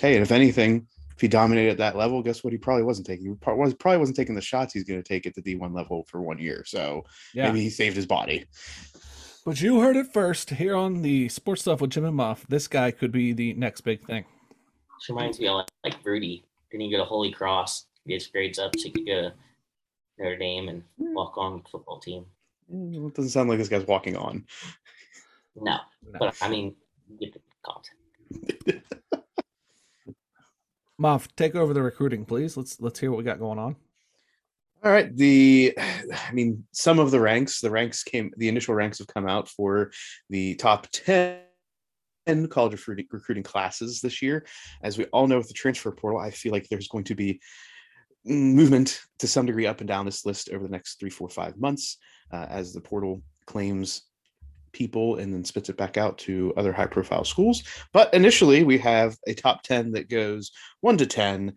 hey, 0.00 0.14
and 0.14 0.22
if 0.22 0.32
anything, 0.32 0.86
if 1.16 1.22
he 1.22 1.28
dominated 1.28 1.70
at 1.70 1.78
that 1.78 1.96
level, 1.96 2.22
guess 2.22 2.44
what? 2.44 2.52
He 2.52 2.58
probably 2.58 2.82
wasn't 2.82 3.06
taking. 3.06 3.26
He 3.26 3.34
probably, 3.36 3.64
was, 3.64 3.74
probably 3.74 3.98
wasn't 3.98 4.18
taking 4.18 4.34
the 4.34 4.42
shots 4.42 4.74
he's 4.74 4.84
going 4.84 5.02
to 5.02 5.08
take 5.08 5.26
at 5.26 5.34
the 5.34 5.40
D1 5.40 5.74
level 5.74 6.04
for 6.04 6.20
one 6.20 6.38
year. 6.38 6.62
So 6.66 7.06
yeah. 7.32 7.46
maybe 7.46 7.62
he 7.62 7.70
saved 7.70 7.96
his 7.96 8.04
body. 8.04 8.44
But 9.46 9.62
you 9.62 9.80
heard 9.80 9.96
it 9.96 10.12
first 10.12 10.50
here 10.50 10.76
on 10.76 11.00
the 11.00 11.30
sports 11.30 11.62
stuff 11.62 11.80
with 11.80 11.90
Jim 11.90 12.04
and 12.04 12.16
Muff. 12.16 12.44
This 12.48 12.68
guy 12.68 12.90
could 12.90 13.12
be 13.12 13.32
the 13.32 13.54
next 13.54 13.80
big 13.80 14.02
thing. 14.02 14.26
This 14.98 15.08
reminds 15.08 15.40
me 15.40 15.48
of 15.48 15.54
like, 15.56 15.68
like 15.84 15.96
Rudy. 16.04 16.44
Didn't 16.70 16.82
he 16.82 16.90
go 16.90 16.98
to 16.98 17.04
Holy 17.04 17.32
Cross, 17.32 17.86
get 18.06 18.14
his 18.14 18.26
grades 18.26 18.58
up 18.58 18.76
so 18.76 18.82
he 18.82 18.90
could 18.90 19.06
go 19.06 19.22
to 19.22 19.32
Notre 20.18 20.36
Dame 20.36 20.68
and 20.68 20.82
hmm. 20.98 21.14
walk 21.14 21.38
on 21.38 21.62
the 21.62 21.68
football 21.70 21.98
team? 21.98 22.26
Hmm, 22.70 23.06
it 23.06 23.14
doesn't 23.14 23.30
sound 23.30 23.48
like 23.48 23.58
this 23.58 23.70
guy's 23.70 23.86
walking 23.86 24.18
on. 24.18 24.44
No, 25.54 25.78
No. 26.02 26.18
but 26.18 26.36
I 26.42 26.50
mean, 26.50 26.74
get 27.18 27.32
the 27.32 27.40
concept. 27.62 28.92
Muff, 30.98 31.28
take 31.36 31.54
over 31.54 31.74
the 31.74 31.82
recruiting, 31.82 32.24
please. 32.24 32.56
Let's 32.56 32.80
let's 32.80 32.98
hear 32.98 33.10
what 33.10 33.18
we 33.18 33.24
got 33.24 33.38
going 33.38 33.58
on. 33.58 33.76
All 34.84 34.92
right. 34.92 35.14
The, 35.16 35.76
I 35.78 36.32
mean, 36.32 36.64
some 36.72 36.98
of 36.98 37.10
the 37.10 37.20
ranks, 37.20 37.60
the 37.60 37.70
ranks 37.70 38.04
came, 38.04 38.30
the 38.36 38.48
initial 38.48 38.74
ranks 38.74 38.98
have 38.98 39.08
come 39.08 39.28
out 39.28 39.48
for 39.48 39.90
the 40.30 40.54
top 40.56 40.86
10 40.92 41.40
college 42.48 42.72
recruiting, 42.72 43.06
recruiting 43.10 43.42
classes 43.42 44.00
this 44.00 44.22
year. 44.22 44.46
As 44.82 44.96
we 44.96 45.06
all 45.06 45.26
know 45.26 45.38
with 45.38 45.48
the 45.48 45.54
transfer 45.54 45.90
portal, 45.90 46.20
I 46.20 46.30
feel 46.30 46.52
like 46.52 46.68
there's 46.68 46.88
going 46.88 47.04
to 47.04 47.14
be 47.14 47.40
movement 48.24 49.00
to 49.18 49.26
some 49.26 49.46
degree 49.46 49.66
up 49.66 49.80
and 49.80 49.88
down 49.88 50.04
this 50.04 50.26
list 50.26 50.50
over 50.50 50.62
the 50.62 50.70
next 50.70 51.00
three, 51.00 51.10
four, 51.10 51.28
five 51.28 51.56
months 51.58 51.98
uh, 52.32 52.46
as 52.48 52.72
the 52.72 52.80
portal 52.80 53.22
claims 53.46 54.02
people 54.76 55.16
and 55.16 55.32
then 55.32 55.44
spits 55.44 55.70
it 55.70 55.76
back 55.76 55.96
out 55.96 56.18
to 56.18 56.52
other 56.56 56.72
high 56.72 56.86
profile 56.86 57.24
schools. 57.24 57.62
But 57.92 58.12
initially, 58.12 58.62
we 58.62 58.78
have 58.78 59.16
a 59.26 59.34
top 59.34 59.62
10 59.62 59.92
that 59.92 60.10
goes 60.10 60.52
one 60.82 60.98
to 60.98 61.06
10. 61.06 61.54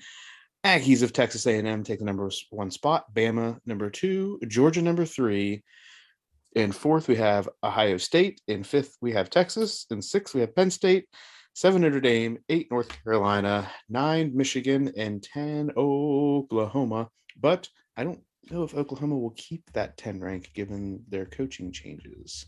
Aggies 0.65 1.03
of 1.03 1.14
Texas 1.14 1.45
A&M 1.45 1.84
take 1.84 1.99
the 1.99 2.06
number 2.06 2.30
one 2.49 2.72
spot. 2.72 3.14
Bama 3.14 3.60
number 3.65 3.89
two. 3.89 4.39
Georgia 4.48 4.81
number 4.81 5.06
three. 5.06 5.64
In 6.53 6.72
fourth, 6.72 7.07
we 7.07 7.15
have 7.15 7.48
Ohio 7.64 7.98
State. 7.98 8.41
In 8.48 8.64
fifth, 8.64 8.98
we 9.02 9.14
have 9.14 9.30
Texas. 9.30 9.85
In 9.89 10.02
sixth, 10.02 10.34
we 10.34 10.41
have 10.41 10.56
Penn 10.56 10.72
State. 10.72 11.06
Seven 11.53 11.81
Notre 11.81 12.02
Dame. 12.02 12.39
Eight 12.49 12.69
North 12.72 12.89
Carolina. 13.03 13.69
Nine 13.88 14.31
Michigan. 14.35 14.91
And 14.98 15.23
ten 15.23 15.72
Oklahoma. 15.77 17.10
But 17.39 17.69
I 17.95 18.03
don't 18.03 18.22
know 18.52 18.64
if 18.64 18.76
Oklahoma 18.76 19.18
will 19.18 19.34
keep 19.38 19.64
that 19.72 19.95
ten 19.95 20.19
rank 20.19 20.52
given 20.53 21.03
their 21.07 21.26
coaching 21.26 21.72
changes. 21.72 22.48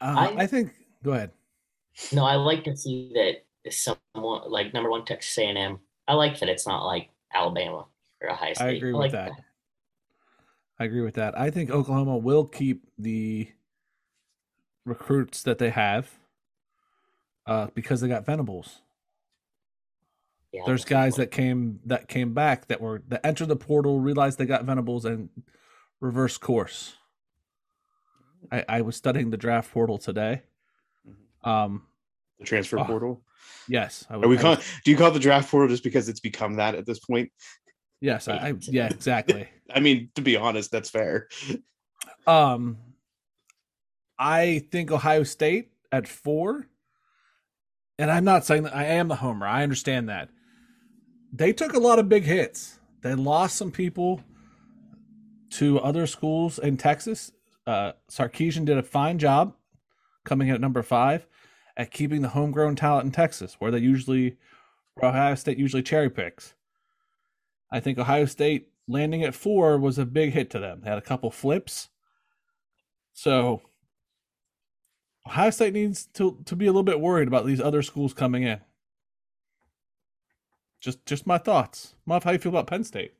Uh, 0.00 0.14
I- 0.36 0.42
I 0.42 0.46
think. 0.46 0.72
Go 1.02 1.12
ahead. 1.12 1.30
No, 2.12 2.24
I 2.24 2.36
like 2.36 2.64
to 2.64 2.76
see 2.76 3.12
that 3.14 3.44
someone 3.72 4.50
like 4.50 4.72
number 4.72 4.90
one 4.90 5.04
Texas 5.04 5.36
A&M. 5.38 5.78
I 6.08 6.14
like 6.14 6.38
that 6.40 6.48
it's 6.48 6.66
not 6.66 6.84
like 6.86 7.10
Alabama 7.32 7.86
or 8.20 8.30
Ohio 8.30 8.54
State. 8.54 8.64
I 8.64 8.68
agree 8.70 8.92
with 8.92 9.00
like 9.00 9.12
that. 9.12 9.32
I 10.78 10.84
agree 10.84 11.02
with 11.02 11.14
that. 11.14 11.38
I 11.38 11.50
think 11.50 11.70
Oklahoma 11.70 12.16
will 12.16 12.44
keep 12.46 12.84
the 12.98 13.48
recruits 14.86 15.42
that 15.42 15.58
they 15.58 15.70
have 15.70 16.10
uh, 17.46 17.68
because 17.74 18.00
they 18.00 18.08
got 18.08 18.24
Venables. 18.24 18.80
Yeah, 20.52 20.62
There's 20.66 20.80
that's 20.80 20.84
a 20.84 20.88
good 20.88 20.94
guys 20.94 21.16
that 21.16 21.30
came 21.30 21.80
that 21.86 22.08
came 22.08 22.32
back 22.34 22.66
that 22.68 22.80
were 22.80 23.02
that 23.08 23.24
entered 23.24 23.48
the 23.48 23.56
portal, 23.56 24.00
realized 24.00 24.38
they 24.38 24.46
got 24.46 24.64
Venables, 24.64 25.04
and 25.04 25.28
reverse 26.00 26.38
course. 26.38 26.94
I, 28.50 28.64
I 28.68 28.80
was 28.82 28.96
studying 28.96 29.30
the 29.30 29.36
draft 29.36 29.72
portal 29.72 29.98
today. 29.98 30.42
Um, 31.44 31.82
The 32.38 32.44
transfer 32.44 32.78
Oh, 32.78 32.84
portal. 32.84 33.24
yes, 33.68 34.04
I 34.10 34.14
Are 34.14 34.28
we 34.28 34.38
I 34.38 34.40
call, 34.40 34.56
do 34.84 34.90
you 34.90 34.96
call 34.96 35.08
it 35.08 35.14
the 35.14 35.20
draft 35.20 35.50
portal 35.50 35.68
just 35.68 35.84
because 35.84 36.08
it's 36.08 36.20
become 36.20 36.54
that 36.56 36.74
at 36.74 36.86
this 36.86 36.98
point? 36.98 37.30
yes, 38.00 38.28
I, 38.28 38.34
I 38.48 38.54
yeah, 38.62 38.88
exactly. 38.88 39.48
I 39.74 39.80
mean, 39.80 40.10
to 40.14 40.22
be 40.22 40.36
honest, 40.36 40.70
that's 40.70 40.90
fair. 40.90 41.28
Um, 42.26 42.78
I 44.18 44.64
think 44.70 44.90
Ohio 44.90 45.22
State 45.22 45.70
at 45.92 46.06
four, 46.08 46.66
and 47.98 48.10
I'm 48.10 48.24
not 48.24 48.44
saying 48.44 48.64
that 48.64 48.74
I 48.76 48.84
am 48.84 49.08
the 49.08 49.16
homer. 49.16 49.46
I 49.46 49.62
understand 49.62 50.08
that, 50.08 50.28
they 51.32 51.52
took 51.52 51.72
a 51.74 51.78
lot 51.78 51.98
of 51.98 52.08
big 52.08 52.24
hits. 52.24 52.78
They 53.02 53.14
lost 53.14 53.56
some 53.56 53.70
people 53.70 54.22
to 55.50 55.78
other 55.80 56.06
schools 56.06 56.58
in 56.58 56.76
Texas. 56.76 57.32
Uh, 57.70 57.92
Sarkisian 58.10 58.64
did 58.64 58.78
a 58.78 58.82
fine 58.82 59.16
job 59.20 59.54
coming 60.24 60.48
in 60.48 60.54
at 60.54 60.60
number 60.60 60.82
five 60.82 61.24
at 61.76 61.92
keeping 61.92 62.20
the 62.20 62.30
homegrown 62.30 62.74
talent 62.74 63.04
in 63.04 63.12
Texas, 63.12 63.54
where 63.60 63.70
they 63.70 63.78
usually, 63.78 64.36
where 64.94 65.08
Ohio 65.08 65.36
State 65.36 65.56
usually 65.56 65.84
cherry 65.84 66.10
picks. 66.10 66.54
I 67.70 67.78
think 67.78 67.96
Ohio 67.96 68.24
State 68.24 68.70
landing 68.88 69.22
at 69.22 69.36
four 69.36 69.78
was 69.78 69.98
a 69.98 70.04
big 70.04 70.32
hit 70.32 70.50
to 70.50 70.58
them. 70.58 70.80
They 70.82 70.90
had 70.90 70.98
a 70.98 71.00
couple 71.00 71.30
flips. 71.30 71.90
So 73.12 73.62
Ohio 75.24 75.50
State 75.50 75.72
needs 75.72 76.06
to, 76.14 76.42
to 76.46 76.56
be 76.56 76.66
a 76.66 76.70
little 76.70 76.82
bit 76.82 76.98
worried 76.98 77.28
about 77.28 77.46
these 77.46 77.60
other 77.60 77.82
schools 77.82 78.12
coming 78.12 78.42
in. 78.42 78.60
Just 80.80 81.06
just 81.06 81.24
my 81.24 81.38
thoughts. 81.38 81.94
Muff, 82.04 82.24
how 82.24 82.30
do 82.30 82.34
you 82.34 82.40
feel 82.40 82.50
about 82.50 82.66
Penn 82.66 82.82
State? 82.82 83.12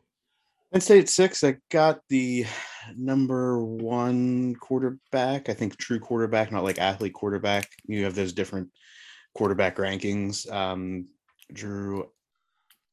Penn 0.72 0.80
State 0.80 1.08
six. 1.08 1.44
I 1.44 1.58
got 1.70 2.00
the 2.08 2.46
number 2.96 3.62
one 3.62 4.54
quarterback. 4.56 5.48
I 5.48 5.54
think 5.54 5.76
true 5.76 6.00
quarterback, 6.00 6.52
not 6.52 6.64
like 6.64 6.78
athlete 6.78 7.14
quarterback. 7.14 7.68
You 7.86 8.04
have 8.04 8.14
those 8.14 8.32
different 8.32 8.70
quarterback 9.34 9.76
rankings. 9.76 10.50
Um, 10.52 11.08
Drew 11.52 12.08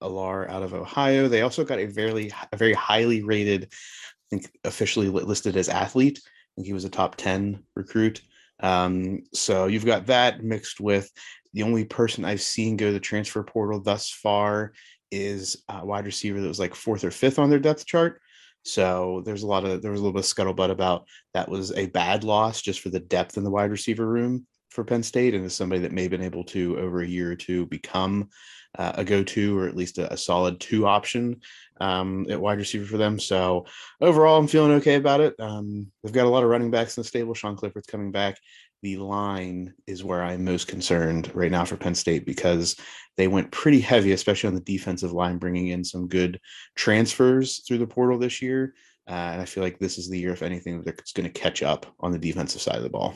Allar 0.02 0.50
out 0.50 0.64
of 0.64 0.74
Ohio. 0.74 1.28
They 1.28 1.42
also 1.42 1.64
got 1.64 1.80
a 1.80 1.86
very 1.86 2.32
a 2.52 2.58
very 2.58 2.74
highly 2.74 3.24
rated, 3.24 3.66
I 3.72 4.30
think 4.30 4.52
officially 4.64 5.10
listed 5.10 5.58
as 5.58 5.70
athlete. 5.70 6.20
I 6.24 6.30
think 6.56 6.68
he 6.68 6.74
was 6.74 6.86
a 6.86 6.90
top 6.90 7.16
10 7.16 7.64
recruit. 7.76 8.22
Um, 8.60 9.24
so 9.34 9.68
you've 9.68 9.86
got 9.86 10.08
that 10.08 10.44
mixed 10.44 10.80
with 10.80 11.12
the 11.54 11.64
only 11.64 11.86
person 11.86 12.26
I've 12.26 12.42
seen 12.42 12.78
go 12.78 12.88
to 12.88 12.94
the 12.94 13.00
transfer 13.00 13.44
portal 13.44 13.80
thus 13.80 14.10
far 14.10 14.74
is 15.12 15.64
a 15.70 15.86
wide 15.86 16.06
receiver 16.06 16.42
that 16.42 16.48
was 16.48 16.60
like 16.60 16.76
fourth 16.76 17.04
or 17.04 17.12
fifth 17.12 17.40
on 17.40 17.50
their 17.50 17.60
depth 17.60 17.86
chart. 17.86 18.22
So 18.64 19.22
there's 19.26 19.44
a 19.44 19.48
lot 19.48 19.66
of 19.66 19.82
there 19.82 19.92
was 19.92 20.00
a 20.00 20.04
little 20.04 20.20
bit 20.20 20.26
of 20.26 20.32
scuttlebutt 20.32 20.72
about 20.72 21.06
that 21.34 21.50
was 21.50 21.72
a 21.72 21.88
bad 21.88 22.24
loss 22.24 22.62
just 22.62 22.82
for 22.82 22.90
the 22.90 23.00
depth 23.00 23.38
in 23.38 23.44
the 23.44 23.52
wide 23.52 23.72
receiver 23.72 24.06
room 24.06 24.46
for 24.70 24.84
Penn 24.84 25.04
State 25.04 25.34
and 25.34 25.46
is 25.46 25.56
somebody 25.56 25.82
that 25.82 25.92
may 25.92 26.04
have 26.04 26.12
been 26.12 26.22
able 26.22 26.44
to 26.46 26.78
over 26.78 27.02
a 27.02 27.08
year 27.08 27.32
or 27.32 27.36
two 27.36 27.66
become 27.66 28.30
uh, 28.78 28.92
a 28.96 29.04
go-to 29.04 29.58
or 29.58 29.68
at 29.68 29.76
least 29.76 29.98
a, 29.98 30.12
a 30.14 30.18
solid 30.18 30.60
two 30.60 30.86
option 30.86 31.42
um, 31.82 32.26
at 32.30 32.40
wide 32.40 32.60
receiver 32.60 32.86
for 32.86 32.98
them. 32.98 33.20
So 33.20 33.66
overall, 34.02 34.38
I'm 34.38 34.48
feeling 34.48 34.74
okay 34.74 34.96
about 34.96 35.22
it. 35.22 35.36
Um, 35.40 35.92
they've 36.04 36.14
got 36.14 36.26
a 36.26 36.30
lot 36.30 36.44
of 36.44 36.50
running 36.50 36.72
backs 36.72 36.98
in 36.98 37.02
the 37.02 37.08
stable. 37.08 37.34
Sean 37.34 37.56
Clifford's 37.56 37.88
coming 37.88 38.12
back. 38.12 38.38
The 38.84 38.98
line 38.98 39.74
is 39.88 40.04
where 40.04 40.24
I'm 40.24 40.46
most 40.46 40.68
concerned 40.68 41.32
right 41.34 41.52
now 41.52 41.66
for 41.66 41.78
Penn 41.78 41.96
State 41.96 42.26
because 42.26 42.76
they 43.16 43.28
went 43.28 43.52
pretty 43.52 43.80
heavy, 43.80 44.12
especially 44.12 44.50
on 44.50 44.54
the 44.54 44.62
defensive 44.62 45.12
line, 45.12 45.40
bringing 45.40 45.70
in 45.70 45.84
some 45.84 46.08
good 46.08 46.40
transfers 46.76 47.64
through 47.68 47.80
the 47.80 47.88
portal 47.88 48.20
this 48.20 48.42
year. 48.42 48.76
Uh, 49.08 49.14
and 49.14 49.42
I 49.42 49.46
feel 49.46 49.64
like 49.64 49.80
this 49.80 49.98
is 49.98 50.10
the 50.10 50.20
year, 50.20 50.32
if 50.32 50.44
anything, 50.44 50.84
that's 50.84 51.14
going 51.14 51.32
to 51.32 51.40
catch 51.40 51.64
up 51.64 51.86
on 52.00 52.12
the 52.12 52.20
defensive 52.20 52.62
side 52.62 52.76
of 52.76 52.84
the 52.84 52.90
ball. 52.90 53.16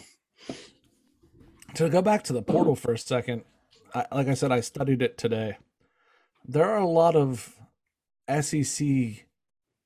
To 1.75 1.89
go 1.89 2.01
back 2.01 2.23
to 2.23 2.33
the 2.33 2.41
portal 2.41 2.75
for 2.75 2.93
a 2.93 2.97
second, 2.97 3.43
I, 3.93 4.05
like 4.11 4.27
I 4.27 4.33
said, 4.33 4.51
I 4.51 4.61
studied 4.61 5.01
it 5.01 5.17
today. 5.17 5.57
There 6.45 6.65
are 6.65 6.79
a 6.79 6.87
lot 6.87 7.15
of 7.15 7.55
SEC 8.27 8.87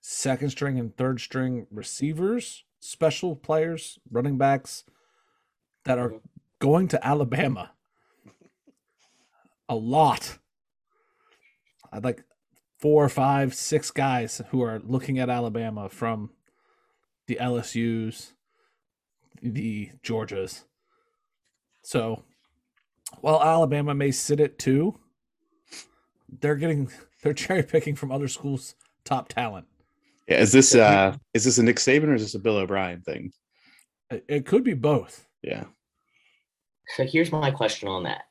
second 0.01 0.51
string 0.51 0.79
and 0.79 0.95
third 0.95 1.19
string 1.19 1.67
receivers, 1.71 2.63
special 2.79 3.35
players, 3.35 3.99
running 4.09 4.37
backs 4.37 4.83
that 5.85 5.97
are 5.97 6.13
going 6.59 6.87
to 6.89 7.07
Alabama. 7.07 7.71
A 9.69 9.75
lot. 9.75 10.37
I'd 11.91 12.03
like 12.03 12.23
four, 12.79 13.07
five, 13.09 13.55
six 13.55 13.89
guys 13.89 14.41
who 14.49 14.61
are 14.61 14.81
looking 14.85 15.17
at 15.17 15.29
Alabama 15.29 15.89
from 15.89 16.31
the 17.27 17.37
LSU's, 17.41 18.33
the 19.41 19.91
Georgias. 20.03 20.63
So 21.83 22.23
while 23.21 23.41
Alabama 23.41 23.95
may 23.95 24.11
sit 24.11 24.39
at 24.39 24.59
two, 24.59 24.99
they're 26.41 26.55
getting 26.55 26.91
they're 27.23 27.33
cherry 27.45 27.63
picking 27.63 27.95
from 27.95 28.11
other 28.11 28.27
schools' 28.27 28.75
top 29.03 29.29
talent. 29.29 29.67
Yeah, 30.27 30.39
is 30.39 30.51
this 30.51 30.75
uh 30.75 31.15
is 31.33 31.45
this 31.45 31.57
a 31.57 31.63
Nick 31.63 31.77
Saban 31.77 32.07
or 32.07 32.15
is 32.15 32.23
this 32.23 32.35
a 32.35 32.39
Bill 32.39 32.57
O'Brien 32.57 33.01
thing? 33.01 33.31
It, 34.09 34.25
it 34.27 34.45
could 34.45 34.63
be 34.63 34.73
both. 34.73 35.27
Yeah. 35.41 35.65
So 36.89 37.05
here's 37.05 37.31
my 37.31 37.51
question 37.51 37.87
on 37.87 38.03
that. 38.03 38.23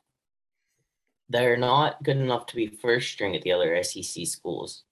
They're 1.29 1.57
not 1.57 2.03
good 2.03 2.17
enough 2.17 2.45
to 2.47 2.55
be 2.55 2.67
first 2.67 3.11
string 3.11 3.35
at 3.35 3.41
the 3.41 3.51
other 3.51 3.81
SEC 3.83 4.27
schools. 4.27 4.83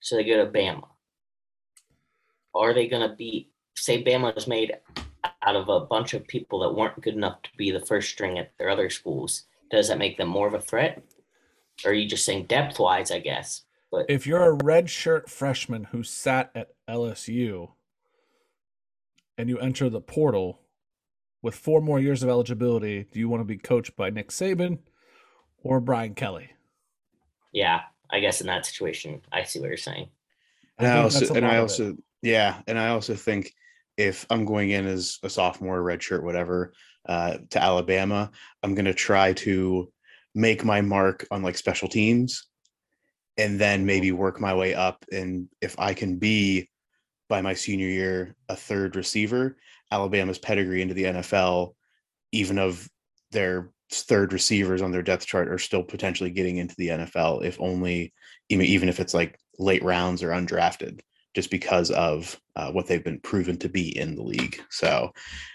So 0.00 0.16
they 0.16 0.24
go 0.24 0.44
to 0.44 0.50
Bama. 0.50 0.86
Are 2.54 2.74
they 2.74 2.86
going 2.88 3.08
to 3.08 3.14
be, 3.14 3.50
say, 3.74 4.02
Bama 4.02 4.36
is 4.36 4.46
made 4.46 4.76
out 5.42 5.56
of 5.56 5.68
a 5.68 5.80
bunch 5.80 6.14
of 6.14 6.26
people 6.26 6.60
that 6.60 6.74
weren't 6.74 7.00
good 7.00 7.14
enough 7.14 7.42
to 7.42 7.50
be 7.56 7.70
the 7.70 7.84
first 7.84 8.10
string 8.10 8.38
at 8.38 8.52
their 8.58 8.68
other 8.68 8.90
schools? 8.90 9.44
Does 9.70 9.88
that 9.88 9.98
make 9.98 10.16
them 10.16 10.28
more 10.28 10.46
of 10.46 10.54
a 10.54 10.60
threat? 10.60 11.02
Or 11.84 11.90
are 11.90 11.94
you 11.94 12.08
just 12.08 12.24
saying 12.24 12.46
depth 12.46 12.78
wise, 12.78 13.10
I 13.10 13.20
guess? 13.20 13.62
But 13.90 14.06
If 14.08 14.26
you're 14.26 14.44
a 14.44 14.64
red 14.64 14.90
shirt 14.90 15.30
freshman 15.30 15.84
who 15.84 16.02
sat 16.02 16.50
at 16.54 16.68
LSU 16.88 17.70
and 19.38 19.48
you 19.48 19.58
enter 19.58 19.88
the 19.88 20.00
portal 20.00 20.60
with 21.46 21.54
four 21.54 21.80
more 21.80 22.00
years 22.00 22.24
of 22.24 22.28
eligibility, 22.28 23.06
do 23.12 23.20
you 23.20 23.28
want 23.28 23.40
to 23.40 23.44
be 23.44 23.56
coached 23.56 23.94
by 23.94 24.10
Nick 24.10 24.30
Saban 24.30 24.80
or 25.62 25.80
Brian 25.80 26.14
Kelly? 26.14 26.50
yeah, 27.52 27.82
I 28.10 28.18
guess 28.18 28.40
in 28.40 28.48
that 28.48 28.66
situation, 28.66 29.22
I 29.32 29.44
see 29.44 29.60
what 29.60 29.68
you're 29.68 29.76
saying. 29.76 30.08
And 30.76 30.88
I, 30.88 30.92
think 30.92 31.04
also 31.04 31.34
and 31.34 31.46
I 31.46 31.50
of 31.50 31.54
it. 31.54 31.60
also 31.60 31.96
yeah, 32.20 32.60
and 32.66 32.78
I 32.78 32.88
also 32.88 33.14
think 33.14 33.54
if 33.96 34.26
I'm 34.28 34.44
going 34.44 34.70
in 34.70 34.86
as 34.86 35.18
a 35.22 35.30
sophomore, 35.30 35.82
redshirt, 35.82 36.22
whatever, 36.22 36.72
uh, 37.08 37.38
to 37.50 37.62
Alabama, 37.62 38.30
I'm 38.64 38.74
gonna 38.74 38.92
try 38.92 39.32
to 39.34 39.90
make 40.34 40.64
my 40.64 40.80
mark 40.80 41.26
on 41.30 41.42
like 41.42 41.56
special 41.56 41.88
teams 41.88 42.48
and 43.38 43.58
then 43.58 43.86
maybe 43.86 44.10
work 44.10 44.40
my 44.40 44.52
way 44.52 44.74
up. 44.74 45.04
And 45.12 45.48
if 45.62 45.78
I 45.78 45.94
can 45.94 46.18
be 46.18 46.68
by 47.28 47.40
my 47.40 47.54
senior 47.54 47.88
year 47.88 48.34
a 48.48 48.56
third 48.56 48.96
receiver, 48.96 49.56
Alabama's 49.90 50.38
pedigree 50.38 50.82
into 50.82 50.94
the 50.94 51.04
NFL, 51.04 51.74
even 52.32 52.58
of 52.58 52.88
their 53.30 53.70
third 53.92 54.32
receivers 54.32 54.82
on 54.82 54.90
their 54.90 55.02
depth 55.02 55.26
chart 55.26 55.48
are 55.48 55.58
still 55.58 55.82
potentially 55.82 56.30
getting 56.30 56.56
into 56.56 56.74
the 56.76 56.88
NFL, 56.88 57.44
if 57.44 57.60
only 57.60 58.12
even 58.48 58.88
if 58.88 59.00
it's 59.00 59.14
like 59.14 59.38
late 59.58 59.82
rounds 59.84 60.22
or 60.22 60.28
undrafted, 60.30 61.00
just 61.34 61.50
because 61.50 61.90
of 61.92 62.38
uh, 62.56 62.70
what 62.72 62.86
they've 62.86 63.04
been 63.04 63.20
proven 63.20 63.56
to 63.58 63.68
be 63.68 63.96
in 63.96 64.14
the 64.16 64.22
league. 64.22 64.60
So 64.70 65.12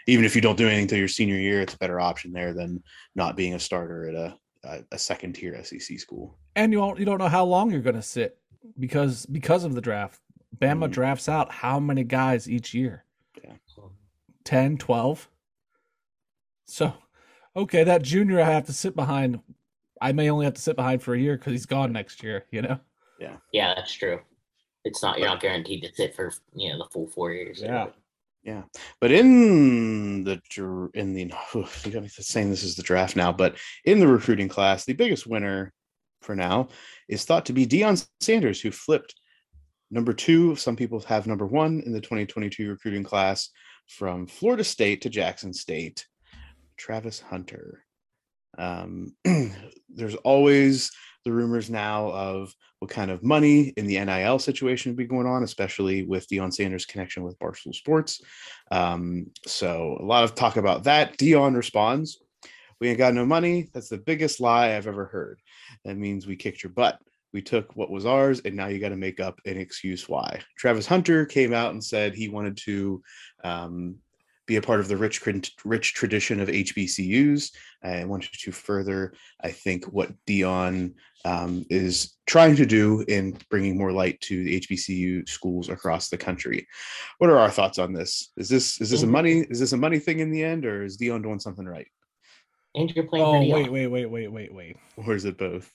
even 0.08 0.24
if 0.26 0.36
you 0.36 0.42
don't 0.42 0.58
do 0.58 0.66
anything 0.68 0.84
until 0.84 0.98
your 1.00 1.08
senior 1.08 1.36
year, 1.38 1.62
it's 1.62 1.74
a 1.74 1.78
better 1.78 2.00
option 2.00 2.32
there 2.32 2.54
than 2.54 2.84
not 3.16 3.36
being 3.36 3.54
a 3.54 3.60
starter 3.60 4.08
at 4.10 4.16
a 4.16 4.38
a, 4.64 4.84
a 4.92 4.98
second 5.00 5.34
tier 5.34 5.62
SEC 5.64 5.98
school. 6.00 6.38
And 6.56 6.72
you 6.72 6.78
don't 6.80 7.00
you 7.00 7.06
don't 7.06 7.18
know 7.18 7.28
how 7.28 7.44
long 7.44 7.72
you're 7.72 7.82
going 7.82 7.96
to 7.96 8.02
sit 8.02 8.38
because 8.80 9.26
because 9.26 9.64
of 9.64 9.74
the 9.74 9.82
draft. 9.82 10.20
Bama 10.58 10.88
Mhm. 10.88 10.92
drafts 10.92 11.28
out 11.30 11.52
how 11.52 11.80
many 11.80 12.04
guys 12.04 12.48
each 12.50 12.74
year? 12.74 13.06
Yeah. 13.44 13.54
10, 14.44 14.78
12. 14.78 15.30
So, 16.66 16.94
okay, 17.56 17.84
that 17.84 18.02
junior 18.02 18.42
I 18.42 18.46
have 18.46 18.66
to 18.68 18.74
sit 18.74 18.96
behind. 18.96 19.40
I 20.02 20.12
may 20.12 20.30
only 20.30 20.46
have 20.46 20.56
to 20.56 20.62
sit 20.62 20.76
behind 20.76 21.04
for 21.04 21.14
a 21.14 21.20
year 21.20 21.38
because 21.38 21.52
he's 21.52 21.66
gone 21.66 21.92
next 21.92 22.24
year. 22.24 22.46
You 22.52 22.62
know. 22.62 22.80
Yeah, 23.20 23.38
Yeah, 23.52 23.74
that's 23.76 23.94
true. 23.94 24.20
It's 24.84 25.04
not, 25.04 25.20
you're 25.20 25.28
not 25.28 25.42
guaranteed 25.42 25.84
to 25.84 25.94
sit 25.94 26.16
for, 26.16 26.34
you 26.56 26.72
know, 26.72 26.80
the 26.80 26.90
full 26.92 27.08
four 27.08 27.32
years. 27.32 27.62
Yeah. 27.62 27.88
Yeah, 28.44 28.64
but 29.00 29.12
in 29.12 30.24
the 30.24 30.42
in 30.96 31.14
the 31.14 31.32
you 31.54 31.92
got 31.92 32.02
me 32.02 32.08
saying 32.08 32.50
this 32.50 32.64
is 32.64 32.76
the 32.76 32.82
draft 32.82 33.16
now, 33.16 33.32
but 33.32 33.56
in 33.86 34.00
the 34.00 34.08
recruiting 34.08 34.50
class, 34.50 34.84
the 34.84 34.94
biggest 34.94 35.28
winner 35.28 35.72
for 36.22 36.36
now 36.36 36.70
is 37.08 37.24
thought 37.24 37.46
to 37.46 37.54
be 37.54 37.68
Deion 37.68 38.04
Sanders, 38.20 38.60
who 38.60 38.72
flipped 38.72 39.14
number 39.92 40.12
two. 40.12 40.56
Some 40.56 40.76
people 40.76 41.00
have 41.02 41.28
number 41.28 41.46
one 41.46 41.82
in 41.86 41.92
the 41.92 42.02
2022 42.02 42.68
recruiting 42.70 43.04
class 43.04 43.50
from 43.98 44.28
Florida 44.28 44.64
State 44.64 45.02
to 45.02 45.10
Jackson 45.10 45.54
State. 45.54 46.06
Travis 46.78 47.20
Hunter. 47.20 47.84
Um, 48.58 49.16
there's 49.90 50.16
always 50.16 50.92
the 51.24 51.32
rumors 51.32 51.70
now 51.70 52.12
of 52.12 52.54
what 52.80 52.90
kind 52.90 53.12
of 53.12 53.24
money 53.24 53.74
in 53.78 53.86
the 53.86 54.04
NIL 54.04 54.40
situation 54.40 54.92
would 54.92 54.98
be 54.98 55.06
going 55.06 55.28
on, 55.28 55.44
especially 55.44 56.04
with 56.04 56.28
Deion 56.28 56.52
Sanders' 56.52 56.86
connection 56.86 57.24
with 57.24 57.38
Barstool 57.38 57.76
Sports. 57.76 58.22
Um, 58.72 59.28
so 59.46 59.98
a 60.00 60.06
lot 60.06 60.24
of 60.24 60.34
talk 60.34 60.58
about 60.58 60.86
that. 60.86 61.18
Deion 61.18 61.56
responds, 61.56 62.24
"We 62.80 62.90
ain't 62.90 62.98
got 62.98 63.14
no 63.14 63.26
money. 63.26 63.70
That's 63.74 63.90
the 63.90 64.00
biggest 64.00 64.40
lie 64.40 64.76
I've 64.76 64.88
ever 64.88 65.06
heard. 65.06 65.40
That 65.86 65.98
means 65.98 66.26
we 66.26 66.36
kicked 66.36 66.64
your 66.64 66.72
butt. 66.72 67.00
We 67.34 67.42
took 67.44 67.76
what 67.76 67.92
was 67.92 68.06
ours, 68.06 68.42
and 68.44 68.56
now 68.56 68.68
you 68.68 68.80
got 68.80 68.90
to 68.90 68.98
make 68.98 69.20
up 69.20 69.40
an 69.46 69.58
excuse 69.58 70.10
why." 70.10 70.42
Travis 70.58 70.88
Hunter 70.88 71.26
came 71.28 71.54
out 71.54 71.74
and 71.74 71.84
said 71.84 72.16
he 72.16 72.30
wanted 72.30 72.58
to 72.66 73.04
um, 73.44 73.98
be 74.48 74.58
a 74.58 74.62
part 74.62 74.80
of 74.80 74.88
the 74.88 74.98
rich 74.98 75.26
rich 75.64 75.94
tradition 75.94 76.40
of 76.40 76.50
HBCUs. 76.50 77.52
I 77.84 78.04
wanted 78.06 78.32
to 78.34 78.52
further, 78.52 79.14
I 79.42 79.52
think, 79.52 79.86
what 79.86 80.12
Deion 80.26 80.94
um, 81.24 81.66
is 81.70 82.18
trying 82.26 82.56
to 82.56 82.66
do 82.66 83.06
in 83.08 83.38
bringing 83.50 83.78
more 83.78 83.92
light 83.92 84.20
to 84.22 84.44
the 84.44 84.60
HBCU 84.60 85.30
schools 85.30 85.70
across 85.70 86.10
the 86.10 86.18
country. 86.18 86.68
What 87.20 87.30
are 87.30 87.38
our 87.38 87.52
thoughts 87.52 87.80
on 87.80 87.94
this? 87.94 88.32
Is 88.36 88.50
this 88.50 88.82
is 88.82 88.90
this 88.90 89.04
a 89.04 89.08
money 89.08 89.46
is 89.50 89.60
this 89.60 89.74
a 89.74 89.78
money 89.78 90.00
thing 90.00 90.20
in 90.20 90.32
the 90.32 90.44
end, 90.44 90.66
or 90.66 90.84
is 90.84 90.98
Deion 90.98 91.24
doing 91.24 91.40
something 91.40 91.66
right, 91.66 91.88
And 92.76 92.92
you're 92.92 93.08
playing 93.08 93.26
Oh 93.26 93.40
wait, 93.40 93.72
wait, 93.72 93.88
wait, 93.88 94.08
wait, 94.08 94.32
wait, 94.32 94.54
wait, 94.54 94.78
or 94.98 95.16
is 95.16 95.26
it 95.26 95.38
both? 95.38 95.72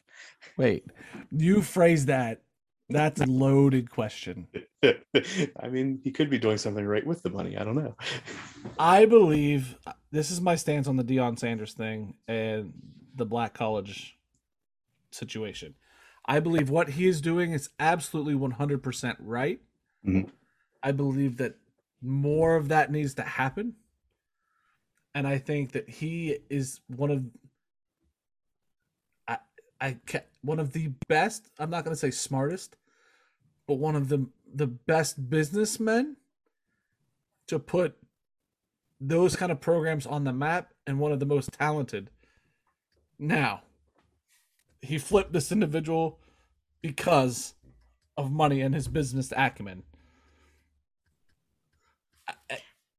wait. 0.59 0.85
You 1.31 1.63
phrased 1.63 2.09
that. 2.09 2.43
That's 2.89 3.21
a 3.21 3.27
loaded 3.27 3.91
question. 3.91 4.47
I 4.85 5.69
mean, 5.69 6.01
he 6.05 6.13
could 6.13 6.31
be 6.31 6.39
doing 6.39 6.59
something 6.59 6.87
right 6.87 7.05
with 7.05 7.23
the 7.23 7.31
money. 7.31 7.57
I 7.57 7.65
don't 7.65 7.75
know. 7.75 7.97
I 8.79 9.07
believe 9.07 9.77
this 10.13 10.31
is 10.31 10.41
my 10.41 10.55
stance 10.55 10.87
on 10.87 10.97
the 10.97 11.03
Deion 11.03 11.39
Sanders 11.39 11.75
thing 11.75 12.15
and 12.29 12.73
the 13.15 13.25
black 13.25 13.55
college 13.55 14.17
situation. 15.11 15.75
I 16.27 16.41
believe 16.41 16.71
what 16.71 16.91
he 16.91 17.07
is 17.09 17.21
doing 17.21 17.53
is 17.53 17.71
absolutely 17.81 18.35
100% 18.35 19.17
right. 19.21 19.61
Mhm. 20.05 20.31
I 20.83 20.93
believe 20.93 21.39
that 21.39 21.57
more 22.01 22.57
of 22.57 22.69
that 22.69 22.93
needs 22.93 23.15
to 23.15 23.23
happen. 23.23 23.75
And 25.15 25.27
I 25.27 25.39
think 25.39 25.73
that 25.73 25.89
he 25.89 26.39
is 26.51 26.81
one 26.89 27.11
of 27.11 27.25
I 29.27 29.39
I 29.81 29.97
one 30.47 30.61
of 30.61 30.73
the 30.73 30.93
best, 31.09 31.51
I'm 31.59 31.71
not 31.71 31.85
going 31.85 31.95
to 31.95 32.01
say 32.01 32.11
smartest, 32.11 32.77
but 33.67 33.75
one 33.75 33.97
of 33.97 34.09
the 34.09 34.27
the 34.55 34.67
best 34.67 35.29
businessmen 35.29 36.17
to 37.49 37.59
put 37.59 37.97
those 39.01 39.37
kind 39.37 39.53
of 39.53 39.61
programs 39.61 40.07
on 40.07 40.25
the 40.25 40.33
map 40.33 40.73
and 40.87 40.99
one 40.99 41.13
of 41.13 41.21
the 41.21 41.27
most 41.27 41.53
talented. 41.53 42.11
Now, 43.19 43.63
he 44.81 44.99
flipped 44.99 45.33
this 45.33 45.53
individual 45.53 46.21
because 46.81 47.55
of 48.17 48.31
money 48.31 48.61
and 48.61 48.75
his 48.75 48.89
business 48.89 49.33
acumen. 49.37 49.83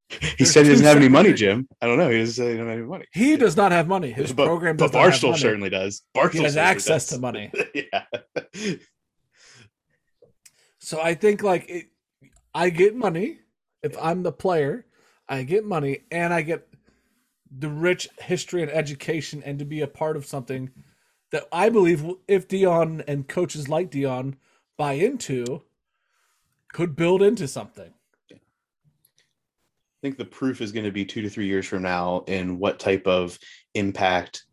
He 0.09 0.45
said 0.45 0.65
he 0.65 0.71
doesn't 0.71 0.85
have 0.85 0.97
any 0.97 1.09
money, 1.09 1.33
Jim. 1.43 1.67
I 1.81 1.87
don't 1.87 1.97
know. 1.97 2.09
He 2.09 2.19
doesn't 2.19 2.43
he 2.43 2.51
doesn't 2.51 2.67
have 2.67 2.77
any 2.77 2.87
money. 2.87 3.05
He 3.13 3.35
does 3.35 3.57
not 3.57 3.71
have 3.71 3.87
money. 3.87 4.11
His 4.11 4.31
but, 4.31 4.45
program 4.45 4.77
but 4.77 4.85
does 4.85 4.93
not 4.93 5.03
have 5.03 5.13
Barstool 5.13 5.29
money. 5.31 5.41
certainly 5.41 5.69
does. 5.69 6.01
Barstool 6.15 6.33
He 6.33 6.43
has 6.43 6.57
access 6.57 7.09
does. 7.09 7.17
to 7.17 7.21
money. 7.21 7.51
yeah. 7.73 8.03
So 10.79 11.01
I 11.01 11.15
think 11.15 11.43
like 11.43 11.69
it, 11.69 11.87
I 12.53 12.69
get 12.69 12.95
money 12.95 13.39
if 13.83 13.97
I'm 14.01 14.23
the 14.23 14.31
player. 14.31 14.85
I 15.27 15.43
get 15.43 15.65
money 15.65 15.99
and 16.09 16.33
I 16.33 16.41
get 16.41 16.67
the 17.51 17.69
rich 17.69 18.07
history 18.19 18.61
and 18.61 18.71
education 18.71 19.43
and 19.43 19.59
to 19.59 19.65
be 19.65 19.81
a 19.81 19.87
part 19.87 20.15
of 20.15 20.25
something 20.25 20.71
that 21.31 21.47
I 21.51 21.67
believe 21.69 22.05
if 22.27 22.47
Deion 22.47 23.03
and 23.07 23.27
coaches 23.27 23.67
like 23.67 23.91
Deion 23.91 24.35
buy 24.77 24.93
into 24.93 25.63
could 26.71 26.95
build 26.95 27.21
into 27.21 27.47
something. 27.47 27.93
Think 30.07 30.17
the 30.17 30.23
proof 30.23 30.61
is 30.61 30.71
going 30.71 30.85
to 30.85 30.91
be 30.93 31.03
two 31.03 31.21
to 31.21 31.29
three 31.29 31.47
years 31.47 31.65
from 31.65 31.81
now 31.81 32.23
in 32.27 32.59
what 32.59 32.79
type 32.79 33.05
of 33.07 33.37
impact 33.73 34.45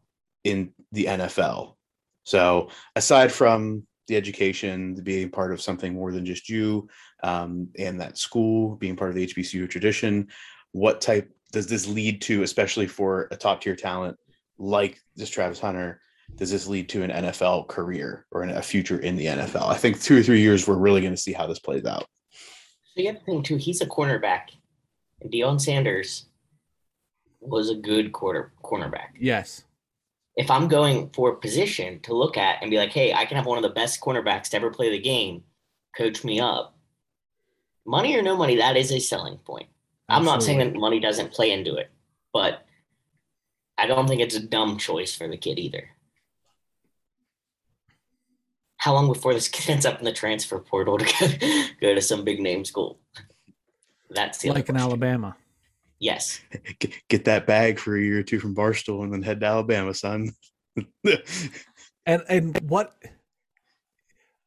in 0.42 0.72
the 0.90 1.04
NFL. 1.04 1.76
So 2.24 2.70
aside 2.96 3.30
from 3.30 3.86
the 4.08 4.16
education, 4.16 4.96
being 5.04 5.30
part 5.30 5.52
of 5.52 5.62
something 5.62 5.94
more 5.94 6.10
than 6.10 6.26
just 6.26 6.48
you, 6.48 6.88
um, 7.22 7.68
and 7.78 8.00
that 8.00 8.18
school 8.18 8.74
being 8.74 8.96
part 8.96 9.10
of 9.10 9.14
the 9.14 9.24
HBCU 9.28 9.70
tradition, 9.70 10.26
what 10.72 11.00
type 11.00 11.30
does 11.52 11.68
this 11.68 11.86
lead 11.86 12.20
to, 12.22 12.42
especially 12.42 12.88
for 12.88 13.28
a 13.30 13.36
top 13.36 13.60
tier 13.60 13.76
talent 13.76 14.16
like 14.58 14.98
this 15.14 15.30
Travis 15.30 15.60
Hunter? 15.60 16.00
Does 16.34 16.50
this 16.50 16.66
lead 16.66 16.88
to 16.88 17.04
an 17.04 17.12
NFL 17.12 17.68
career 17.68 18.26
or 18.32 18.42
a 18.42 18.60
future 18.60 18.98
in 18.98 19.14
the 19.14 19.26
NFL? 19.26 19.68
I 19.68 19.76
think 19.76 20.02
two 20.02 20.18
or 20.18 20.22
three 20.24 20.40
years, 20.40 20.66
we're 20.66 20.74
really 20.74 21.00
going 21.00 21.14
to 21.14 21.22
see 21.22 21.32
how 21.32 21.46
this 21.46 21.60
plays 21.60 21.84
out. 21.84 22.06
The 22.96 23.08
other 23.08 23.20
thing 23.24 23.44
too, 23.44 23.56
he's 23.56 23.82
a 23.82 23.86
cornerback. 23.86 24.48
And 25.20 25.32
Deion 25.32 25.60
Sanders 25.60 26.26
was 27.40 27.70
a 27.70 27.74
good 27.74 28.12
quarter 28.12 28.52
cornerback. 28.62 29.10
Yes. 29.18 29.64
If 30.36 30.50
I'm 30.50 30.68
going 30.68 31.10
for 31.10 31.30
a 31.30 31.36
position 31.36 32.00
to 32.00 32.14
look 32.14 32.36
at 32.36 32.60
and 32.60 32.70
be 32.70 32.76
like, 32.76 32.92
hey, 32.92 33.14
I 33.14 33.24
can 33.24 33.36
have 33.36 33.46
one 33.46 33.58
of 33.58 33.62
the 33.62 33.68
best 33.68 34.00
cornerbacks 34.00 34.48
to 34.50 34.56
ever 34.56 34.70
play 34.70 34.90
the 34.90 34.98
game, 34.98 35.44
coach 35.96 36.24
me 36.24 36.40
up. 36.40 36.76
Money 37.86 38.16
or 38.16 38.22
no 38.22 38.36
money, 38.36 38.56
that 38.56 38.76
is 38.76 38.90
a 38.90 38.98
selling 38.98 39.36
point. 39.38 39.68
I'm 40.08 40.24
not 40.24 40.42
saying 40.42 40.58
that 40.58 40.74
money 40.74 41.00
doesn't 41.00 41.32
play 41.32 41.50
into 41.50 41.76
it, 41.76 41.90
but 42.32 42.66
I 43.78 43.86
don't 43.86 44.06
think 44.06 44.20
it's 44.20 44.34
a 44.34 44.40
dumb 44.40 44.78
choice 44.78 45.14
for 45.14 45.28
the 45.28 45.36
kid 45.36 45.58
either. 45.58 45.90
How 48.76 48.92
long 48.94 49.08
before 49.08 49.34
this 49.34 49.48
kid 49.48 49.70
ends 49.70 49.86
up 49.86 49.98
in 49.98 50.04
the 50.04 50.12
transfer 50.12 50.58
portal 50.58 50.98
to 50.98 51.04
go, 51.04 51.64
go 51.80 51.94
to 51.94 52.00
some 52.00 52.24
big 52.24 52.40
name 52.40 52.64
school? 52.64 52.98
That's 54.14 54.38
the 54.38 54.50
like 54.50 54.68
in. 54.68 54.76
Alabama. 54.76 55.36
Yes. 55.98 56.40
get, 56.78 56.92
get 57.08 57.24
that 57.26 57.46
bag 57.46 57.78
for 57.78 57.96
a 57.96 58.00
year 58.02 58.20
or 58.20 58.22
two 58.22 58.38
from 58.40 58.54
Barstool 58.54 59.02
and 59.04 59.12
then 59.12 59.22
head 59.22 59.40
to 59.40 59.46
Alabama, 59.46 59.94
son. 59.94 60.30
And 62.06 62.22
and 62.28 62.58
what 62.68 62.94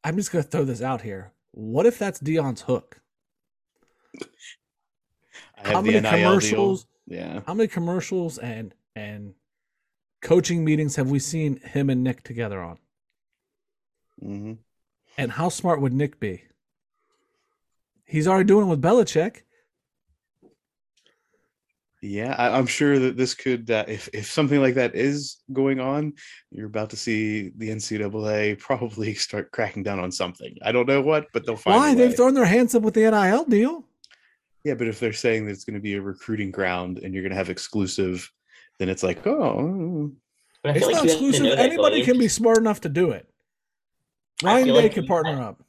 I'm 0.03 0.15
just 0.15 0.31
gonna 0.31 0.43
throw 0.43 0.63
this 0.63 0.81
out 0.81 1.01
here. 1.01 1.31
What 1.53 1.87
if 1.87 1.97
that's 1.97 2.19
Deion's 2.19 2.61
hook? 2.61 3.01
I 5.57 5.63
How 5.63 5.75
have 5.77 5.85
the 5.85 5.91
many 5.93 6.01
NIL 6.01 6.11
commercials? 6.11 6.85
deal. 7.07 7.17
Yeah. 7.17 7.41
How 7.47 7.53
many 7.55 7.67
commercials 7.67 8.37
and 8.37 8.75
and 8.95 9.33
coaching 10.21 10.63
meetings 10.63 10.97
have 10.97 11.09
we 11.09 11.17
seen 11.19 11.57
him 11.61 11.89
and 11.89 12.03
Nick 12.03 12.23
together 12.23 12.61
on? 12.61 12.77
hmm 14.21 14.53
And 15.17 15.31
how 15.31 15.49
smart 15.49 15.81
would 15.81 15.93
Nick 15.93 16.19
be? 16.19 16.43
He's 18.05 18.27
already 18.27 18.45
doing 18.47 18.67
it 18.67 18.69
with 18.69 18.81
Belichick. 18.81 19.41
Yeah, 22.09 22.35
I, 22.37 22.57
I'm 22.57 22.67
sure 22.67 22.99
that 22.99 23.17
this 23.17 23.33
could, 23.33 23.69
uh, 23.69 23.83
if 23.87 24.07
if 24.13 24.31
something 24.31 24.61
like 24.61 24.75
that 24.75 24.95
is 24.95 25.37
going 25.51 25.79
on, 25.81 26.13
you're 26.51 26.67
about 26.67 26.89
to 26.91 26.95
see 26.97 27.51
the 27.57 27.69
NCAA 27.69 28.57
probably 28.59 29.13
start 29.27 29.51
cracking 29.51 29.83
down 29.83 29.99
on 29.99 30.11
something. 30.11 30.55
I 30.61 30.71
don't 30.71 30.87
know 30.87 31.01
what, 31.01 31.27
but 31.33 31.45
they'll 31.45 31.57
find 31.57 31.75
why 31.75 31.95
they've 31.95 32.15
thrown 32.15 32.33
their 32.33 32.45
hands 32.45 32.73
up 32.75 32.83
with 32.83 32.93
the 32.93 33.09
NIL 33.11 33.43
deal. 33.45 33.83
yeah, 34.63 34.75
but 34.75 34.87
if 34.87 34.99
they're 35.01 35.11
saying 35.11 35.45
that 35.45 35.51
it's 35.51 35.65
going 35.65 35.73
to 35.73 35.81
be 35.81 35.95
a 35.95 36.01
recruiting 36.01 36.49
ground 36.51 36.99
and 36.99 37.13
you're 37.13 37.23
going 37.23 37.31
to 37.31 37.37
have 37.37 37.49
exclusive, 37.49 38.31
then 38.79 38.87
it's 38.89 39.03
like, 39.03 39.25
oh, 39.27 40.11
But 40.63 40.77
It's 40.77 40.85
feel 40.85 40.87
like 40.93 40.95
not 40.95 41.03
you 41.05 41.09
have 41.11 41.19
to 41.19 41.25
exclusive. 41.25 41.43
know 41.43 41.55
that 41.57 41.65
Anybody 41.65 42.03
can 42.05 42.17
be 42.17 42.27
smart 42.29 42.57
enough 42.59 42.79
to 42.81 42.89
do 42.89 43.11
it. 43.11 43.27
I 44.43 44.47
Ryan 44.47 44.65
feel 44.65 44.75
Day 44.75 44.81
like 44.83 44.93
can 44.93 45.07
partner 45.07 45.35
have- 45.35 45.41
up. 45.41 45.63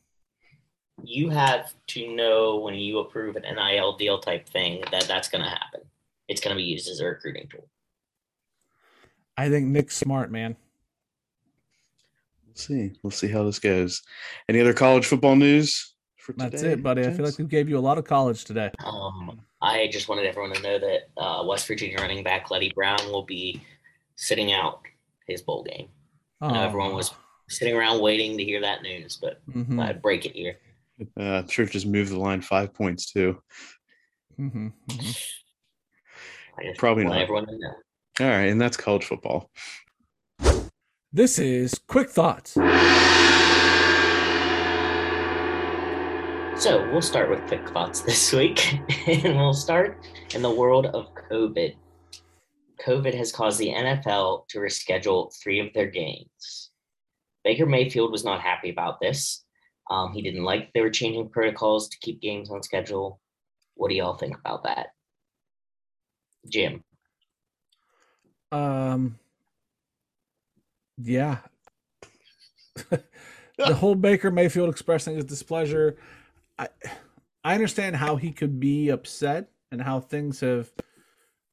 you 1.02 1.30
have 1.30 1.72
to 1.88 2.14
know 2.14 2.56
when 2.58 2.74
you 2.74 2.98
approve 3.00 3.34
an 3.36 3.42
NIL 3.42 3.96
deal 3.96 4.18
type 4.20 4.48
thing 4.48 4.84
that 4.92 5.04
that's 5.08 5.28
going 5.28 5.42
to 5.42 5.50
happen. 5.50 5.80
It's 6.28 6.40
going 6.40 6.54
to 6.54 6.58
be 6.60 6.64
used 6.68 6.88
as 6.88 7.00
a 7.00 7.06
recruiting 7.06 7.48
tool. 7.50 7.68
I 9.36 9.48
think 9.48 9.66
Nick's 9.68 9.96
smart, 9.96 10.30
man. 10.30 10.56
we'll 12.46 12.54
see. 12.54 12.92
We'll 13.02 13.10
see 13.10 13.28
how 13.28 13.44
this 13.44 13.58
goes. 13.58 14.02
Any 14.48 14.60
other 14.60 14.74
college 14.74 15.06
football 15.06 15.36
news 15.36 15.94
for 16.16 16.34
That's 16.34 16.60
today, 16.60 16.72
it, 16.72 16.82
buddy. 16.82 17.06
I 17.06 17.10
feel 17.10 17.24
like 17.24 17.38
we 17.38 17.44
gave 17.44 17.68
you 17.68 17.78
a 17.78 17.80
lot 17.80 17.98
of 17.98 18.04
college 18.04 18.44
today. 18.44 18.70
Um, 18.84 19.40
I 19.62 19.88
just 19.90 20.08
wanted 20.08 20.26
everyone 20.26 20.52
to 20.54 20.62
know 20.62 20.78
that 20.78 21.08
uh, 21.16 21.44
West 21.46 21.66
Virginia 21.66 21.96
running 21.98 22.22
back 22.24 22.50
Leddie 22.50 22.72
Brown 22.74 22.98
will 23.06 23.24
be 23.24 23.62
sitting 24.16 24.52
out 24.52 24.82
his 25.26 25.40
bowl 25.42 25.62
game. 25.62 25.88
I 26.40 26.52
know 26.52 26.62
everyone 26.62 26.94
was 26.94 27.12
sitting 27.48 27.74
around 27.74 28.00
waiting 28.00 28.36
to 28.38 28.44
hear 28.44 28.60
that 28.60 28.82
news, 28.82 29.16
but 29.20 29.40
Mhm, 29.48 29.80
I'd 29.82 30.02
break 30.02 30.26
it 30.26 30.32
here. 30.34 30.58
Uh, 31.16 31.42
Church 31.42 31.72
just 31.72 31.86
moved 31.86 32.10
the 32.10 32.18
line 32.18 32.40
five 32.42 32.74
points 32.74 33.12
too. 33.12 33.40
mhm, 34.38 34.72
mhm. 34.88 35.24
I 36.58 36.64
just 36.64 36.78
Probably 36.78 37.04
not. 37.04 37.18
everyone 37.18 37.46
to 37.46 37.56
know. 37.56 37.74
All 38.20 38.26
right, 38.26 38.48
and 38.48 38.60
that's 38.60 38.76
college 38.76 39.04
football. 39.04 39.50
This 41.12 41.38
is 41.38 41.80
quick 41.86 42.10
thoughts. 42.10 42.54
So 46.60 46.90
we'll 46.90 47.02
start 47.02 47.30
with 47.30 47.46
quick 47.46 47.68
thoughts 47.68 48.00
this 48.06 48.32
week, 48.32 48.74
and 49.06 49.36
we'll 49.36 49.54
start 49.54 50.04
in 50.34 50.42
the 50.42 50.50
world 50.50 50.86
of 50.86 51.06
COVID. 51.30 51.76
COVID 52.84 53.14
has 53.14 53.30
caused 53.30 53.58
the 53.58 53.68
NFL 53.68 54.48
to 54.48 54.58
reschedule 54.58 55.32
three 55.40 55.60
of 55.60 55.72
their 55.72 55.86
games. 55.86 56.70
Baker 57.44 57.66
Mayfield 57.66 58.10
was 58.10 58.24
not 58.24 58.40
happy 58.40 58.70
about 58.70 59.00
this. 59.00 59.44
Um, 59.90 60.12
he 60.12 60.20
didn't 60.20 60.44
like 60.44 60.72
they 60.74 60.80
were 60.80 60.90
changing 60.90 61.30
protocols 61.30 61.88
to 61.88 61.98
keep 62.00 62.20
games 62.20 62.50
on 62.50 62.62
schedule. 62.62 63.20
What 63.74 63.88
do 63.88 63.94
y'all 63.94 64.18
think 64.18 64.36
about 64.36 64.64
that? 64.64 64.88
Jim, 66.46 66.82
Um, 68.52 69.18
yeah. 70.98 71.38
the 73.58 73.74
whole 73.74 73.94
Baker 73.94 74.30
Mayfield 74.30 74.68
expressing 74.68 75.16
his 75.16 75.24
displeasure. 75.24 75.96
I 76.58 76.68
I 77.44 77.54
understand 77.54 77.96
how 77.96 78.16
he 78.16 78.32
could 78.32 78.60
be 78.60 78.88
upset 78.88 79.50
and 79.70 79.82
how 79.82 80.00
things 80.00 80.40
have 80.40 80.70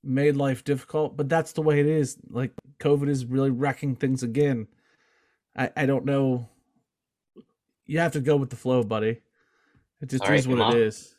made 0.03 0.35
life 0.35 0.63
difficult, 0.63 1.17
but 1.17 1.29
that's 1.29 1.53
the 1.53 1.61
way 1.61 1.79
it 1.79 1.85
is. 1.87 2.17
Like 2.29 2.51
COVID 2.79 3.09
is 3.09 3.25
really 3.25 3.51
wrecking 3.51 3.95
things 3.95 4.23
again. 4.23 4.67
I, 5.57 5.71
I 5.75 5.85
don't 5.85 6.05
know. 6.05 6.49
You 7.85 7.99
have 7.99 8.13
to 8.13 8.19
go 8.21 8.35
with 8.35 8.49
the 8.49 8.55
flow, 8.55 8.83
buddy. 8.83 9.21
It 10.01 10.09
just 10.09 10.23
All 10.23 10.29
right, 10.29 10.39
is 10.39 10.47
what 10.47 10.57
come 10.57 10.67
on. 10.67 10.75
it 10.77 10.81
is. 10.81 11.14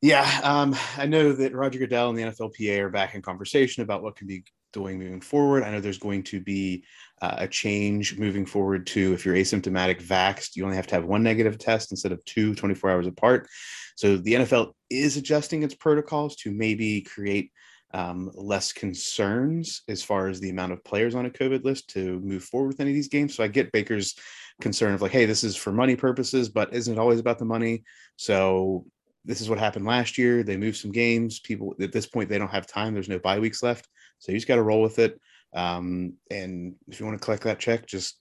Yeah, 0.00 0.40
um, 0.44 0.76
I 0.96 1.06
know 1.06 1.32
that 1.32 1.54
Roger 1.54 1.80
Goodell 1.80 2.10
and 2.10 2.18
the 2.18 2.22
NFLPA 2.22 2.78
are 2.78 2.88
back 2.90 3.14
in 3.14 3.22
conversation 3.22 3.82
about 3.82 4.02
what 4.02 4.14
can 4.14 4.28
be 4.28 4.44
doing 4.72 4.98
moving 4.98 5.20
forward. 5.20 5.64
I 5.64 5.72
know 5.72 5.80
there's 5.80 5.98
going 5.98 6.22
to 6.24 6.40
be 6.40 6.84
uh, 7.20 7.34
a 7.38 7.48
change 7.48 8.16
moving 8.16 8.46
forward 8.46 8.86
to 8.88 9.12
if 9.12 9.24
you're 9.24 9.34
asymptomatic 9.34 10.00
vaxxed, 10.00 10.54
you 10.54 10.64
only 10.64 10.76
have 10.76 10.86
to 10.88 10.94
have 10.94 11.04
one 11.04 11.24
negative 11.24 11.58
test 11.58 11.90
instead 11.90 12.12
of 12.12 12.24
two 12.24 12.54
24 12.54 12.90
hours 12.90 13.06
apart. 13.08 13.48
So 13.96 14.16
the 14.16 14.34
NFL 14.34 14.72
is 14.88 15.16
adjusting 15.16 15.64
its 15.64 15.74
protocols 15.74 16.36
to 16.36 16.52
maybe 16.52 17.00
create 17.00 17.50
um, 17.92 18.30
less 18.34 18.72
concerns 18.72 19.82
as 19.88 20.04
far 20.04 20.28
as 20.28 20.38
the 20.38 20.50
amount 20.50 20.72
of 20.72 20.84
players 20.84 21.16
on 21.16 21.26
a 21.26 21.30
COVID 21.30 21.64
list 21.64 21.90
to 21.90 22.20
move 22.20 22.44
forward 22.44 22.68
with 22.68 22.80
any 22.80 22.90
of 22.90 22.94
these 22.94 23.08
games. 23.08 23.34
So 23.34 23.42
I 23.42 23.48
get 23.48 23.72
Baker's 23.72 24.14
concern 24.60 24.94
of 24.94 25.02
like, 25.02 25.12
hey, 25.12 25.24
this 25.24 25.42
is 25.42 25.56
for 25.56 25.72
money 25.72 25.96
purposes, 25.96 26.48
but 26.50 26.72
isn't 26.72 26.94
it 26.94 27.00
always 27.00 27.18
about 27.18 27.38
the 27.38 27.44
money? 27.44 27.82
So 28.16 28.84
this 29.24 29.40
is 29.40 29.48
what 29.48 29.58
happened 29.58 29.86
last 29.86 30.18
year. 30.18 30.42
They 30.42 30.56
moved 30.56 30.76
some 30.76 30.92
games. 30.92 31.40
People 31.40 31.74
at 31.80 31.92
this 31.92 32.06
point 32.06 32.28
they 32.28 32.38
don't 32.38 32.50
have 32.50 32.66
time. 32.66 32.94
There's 32.94 33.08
no 33.08 33.18
bye 33.18 33.38
weeks 33.38 33.62
left, 33.62 33.88
so 34.18 34.32
you 34.32 34.38
just 34.38 34.48
got 34.48 34.56
to 34.56 34.62
roll 34.62 34.82
with 34.82 34.98
it. 34.98 35.20
Um, 35.54 36.14
and 36.30 36.74
if 36.88 37.00
you 37.00 37.06
want 37.06 37.18
to 37.18 37.24
collect 37.24 37.44
that 37.44 37.58
check, 37.58 37.86
just 37.86 38.18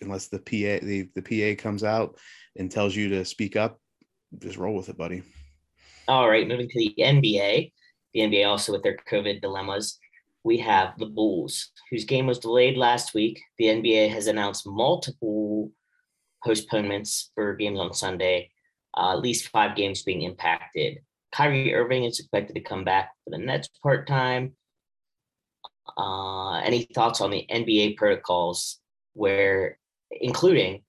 unless 0.00 0.28
the 0.28 0.38
PA 0.38 0.84
the, 0.84 1.08
the 1.14 1.56
PA 1.56 1.60
comes 1.60 1.84
out 1.84 2.18
and 2.56 2.70
tells 2.70 2.96
you 2.96 3.08
to 3.10 3.24
speak 3.24 3.56
up, 3.56 3.78
just 4.38 4.56
roll 4.56 4.74
with 4.74 4.88
it, 4.88 4.96
buddy. 4.96 5.22
All 6.08 6.28
right, 6.28 6.48
moving 6.48 6.68
to 6.68 6.78
the 6.78 6.94
NBA. 6.98 7.72
The 8.14 8.20
NBA 8.20 8.48
also 8.48 8.72
with 8.72 8.82
their 8.82 8.96
COVID 9.08 9.40
dilemmas. 9.40 9.98
We 10.42 10.56
have 10.58 10.98
the 10.98 11.06
Bulls, 11.06 11.70
whose 11.90 12.04
game 12.04 12.26
was 12.26 12.38
delayed 12.38 12.76
last 12.76 13.14
week. 13.14 13.40
The 13.58 13.66
NBA 13.66 14.10
has 14.10 14.26
announced 14.26 14.66
multiple 14.66 15.70
postponements 16.44 17.30
for 17.34 17.54
games 17.54 17.78
on 17.78 17.92
Sunday, 17.92 18.50
uh, 18.96 19.12
at 19.12 19.20
least 19.20 19.48
five 19.48 19.76
games 19.76 20.02
being 20.02 20.22
impacted. 20.22 20.98
Kyrie 21.32 21.74
Irving 21.74 22.04
is 22.04 22.18
expected 22.18 22.54
to 22.54 22.60
come 22.60 22.84
back 22.84 23.10
for 23.24 23.30
the 23.30 23.38
Nets 23.38 23.68
part 23.82 24.06
time. 24.06 24.54
Uh, 25.96 26.58
any 26.60 26.88
thoughts 26.94 27.20
on 27.20 27.30
the 27.30 27.46
NBA 27.50 27.96
protocols, 27.96 28.78
where 29.14 29.78
including 30.10 30.82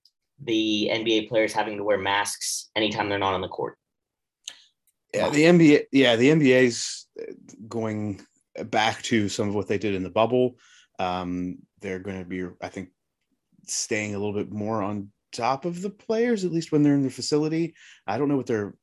the 0.43 0.89
NBA 0.91 1.29
players 1.29 1.53
having 1.53 1.77
to 1.77 1.83
wear 1.83 1.97
masks 1.97 2.69
anytime 2.75 3.09
they're 3.09 3.19
not 3.19 3.33
on 3.33 3.41
the 3.41 3.47
court? 3.47 3.77
Yeah, 5.13 5.29
the 5.29 5.43
NBA. 5.43 5.83
Yeah, 5.91 6.15
the 6.15 6.29
NBA's 6.29 7.07
going 7.67 8.21
back 8.65 9.01
to 9.03 9.29
some 9.29 9.49
of 9.49 9.55
what 9.55 9.67
they 9.67 9.77
did 9.77 9.95
in 9.95 10.03
the 10.03 10.09
bubble. 10.09 10.55
Um, 10.99 11.59
they're 11.81 11.99
going 11.99 12.19
to 12.19 12.25
be, 12.25 12.45
I 12.61 12.69
think, 12.69 12.89
staying 13.67 14.15
a 14.15 14.17
little 14.17 14.33
bit 14.33 14.51
more 14.51 14.81
on 14.81 15.11
top 15.31 15.65
of 15.65 15.81
the 15.81 15.89
players, 15.89 16.45
at 16.45 16.51
least 16.51 16.71
when 16.71 16.83
they're 16.83 16.93
in 16.93 17.03
the 17.03 17.09
facility. 17.09 17.75
I 18.07 18.17
don't 18.17 18.29
know 18.29 18.37
what 18.37 18.47
their 18.47 18.75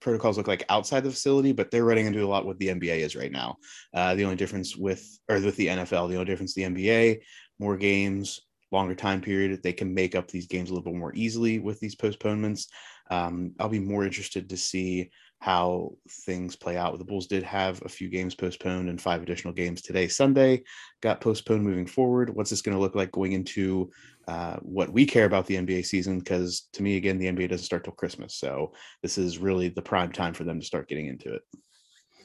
protocols 0.00 0.36
look 0.36 0.48
like 0.48 0.64
outside 0.68 1.04
the 1.04 1.10
facility, 1.10 1.52
but 1.52 1.70
they're 1.70 1.84
running 1.84 2.06
into 2.06 2.24
a 2.24 2.28
lot 2.28 2.46
what 2.46 2.58
the 2.58 2.68
NBA 2.68 2.98
is 2.98 3.16
right 3.16 3.32
now. 3.32 3.56
Uh, 3.94 4.14
the 4.14 4.24
only 4.24 4.36
difference 4.36 4.76
with, 4.76 5.18
or 5.28 5.40
with 5.40 5.56
the 5.56 5.68
NFL, 5.68 6.08
the 6.08 6.14
only 6.14 6.24
difference 6.24 6.54
the 6.54 6.62
NBA, 6.62 7.20
more 7.58 7.76
games, 7.76 8.40
longer 8.70 8.94
time 8.94 9.20
period. 9.20 9.62
They 9.62 9.72
can 9.72 9.94
make 9.94 10.14
up 10.14 10.28
these 10.28 10.46
games 10.46 10.70
a 10.70 10.74
little 10.74 10.90
bit 10.92 10.98
more 10.98 11.12
easily 11.14 11.58
with 11.58 11.80
these 11.80 11.94
postponements. 11.94 12.68
Um, 13.10 13.52
I'll 13.58 13.68
be 13.68 13.78
more 13.78 14.04
interested 14.04 14.50
to 14.50 14.56
see 14.56 15.10
how 15.40 15.92
things 16.26 16.56
play 16.56 16.76
out. 16.76 16.98
The 16.98 17.04
Bulls 17.04 17.28
did 17.28 17.44
have 17.44 17.80
a 17.84 17.88
few 17.88 18.08
games 18.08 18.34
postponed 18.34 18.88
and 18.88 19.00
five 19.00 19.22
additional 19.22 19.54
games 19.54 19.82
today. 19.82 20.08
Sunday 20.08 20.64
got 21.00 21.20
postponed 21.20 21.62
moving 21.62 21.86
forward. 21.86 22.30
What's 22.30 22.50
this 22.50 22.62
going 22.62 22.76
to 22.76 22.80
look 22.80 22.96
like 22.96 23.12
going 23.12 23.32
into 23.32 23.90
uh, 24.28 24.56
what 24.60 24.92
we 24.92 25.06
care 25.06 25.24
about 25.24 25.46
the 25.46 25.56
NBA 25.56 25.86
season? 25.86 26.18
Because 26.18 26.68
to 26.74 26.82
me, 26.82 26.98
again, 26.98 27.16
the 27.16 27.26
NBA 27.26 27.48
doesn't 27.48 27.64
start 27.64 27.82
till 27.82 27.94
Christmas. 27.94 28.34
So 28.34 28.72
this 29.02 29.16
is 29.16 29.38
really 29.38 29.70
the 29.70 29.80
prime 29.80 30.12
time 30.12 30.34
for 30.34 30.44
them 30.44 30.60
to 30.60 30.66
start 30.66 30.86
getting 30.86 31.06
into 31.06 31.32
it. 31.34 31.42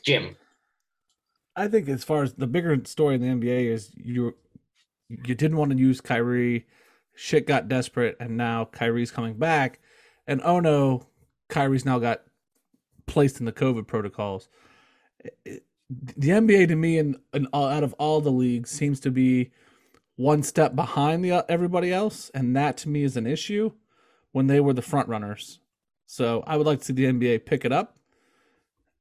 Jim, 0.06 0.36
I 1.56 1.70
think 1.70 1.88
as 1.88 2.04
far 2.04 2.22
as 2.24 2.34
the 2.34 2.46
bigger 2.46 2.78
story 2.84 3.16
in 3.16 3.22
the 3.22 3.28
NBA 3.28 3.72
is 3.72 3.92
you 3.96 4.36
you 5.08 5.34
didn't 5.34 5.56
want 5.56 5.72
to 5.72 5.78
use 5.78 6.02
Kyrie, 6.02 6.68
shit 7.16 7.48
got 7.48 7.70
desperate, 7.70 8.18
and 8.20 8.36
now 8.36 8.66
Kyrie's 8.66 9.12
coming 9.12 9.36
back, 9.36 9.80
and 10.28 10.42
oh 10.44 10.60
no, 10.60 11.08
Kyrie's 11.48 11.86
now 11.86 12.00
got 12.00 12.24
placed 13.06 13.40
in 13.40 13.46
the 13.46 13.54
COVID 13.54 13.88
protocols. 13.88 14.50
It- 15.46 15.64
the 16.18 16.30
NBA 16.30 16.70
to 16.70 16.76
me 16.76 16.98
and, 16.98 17.18
and 17.34 17.48
all, 17.54 17.68
out 17.68 17.84
of 17.84 17.94
all 18.00 18.20
the 18.20 18.32
leagues 18.32 18.72
seems 18.72 19.00
to 19.02 19.12
be 19.12 19.52
one 20.16 20.44
step 20.44 20.76
behind 20.76 21.24
the 21.24 21.46
everybody 21.50 21.92
else, 21.92 22.30
and 22.34 22.56
that 22.56 22.78
to 22.78 22.90
me 22.90 23.04
is 23.04 23.18
an 23.18 23.28
issue 23.28 23.72
when 24.32 24.48
they 24.48 24.60
were 24.60 24.74
the 24.74 24.82
front 24.82 25.08
runners. 25.08 25.60
So 26.06 26.44
I 26.46 26.58
would 26.58 26.68
like 26.68 26.80
to 26.80 26.86
see 26.86 26.94
the 26.94 27.06
NBA 27.06 27.46
pick 27.46 27.66
it 27.66 27.72
up 27.72 27.98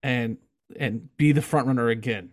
and 0.03 0.39
and 0.77 1.15
be 1.17 1.33
the 1.33 1.43
front 1.43 1.67
runner 1.67 1.89
again. 1.89 2.31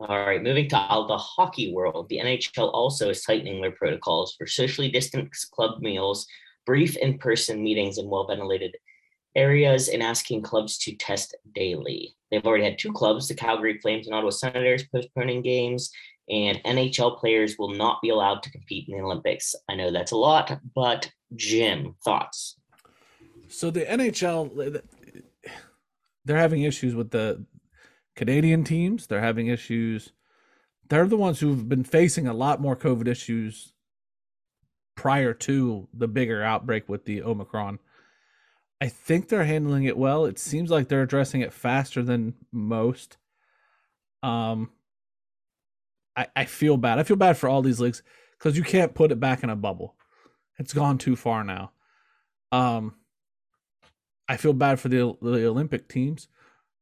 All 0.00 0.26
right, 0.26 0.42
moving 0.42 0.68
to 0.68 0.76
uh, 0.76 1.06
the 1.06 1.18
hockey 1.18 1.72
world, 1.72 2.08
the 2.08 2.18
NHL 2.18 2.72
also 2.72 3.10
is 3.10 3.22
tightening 3.22 3.60
their 3.60 3.72
protocols 3.72 4.34
for 4.38 4.46
socially 4.46 4.90
distanced 4.90 5.50
club 5.50 5.80
meals, 5.80 6.26
brief 6.66 6.96
in 6.96 7.18
person 7.18 7.64
meetings 7.64 7.98
in 7.98 8.08
well 8.08 8.26
ventilated 8.26 8.76
areas, 9.34 9.88
and 9.88 10.02
asking 10.02 10.42
clubs 10.42 10.78
to 10.78 10.94
test 10.94 11.34
daily. 11.54 12.14
They've 12.30 12.46
already 12.46 12.64
had 12.64 12.78
two 12.78 12.92
clubs, 12.92 13.26
the 13.26 13.34
Calgary 13.34 13.78
Flames 13.78 14.06
and 14.06 14.14
Ottawa 14.14 14.30
Senators, 14.30 14.84
postponing 14.84 15.42
games, 15.42 15.90
and 16.28 16.62
NHL 16.64 17.18
players 17.18 17.56
will 17.58 17.74
not 17.74 18.00
be 18.02 18.10
allowed 18.10 18.42
to 18.42 18.50
compete 18.50 18.88
in 18.88 18.96
the 18.96 19.04
Olympics. 19.04 19.54
I 19.68 19.74
know 19.74 19.90
that's 19.90 20.12
a 20.12 20.16
lot, 20.16 20.60
but 20.74 21.10
Jim, 21.34 21.94
thoughts? 22.04 22.56
So 23.48 23.70
the 23.70 23.84
NHL, 23.84 24.82
they're 26.24 26.36
having 26.36 26.62
issues 26.62 26.94
with 26.94 27.10
the 27.10 27.44
Canadian 28.14 28.64
teams. 28.64 29.06
They're 29.06 29.20
having 29.20 29.46
issues. 29.46 30.12
They're 30.88 31.06
the 31.06 31.16
ones 31.16 31.40
who've 31.40 31.68
been 31.68 31.84
facing 31.84 32.26
a 32.26 32.34
lot 32.34 32.60
more 32.60 32.76
COVID 32.76 33.08
issues 33.08 33.72
prior 34.96 35.32
to 35.32 35.88
the 35.94 36.08
bigger 36.08 36.42
outbreak 36.42 36.88
with 36.88 37.04
the 37.04 37.22
Omicron. 37.22 37.78
I 38.80 38.88
think 38.88 39.28
they're 39.28 39.44
handling 39.44 39.84
it 39.84 39.96
well. 39.96 40.24
It 40.24 40.38
seems 40.38 40.70
like 40.70 40.88
they're 40.88 41.02
addressing 41.02 41.40
it 41.40 41.52
faster 41.52 42.02
than 42.02 42.34
most. 42.52 43.16
Um, 44.22 44.70
I 46.18 46.26
I 46.34 46.44
feel 46.44 46.76
bad. 46.76 46.98
I 46.98 47.04
feel 47.04 47.16
bad 47.16 47.36
for 47.38 47.48
all 47.48 47.62
these 47.62 47.80
leagues 47.80 48.02
because 48.38 48.56
you 48.58 48.64
can't 48.64 48.94
put 48.94 49.12
it 49.12 49.20
back 49.20 49.42
in 49.42 49.50
a 49.50 49.56
bubble. 49.56 49.94
It's 50.58 50.72
gone 50.74 50.98
too 50.98 51.14
far 51.16 51.44
now. 51.44 51.70
Um, 52.50 52.94
I 54.28 54.36
feel 54.36 54.52
bad 54.52 54.80
for 54.80 54.88
the 54.88 55.14
the 55.22 55.46
Olympic 55.46 55.88
teams. 55.88 56.28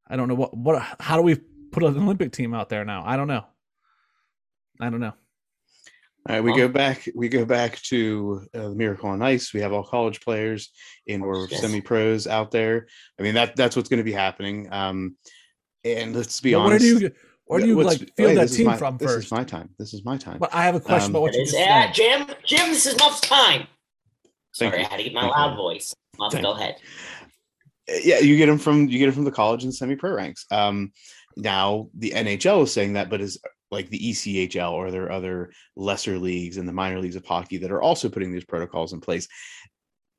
I 0.08 0.16
don't 0.16 0.28
know 0.28 0.34
what 0.34 0.56
what 0.56 0.82
how 1.00 1.16
do 1.16 1.22
we 1.22 1.36
put 1.70 1.82
an 1.84 1.96
Olympic 1.96 2.32
team 2.32 2.54
out 2.54 2.68
there 2.70 2.84
now? 2.84 3.02
I 3.04 3.16
don't 3.16 3.28
know. 3.28 3.44
I 4.80 4.90
don't 4.90 5.00
know. 5.00 5.12
All 6.28 6.34
right, 6.34 6.40
we 6.42 6.56
go 6.56 6.66
back. 6.66 7.08
We 7.14 7.28
go 7.28 7.44
back 7.44 7.80
to 7.82 8.42
uh, 8.52 8.70
the 8.70 8.74
Miracle 8.74 9.10
on 9.10 9.22
Ice. 9.22 9.54
We 9.54 9.60
have 9.60 9.72
all 9.72 9.84
college 9.84 10.20
players 10.20 10.70
and 11.06 11.22
or 11.22 11.46
Yes. 11.48 11.60
semi 11.60 11.80
pros 11.80 12.26
out 12.26 12.50
there. 12.50 12.88
I 13.18 13.22
mean 13.22 13.34
that 13.34 13.54
that's 13.54 13.76
what's 13.76 13.88
going 13.88 13.98
to 13.98 14.04
be 14.04 14.12
happening. 14.12 14.72
Um, 14.72 15.16
and 15.84 16.16
let's 16.16 16.40
be 16.40 16.54
honest. 16.54 16.70
where 16.70 16.78
do 16.78 17.04
you 17.06 17.12
where 17.46 17.60
do 17.60 17.66
you 17.66 17.76
what's- 17.76 18.00
like 18.00 18.14
feel 18.16 18.28
hey, 18.30 18.34
that 18.34 18.48
team 18.48 18.66
my- 18.66 18.76
from 18.76 18.96
This 18.98 19.10
first? 19.12 19.26
is 19.26 19.32
my 19.32 19.44
time. 19.44 19.70
This 19.78 19.94
is 19.94 20.04
my 20.04 20.16
time. 20.16 20.38
But 20.38 20.54
I 20.54 20.64
have 20.64 20.74
a 20.74 20.80
question 20.80 21.06
Um, 21.06 21.10
about 21.12 21.22
what 21.22 21.34
It 21.34 21.38
you 21.38 21.42
is, 21.44 21.50
just 21.52 21.60
yeah, 21.60 21.86
said. 21.86 21.94
Jim, 21.94 22.36
Jim, 22.44 22.68
this 22.70 22.86
is 22.86 22.94
enough 22.94 23.20
time. 23.20 23.66
Thank 24.58 24.72
Sorry, 24.72 24.78
you. 24.80 24.86
I 24.86 24.88
had 24.88 24.96
to 24.98 25.02
get 25.04 25.12
my 25.14 25.20
Thank 25.22 25.34
you. 25.34 25.40
loud 25.40 25.56
voice. 25.56 25.94
Muff, 26.18 26.32
Thank 26.32 26.44
go 26.44 26.52
ahead. 26.52 26.76
yeah, 28.04 28.18
you 28.18 28.36
get 28.36 28.46
them 28.46 28.58
from 28.58 28.88
you 28.88 28.98
get 28.98 29.06
them 29.06 29.14
from 29.14 29.24
the 29.24 29.30
college 29.30 29.64
and 29.64 29.74
semi 29.74 29.96
pro 29.96 30.12
ranks. 30.14 30.46
Um, 30.50 30.92
now 31.36 31.88
the 31.96 32.12
NHL 32.12 32.62
is 32.62 32.72
saying 32.72 32.94
that, 32.94 33.10
but 33.10 33.20
is 33.20 33.38
like 33.70 33.90
the 33.90 33.98
ECHL 33.98 34.72
or 34.72 34.90
there 34.90 35.04
are 35.04 35.12
other 35.12 35.52
lesser 35.76 36.18
leagues 36.18 36.56
and 36.56 36.68
the 36.68 36.72
minor 36.72 37.00
leagues 37.00 37.16
of 37.16 37.24
hockey 37.26 37.58
that 37.58 37.70
are 37.72 37.82
also 37.82 38.08
putting 38.08 38.32
these 38.32 38.44
protocols 38.44 38.92
in 38.92 39.00
place 39.00 39.28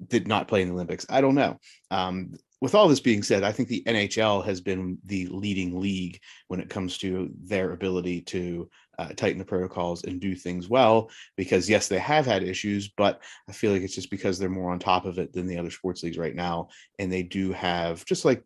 did 0.06 0.28
not 0.28 0.48
play 0.48 0.62
in 0.62 0.68
the 0.68 0.74
Olympics. 0.76 1.06
I 1.10 1.22
don't 1.22 1.34
know. 1.36 1.58
Um, 1.90 2.34
with 2.60 2.74
all 2.74 2.88
this 2.88 3.00
being 3.00 3.22
said, 3.22 3.44
I 3.44 3.52
think 3.52 3.70
the 3.70 3.84
NHL 3.86 4.44
has 4.46 4.62
been 4.62 4.98
the 5.06 5.28
leading 5.28 5.80
league 5.80 6.20
when 6.48 6.60
it 6.60 6.70
comes 6.70 6.98
to 7.00 7.30
their 7.44 7.72
ability 7.74 8.22
to 8.22 8.70
uh, 8.98 9.10
tighten 9.10 9.38
the 9.38 9.46
protocols 9.46 10.04
and 10.06 10.20
do 10.20 10.34
things 10.36 10.68
well. 10.68 11.12
Because 11.36 11.70
yes, 11.70 11.88
they 11.88 12.00
have 12.00 12.26
had 12.26 12.42
issues, 12.42 12.90
but 12.90 13.22
I 13.48 13.52
feel 13.52 13.72
like 13.72 13.84
it's 13.84 13.94
just 13.94 14.10
because 14.10 14.40
they're 14.40 14.50
more 14.50 14.72
on 14.72 14.80
top 14.80 15.06
of 15.06 15.20
it 15.20 15.34
than 15.34 15.46
the 15.46 15.58
other 15.58 15.70
sports 15.70 16.02
leagues 16.02 16.18
right 16.18 16.36
now, 16.36 16.70
and 16.98 17.12
they 17.12 17.22
do 17.24 17.52
have 17.52 18.04
just 18.06 18.26
like 18.26 18.44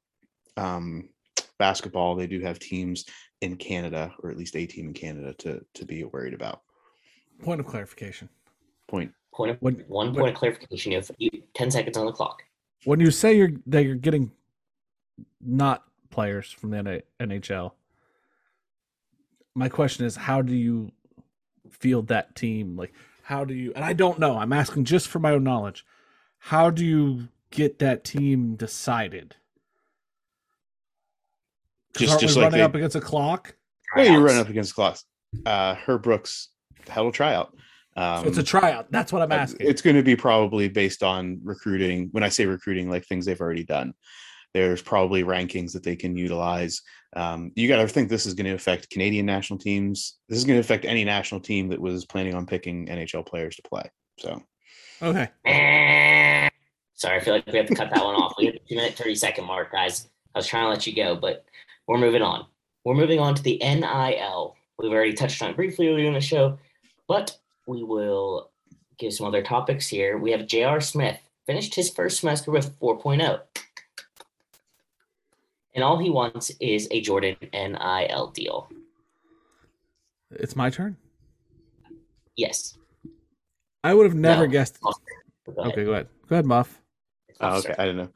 um, 0.57 1.07
basketball, 1.57 2.15
they 2.15 2.27
do 2.27 2.41
have 2.41 2.59
teams 2.59 3.05
in 3.39 3.55
Canada, 3.55 4.13
or 4.21 4.29
at 4.29 4.37
least 4.37 4.55
a 4.57 4.65
team 4.65 4.87
in 4.87 4.93
Canada, 4.93 5.33
to 5.39 5.65
to 5.75 5.85
be 5.85 6.03
worried 6.03 6.33
about. 6.33 6.61
Point 7.41 7.61
of 7.61 7.65
clarification. 7.65 8.27
Point. 8.87 9.13
Point 9.33 9.51
of, 9.51 9.57
When- 9.61 9.85
one 9.87 10.07
when- 10.07 10.15
point 10.15 10.31
of 10.33 10.37
clarification. 10.37 10.91
You 10.91 10.97
have 10.97 11.09
10 11.53 11.71
seconds 11.71 11.95
on 11.95 12.05
the 12.05 12.11
clock. 12.11 12.43
When 12.83 12.99
you 12.99 13.11
say 13.11 13.33
you're 13.35 13.51
that 13.67 13.83
you're 13.83 13.95
getting 13.95 14.31
not 15.39 15.83
players 16.09 16.51
from 16.51 16.71
the 16.71 17.03
NHL. 17.19 17.71
My 19.55 19.69
question 19.69 20.05
is, 20.05 20.15
how 20.15 20.41
do 20.41 20.53
you 20.53 20.91
field 21.69 22.07
that 22.07 22.35
team? 22.35 22.77
Like, 22.77 22.93
how 23.23 23.43
do 23.45 23.53
you? 23.53 23.73
And 23.75 23.83
I 23.83 23.93
don't 23.93 24.19
know. 24.19 24.37
I'm 24.37 24.53
asking 24.53 24.85
just 24.85 25.07
for 25.07 25.19
my 25.19 25.31
own 25.31 25.43
knowledge. 25.43 25.85
How 26.39 26.69
do 26.69 26.85
you 26.85 27.27
get 27.49 27.79
that 27.79 28.03
team 28.03 28.55
decided? 28.55 29.35
Just- 31.97 32.19
just 32.19 32.35
like 32.37 32.43
running 32.45 32.59
they- 32.59 32.63
up 32.63 32.75
against 32.75 32.95
a 32.95 33.01
clock. 33.01 33.55
Well, 33.95 34.09
you're 34.09 34.21
running 34.21 34.39
up 34.39 34.47
against 34.49 34.73
class. 34.73 35.03
Uh, 35.45 35.75
Herb 35.75 36.03
Brooks 36.03 36.49
held 36.87 37.09
a 37.09 37.11
tryout. 37.11 37.53
Um, 37.95 38.23
So 38.23 38.29
it's 38.29 38.37
a 38.37 38.43
tryout. 38.43 38.91
That's 38.91 39.11
what 39.11 39.21
I'm 39.21 39.31
uh, 39.31 39.35
asking. 39.35 39.67
It's 39.67 39.81
going 39.81 39.95
to 39.95 40.03
be 40.03 40.15
probably 40.15 40.69
based 40.69 41.03
on 41.03 41.39
recruiting. 41.43 42.09
When 42.11 42.23
I 42.23 42.29
say 42.29 42.45
recruiting, 42.45 42.89
like 42.89 43.05
things 43.05 43.25
they've 43.25 43.39
already 43.39 43.63
done. 43.63 43.93
There's 44.53 44.81
probably 44.81 45.23
rankings 45.23 45.71
that 45.73 45.83
they 45.83 45.95
can 45.95 46.17
utilize. 46.17 46.81
Um, 47.15 47.51
you 47.55 47.69
got 47.69 47.77
to 47.77 47.87
think 47.87 48.09
this 48.09 48.25
is 48.25 48.33
going 48.33 48.47
to 48.47 48.53
affect 48.53 48.89
Canadian 48.89 49.25
national 49.25 49.59
teams. 49.59 50.17
This 50.27 50.37
is 50.39 50.45
going 50.45 50.57
to 50.57 50.61
affect 50.61 50.83
any 50.83 51.05
national 51.05 51.39
team 51.39 51.69
that 51.69 51.79
was 51.79 52.05
planning 52.05 52.35
on 52.35 52.45
picking 52.45 52.87
NHL 52.87 53.25
players 53.25 53.55
to 53.55 53.61
play. 53.61 53.89
So 54.19 54.41
okay. 55.01 55.29
Sorry, 56.93 57.17
I 57.17 57.19
feel 57.19 57.33
like 57.33 57.47
we 57.47 57.57
have 57.57 57.65
to 57.67 57.75
cut 57.75 57.89
that 57.93 58.03
one 58.03 58.15
off. 58.15 58.35
We 58.37 58.45
have 58.45 58.53
the 58.53 58.61
two 58.67 58.75
minute, 58.75 58.93
30 58.93 59.15
second 59.15 59.45
mark, 59.45 59.71
guys. 59.71 60.09
I 60.35 60.39
was 60.39 60.47
trying 60.47 60.65
to 60.65 60.69
let 60.69 60.85
you 60.85 60.93
go, 60.93 61.15
but 61.15 61.45
we're 61.87 61.97
moving 61.97 62.21
on. 62.21 62.45
We're 62.85 62.93
moving 62.93 63.19
on 63.19 63.33
to 63.35 63.41
the 63.41 63.57
NIL. 63.57 64.55
We've 64.77 64.91
already 64.91 65.13
touched 65.13 65.41
on 65.41 65.49
it 65.49 65.55
briefly 65.55 65.87
earlier 65.87 66.07
in 66.07 66.13
the 66.13 66.21
show, 66.21 66.59
but 67.07 67.37
we 67.71 67.83
will 67.83 68.51
give 68.97 69.13
some 69.13 69.25
other 69.25 69.41
topics 69.41 69.87
here. 69.87 70.17
We 70.17 70.31
have 70.31 70.45
J.R. 70.45 70.81
Smith, 70.81 71.17
finished 71.45 71.73
his 71.73 71.89
first 71.89 72.19
semester 72.19 72.51
with 72.51 72.77
4.0. 72.79 73.39
And 75.73 75.83
all 75.83 75.97
he 75.97 76.09
wants 76.09 76.51
is 76.59 76.89
a 76.91 76.99
Jordan 77.01 77.37
NIL 77.53 78.31
deal. 78.35 78.69
It's 80.31 80.55
my 80.55 80.69
turn. 80.69 80.97
Yes. 82.35 82.77
I 83.83 83.93
would 83.93 84.05
have 84.05 84.15
never 84.15 84.47
No. 84.47 84.51
guessed. 84.51 84.79
Go. 84.81 84.91
Okay, 85.57 85.85
go 85.85 85.91
ahead. 85.93 86.07
Go 86.27 86.35
ahead, 86.35 86.45
Muff. 86.45 86.80
Oh, 87.41 87.57
okay. 87.57 87.75
I 87.77 87.85
don't 87.85 87.97
know. 87.97 88.09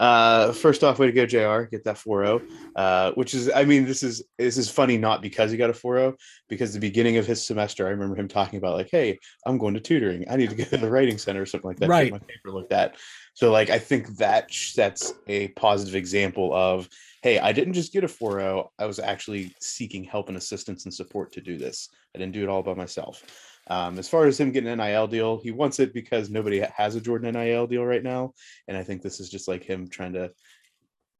Uh, 0.00 0.52
first 0.52 0.82
off, 0.82 0.98
way 0.98 1.06
to 1.06 1.12
go, 1.12 1.26
Jr. 1.26 1.68
Get 1.70 1.84
that 1.84 1.96
4-0. 1.96 2.42
Uh, 2.74 3.12
which 3.12 3.34
is, 3.34 3.50
I 3.50 3.64
mean, 3.64 3.84
this 3.84 4.02
is 4.02 4.24
this 4.38 4.58
is 4.58 4.68
funny 4.70 4.98
not 4.98 5.22
because 5.22 5.50
he 5.50 5.56
got 5.56 5.70
a 5.70 5.72
4-0, 5.72 6.14
because 6.48 6.72
the 6.72 6.80
beginning 6.80 7.16
of 7.16 7.26
his 7.26 7.46
semester, 7.46 7.86
I 7.86 7.90
remember 7.90 8.16
him 8.16 8.28
talking 8.28 8.58
about 8.58 8.76
like, 8.76 8.88
"Hey, 8.90 9.18
I'm 9.46 9.58
going 9.58 9.74
to 9.74 9.80
tutoring. 9.80 10.24
I 10.28 10.36
need 10.36 10.50
to 10.50 10.56
go 10.56 10.64
to 10.64 10.76
the 10.76 10.90
writing 10.90 11.18
center 11.18 11.42
or 11.42 11.46
something 11.46 11.68
like 11.68 11.78
that. 11.78 11.86
to 11.86 11.92
get 11.92 11.92
Right. 11.92 12.12
My 12.12 12.18
paper 12.18 12.50
looked 12.50 12.72
at." 12.72 12.96
So, 13.34 13.50
like, 13.50 13.70
I 13.70 13.78
think 13.78 14.16
that 14.18 14.52
sets 14.52 15.14
a 15.26 15.48
positive 15.48 15.94
example 15.94 16.54
of, 16.54 16.88
"Hey, 17.22 17.38
I 17.38 17.52
didn't 17.52 17.74
just 17.74 17.92
get 17.92 18.04
a 18.04 18.08
4-0. 18.08 18.68
I 18.78 18.86
was 18.86 18.98
actually 18.98 19.54
seeking 19.60 20.04
help 20.04 20.28
and 20.28 20.36
assistance 20.36 20.84
and 20.84 20.92
support 20.92 21.32
to 21.32 21.40
do 21.40 21.56
this. 21.56 21.88
I 22.14 22.18
didn't 22.18 22.32
do 22.32 22.42
it 22.42 22.48
all 22.48 22.62
by 22.62 22.74
myself." 22.74 23.22
Um, 23.68 23.98
as 23.98 24.08
far 24.08 24.26
as 24.26 24.38
him 24.38 24.50
getting 24.50 24.70
an 24.70 24.78
NIL 24.78 25.06
deal, 25.06 25.40
he 25.40 25.50
wants 25.50 25.78
it 25.78 25.94
because 25.94 26.30
nobody 26.30 26.64
has 26.76 26.94
a 26.94 27.00
Jordan 27.00 27.34
NIL 27.34 27.66
deal 27.66 27.84
right 27.84 28.02
now. 28.02 28.32
And 28.66 28.76
I 28.76 28.82
think 28.82 29.02
this 29.02 29.20
is 29.20 29.30
just 29.30 29.48
like 29.48 29.62
him 29.62 29.88
trying 29.88 30.14
to 30.14 30.32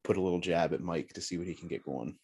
put 0.03 0.17
a 0.17 0.21
little 0.21 0.41
jab 0.41 0.73
at 0.73 0.81
Mike 0.81 1.13
to 1.15 1.21
see 1.21 1.39
what 1.39 1.47
he 1.47 1.55
can 1.55 1.69
get 1.69 1.85
going. 1.85 2.17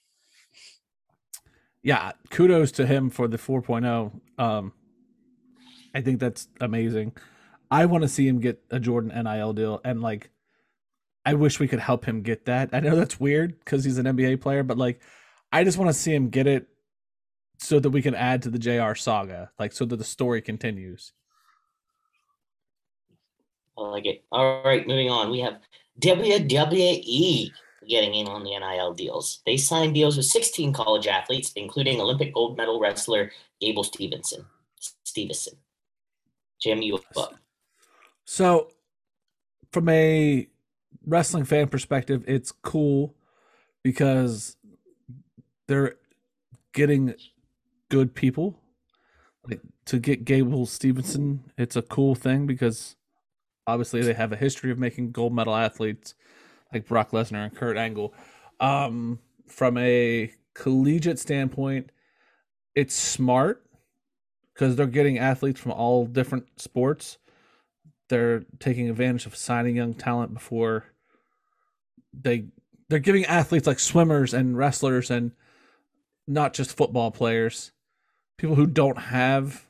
Yeah, 1.83 2.13
kudos 2.31 2.73
to 2.73 2.87
him 2.87 3.09
for 3.11 3.29
the 3.29 3.39
4.0. 3.39 4.21
Um, 4.39 4.73
I 5.95 6.01
think 6.01 6.19
that's 6.19 6.49
amazing. 6.61 7.13
I 7.71 7.87
want 7.87 8.03
to 8.03 8.09
see 8.09 8.27
him 8.27 8.41
get 8.41 8.63
a 8.71 8.81
Jordan 8.81 9.13
NIL 9.25 9.53
deal, 9.53 9.81
and 9.85 10.03
like, 10.03 10.31
I 11.25 11.35
wish 11.35 11.61
we 11.61 11.69
could 11.69 11.81
help 11.81 12.07
him 12.07 12.23
get 12.23 12.47
that. 12.47 12.71
I 12.73 12.81
know 12.81 12.97
that's 12.97 13.21
weird 13.21 13.59
because 13.59 13.85
he's 13.85 13.99
an 13.99 14.07
NBA 14.07 14.41
player, 14.41 14.63
but 14.63 14.79
like, 14.79 15.01
I 15.53 15.65
just 15.65 15.79
want 15.79 15.89
to 15.89 15.95
see 15.95 16.15
him 16.15 16.31
get 16.31 16.47
it 16.47 16.67
so 17.59 17.81
that 17.81 17.91
we 17.91 18.03
can 18.03 18.15
add 18.15 18.43
to 18.43 18.51
the 18.51 18.59
JR 18.59 18.95
saga, 18.95 19.51
like, 19.59 19.73
so 19.73 19.85
that 19.85 19.97
the 19.97 20.05
story 20.05 20.41
continues. 20.41 21.13
I 23.77 23.83
like 23.83 24.07
it. 24.07 24.25
All 24.33 24.63
right, 24.65 24.87
moving 24.87 25.11
on. 25.11 25.31
We 25.31 25.41
have 25.41 25.61
WWE 26.01 27.51
getting 27.89 28.15
in 28.15 28.29
on 28.29 28.45
the 28.45 28.51
NIL 28.51 28.95
deals. 28.95 29.41
They 29.47 29.57
signed 29.57 29.95
deals 29.95 30.17
with 30.17 30.27
16 30.27 30.73
college 30.73 31.07
athletes, 31.07 31.53
including 31.57 32.01
Olympic 32.01 32.33
gold 32.35 32.57
medal 32.57 32.81
wrestler 32.81 33.33
Gable 33.61 33.85
Stevenson. 33.85 34.45
Stevenson. 35.05 35.55
Jim, 36.61 36.83
you 36.83 37.01
up? 37.17 37.35
So, 38.25 38.69
from 39.73 39.89
a 39.89 40.49
wrestling 41.07 41.45
fan 41.45 41.69
perspective, 41.69 42.25
it's 42.27 42.53
cool 42.53 43.15
because 43.83 44.57
they're 45.67 45.95
getting 46.73 47.15
good 47.89 48.15
people. 48.15 48.59
Like 49.49 49.61
to 49.87 49.99
get 49.99 50.25
Gable 50.25 50.67
Stevenson, 50.67 51.45
it's 51.57 51.77
a 51.77 51.83
cool 51.83 52.15
thing 52.15 52.47
because 52.47 52.97
obviously 53.67 54.03
they 54.03 54.15
have 54.15 54.33
a 54.33 54.37
history 54.37 54.71
of 54.71 54.79
making 54.79 55.13
gold 55.13 55.35
medal 55.35 55.55
athletes 55.55 56.15
like 56.73 56.87
Brock 56.87 57.13
Lesnar 57.13 57.45
and 57.47 57.55
Kurt 57.55 57.77
Angle. 57.77 58.15
Um, 58.61 59.21
from 59.47 59.79
a 59.79 60.33
collegiate 60.55 61.19
standpoint, 61.19 61.91
it's 62.75 62.95
smart 62.95 63.65
because 64.53 64.77
they're 64.77 64.87
getting 64.87 65.19
athletes 65.19 65.61
from 65.61 65.73
all 65.73 66.07
different 66.07 66.47
sports. 66.61 67.19
They're 68.09 68.45
taking 68.59 68.89
advantage 68.89 69.27
of 69.27 69.37
signing 69.37 69.77
young 69.77 69.95
talent 69.95 70.35
before 70.35 70.87
they 72.13 72.47
they're 72.89 72.99
giving 72.99 73.25
athletes 73.27 73.67
like 73.67 73.79
swimmers 73.79 74.33
and 74.33 74.57
wrestlers 74.57 75.11
and 75.11 75.33
not 76.27 76.55
just 76.55 76.77
football 76.77 77.11
players, 77.11 77.73
people 78.39 78.55
who 78.57 78.67
don't 78.67 78.97
have 78.99 79.67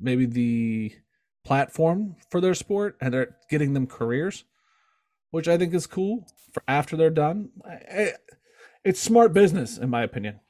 maybe 0.00 0.24
the 0.24 0.92
platform 1.44 2.16
for 2.30 2.40
their 2.40 2.54
sport 2.54 2.96
and 3.00 3.12
they're 3.12 3.36
getting 3.50 3.74
them 3.74 3.86
careers, 3.86 4.44
which 5.32 5.48
I 5.48 5.58
think 5.58 5.74
is 5.74 5.86
cool 5.86 6.26
for 6.52 6.62
after 6.66 6.96
they're 6.96 7.10
done. 7.10 7.50
It's 8.84 9.00
smart 9.00 9.32
business 9.32 9.78
in 9.78 9.90
my 9.90 10.02
opinion. 10.02 10.40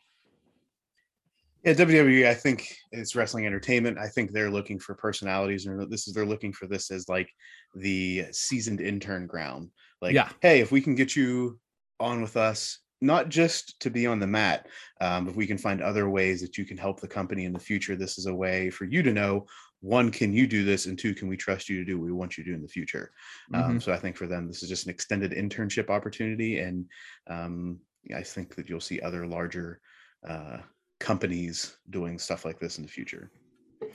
Yeah, 1.64 1.72
WWE, 1.72 2.28
I 2.28 2.34
think 2.34 2.76
it's 2.92 3.16
wrestling 3.16 3.44
entertainment. 3.44 3.98
I 3.98 4.06
think 4.06 4.30
they're 4.30 4.50
looking 4.50 4.78
for 4.78 4.94
personalities, 4.94 5.66
and 5.66 5.90
this 5.90 6.06
is 6.06 6.14
they're 6.14 6.24
looking 6.24 6.52
for 6.52 6.68
this 6.68 6.92
as 6.92 7.08
like 7.08 7.28
the 7.74 8.26
seasoned 8.30 8.80
intern 8.80 9.26
ground. 9.26 9.70
Like, 10.00 10.14
Yeah. 10.14 10.28
hey, 10.42 10.60
if 10.60 10.70
we 10.70 10.80
can 10.80 10.94
get 10.94 11.16
you 11.16 11.58
on 11.98 12.22
with 12.22 12.36
us, 12.36 12.78
not 13.00 13.28
just 13.28 13.78
to 13.80 13.90
be 13.90 14.06
on 14.06 14.18
the 14.18 14.26
mat, 14.26 14.66
um, 15.00 15.28
if 15.28 15.36
we 15.36 15.46
can 15.46 15.58
find 15.58 15.82
other 15.82 16.08
ways 16.08 16.40
that 16.40 16.56
you 16.56 16.64
can 16.64 16.78
help 16.78 17.00
the 17.00 17.08
company 17.08 17.44
in 17.44 17.52
the 17.52 17.58
future, 17.58 17.96
this 17.96 18.18
is 18.18 18.26
a 18.26 18.34
way 18.34 18.70
for 18.70 18.84
you 18.84 19.02
to 19.02 19.12
know 19.12 19.46
one, 19.80 20.10
can 20.10 20.32
you 20.32 20.46
do 20.46 20.64
this, 20.64 20.86
and 20.86 20.98
two, 20.98 21.14
can 21.14 21.28
we 21.28 21.36
trust 21.36 21.68
you 21.68 21.76
to 21.76 21.84
do 21.84 21.98
what 21.98 22.06
we 22.06 22.12
want 22.12 22.36
you 22.36 22.44
to 22.44 22.50
do 22.50 22.56
in 22.56 22.62
the 22.62 22.68
future? 22.68 23.12
Um, 23.52 23.78
so 23.78 23.92
I 23.92 23.98
think 23.98 24.16
for 24.16 24.26
them, 24.26 24.48
this 24.48 24.62
is 24.62 24.70
just 24.70 24.86
an 24.86 24.90
extended 24.90 25.32
internship 25.32 25.90
opportunity, 25.90 26.60
and 26.60 26.86
um, 27.28 27.78
I 28.14 28.22
think 28.22 28.54
that 28.56 28.68
you'll 28.68 28.80
see 28.80 29.00
other 29.00 29.26
larger. 29.26 29.80
Uh, 30.26 30.58
companies 30.98 31.76
doing 31.90 32.18
stuff 32.18 32.44
like 32.44 32.58
this 32.58 32.78
in 32.78 32.84
the 32.84 32.90
future. 32.90 33.30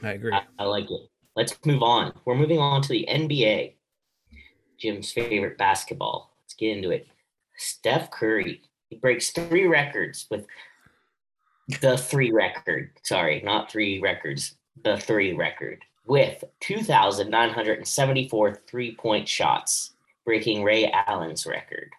I 0.03 0.11
agree. 0.11 0.34
I, 0.34 0.44
I 0.60 0.65
like 0.65 0.90
it. 0.90 1.10
Let's 1.36 1.57
move 1.65 1.82
on. 1.82 2.14
We're 2.26 2.36
moving 2.36 2.60
on 2.60 2.82
to 2.82 2.90
the 2.90 3.07
NBA. 3.10 3.76
Jim's 4.78 5.11
favorite 5.11 5.57
basketball. 5.57 6.36
Let's 6.44 6.53
get 6.53 6.78
into 6.78 6.91
it. 6.91 7.07
Steph 7.57 8.11
Curry. 8.11 8.61
He 8.91 8.97
breaks 8.97 9.31
three 9.31 9.65
records 9.65 10.27
with 10.30 10.45
the 11.80 11.97
three 11.97 12.31
record. 12.31 12.91
Sorry, 13.03 13.41
not 13.41 13.72
three 13.72 14.01
records. 14.01 14.55
The 14.84 14.97
three 14.97 15.34
record 15.34 15.84
with 16.05 16.43
2,974 16.59 18.61
three 18.68 18.95
point 18.95 19.30
shots, 19.30 19.93
breaking 20.26 20.63
Ray 20.63 20.91
Allen's 20.91 21.45
record. 21.45 21.91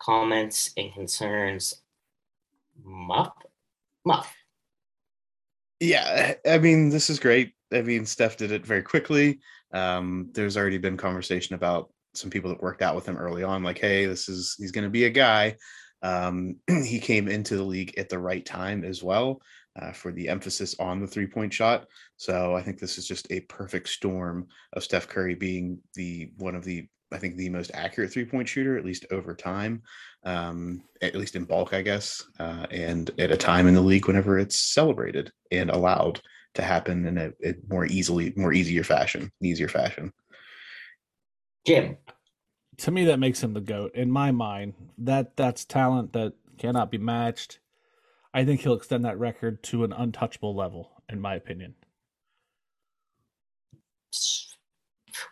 Comments 0.00 0.70
and 0.76 0.92
concerns. 0.92 1.80
Muff. 2.84 3.32
Muff. 4.04 4.32
Yeah, 5.80 6.34
I 6.46 6.58
mean, 6.58 6.90
this 6.90 7.10
is 7.10 7.18
great. 7.18 7.54
I 7.72 7.82
mean, 7.82 8.06
Steph 8.06 8.36
did 8.36 8.52
it 8.52 8.64
very 8.64 8.82
quickly. 8.82 9.40
Um, 9.72 10.30
there's 10.34 10.56
already 10.56 10.78
been 10.78 10.96
conversation 10.96 11.56
about 11.56 11.90
some 12.14 12.30
people 12.30 12.50
that 12.50 12.62
worked 12.62 12.82
out 12.82 12.94
with 12.94 13.06
him 13.06 13.16
early 13.16 13.42
on, 13.42 13.62
like, 13.62 13.78
hey, 13.78 14.06
this 14.06 14.28
is 14.28 14.54
he's 14.58 14.72
going 14.72 14.84
to 14.84 14.90
be 14.90 15.04
a 15.04 15.10
guy. 15.10 15.56
Um, 16.02 16.56
he 16.84 16.98
came 16.98 17.28
into 17.28 17.56
the 17.56 17.62
league 17.62 17.94
at 17.98 18.08
the 18.08 18.18
right 18.18 18.44
time 18.44 18.84
as 18.84 19.02
well 19.02 19.40
uh, 19.80 19.92
for 19.92 20.12
the 20.12 20.28
emphasis 20.28 20.74
on 20.78 21.00
the 21.00 21.06
three 21.06 21.26
point 21.26 21.52
shot. 21.52 21.86
So 22.16 22.54
I 22.54 22.62
think 22.62 22.78
this 22.78 22.98
is 22.98 23.06
just 23.06 23.30
a 23.30 23.40
perfect 23.40 23.88
storm 23.88 24.48
of 24.72 24.84
Steph 24.84 25.08
Curry 25.08 25.34
being 25.34 25.78
the 25.94 26.30
one 26.36 26.54
of 26.54 26.64
the 26.64 26.88
I 27.12 27.18
think 27.18 27.36
the 27.36 27.48
most 27.48 27.70
accurate 27.74 28.12
three 28.12 28.24
point 28.24 28.48
shooter, 28.48 28.76
at 28.76 28.84
least 28.84 29.06
over 29.10 29.34
time, 29.34 29.82
um, 30.24 30.82
at 31.00 31.14
least 31.14 31.36
in 31.36 31.44
bulk, 31.44 31.72
I 31.72 31.82
guess, 31.82 32.24
uh, 32.40 32.66
and 32.70 33.10
at 33.18 33.30
a 33.30 33.36
time 33.36 33.68
in 33.68 33.74
the 33.74 33.80
league 33.80 34.06
whenever 34.06 34.38
it's 34.38 34.74
celebrated 34.74 35.30
and 35.50 35.70
allowed 35.70 36.20
to 36.54 36.62
happen 36.62 37.06
in 37.06 37.18
a, 37.18 37.32
a 37.44 37.54
more 37.68 37.86
easily, 37.86 38.32
more 38.36 38.52
easier 38.52 38.84
fashion, 38.84 39.30
easier 39.42 39.68
fashion. 39.68 40.12
Jim. 41.66 41.96
to 42.78 42.90
me 42.90 43.04
that 43.04 43.18
makes 43.18 43.42
him 43.42 43.54
the 43.54 43.60
goat 43.60 43.94
in 43.94 44.10
my 44.10 44.30
mind. 44.30 44.74
That 44.98 45.36
that's 45.36 45.64
talent 45.64 46.12
that 46.12 46.34
cannot 46.58 46.90
be 46.90 46.98
matched. 46.98 47.58
I 48.32 48.44
think 48.44 48.60
he'll 48.60 48.74
extend 48.74 49.04
that 49.04 49.18
record 49.18 49.62
to 49.64 49.84
an 49.84 49.92
untouchable 49.92 50.56
level, 50.56 50.90
in 51.08 51.20
my 51.20 51.34
opinion. 51.36 51.74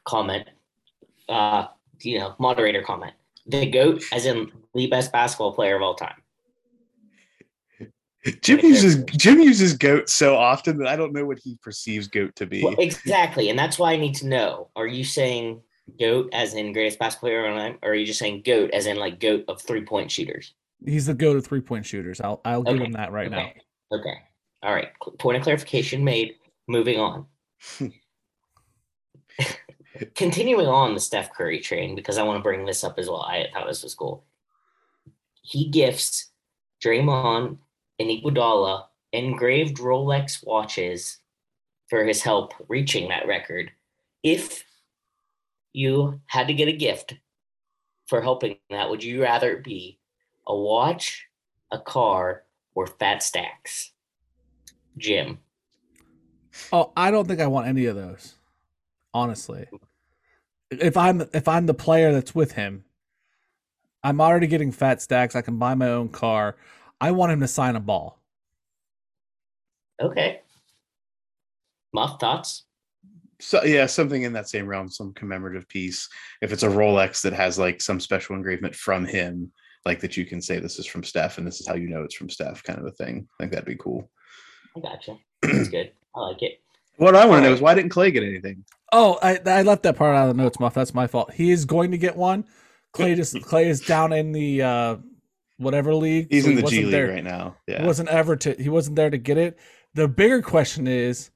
Comment. 0.05 0.49
Uh, 1.29 1.67
you 2.01 2.19
know, 2.19 2.35
moderator 2.39 2.83
comment. 2.83 3.15
The 3.47 3.67
goat, 3.67 4.03
as 4.13 4.27
in 4.27 4.53
the 4.75 4.87
best 4.87 5.13
basketball 5.13 5.53
player 5.53 5.77
of 5.77 5.83
all 5.83 5.95
time. 5.95 6.15
Jim 8.43 8.61
uses 8.61 9.03
Jim 9.05 9.41
uses 9.41 9.75
goat 9.75 10.09
so 10.09 10.37
often 10.37 10.79
that 10.79 10.87
I 10.87 10.95
don't 10.95 11.13
know 11.13 11.25
what 11.25 11.41
he 11.43 11.59
perceives 11.61 12.07
goat 12.07 12.37
to 12.37 12.47
be. 12.47 12.63
Well, 12.63 12.77
exactly, 12.79 13.51
and 13.51 13.59
that's 13.59 13.81
why 13.81 13.93
I 13.93 13.97
need 13.97 14.15
to 14.17 14.29
know. 14.29 14.71
Are 14.77 14.87
you 14.87 15.03
saying 15.03 15.61
goat 15.99 16.31
as 16.33 16.55
in 16.55 16.73
greatest 16.73 16.99
basketball 16.99 17.31
player 17.31 17.49
all 17.49 17.57
time, 17.57 17.79
or 17.83 17.91
are 17.91 17.95
you 17.95 18.07
just 18.07 18.19
saying 18.19 18.43
goat 18.45 18.71
as 18.73 18.87
in 18.87 18.97
like 18.97 19.21
goat 19.21 19.45
of 19.49 19.61
three 19.61 19.85
point 19.85 20.11
shooters? 20.11 20.55
He's 20.85 21.07
the 21.07 21.15
goat 21.15 21.37
of 21.37 21.47
three 21.47 21.61
point 21.61 21.87
shooters. 21.87 22.21
I'll 22.21 22.41
I'll 22.45 22.63
give 22.63 22.81
him 22.81 22.93
that 22.93 23.13
right 23.13 23.31
now. 23.31 23.39
okay. 23.39 23.63
Okay. 23.93 24.15
All 24.63 24.73
right. 24.73 24.89
Point 25.19 25.37
of 25.39 25.43
clarification 25.43 26.05
made. 26.05 26.37
Moving 26.69 26.99
on. 27.01 27.27
Continuing 30.15 30.67
on 30.67 30.95
the 30.95 31.01
Steph 31.01 31.35
Curry 31.35 31.59
train, 31.59 31.95
because 31.95 32.17
I 32.17 32.23
want 32.23 32.39
to 32.39 32.43
bring 32.43 32.65
this 32.65 32.85
up 32.85 32.99
as 32.99 33.09
well. 33.09 33.23
I 33.23 33.49
thought 33.53 33.67
this 33.67 33.83
was 33.83 33.95
cool. 33.95 34.25
He 35.43 35.69
gifts 35.69 36.31
Draymond 36.83 37.59
and 37.99 38.09
Iguodala 38.09 38.85
engraved 39.13 39.79
Rolex 39.79 40.47
watches 40.47 41.19
for 41.89 42.05
his 42.05 42.23
help 42.23 42.55
reaching 42.69 43.09
that 43.09 43.27
record. 43.27 43.71
If 44.23 44.65
you 45.73 46.21
had 46.27 46.49
to 46.49 46.55
get 46.55 46.69
a 46.69 46.73
gift 46.73 47.15
for 48.07 48.21
helping 48.21 48.59
that, 48.71 48.91
would 48.91 49.03
you 49.03 49.23
rather 49.23 49.53
it 49.53 49.65
be 49.65 49.99
a 50.47 50.57
watch, 50.57 51.27
a 51.71 51.79
car, 51.79 52.45
or 52.75 52.87
fat 52.87 53.23
stacks? 53.23 53.93
Jim. 54.99 55.39
Oh, 56.73 56.93
I 56.97 57.11
don't 57.11 57.27
think 57.27 57.41
I 57.41 57.47
want 57.47 57.69
any 57.69 57.87
of 57.87 57.97
those. 57.97 58.35
Honestly. 59.15 59.67
If 60.71 60.97
I'm 60.97 61.23
if 61.33 61.49
I'm 61.49 61.67
the 61.67 61.75
player 61.75 62.13
that's 62.13 62.35
with 62.35 62.53
him, 62.53 62.85
I'm 64.03 64.21
already 64.21 64.47
getting 64.47 64.73
fat 64.73 65.01
stacks. 65.03 65.37
I 65.37 65.43
can 65.43 65.59
buy 65.59 65.75
my 65.75 65.89
own 65.89 66.09
car. 66.09 66.57
I 67.01 67.11
want 67.11 67.33
him 67.33 67.41
to 67.41 67.49
sign 67.49 67.77
a 67.77 67.81
ball. 67.81 68.21
Okay. 70.01 70.41
Muff 71.93 72.19
thoughts? 72.19 72.65
So 73.43 73.65
yeah, 73.65 73.87
something 73.87 74.23
in 74.23 74.33
that 74.35 74.49
same 74.49 74.67
realm, 74.67 74.89
some 74.89 75.13
commemorative 75.15 75.69
piece. 75.69 76.09
If 76.43 76.53
it's 76.53 76.63
a 76.63 76.69
Rolex 76.69 77.23
that 77.23 77.33
has 77.33 77.59
like 77.59 77.81
some 77.81 77.99
special 77.99 78.37
engravement 78.37 78.73
from 78.75 79.05
him, 79.05 79.51
like 79.85 79.99
that 80.01 80.17
you 80.17 80.25
can 80.25 80.41
say 80.41 80.61
this 80.61 80.79
is 80.79 80.87
from 80.87 81.03
Steph 81.03 81.39
and 81.39 81.47
this 81.47 81.61
is 81.61 81.67
how 81.67 81.75
you 81.75 81.89
know 81.89 82.05
it's 82.05 82.15
from 82.15 82.31
Steph, 82.31 82.63
kind 82.63 82.79
of 82.79 82.87
a 82.87 82.93
thing. 82.93 83.27
I 83.35 83.43
think 83.43 83.53
that'd 83.53 83.67
be 83.67 83.75
cool. 83.75 84.09
I 84.77 84.81
gotcha. 84.81 85.17
That's 85.43 85.69
good. 85.69 85.91
I 86.15 86.21
like 86.21 86.43
it. 86.43 86.61
What 86.99 87.17
I 87.17 87.27
want 87.27 87.43
to 87.43 87.49
know 87.49 87.55
is 87.55 87.61
why 87.61 87.75
didn't 87.75 87.91
Clay 87.91 88.13
get 88.13 88.23
anything? 88.23 88.65
Oh, 88.93 89.19
I 89.21 89.41
I 89.45 89.63
left 89.63 89.83
that 89.83 89.97
part 89.97 90.15
out 90.15 90.29
of 90.29 90.37
the 90.37 90.41
notes, 90.41 90.61
Muff. 90.61 90.75
That's 90.75 90.95
my 90.95 91.09
fault. 91.09 91.33
He 91.33 91.51
is 91.51 91.65
going 91.65 91.91
to 91.91 91.99
get 91.99 92.17
one. 92.17 92.45
Clay 92.93 93.17
just 93.17 93.41
Clay 93.43 93.69
is 93.69 93.81
down 93.81 94.13
in 94.13 94.31
the 94.31 94.63
uh 94.63 94.97
whatever 95.57 95.97
league. 95.97 96.29
He's 96.31 96.45
so 96.45 96.51
in 96.51 96.57
he 96.59 96.63
the 96.63 96.69
G 96.69 96.83
League 96.83 96.93
there. 96.93 97.09
right 97.09 97.25
now. 97.25 97.57
He 97.67 97.85
wasn't 97.85 98.09
ever 98.09 98.37
to 98.37 98.55
he 98.55 98.69
wasn't 98.69 98.95
there 98.95 99.11
to 99.11 99.19
get 99.19 99.37
it. 99.37 99.59
The 99.95 100.07
bigger 100.07 100.43
question 100.43 100.87
is, 100.87 101.31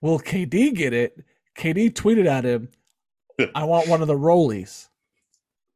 will 0.00 0.18
KD 0.18 0.74
get 0.74 0.92
it? 0.92 1.24
KD 1.56 1.92
tweeted 1.92 2.26
at 2.26 2.44
him, 2.44 2.68
I 3.54 3.64
want 3.64 3.88
one 3.88 4.02
of 4.02 4.08
the 4.08 4.16
rollies. 4.16 4.88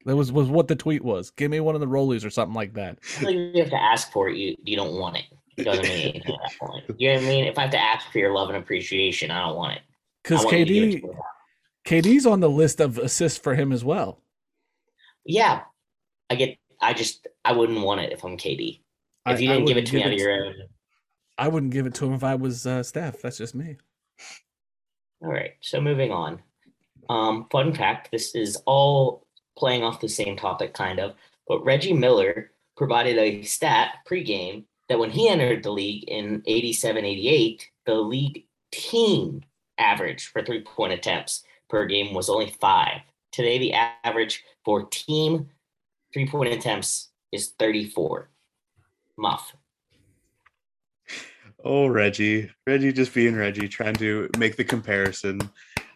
That 0.05 0.15
was 0.15 0.31
was 0.31 0.49
what 0.49 0.69
the 0.69 0.77
tweet 0.77 1.05
was. 1.05 1.31
Give 1.31 1.51
me 1.51 1.59
one 1.59 1.75
of 1.75 1.81
the 1.81 1.89
rollies 1.89 2.25
or 2.25 2.31
something 2.31 2.55
like 2.55 2.75
that. 2.75 2.99
I 3.19 3.25
like 3.25 3.35
you 3.35 3.53
have 3.57 3.71
to 3.71 3.83
ask 3.83 4.13
for 4.13 4.29
it. 4.29 4.37
You 4.37 4.57
you 4.63 4.77
don't 4.77 4.95
want 4.95 5.17
it. 5.17 5.25
You 5.57 5.65
know 5.65 5.73
what 5.73 5.81
I 5.81 5.89
mean? 5.89 6.17
At 6.17 6.27
that 6.27 6.53
point. 6.61 6.85
You 6.97 7.09
know 7.09 7.15
what 7.15 7.25
I 7.25 7.27
mean? 7.27 7.45
If 7.47 7.59
I 7.59 7.63
have 7.63 7.71
to 7.73 7.81
ask 7.81 8.13
for 8.13 8.19
your 8.19 8.33
love 8.33 8.49
and 8.49 8.59
appreciation, 8.59 9.31
I 9.31 9.41
don't 9.41 9.57
want 9.57 9.77
it. 9.77 9.83
Because 10.23 10.45
want 10.45 10.59
you 10.59 10.65
to 10.65 10.73
give 10.73 10.85
it 10.85 11.03
KD 11.85 12.03
to. 12.03 12.09
KD's 12.09 12.27
on 12.27 12.41
the 12.41 12.51
list 12.51 12.81
of 12.81 12.99
assists 12.99 13.39
for 13.39 13.55
him 13.55 13.73
as 13.73 13.85
well. 13.85 14.21
Yeah. 15.25 15.63
I 16.31 16.35
get 16.35 16.59
I 16.81 16.93
just 16.93 17.27
I 17.45 17.53
wouldn't 17.53 17.81
want 17.81 18.01
it 18.01 18.13
if 18.13 18.25
I'm 18.25 18.37
KD. 18.37 18.81
If 19.27 19.41
you 19.41 19.51
I 19.51 19.55
didn't 19.55 19.67
give 19.67 19.77
it 19.77 19.81
wouldn't 19.81 19.89
to 19.89 19.97
me 19.97 20.03
out 20.05 20.13
of 20.13 20.19
your 20.19 20.47
own. 20.47 20.55
I 21.39 21.49
wouldn't 21.49 21.73
give 21.73 21.87
it 21.87 21.95
to 21.95 22.07
him 22.07 22.13
if 22.15 22.23
I 22.23 22.35
was 22.35 22.67
uh, 22.67 22.83
Steph. 22.83 23.23
That's 23.23 23.39
just 23.39 23.55
me. 23.55 23.77
All 25.23 25.31
right, 25.31 25.55
so 25.61 25.81
moving 25.81 26.13
on. 26.13 26.41
Um, 27.09 27.47
fun 27.51 27.75
fact: 27.75 28.11
this 28.11 28.35
is 28.35 28.57
all 28.67 29.27
playing 29.57 29.83
off 29.83 30.01
the 30.01 30.09
same 30.09 30.37
topic, 30.37 30.75
kind 30.75 30.99
of. 30.99 31.15
But 31.49 31.65
Reggie 31.65 31.93
Miller 31.93 32.51
provided 32.77 33.17
a 33.19 33.43
stat 33.43 33.99
pregame 34.09 34.65
that 34.89 34.99
when 34.99 35.11
he 35.11 35.29
entered 35.29 35.63
the 35.63 35.71
league 35.71 36.05
in 36.09 36.43
87-88, 36.43 37.63
the 37.87 37.95
league 37.95 38.45
team 38.71 39.43
average 39.79 40.27
for 40.27 40.43
three-point 40.43 40.93
attempts 40.93 41.45
per 41.69 41.87
game 41.87 42.15
was 42.15 42.29
only 42.29 42.55
five. 42.61 43.01
Today, 43.33 43.59
the 43.59 43.73
average 44.05 44.45
for 44.65 44.85
team 44.85 45.49
three-point 46.13 46.53
attempts 46.53 47.09
is 47.33 47.53
34. 47.59 48.31
Muff. 49.17 49.55
Oh, 51.67 51.89
Reggie. 51.89 52.51
Reggie 52.67 52.93
just 52.93 53.13
being 53.13 53.35
Reggie, 53.35 53.69
trying 53.69 53.95
to 53.97 54.31
make 54.39 54.57
the 54.57 54.65
comparison. 54.65 55.41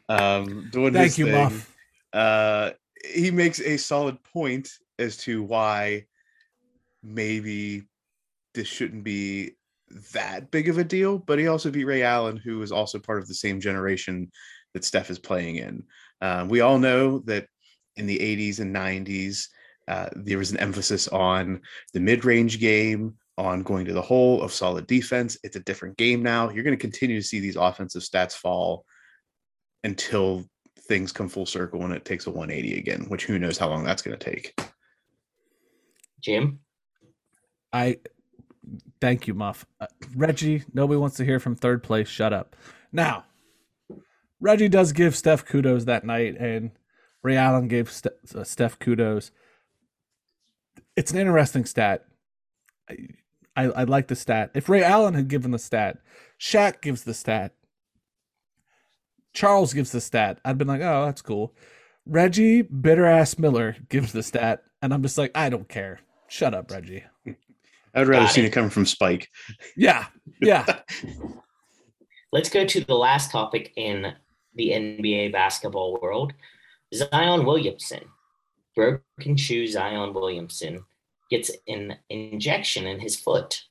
Um, 0.09 0.69
doing 0.73 0.93
Thank 0.93 1.05
his 1.05 1.19
you, 1.19 1.27
thing. 1.27 1.35
Muff. 1.35 1.77
Uh, 2.13 2.71
he 3.05 3.31
makes 3.31 3.61
a 3.61 3.77
solid 3.77 4.23
point 4.25 4.69
as 4.99 5.17
to 5.19 5.43
why 5.43 6.07
maybe 7.03 7.85
this 8.55 8.67
shouldn't 8.67 9.05
be 9.05 9.53
that 10.13 10.51
big 10.51 10.69
of 10.69 10.79
a 10.79 10.85
deal, 10.85 11.19
but 11.19 11.39
he 11.39 11.47
also 11.47 11.71
beat 11.71 11.85
Ray 11.85 12.03
Allen, 12.03 12.37
who 12.37 12.63
is 12.63 12.73
also 12.73 12.99
part 12.99 13.23
of 13.23 13.29
the 13.29 13.35
same 13.35 13.61
generation 13.61 14.31
that 14.75 14.85
Steph 14.85 15.11
is 15.11 15.19
playing 15.19 15.57
in. 15.57 15.85
Um, 16.21 16.49
we 16.49 16.61
all 16.61 16.79
know 16.79 17.21
that 17.21 17.47
in 17.97 18.07
the 18.07 18.19
80s 18.19 18.61
and 18.61 18.75
90s, 18.75 19.47
uh, 19.89 20.09
there 20.15 20.39
was 20.39 20.51
an 20.51 20.59
emphasis 20.59 21.09
on 21.09 21.61
the 21.93 22.01
mid 22.01 22.25
range 22.25 22.61
game, 22.61 23.15
on 23.41 23.62
going 23.62 23.87
to 23.87 23.93
the 23.93 24.03
hole 24.03 24.43
of 24.43 24.53
solid 24.53 24.87
defense. 24.87 25.39
It's 25.43 25.57
a 25.57 25.61
different 25.61 25.97
game 25.97 26.23
now. 26.23 26.51
You're 26.51 26.65
going 26.65 26.77
to 26.77 26.81
continue 26.81 27.21
to 27.21 27.27
see 27.27 27.41
these 27.41 27.57
offensive 27.57 28.03
stats 28.03 28.35
fall 28.35 28.85
until 29.83 30.45
things 30.81 31.11
come 31.12 31.29
full 31.29 31.47
circle 31.47 31.83
and 31.85 31.95
it 31.95 32.05
takes 32.05 32.27
a 32.27 32.31
180 32.31 32.79
again, 32.79 33.07
which 33.09 33.25
who 33.25 33.39
knows 33.39 33.57
how 33.57 33.69
long 33.69 33.83
that's 33.85 34.03
going 34.03 34.17
to 34.19 34.31
take. 34.31 34.55
Jim. 36.21 36.61
I 37.73 37.99
thank 39.01 39.27
you, 39.27 39.35
Muff. 39.35 39.65
Uh, 39.81 39.87
Reggie, 40.15 40.65
nobody 40.75 40.99
wants 40.99 41.17
to 41.17 41.25
hear 41.25 41.41
from 41.41 41.57
third 41.57 41.83
place. 41.83 42.09
Shut 42.09 42.33
up. 42.33 42.57
Now, 42.93 43.25
Reggie 44.41 44.69
does 44.69 44.93
give 44.93 45.17
Steph 45.17 45.45
kudos 45.45 45.85
that 45.85 46.05
night, 46.05 46.37
and 46.39 46.73
Ray 47.23 47.37
Allen 47.37 47.69
gave 47.69 47.91
Ste- 47.91 48.35
uh, 48.35 48.45
Steph 48.45 48.79
kudos. 48.79 49.31
It's 50.97 51.12
an 51.12 51.19
interesting 51.19 51.65
stat. 51.65 52.05
I, 53.61 53.65
I, 53.65 53.81
I 53.81 53.85
like 53.85 54.09
the 54.09 54.16
stat. 54.16 54.51
If 54.55 54.69
Ray 54.69 54.82
Allen 54.82 55.15
had 55.15 55.28
given 55.28 55.51
the 55.51 55.59
stat, 55.59 55.99
Shaq 56.39 56.81
gives 56.81 57.05
the 57.05 57.15
stat, 57.15 57.53
Charles 59.32 59.73
gives 59.73 59.93
the 59.93 60.01
stat, 60.01 60.41
I'd 60.45 60.59
been 60.59 60.69
like, 60.69 60.81
oh, 60.81 61.05
that's 61.05 61.23
cool. 61.23 61.55
Reggie, 62.07 62.62
bitter 62.62 63.07
ass 63.07 63.39
Miller, 63.39 63.77
gives 63.89 64.12
the 64.12 64.23
stat, 64.23 64.65
and 64.82 64.93
I'm 64.93 65.03
just 65.03 65.19
like, 65.19 65.31
I 65.35 65.49
don't 65.49 65.69
care. 65.69 66.01
Shut 66.28 66.55
up, 66.55 66.70
Reggie. 66.70 67.05
I 67.95 68.01
would 68.01 68.09
rather 68.09 68.27
Got 68.27 68.32
seen 68.32 68.45
it. 68.45 68.49
it 68.49 68.53
coming 68.53 68.70
from 68.70 68.87
Spike. 68.87 69.28
Yeah, 69.77 70.07
yeah. 70.41 70.65
Let's 72.32 72.49
go 72.49 72.65
to 72.65 72.85
the 72.85 72.95
last 72.95 73.32
topic 73.32 73.73
in 73.77 74.15
the 74.55 74.70
NBA 74.70 75.32
basketball 75.32 75.99
world. 76.01 76.32
Zion 76.95 77.45
Williamson, 77.45 78.05
broken 78.74 79.37
shoe 79.37 79.66
Zion 79.66 80.15
Williamson 80.15 80.85
gets 81.31 81.51
an 81.69 81.97
injection 82.09 82.86
in 82.86 83.01
his 83.01 83.16
foot. 83.16 83.65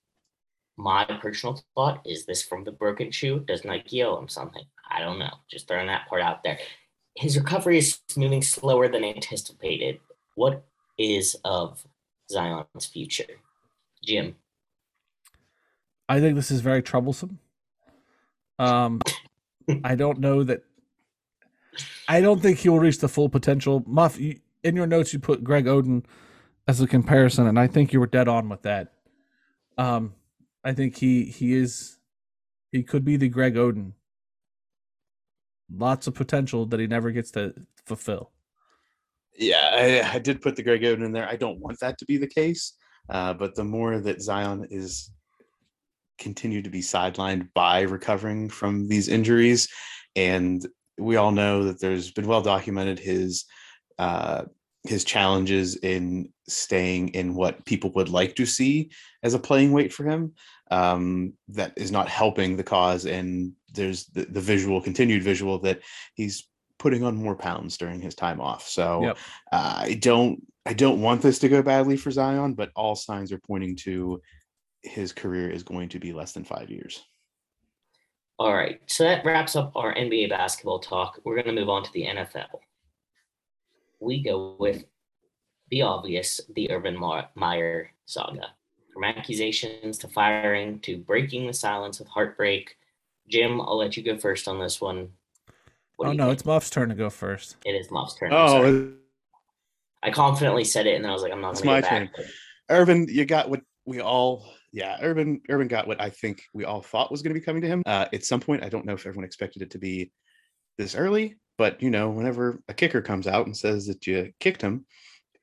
My 0.78 1.04
personal 1.04 1.62
thought 1.76 2.02
is 2.06 2.26
this 2.26 2.42
from 2.42 2.64
the 2.64 2.72
broken 2.72 3.12
shoe? 3.12 3.44
Does 3.46 3.66
Nike 3.66 4.02
owe 4.02 4.18
him 4.18 4.30
something? 4.30 4.64
I 4.90 5.02
don't 5.02 5.20
know. 5.20 5.34
Just 5.52 5.68
throwing 5.68 5.88
that 5.88 6.08
part 6.08 6.22
out 6.22 6.44
there. 6.44 6.58
His 7.16 7.38
recovery 7.38 7.78
is 7.78 8.00
moving 8.16 8.42
slower 8.42 8.88
than 8.88 9.04
anticipated. 9.04 10.00
What 10.36 10.64
is 10.98 11.36
of 11.44 11.86
Zion's 12.32 12.86
future? 12.86 13.26
Jim. 14.04 14.36
I 16.08 16.22
think 16.22 16.36
this 16.36 16.50
is 16.50 16.62
very 16.62 16.82
troublesome. 16.82 17.40
Um, 18.58 19.02
I 19.84 19.96
don't 19.96 20.20
know 20.20 20.44
that. 20.44 20.64
I 22.08 22.22
don't 22.22 22.42
think 22.42 22.60
he 22.60 22.70
will 22.70 22.80
reach 22.80 23.00
the 23.00 23.08
full 23.08 23.30
potential. 23.30 23.84
Muff, 23.86 24.20
you, 24.20 24.40
in 24.64 24.76
your 24.76 24.88
notes, 24.88 25.14
you 25.14 25.20
put 25.20 25.44
Greg 25.44 25.66
Oden 25.66 26.04
as 26.70 26.80
a 26.82 26.88
comparison, 26.88 27.48
and 27.48 27.60
I 27.60 27.66
think 27.66 27.92
you 27.92 28.00
were 28.00 28.06
dead 28.06 28.28
on 28.28 28.48
with 28.48 28.62
that. 28.62 28.94
Um, 29.80 30.14
I 30.64 30.74
think 30.74 30.96
he 30.98 31.26
he 31.26 31.56
is 31.56 31.98
he 32.72 32.84
could 32.84 33.04
be 33.04 33.18
the 33.18 33.28
Greg 33.28 33.56
Oden. 33.56 33.94
Lots 35.76 36.06
of 36.06 36.14
potential 36.14 36.68
that 36.68 36.80
he 36.80 36.86
never 36.86 37.10
gets 37.10 37.32
to 37.32 37.56
fulfill. 37.88 38.32
Yeah, 39.36 40.04
I, 40.12 40.18
I 40.18 40.20
did 40.20 40.44
put 40.44 40.56
the 40.56 40.62
Greg 40.62 40.84
Oden 40.84 41.04
in 41.04 41.12
there. 41.12 41.28
I 41.28 41.38
don't 41.38 41.60
want 41.60 41.80
that 41.80 41.98
to 41.98 42.06
be 42.06 42.18
the 42.18 42.28
case, 42.28 42.74
uh, 43.10 43.34
but 43.34 43.56
the 43.56 43.64
more 43.64 44.00
that 44.00 44.22
Zion 44.22 44.68
is 44.70 45.12
continued 46.20 46.66
to 46.66 46.70
be 46.70 46.82
sidelined 46.82 47.50
by 47.56 47.82
recovering 47.82 48.48
from 48.48 48.88
these 48.88 49.08
injuries, 49.08 49.68
and 50.16 50.68
we 51.00 51.16
all 51.16 51.32
know 51.32 51.64
that 51.64 51.82
there's 51.82 52.12
been 52.12 52.28
well 52.28 52.44
documented 52.44 53.00
his 53.00 53.46
uh, 53.98 54.44
his 54.90 55.04
challenges 55.04 55.76
in 55.78 56.28
staying 56.48 57.10
in 57.10 57.36
what 57.36 57.64
people 57.64 57.92
would 57.94 58.10
like 58.10 58.36
to 58.36 58.46
see 58.46 58.90
as 59.22 59.36
a 59.36 59.40
playing 59.40 59.72
weight 59.72 59.94
for 59.94 60.04
him. 60.04 60.34
Um, 60.72 61.34
that 61.50 61.74
is 61.78 61.92
not 61.92 62.10
helping 62.10 62.58
the 62.58 62.64
cause, 62.64 63.06
and 63.06 63.54
there's 63.74 64.06
the, 64.08 64.26
the 64.26 64.42
visual, 64.42 64.82
continued 64.82 65.24
visual 65.24 65.60
that 65.60 65.82
he's 66.16 66.48
putting 66.80 67.04
on 67.04 67.16
more 67.16 67.36
pounds 67.36 67.78
during 67.78 68.02
his 68.02 68.16
time 68.16 68.42
off. 68.42 68.68
So 68.68 69.04
Yep. 69.04 69.18
uh, 69.52 69.76
I 69.86 69.94
don't 69.96 70.42
I 70.66 70.74
don't 70.74 71.02
want 71.02 71.22
this 71.22 71.40
to 71.40 71.50
go 71.50 71.62
badly 71.62 71.98
for 71.98 72.12
Zion, 72.12 72.54
but 72.54 72.72
all 72.76 72.96
signs 72.96 73.32
are 73.32 73.40
pointing 73.40 73.76
to 73.78 74.22
his 74.84 75.12
career 75.12 75.50
is 75.50 75.64
going 75.64 75.90
to 75.90 76.00
be 76.00 76.14
less 76.14 76.32
than 76.32 76.44
five 76.44 76.70
years. 76.70 77.04
All 78.38 78.54
right. 78.54 78.80
So 78.86 79.04
that 79.04 79.26
wraps 79.26 79.56
up 79.56 79.72
our 79.76 79.94
NBA 79.94 80.30
basketball 80.30 80.80
talk. 80.80 81.20
We're 81.26 81.36
going 81.36 81.54
to 81.56 81.62
move 81.62 81.70
on 81.70 81.84
to 81.84 81.92
the 81.94 82.06
NFL. 82.06 82.60
We 84.00 84.24
go 84.24 84.56
with 84.60 84.86
the 85.70 85.82
obvious, 85.84 86.42
the 86.56 86.72
Urban 86.72 86.98
Ma- 86.98 87.28
Meyer 87.36 87.92
saga. 88.06 88.54
From 88.94 89.04
accusations 89.04 89.98
to 90.00 90.08
firing 90.08 90.80
to 90.80 90.98
breaking 90.98 91.48
the 91.48 91.54
silence 91.54 92.00
with 92.00 92.08
heartbreak. 92.08 92.76
Jim, 93.30 93.62
I'll 93.62 93.78
let 93.78 93.96
you 93.96 94.04
go 94.04 94.18
first 94.18 94.48
on 94.48 94.60
this 94.60 94.82
one. 94.82 95.10
What 95.96 96.06
do 96.06 96.10
oh 96.10 96.12
you 96.14 96.18
no, 96.18 96.26
think? 96.26 96.34
it's 96.34 96.46
Muff's 96.46 96.70
turn 96.70 96.90
to 96.90 96.96
go 96.96 97.10
first. 97.10 97.58
it 97.66 97.72
is 97.72 97.92
Muff's 97.92 98.16
turn. 98.16 98.34
I'm. 98.34 98.40
Oh, 98.40 98.94
I 100.02 100.12
confidently 100.12 100.64
said 100.64 100.88
it, 100.88 100.96
and 100.96 101.04
then 101.04 101.12
I 101.12 101.14
was 101.14 101.22
like, 101.22 101.32
I'm 101.32 101.42
not 101.42 101.52
It's 101.52 101.62
going 101.62 101.82
to 101.82 101.90
my 101.92 102.00
go 102.06 102.06
back. 102.06 102.26
Urban, 102.70 103.08
you 103.10 103.26
got 103.26 103.50
what 103.50 103.62
we 103.86 104.00
all, 104.00 104.46
yeah, 104.72 104.98
Urban, 105.02 105.42
Urban 105.50 105.68
got 105.68 105.88
what 105.88 106.00
I 106.00 106.10
think 106.10 106.44
we 106.54 106.64
all 106.64 106.82
thought 106.82 107.12
was 107.12 107.22
going 107.22 107.34
to 107.34 107.40
be 107.40 107.44
coming 107.44 107.62
to 107.64 107.68
him. 107.68 107.84
Uh, 107.86 108.06
at 108.14 108.24
some 108.24 108.40
point, 108.40 108.64
I 108.64 108.70
don't 108.70 108.86
know 108.86 108.94
if 108.94 109.06
everyone 109.06 109.26
expected 109.26 109.62
it 109.62 109.72
to 109.72 109.78
be 109.78 110.12
this 110.80 110.96
early, 110.96 111.36
but 111.58 111.84
you 111.84 111.92
know, 111.92 112.10
whenever 112.10 112.64
a 112.68 112.74
kicker 112.74 113.02
comes 113.02 113.28
out 113.28 113.46
and 113.46 113.56
says 113.56 113.86
that 113.88 114.08
you 114.08 114.32
kicked 114.40 114.62
him 114.62 114.86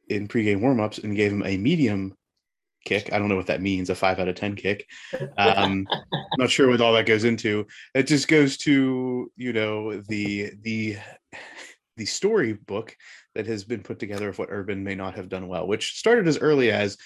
in 0.08 0.26
pregame 0.26 0.60
warmups 0.60 1.04
and 1.04 1.14
gave 1.14 1.30
him 1.30 1.44
a 1.44 1.58
medium 1.58 2.16
kick, 2.84 3.12
I 3.12 3.18
don't 3.18 3.28
know 3.28 3.36
what 3.36 3.48
that 3.48 3.60
means, 3.60 3.90
a 3.90 3.94
five 3.94 4.18
out 4.18 4.28
of 4.28 4.34
ten 4.34 4.56
kick. 4.56 4.88
Um, 5.36 5.86
not 6.38 6.50
sure 6.50 6.68
what 6.70 6.80
all 6.80 6.94
that 6.94 7.06
goes 7.06 7.24
into. 7.24 7.66
It 7.94 8.04
just 8.04 8.28
goes 8.28 8.56
to 8.58 9.30
you 9.36 9.52
know 9.52 10.00
the 10.00 10.52
the 10.62 10.96
the 11.96 12.06
storybook 12.06 12.96
that 13.34 13.46
has 13.46 13.64
been 13.64 13.82
put 13.82 13.98
together 13.98 14.28
of 14.30 14.38
what 14.38 14.48
Urban 14.50 14.82
may 14.82 14.94
not 14.94 15.16
have 15.16 15.28
done 15.28 15.48
well, 15.48 15.66
which 15.66 15.98
started 15.98 16.26
as 16.26 16.38
early 16.38 16.70
as 16.70 16.96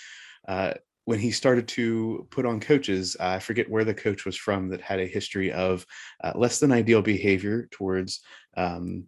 uh, 0.47 0.75
when 1.05 1.19
he 1.19 1.31
started 1.31 1.67
to 1.69 2.27
put 2.31 2.47
on 2.47 2.61
coaches. 2.61 3.17
I 3.19 3.39
forget 3.39 3.71
where 3.71 3.85
the 3.85 3.95
coach 3.95 4.25
was 4.25 4.37
from 4.37 4.69
that 4.69 4.81
had 4.81 5.01
a 5.01 5.07
history 5.07 5.53
of 5.53 5.87
uh, 6.23 6.33
less 6.35 6.59
than 6.59 6.73
ideal 6.73 7.03
behavior 7.03 7.69
towards 7.71 8.21
um, 8.57 9.05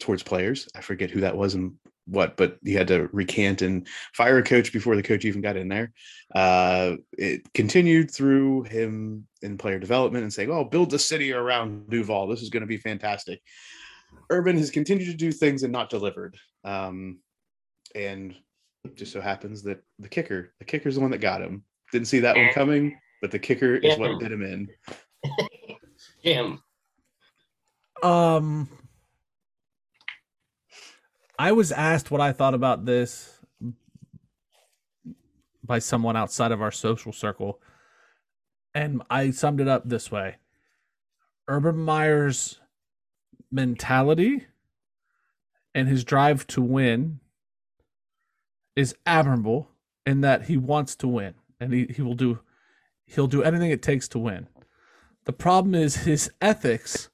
towards 0.00 0.22
players. 0.22 0.68
I 0.74 0.80
forget 0.80 1.10
who 1.10 1.20
that 1.20 1.36
was 1.36 1.54
and 1.54 1.74
what, 2.06 2.36
but 2.36 2.58
he 2.64 2.74
had 2.74 2.88
to 2.88 3.08
recant 3.12 3.62
and 3.62 3.88
fire 4.14 4.38
a 4.38 4.42
coach 4.42 4.72
before 4.72 4.94
the 4.94 5.02
coach 5.02 5.24
even 5.24 5.40
got 5.40 5.56
in 5.56 5.68
there. 5.68 5.92
Uh, 6.34 6.96
it 7.18 7.42
continued 7.52 8.10
through 8.10 8.62
him 8.64 9.26
in 9.42 9.58
player 9.58 9.78
development 9.78 10.22
and 10.22 10.32
saying, 10.32 10.50
"Oh, 10.50 10.64
build 10.64 10.90
the 10.90 10.98
city 10.98 11.32
around 11.32 11.90
Duval. 11.90 12.28
This 12.28 12.42
is 12.42 12.50
going 12.50 12.60
to 12.62 12.66
be 12.66 12.76
fantastic." 12.76 13.40
Urban 14.30 14.56
has 14.56 14.70
continued 14.70 15.10
to 15.10 15.16
do 15.16 15.32
things 15.32 15.62
and 15.62 15.72
not 15.72 15.90
delivered. 15.90 16.36
Um, 16.64 17.18
and 17.94 18.36
it 18.86 18.96
just 18.96 19.12
so 19.12 19.20
happens 19.20 19.62
that 19.62 19.82
the 19.98 20.08
kicker, 20.08 20.52
the 20.58 20.64
kicker's 20.64 20.94
the 20.94 21.00
one 21.00 21.10
that 21.10 21.18
got 21.18 21.42
him. 21.42 21.64
Didn't 21.92 22.08
see 22.08 22.20
that 22.20 22.36
one 22.36 22.50
coming, 22.52 22.98
but 23.20 23.30
the 23.30 23.38
kicker 23.38 23.76
is 23.76 23.98
what 23.98 24.18
did 24.18 24.32
him 24.32 24.42
in. 24.42 24.68
Jim, 26.24 26.62
Um, 28.02 28.68
I 31.38 31.52
was 31.52 31.72
asked 31.72 32.10
what 32.10 32.20
I 32.20 32.32
thought 32.32 32.54
about 32.54 32.84
this 32.84 33.38
by 35.64 35.78
someone 35.78 36.16
outside 36.16 36.52
of 36.52 36.62
our 36.62 36.70
social 36.70 37.12
circle, 37.12 37.60
and 38.74 39.02
I 39.10 39.30
summed 39.30 39.60
it 39.60 39.68
up 39.68 39.88
this 39.88 40.10
way: 40.10 40.36
Urban 41.48 41.76
Meyer's 41.76 42.60
mentality 43.50 44.46
and 45.74 45.88
his 45.88 46.04
drive 46.04 46.46
to 46.48 46.62
win 46.62 47.20
is 48.76 48.94
admirable 49.06 49.70
in 50.04 50.20
that 50.20 50.44
he 50.44 50.56
wants 50.56 50.94
to 50.96 51.08
win 51.08 51.34
and 51.58 51.72
he, 51.72 51.86
he 51.86 52.02
will 52.02 52.14
do 52.14 52.38
he'll 53.06 53.26
do 53.26 53.42
anything 53.42 53.70
it 53.70 53.82
takes 53.82 54.08
to 54.08 54.18
win. 54.18 54.48
The 55.24 55.32
problem 55.32 55.74
is 55.74 56.04
his 56.04 56.30
ethics 56.40 57.08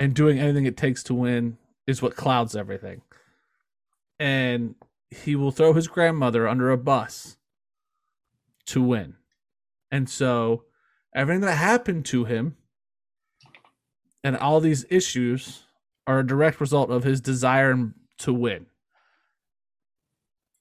and 0.00 0.14
doing 0.14 0.38
anything 0.38 0.66
it 0.66 0.76
takes 0.76 1.02
to 1.04 1.14
win 1.14 1.58
is 1.86 2.02
what 2.02 2.16
clouds 2.16 2.56
everything. 2.56 3.02
And 4.18 4.74
he 5.10 5.36
will 5.36 5.50
throw 5.50 5.72
his 5.72 5.88
grandmother 5.88 6.48
under 6.48 6.70
a 6.70 6.78
bus 6.78 7.36
to 8.66 8.82
win. 8.82 9.14
And 9.90 10.08
so 10.08 10.64
everything 11.14 11.42
that 11.42 11.56
happened 11.56 12.04
to 12.06 12.24
him 12.24 12.56
and 14.24 14.36
all 14.36 14.60
these 14.60 14.86
issues 14.88 15.64
are 16.06 16.20
a 16.20 16.26
direct 16.26 16.60
result 16.60 16.90
of 16.90 17.04
his 17.04 17.20
desire 17.20 17.92
to 18.18 18.32
win. 18.32 18.66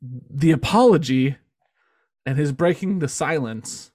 The 0.01 0.51
apology 0.51 1.37
and 2.25 2.37
his 2.37 2.51
breaking 2.51 2.99
the 2.99 3.07
silence 3.07 3.91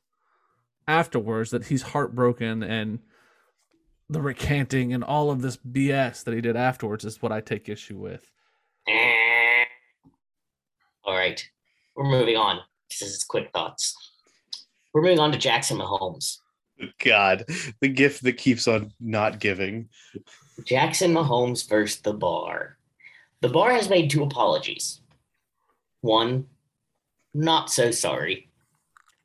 afterwards 0.87 1.51
that 1.51 1.67
he's 1.67 1.83
heartbroken 1.83 2.63
and 2.63 3.01
the 4.09 4.21
recanting 4.21 4.93
and 4.93 5.03
all 5.03 5.31
of 5.31 5.43
this 5.43 5.57
BS 5.57 6.23
that 6.25 6.35
he 6.35 6.41
did 6.41 6.57
afterwards 6.57 7.05
is 7.05 7.21
what 7.21 7.33
I 7.33 7.41
take 7.41 7.69
issue 7.69 7.97
with. 7.97 8.31
All 11.05 11.15
right, 11.15 11.45
we're 11.97 12.11
moving 12.11 12.37
on. 12.37 12.61
This 12.91 13.03
is 13.03 13.25
quick 13.25 13.51
thoughts. 13.53 13.97
We're 14.93 15.03
moving 15.03 15.19
on 15.19 15.33
to 15.33 15.39
Jackson 15.39 15.79
Mahomes. 15.79 16.39
God, 17.03 17.45
the 17.81 17.89
gift 17.89 18.23
that 18.25 18.35
keeps 18.35 18.69
on 18.69 18.93
not 19.01 19.41
giving. 19.41 19.89
Jackson 20.65 21.13
Mahomes 21.13 21.69
versus 21.69 22.01
the 22.01 22.13
bar. 22.13 22.77
The 23.41 23.49
bar 23.49 23.73
has 23.73 23.89
made 23.89 24.11
two 24.11 24.23
apologies. 24.23 25.01
One, 26.07 26.47
not 27.35 27.69
so 27.69 27.91
sorry, 27.91 28.49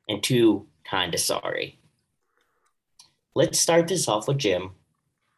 and 0.10 0.24
two, 0.24 0.66
kind 0.84 1.14
of 1.14 1.20
sorry. 1.20 1.78
Let's 3.36 3.60
start 3.60 3.88
this 3.88 4.08
off 4.08 4.28
with 4.28 4.40
Jim. 4.40 4.72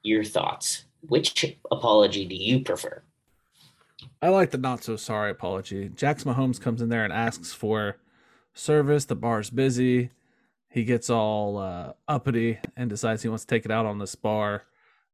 Your 0.03 0.24
thoughts. 0.24 0.86
Which 1.02 1.57
apology 1.70 2.26
do 2.26 2.34
you 2.34 2.61
prefer? 2.61 3.03
I 4.22 4.30
like 4.30 4.52
the 4.52 4.57
not 4.57 4.86
so 4.86 4.95
sorry 4.95 5.32
apology. 5.32 5.91
Jax 5.94 6.24
Mahomes 6.24 6.61
comes 6.61 6.82
in 6.82 6.88
there 6.88 7.03
and 7.03 7.11
asks 7.11 7.52
for 7.52 7.98
service. 8.53 9.03
The 9.03 9.15
bar's 9.15 9.49
busy. 9.49 10.11
He 10.70 10.86
gets 10.86 11.10
all 11.10 11.57
uh, 11.57 11.91
uppity 12.07 12.60
and 12.78 12.90
decides 12.90 13.22
he 13.22 13.28
wants 13.28 13.44
to 13.44 13.53
take 13.53 13.65
it 13.65 13.72
out 13.72 13.86
on 13.86 13.99
this 13.99 14.15
bar 14.15 14.64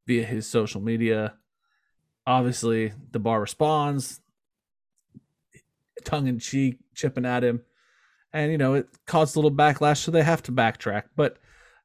via 0.06 0.26
his 0.26 0.46
social 0.46 0.80
media. 0.80 1.34
Obviously, 2.28 2.94
the 3.14 3.20
bar 3.20 3.42
responds, 3.42 4.22
tongue 6.04 6.28
in 6.28 6.40
cheek, 6.40 6.80
chipping 6.96 7.26
at 7.26 7.44
him. 7.44 7.62
And, 8.34 8.52
you 8.52 8.58
know, 8.58 8.76
it 8.76 8.88
caused 9.08 9.36
a 9.36 9.40
little 9.40 9.56
backlash, 9.56 9.98
so 9.98 10.12
they 10.12 10.24
have 10.24 10.44
to 10.44 10.52
backtrack. 10.52 11.04
But 11.16 11.38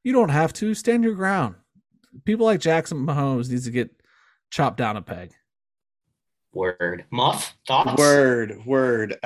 you 0.02 0.12
don't 0.12 0.28
have 0.28 0.52
to. 0.54 0.74
Stand 0.74 1.04
your 1.04 1.14
ground. 1.14 1.54
People 2.24 2.46
like 2.46 2.60
Jackson 2.60 3.04
Mahomes 3.04 3.50
needs 3.50 3.64
to 3.64 3.70
get 3.70 3.90
chopped 4.50 4.76
down 4.76 4.96
a 4.96 5.02
peg. 5.02 5.32
Word. 6.52 7.04
Muff, 7.10 7.56
thoughts? 7.66 7.98
Word, 7.98 8.60
word. 8.64 9.16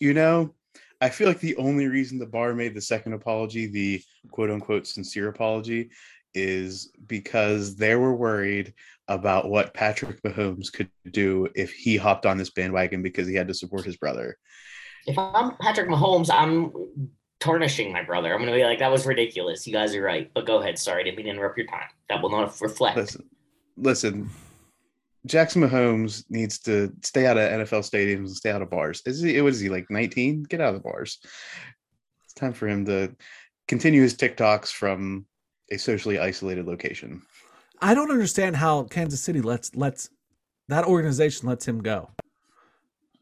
You 0.00 0.14
know, 0.14 0.54
I 1.00 1.10
feel 1.10 1.28
like 1.28 1.40
the 1.40 1.56
only 1.56 1.86
reason 1.86 2.18
the 2.18 2.26
bar 2.26 2.54
made 2.54 2.74
the 2.74 2.80
second 2.80 3.12
apology, 3.12 3.66
the 3.66 4.02
quote 4.30 4.50
unquote 4.50 4.86
sincere 4.86 5.28
apology, 5.28 5.90
is 6.34 6.90
because 7.06 7.76
they 7.76 7.94
were 7.94 8.14
worried 8.14 8.74
about 9.08 9.48
what 9.48 9.74
Patrick 9.74 10.22
Mahomes 10.22 10.72
could 10.72 10.90
do 11.10 11.48
if 11.54 11.72
he 11.72 11.96
hopped 11.96 12.26
on 12.26 12.38
this 12.38 12.50
bandwagon 12.50 13.02
because 13.02 13.28
he 13.28 13.34
had 13.34 13.48
to 13.48 13.54
support 13.54 13.84
his 13.84 13.96
brother. 13.96 14.36
If 15.06 15.18
I'm 15.18 15.56
Patrick 15.58 15.88
Mahomes, 15.88 16.30
I'm 16.32 16.72
tarnishing 17.38 17.92
my 17.92 18.02
brother. 18.02 18.32
I'm 18.32 18.40
going 18.40 18.50
to 18.50 18.58
be 18.58 18.64
like, 18.64 18.80
that 18.80 18.90
was 18.90 19.06
ridiculous. 19.06 19.66
You 19.66 19.72
guys 19.72 19.94
are 19.94 20.02
right. 20.02 20.30
But 20.34 20.46
go 20.46 20.60
ahead. 20.60 20.78
Sorry, 20.78 21.04
didn't 21.04 21.16
mean 21.16 21.26
to 21.26 21.32
interrupt 21.32 21.56
your 21.56 21.66
time. 21.66 21.88
That 22.08 22.22
will 22.22 22.30
not 22.30 22.60
reflect. 22.60 22.96
Listen, 22.96 23.24
listen. 23.76 24.30
Jackson 25.26 25.62
Mahomes 25.62 26.24
needs 26.30 26.58
to 26.60 26.92
stay 27.02 27.26
out 27.26 27.36
of 27.36 27.50
NFL 27.50 27.80
stadiums 27.80 28.26
and 28.26 28.36
stay 28.36 28.50
out 28.50 28.62
of 28.62 28.70
bars. 28.70 29.02
Is 29.06 29.20
he? 29.20 29.40
What 29.40 29.52
is 29.52 29.60
he 29.60 29.68
like? 29.68 29.86
19? 29.90 30.44
Get 30.44 30.60
out 30.60 30.74
of 30.74 30.82
the 30.82 30.88
bars. 30.88 31.18
It's 32.24 32.34
time 32.34 32.52
for 32.52 32.68
him 32.68 32.84
to 32.86 33.14
continue 33.66 34.02
his 34.02 34.14
TikToks 34.14 34.72
from 34.72 35.26
a 35.70 35.76
socially 35.76 36.18
isolated 36.18 36.66
location. 36.66 37.22
I 37.80 37.94
don't 37.94 38.10
understand 38.10 38.56
how 38.56 38.84
Kansas 38.84 39.20
City 39.20 39.40
lets 39.40 39.74
lets 39.74 40.10
that 40.68 40.84
organization 40.84 41.48
lets 41.48 41.66
him 41.66 41.82
go. 41.82 42.10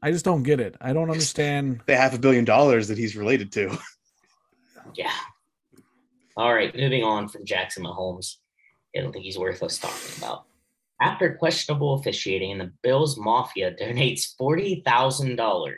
I 0.03 0.11
just 0.11 0.25
don't 0.25 0.43
get 0.43 0.61
it. 0.61 0.77
I 0.81 0.93
don't 0.93 1.11
understand. 1.11 1.81
The 1.87 1.97
half 1.97 2.15
a 2.15 2.19
billion 2.19 2.45
dollars 2.45 2.89
that 2.89 2.99
he's 2.99 3.17
related 3.17 3.53
to. 3.53 3.77
Yeah. 4.95 5.11
All 6.37 6.55
right, 6.55 6.75
moving 6.77 7.03
on 7.05 7.29
from 7.29 7.45
Jackson 7.45 7.85
Mahomes. 7.85 8.37
I 8.97 9.01
don't 9.01 9.13
think 9.13 9.25
he's 9.25 9.39
worth 9.39 9.63
us 9.63 9.79
talking 9.79 10.19
about. 10.19 10.45
After 11.01 11.35
questionable 11.35 11.95
officiating, 11.95 12.59
the 12.59 12.73
Bills 12.83 13.19
Mafia 13.19 13.75
donates 13.75 14.35
$40,000 14.41 15.75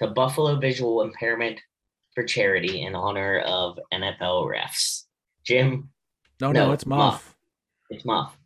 to 0.00 0.06
Buffalo 0.08 0.58
Visual 0.60 1.02
Impairment 1.02 1.60
for 2.14 2.22
charity 2.22 2.82
in 2.82 2.94
honor 2.94 3.40
of 3.40 3.78
NFL 3.92 4.46
refs. 4.46 5.04
Jim, 5.44 5.90
No, 6.40 6.52
no, 6.52 6.66
No, 6.66 6.72
it's 6.72 6.86
Muff. 6.86 6.98
Muff. 6.98 7.34
It's 7.90 8.04
Muff. 8.04 8.36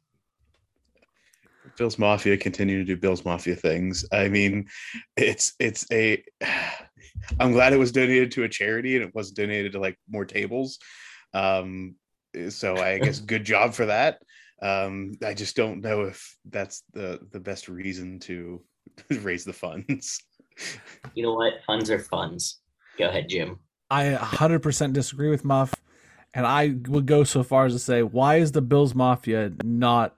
Bills 1.76 1.98
Mafia 1.98 2.36
continue 2.36 2.78
to 2.78 2.84
do 2.84 2.96
Bills 2.96 3.24
Mafia 3.24 3.56
things. 3.56 4.04
I 4.12 4.28
mean, 4.28 4.68
it's 5.16 5.54
it's 5.58 5.86
a. 5.92 6.22
I'm 7.38 7.52
glad 7.52 7.72
it 7.72 7.78
was 7.78 7.92
donated 7.92 8.32
to 8.32 8.44
a 8.44 8.48
charity 8.48 8.96
and 8.96 9.04
it 9.04 9.14
wasn't 9.14 9.36
donated 9.36 9.72
to 9.72 9.78
like 9.78 9.98
more 10.08 10.24
tables. 10.24 10.78
Um, 11.34 11.96
so 12.48 12.76
I 12.76 12.98
guess 12.98 13.20
good 13.20 13.44
job 13.44 13.74
for 13.74 13.86
that. 13.86 14.22
Um, 14.60 15.12
I 15.24 15.34
just 15.34 15.56
don't 15.56 15.80
know 15.80 16.02
if 16.02 16.36
that's 16.48 16.82
the 16.92 17.20
the 17.32 17.40
best 17.40 17.68
reason 17.68 18.18
to 18.20 18.62
raise 19.20 19.44
the 19.44 19.52
funds. 19.52 20.22
You 21.14 21.24
know 21.24 21.34
what? 21.34 21.54
Funds 21.66 21.90
are 21.90 21.98
funds. 21.98 22.60
Go 22.98 23.08
ahead, 23.08 23.28
Jim. 23.28 23.58
I 23.90 24.14
100% 24.14 24.92
disagree 24.92 25.28
with 25.28 25.44
Muff, 25.44 25.74
and 26.34 26.46
I 26.46 26.76
would 26.88 27.06
go 27.06 27.24
so 27.24 27.42
far 27.42 27.66
as 27.66 27.72
to 27.74 27.78
say, 27.78 28.02
why 28.02 28.36
is 28.36 28.52
the 28.52 28.62
Bills 28.62 28.94
Mafia 28.94 29.52
not 29.64 30.14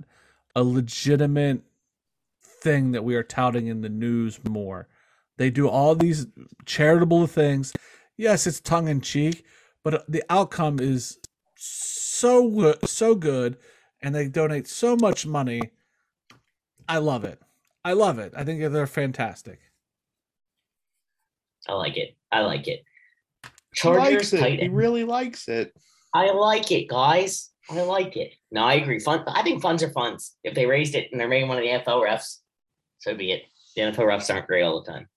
a 0.55 0.63
legitimate 0.63 1.63
thing 2.43 2.93
that 2.93 3.05
we 3.05 3.17
are 3.17 3.23
touting 3.23 3.67
in 3.67 3.81
the 3.81 3.89
news 3.89 4.39
more? 4.49 4.89
They 5.37 5.51
do 5.51 5.69
all 5.69 5.95
these 5.95 6.27
charitable 6.65 7.27
things. 7.27 7.73
Yes, 8.17 8.47
it's 8.47 8.61
tongue 8.61 8.89
in 8.89 9.01
cheek, 9.01 9.45
but 9.83 10.05
the 10.09 10.23
outcome 10.31 10.79
is 10.79 11.19
so 11.57 12.49
good, 12.49 12.89
so 12.89 13.15
good, 13.15 13.57
and 14.01 14.15
they 14.15 14.29
donate 14.29 14.69
so 14.69 14.95
much 14.95 15.27
money. 15.27 15.71
I 16.89 16.99
love 16.99 17.25
it. 17.25 17.41
I 17.85 17.95
love 17.95 18.19
it. 18.19 18.33
I 18.37 18.45
think 18.45 18.61
they're 18.61 18.87
fantastic. 18.87 19.59
I 21.69 21.73
like 21.73 21.97
it. 21.97 22.17
I 22.31 22.41
like 22.41 22.69
it. 22.69 22.85
He 23.75 23.89
likes 23.89 24.33
it. 24.33 24.41
tight 24.41 24.61
He 24.61 24.69
really 24.69 25.05
likes 25.05 25.49
it. 25.49 25.75
I 26.15 26.31
like 26.31 26.71
it, 26.71 26.89
guys. 26.89 27.51
I 27.69 27.83
like 27.83 28.17
it. 28.17 28.35
No, 28.53 28.63
I 28.63 28.75
agree. 28.75 29.01
Fun. 29.01 29.25
I 29.27 29.43
think 29.43 29.61
funds 29.61 29.83
are 29.83 29.91
funds. 29.91 30.37
If 30.45 30.55
they 30.55 30.65
raised 30.65 30.95
it 30.95 31.09
and 31.11 31.21
they're 31.21 31.29
making 31.29 31.49
one 31.49 31.59
of 31.59 31.65
the 31.65 31.71
NFL 31.71 32.07
refs, 32.07 32.39
so 33.01 33.15
be 33.15 33.33
it. 33.33 33.43
The 33.75 33.83
NFL 33.83 34.07
refs 34.07 34.33
aren't 34.33 34.47
great 34.47 34.63
all 34.63 34.83
the 34.83 34.91
time. 34.91 35.09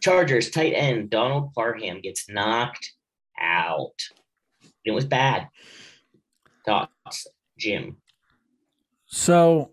Chargers 0.00 0.50
tight 0.50 0.72
end 0.72 1.08
Donald 1.08 1.54
Parham 1.54 2.00
gets 2.02 2.28
knocked 2.28 2.92
out. 3.40 3.98
It 4.84 4.90
was 4.90 5.06
bad. 5.06 5.48
Thoughts, 6.66 7.26
Jim? 7.58 7.96
So 9.06 9.70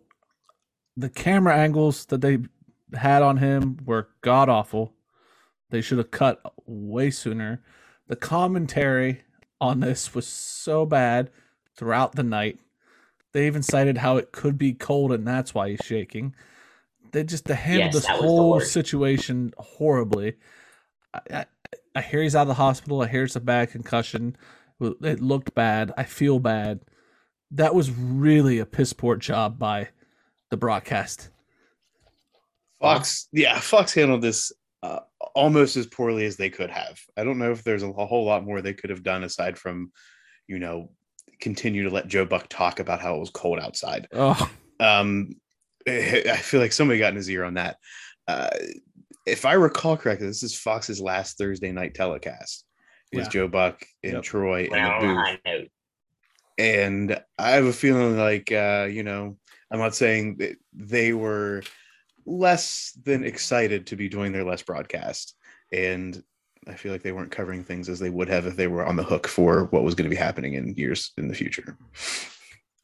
the 0.95 1.09
camera 1.09 1.55
angles 1.55 2.05
that 2.05 2.21
they 2.21 2.39
had 2.93 3.23
on 3.23 3.37
him 3.37 3.77
were 3.85 4.09
god 4.21 4.47
awful. 4.47 4.93
They 5.69 5.81
should 5.81 5.97
have 5.97 6.11
cut 6.11 6.39
way 6.65 7.09
sooner. 7.09 7.61
The 8.07 8.15
commentary 8.15 9.23
on 9.61 9.79
this 9.79 10.13
was 10.13 10.27
so 10.27 10.85
bad 10.85 11.29
throughout 11.77 12.15
the 12.15 12.23
night. 12.23 12.59
They 13.31 13.47
even 13.47 13.63
cited 13.63 13.99
how 13.99 14.17
it 14.17 14.33
could 14.33 14.57
be 14.57 14.73
cold 14.73 15.13
and 15.13 15.25
that's 15.25 15.53
why 15.53 15.69
he's 15.69 15.85
shaking. 15.85 16.35
They 17.11 17.23
just 17.23 17.45
they 17.45 17.53
handled 17.53 17.93
Yes, 17.93 17.93
this 17.93 18.07
that 18.07 18.19
the 18.19 18.27
whole 18.27 18.59
situation 18.59 19.53
horribly. 19.57 20.35
I, 21.13 21.19
I, 21.33 21.45
I 21.95 22.01
hear 22.01 22.23
he's 22.23 22.35
out 22.35 22.43
of 22.43 22.47
the 22.49 22.53
hospital. 22.55 23.01
I 23.01 23.07
hear 23.07 23.23
it's 23.23 23.35
a 23.35 23.41
bad 23.41 23.71
concussion. 23.71 24.35
It 24.81 25.21
looked 25.21 25.53
bad. 25.53 25.93
I 25.95 26.03
feel 26.03 26.39
bad. 26.39 26.81
That 27.51 27.75
was 27.75 27.91
really 27.91 28.59
a 28.59 28.65
piss 28.65 28.93
poor 28.93 29.15
job 29.15 29.59
by 29.59 29.89
the 30.49 30.57
broadcast. 30.57 31.29
Fox, 32.79 33.27
yeah, 33.31 33.59
Fox 33.59 33.93
handled 33.93 34.23
this 34.23 34.51
almost 35.35 35.75
as 35.77 35.87
poorly 35.87 36.25
as 36.25 36.35
they 36.37 36.49
could 36.49 36.69
have. 36.69 36.99
I 37.17 37.23
don't 37.23 37.37
know 37.39 37.51
if 37.51 37.63
there's 37.63 37.83
a, 37.83 37.89
a 37.89 38.05
whole 38.05 38.25
lot 38.25 38.45
more 38.45 38.61
they 38.61 38.73
could 38.73 38.89
have 38.89 39.03
done 39.03 39.23
aside 39.23 39.57
from, 39.57 39.91
you 40.47 40.59
know, 40.59 40.91
continue 41.39 41.83
to 41.83 41.89
let 41.89 42.07
Joe 42.07 42.25
Buck 42.25 42.47
talk 42.49 42.79
about 42.79 43.01
how 43.01 43.15
it 43.15 43.19
was 43.19 43.29
cold 43.29 43.59
outside. 43.59 44.07
Oh, 44.13 44.49
Um, 44.79 45.35
I 45.87 46.37
feel 46.41 46.59
like 46.59 46.71
somebody 46.73 46.99
got 46.99 47.09
in 47.11 47.15
his 47.15 47.29
ear 47.29 47.43
on 47.43 47.55
that. 47.55 47.77
Uh, 48.27 48.49
if 49.25 49.45
I 49.45 49.53
recall 49.53 49.97
correctly, 49.97 50.27
this 50.27 50.43
is 50.43 50.57
Fox's 50.57 50.99
last 51.01 51.37
Thursday 51.37 51.71
night 51.71 51.93
telecast 51.93 52.65
with 53.13 53.25
Yeah. 53.25 53.29
Joe 53.29 53.47
Buck 53.47 53.83
and 54.03 54.13
Yep. 54.13 54.23
Troy 54.23 54.63
in 54.65 54.71
Went 54.71 54.83
out 54.83 55.01
the 55.01 55.07
booth 55.07 55.17
high 55.17 55.39
note. 55.45 55.67
and 56.57 57.23
I 57.37 57.51
have 57.51 57.65
a 57.65 57.73
feeling 57.73 58.17
like 58.17 58.51
uh, 58.51 58.87
you 58.91 59.03
know, 59.03 59.37
I'm 59.71 59.79
not 59.79 59.95
saying 59.95 60.37
that 60.37 60.55
they 60.73 61.13
were 61.13 61.63
less 62.25 62.97
than 63.03 63.23
excited 63.23 63.87
to 63.87 63.95
be 63.95 64.09
doing 64.09 64.31
their 64.31 64.43
less 64.43 64.61
broadcast, 64.61 65.35
and 65.71 66.21
I 66.67 66.75
feel 66.75 66.91
like 66.91 67.01
they 67.03 67.11
weren't 67.11 67.31
covering 67.31 67.63
things 67.63 67.89
as 67.89 67.99
they 67.99 68.09
would 68.09 68.29
have 68.29 68.45
if 68.45 68.55
they 68.55 68.67
were 68.67 68.85
on 68.85 68.95
the 68.95 69.03
hook 69.03 69.27
for 69.27 69.65
what 69.65 69.83
was 69.83 69.95
going 69.95 70.09
to 70.09 70.15
be 70.15 70.21
happening 70.21 70.53
in 70.53 70.75
years 70.75 71.11
in 71.17 71.27
the 71.27 71.33
future. 71.35 71.77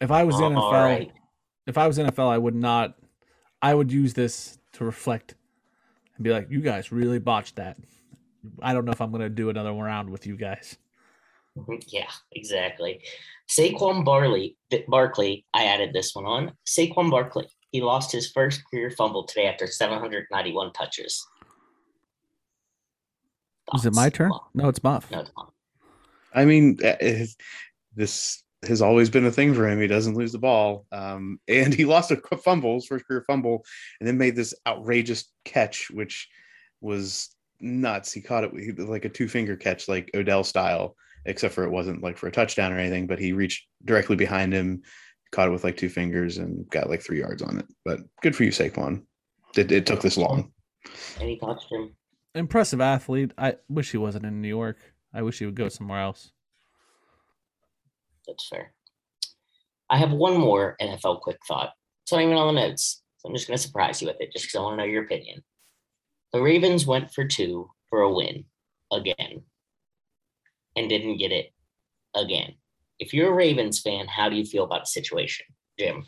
if 0.01 0.11
I 0.11 0.23
was 0.23 0.38
the 0.38 0.43
All 0.45 0.51
NFL, 0.51 0.72
right. 0.72 1.11
if 1.68 1.77
I 1.77 1.88
was 1.88 1.97
NFL, 1.97 2.30
I 2.30 2.38
would 2.38 2.55
not. 2.55 2.95
I 3.61 3.73
would 3.73 3.91
use 3.91 4.14
this 4.14 4.57
to 4.73 4.85
reflect 4.85 5.35
and 6.15 6.23
be 6.23 6.31
like, 6.31 6.47
"You 6.49 6.61
guys 6.61 6.91
really 6.91 7.19
botched 7.19 7.55
that." 7.57 7.77
I 8.61 8.73
don't 8.73 8.85
know 8.85 8.91
if 8.91 9.01
I'm 9.01 9.09
going 9.11 9.22
to 9.23 9.30
do 9.30 9.49
another 9.49 9.73
round 9.73 10.09
with 10.09 10.26
you 10.26 10.38
guys. 10.38 10.77
Mhm, 11.57 11.84
Yeah, 11.88 12.09
exactly. 12.31 13.01
Saquon 13.49 14.05
Barley, 14.05 14.57
Barkley, 14.88 15.45
I 15.53 15.65
added 15.65 15.91
this 15.93 16.14
one 16.14 16.26
on. 16.26 16.51
Saquon 16.68 17.09
Barkley, 17.09 17.47
he 17.72 17.81
lost 17.81 18.11
his 18.11 18.31
first 18.31 18.61
career 18.69 18.89
fumble 18.91 19.23
today 19.26 19.48
after 19.48 19.68
791 19.68 20.73
touches. 20.73 21.26
Is 23.76 23.85
it 23.85 23.94
my 23.94 24.10
turn? 24.10 24.30
Well, 24.30 24.49
No, 24.53 24.69
it's 24.69 24.84
Muff. 24.84 25.11
no, 25.11 25.19
it's 25.22 25.31
not. 25.35 25.52
I 26.34 26.45
mean, 26.45 26.77
uh, 26.85 26.95
this 27.95 28.44
has 28.65 28.81
always 28.81 29.10
been 29.10 29.26
a 29.26 29.31
thing 29.31 29.53
for 29.53 29.68
him. 29.68 29.80
He 29.81 29.88
doesn't 29.88 30.15
lose 30.15 30.31
the 30.31 30.38
ball, 30.39 30.85
um, 30.91 31.39
and 31.48 31.73
he 31.73 31.85
lost 31.85 32.11
a 32.11 32.18
fumble, 32.44 32.76
his 32.76 32.85
first 32.88 33.06
career 33.06 33.23
fumble, 33.27 33.65
and 33.99 34.07
then 34.07 34.18
made 34.18 34.35
this 34.35 34.53
outrageous 34.65 35.26
catch, 35.45 35.89
which 35.91 36.30
was 36.81 37.30
nuts. 37.60 38.14
He 38.14 38.22
caught 38.22 38.44
it 38.45 38.80
like 38.80 39.06
a 39.06 39.10
two 39.10 39.27
finger 39.27 39.56
catch, 39.57 39.88
like 39.89 40.10
Odell 40.15 40.44
style, 40.44 40.95
except 41.26 41.53
for 41.53 41.64
it 41.64 41.72
wasn't 41.72 42.03
like 42.03 42.18
for 42.18 42.27
a 42.27 42.31
touchdown 42.31 42.72
or 42.72 42.77
anything. 42.80 43.07
But 43.07 43.19
he 43.19 43.34
reached 43.34 43.68
directly 43.84 44.15
behind 44.15 44.53
him, 44.53 44.84
caught 45.31 45.47
it 45.47 45.51
with 45.51 45.63
like 45.63 45.77
two 45.77 45.89
fingers, 45.89 46.37
and 46.37 46.69
got 46.69 46.89
like 46.89 47.01
three 47.01 47.19
yards 47.19 47.41
on 47.41 47.57
it. 47.57 47.65
But 47.85 47.99
good 48.21 48.35
for 48.35 48.43
you, 48.43 48.51
Saquon. 48.51 49.03
It, 49.55 49.71
it 49.71 49.85
took 49.85 50.01
this 50.01 50.17
long. 50.17 50.51
Any 51.19 51.37
thoughts, 51.37 51.65
Jim? 51.69 51.95
Impressive 52.35 52.81
athlete. 52.81 53.31
I 53.37 53.55
wish 53.69 53.91
he 53.91 53.97
wasn't 53.97 54.25
in 54.25 54.41
New 54.41 54.47
York. 54.47 54.77
I 55.13 55.21
wish 55.21 55.39
he 55.39 55.45
would 55.45 55.55
go 55.55 55.69
somewhere 55.69 55.99
else. 55.99 56.31
That's 58.27 58.47
fair. 58.47 58.73
I 59.89 59.97
have 59.97 60.11
one 60.11 60.37
more 60.37 60.75
NFL 60.81 61.21
quick 61.21 61.37
thought. 61.47 61.71
It's 62.03 62.11
not 62.11 62.21
even 62.21 62.35
on 62.35 62.53
the 62.53 62.61
notes. 62.61 63.01
So 63.17 63.29
I'm 63.29 63.35
just 63.35 63.47
going 63.47 63.57
to 63.57 63.63
surprise 63.63 64.01
you 64.01 64.07
with 64.07 64.17
it 64.19 64.31
just 64.31 64.45
because 64.45 64.59
I 64.59 64.61
want 64.61 64.73
to 64.73 64.85
know 64.85 64.91
your 64.91 65.03
opinion. 65.03 65.43
The 66.33 66.41
Ravens 66.41 66.85
went 66.85 67.11
for 67.11 67.25
two 67.25 67.69
for 67.89 68.01
a 68.01 68.13
win 68.13 68.45
again 68.91 69.43
and 70.75 70.89
didn't 70.89 71.17
get 71.17 71.31
it 71.31 71.53
again. 72.15 72.53
If 72.99 73.14
you're 73.14 73.32
a 73.32 73.36
Ravens 73.36 73.80
fan, 73.82 74.07
how 74.07 74.30
do 74.30 74.36
you 74.36 74.45
feel 74.45 74.64
about 74.64 74.82
the 74.84 74.88
situation, 74.88 75.45
Jim? 75.78 76.06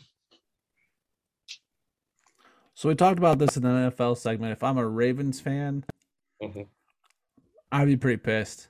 So 2.74 2.88
we 2.88 2.94
talked 2.94 3.18
about 3.18 3.38
this 3.38 3.56
in 3.56 3.62
the 3.62 3.68
NFL 3.68 4.16
segment. 4.16 4.52
If 4.52 4.62
I'm 4.62 4.78
a 4.78 4.86
Ravens 4.86 5.40
fan, 5.40 5.84
Mhm. 6.42 6.66
I'd 7.70 7.86
be 7.86 7.96
pretty 7.96 8.16
pissed. 8.16 8.68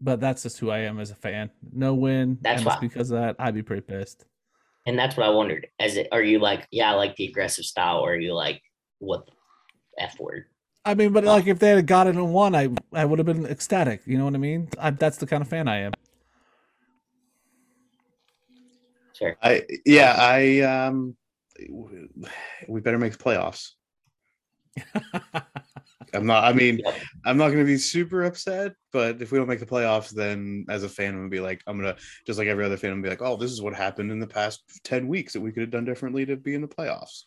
But 0.00 0.18
that's 0.20 0.42
just 0.42 0.58
who 0.58 0.70
I 0.70 0.78
am 0.78 0.98
as 0.98 1.10
a 1.10 1.14
fan. 1.14 1.50
No 1.72 1.94
win. 1.94 2.38
That's 2.40 2.62
fine. 2.62 2.80
because 2.80 3.10
of 3.10 3.20
that, 3.20 3.36
I'd 3.38 3.54
be 3.54 3.62
pretty 3.62 3.82
pissed. 3.82 4.24
And 4.86 4.98
that's 4.98 5.16
what 5.16 5.26
I 5.26 5.30
wondered. 5.30 5.68
As 5.78 5.98
it, 5.98 6.08
are 6.10 6.22
you 6.22 6.38
like, 6.38 6.66
yeah, 6.70 6.90
I 6.90 6.94
like 6.94 7.16
the 7.16 7.26
aggressive 7.26 7.66
style, 7.66 7.98
or 7.98 8.14
are 8.14 8.18
you 8.18 8.32
like, 8.32 8.62
what 8.98 9.26
the 9.96 10.02
f 10.02 10.18
word? 10.18 10.46
I 10.86 10.94
mean, 10.94 11.12
but 11.12 11.24
like 11.24 11.46
if 11.46 11.58
they 11.58 11.68
had 11.68 11.86
got 11.86 12.06
it 12.06 12.16
and 12.16 12.32
won, 12.32 12.54
I 12.54 12.70
I 12.94 13.04
would 13.04 13.18
have 13.18 13.26
been 13.26 13.44
ecstatic. 13.44 14.00
You 14.06 14.16
know 14.16 14.24
what 14.24 14.34
I 14.34 14.38
mean? 14.38 14.70
I, 14.78 14.90
that's 14.90 15.18
the 15.18 15.26
kind 15.26 15.42
of 15.42 15.48
fan 15.48 15.68
I 15.68 15.80
am. 15.80 15.92
Sure. 19.20 19.36
I 19.42 19.64
yeah, 19.84 20.16
I 20.18 20.60
um, 20.60 21.16
we 22.68 22.80
better 22.80 22.98
make 22.98 23.12
the 23.12 23.22
playoffs. 23.22 23.72
I'm 26.14 26.26
not. 26.26 26.44
I 26.44 26.52
mean, 26.52 26.80
I'm 27.24 27.36
not 27.36 27.48
going 27.48 27.60
to 27.60 27.64
be 27.64 27.76
super 27.76 28.24
upset, 28.24 28.72
but 28.92 29.20
if 29.22 29.30
we 29.30 29.38
don't 29.38 29.46
make 29.46 29.60
the 29.60 29.66
playoffs, 29.66 30.10
then 30.10 30.64
as 30.68 30.82
a 30.82 30.88
fan, 30.88 31.10
I'm 31.10 31.18
going 31.18 31.30
to 31.30 31.36
be 31.36 31.40
like, 31.40 31.60
I'm 31.66 31.78
going 31.78 31.94
to 31.94 32.00
just 32.26 32.38
like 32.38 32.48
every 32.48 32.64
other 32.64 32.76
fan, 32.76 32.90
I'm 32.90 32.96
gonna 32.96 33.14
be 33.14 33.22
like, 33.22 33.28
oh, 33.28 33.36
this 33.36 33.52
is 33.52 33.62
what 33.62 33.74
happened 33.74 34.10
in 34.10 34.18
the 34.18 34.26
past 34.26 34.62
ten 34.84 35.06
weeks 35.06 35.34
that 35.34 35.40
we 35.40 35.52
could 35.52 35.60
have 35.60 35.70
done 35.70 35.84
differently 35.84 36.26
to 36.26 36.36
be 36.36 36.54
in 36.54 36.62
the 36.62 36.68
playoffs. 36.68 37.22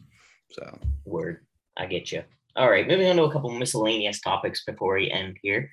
So 0.52 0.78
Word. 1.06 1.46
I 1.78 1.86
get 1.86 2.12
you. 2.12 2.24
All 2.56 2.70
right, 2.70 2.88
moving 2.88 3.08
on 3.08 3.16
to 3.16 3.24
a 3.24 3.32
couple 3.32 3.50
miscellaneous 3.52 4.20
topics 4.20 4.64
before 4.64 4.96
we 4.96 5.10
end 5.10 5.38
here. 5.42 5.72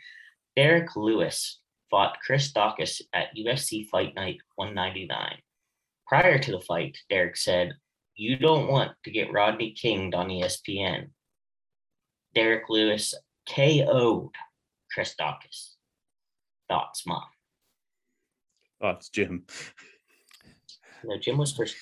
Derrick 0.56 0.96
Lewis 0.96 1.60
fought 1.90 2.18
Chris 2.24 2.52
Daukaus 2.52 3.02
at 3.12 3.36
UFC 3.36 3.86
Fight 3.86 4.14
Night 4.14 4.38
199. 4.56 5.36
Prior 6.10 6.38
to 6.40 6.50
the 6.50 6.60
fight, 6.60 6.98
Derek 7.08 7.36
said, 7.36 7.72
You 8.16 8.36
don't 8.36 8.66
want 8.66 8.90
to 9.04 9.12
get 9.12 9.32
Rodney 9.32 9.70
Kinged 9.80 10.12
on 10.12 10.26
ESPN. 10.28 11.10
Derrick 12.34 12.64
Lewis 12.68 13.14
KO'd 13.48 14.32
Chris 14.92 15.14
Daukaus. 15.18 15.74
Thoughts, 16.68 17.06
Mom? 17.06 17.22
Oh, 18.82 18.96
Jim. 19.12 19.44
No, 21.04 21.16
Jim 21.16 21.38
was 21.38 21.52
first 21.52 21.76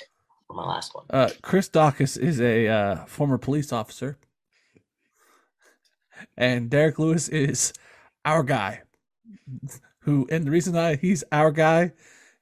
for 0.46 0.52
my 0.52 0.66
last 0.66 0.94
one. 0.94 1.06
Uh, 1.09 1.30
Chris 1.40 1.70
Daukaus 1.70 2.18
is 2.18 2.38
a 2.38 2.68
uh, 2.68 3.06
former 3.06 3.38
police 3.38 3.72
officer, 3.72 4.18
and 6.36 6.68
Derrick 6.68 6.98
Lewis 6.98 7.30
is 7.30 7.72
our 8.26 8.42
guy. 8.42 8.82
Who 10.00 10.28
and 10.30 10.44
the 10.44 10.50
reason 10.50 10.74
why 10.74 10.96
he's 10.96 11.24
our 11.32 11.50
guy 11.50 11.92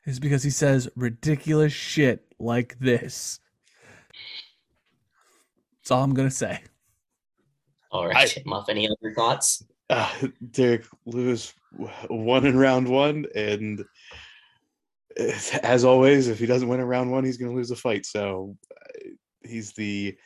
is 0.07 0.21
because 0.21 0.43
he 0.43 0.51
says 0.51 0.89
ridiculous 0.97 1.73
shit 1.73 2.25
like 2.39 2.79
this. 2.79 3.41
That's 5.81 5.91
all 5.91 6.03
I'm 6.03 6.15
gonna 6.15 6.31
say. 6.31 6.61
All 7.91 8.07
right, 8.09 8.43
Muff, 8.45 8.69
any 8.69 8.87
other 8.89 9.15
thoughts? 9.15 9.65
Uh, 9.89 10.11
Derrick 10.51 10.85
Lewis 11.07 11.55
w- 11.73 11.91
won 12.11 12.45
in 12.45 12.57
round 12.57 12.89
one, 12.89 13.27
and 13.35 13.85
as 15.63 15.85
always, 15.85 16.29
if 16.29 16.39
he 16.39 16.47
doesn't 16.47 16.69
win 16.69 16.81
in 16.81 16.87
round 16.87 17.11
one, 17.11 17.25
he's 17.25 17.37
going 17.37 17.51
to 17.51 17.57
lose 17.57 17.69
the 17.69 17.77
fight. 17.77 18.05
So 18.05 18.57
uh, 18.73 19.09
he's 19.45 19.73
the 19.73 20.17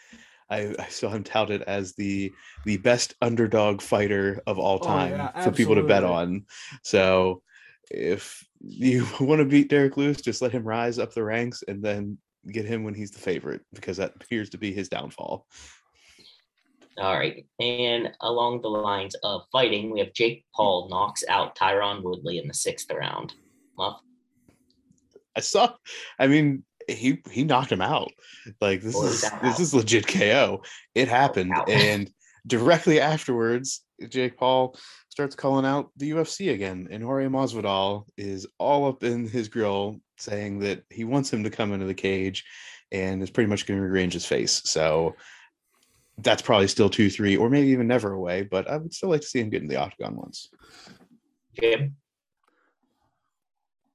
I, 0.49 0.75
I 0.79 0.87
saw 0.89 1.11
him 1.11 1.23
touted 1.23 1.63
as 1.63 1.95
the 1.95 2.33
the 2.65 2.79
best 2.79 3.15
underdog 3.23 3.83
fighter 3.83 4.43
of 4.47 4.59
all 4.59 4.79
Oh, 4.83 4.87
time 4.87 5.13
yeah, 5.13 5.45
for 5.45 5.53
people 5.53 5.75
to 5.77 5.83
bet 5.83 6.03
on. 6.03 6.47
So 6.83 7.43
if 7.91 8.45
you 8.61 9.07
want 9.21 9.41
to 9.41 9.45
beat 9.45 9.69
Derrick 9.69 9.97
Lewis, 9.97 10.21
just 10.21 10.43
let 10.43 10.53
him 10.53 10.65
rise 10.65 10.99
up 10.99 11.13
the 11.13 11.25
ranks 11.25 11.63
and 11.67 11.83
then 11.83 12.19
get 12.51 12.65
him 12.65 12.85
when 12.85 12.95
he's 12.95 13.11
the 13.11 13.19
favorite 13.19 13.61
because 13.73 13.99
that 13.99 14.15
appears 14.17 14.51
to 14.51 14.59
be 14.59 14.73
his 14.73 14.89
downfall. 14.89 15.47
All 16.99 17.15
right. 17.15 17.47
And 17.61 18.13
along 18.21 18.61
the 18.61 18.69
lines 18.69 19.15
of 19.23 19.43
fighting, 19.53 19.91
we 19.91 20.01
have 20.01 20.13
Jake 20.13 20.45
Paul 20.55 20.89
knocks 20.91 21.25
out 21.29 21.57
Tyron 21.57 22.03
Woodley 22.03 22.39
in 22.39 22.49
the 22.49 22.55
sixth 22.55 22.91
round. 22.91 23.35
Muff, 23.79 24.01
I 25.37 25.41
saw. 25.41 25.73
I 26.19 26.27
mean, 26.27 26.65
he 26.89 27.23
he 27.31 27.45
knocked 27.45 27.73
him 27.73 27.81
out. 27.81 28.11
Like 28.61 28.83
this 28.83 28.97
is 28.97 29.31
this 29.43 29.61
is 29.61 29.75
legit 29.75 30.07
KO. 30.07 30.63
It 30.95 31.09
happened, 31.09 31.55
and 31.69 32.11
directly 32.47 33.01
afterwards, 33.01 33.83
Jake 34.09 34.37
Paul 34.37 34.77
starts 35.11 35.35
calling 35.35 35.67
out 35.67 35.91
the 35.97 36.13
UFC 36.13 36.53
again, 36.53 36.89
and 36.91 37.03
Jorge 37.03 37.27
Masvidal 37.27 38.07
is 38.17 38.47
all 38.59 38.89
up 38.89 39.03
in 39.03 39.29
his 39.29 39.49
grill 39.49 40.01
saying 40.17 40.61
that 40.61 40.85
he 40.89 41.05
wants 41.05 41.31
him 41.33 41.45
to 41.45 41.51
come 41.51 41.73
into 41.73 41.87
the 41.87 41.95
cage, 41.95 42.45
and 42.91 43.23
is 43.23 43.31
pretty 43.31 43.51
much 43.51 43.67
going 43.67 43.79
to 43.79 43.85
rearrange 43.85 44.15
his 44.15 44.27
face. 44.27 44.63
So. 44.65 45.15
That's 46.23 46.43
probably 46.43 46.69
still 46.69 46.91
two, 46.91 47.09
three, 47.09 47.39
or 47.39 47.49
maybe 47.49 47.69
even 47.69 47.87
never 47.87 48.13
away. 48.13 48.43
But 48.43 48.69
I 48.69 48.77
would 48.77 48.93
still 48.93 49.09
like 49.09 49.23
to 49.23 49.27
see 49.27 49.41
him 49.41 49.49
get 49.49 49.63
in 49.63 49.69
the 49.69 49.77
octagon 49.77 50.17
once. 50.17 50.51
Jim, 51.59 51.97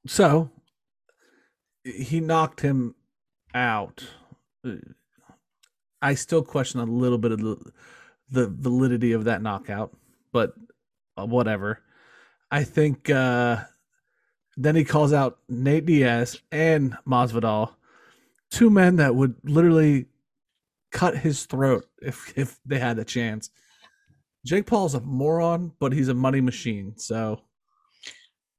So 0.08 0.50
he 1.84 2.20
knocked 2.20 2.62
him 2.62 2.96
out. 3.54 4.04
I 6.02 6.16
still 6.16 6.44
question 6.44 6.80
a 6.80 6.86
little 6.86 7.18
bit 7.18 7.32
of 7.32 7.40
the, 7.40 7.58
the 8.30 8.48
validity 8.48 9.12
of 9.12 9.26
that 9.26 9.42
knockout, 9.42 9.96
but 10.32 10.54
whatever. 11.18 11.82
I 12.52 12.64
think 12.64 13.10
uh, 13.10 13.58
then 14.58 14.76
he 14.76 14.84
calls 14.84 15.14
out 15.14 15.40
Nate 15.50 15.86
Diaz 15.86 16.40
and 16.52 16.98
Masvidal, 17.08 17.74
two 18.52 18.70
men 18.70 18.98
that 18.98 19.16
would 19.16 19.36
literally 19.44 20.06
cut 20.92 21.18
his 21.18 21.46
throat 21.46 21.86
if 22.02 22.38
if 22.38 22.60
they 22.66 22.80
had 22.80 22.98
the 22.98 23.06
chance. 23.06 23.50
Jake 24.46 24.68
Paul's 24.68 24.94
a 24.94 25.02
moron, 25.02 25.72
but 25.80 25.92
he's 25.92 26.08
a 26.08 26.14
money 26.14 26.42
machine. 26.42 26.94
So 26.98 27.42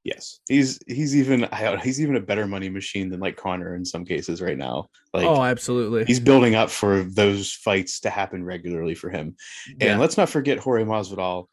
Yes, 0.06 0.38
he's 0.48 0.78
he's 0.86 1.16
even 1.16 1.48
he's 1.82 2.00
even 2.00 2.14
a 2.14 2.20
better 2.20 2.46
money 2.46 2.68
machine 2.68 3.10
than 3.10 3.18
like 3.18 3.36
Conor 3.36 3.74
in 3.74 3.84
some 3.84 4.04
cases 4.04 4.40
right 4.40 4.56
now. 4.56 4.86
Like 5.12 5.26
oh, 5.26 5.42
absolutely. 5.42 6.04
he's 6.04 6.20
building 6.20 6.54
up 6.54 6.70
for 6.70 7.02
those 7.02 7.52
fights 7.52 7.98
to 8.00 8.10
happen 8.10 8.44
regularly 8.44 8.94
for 8.94 9.10
him. 9.10 9.34
Yeah. 9.66 9.90
And 9.90 10.00
let's 10.00 10.16
not 10.16 10.28
forget 10.28 10.60
Jorge 10.60 10.84
Masvidal 10.84 11.46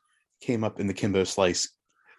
came 0.44 0.64
up 0.64 0.80
in 0.80 0.88
the 0.88 0.94
Kimbo 0.94 1.24
Slice 1.24 1.70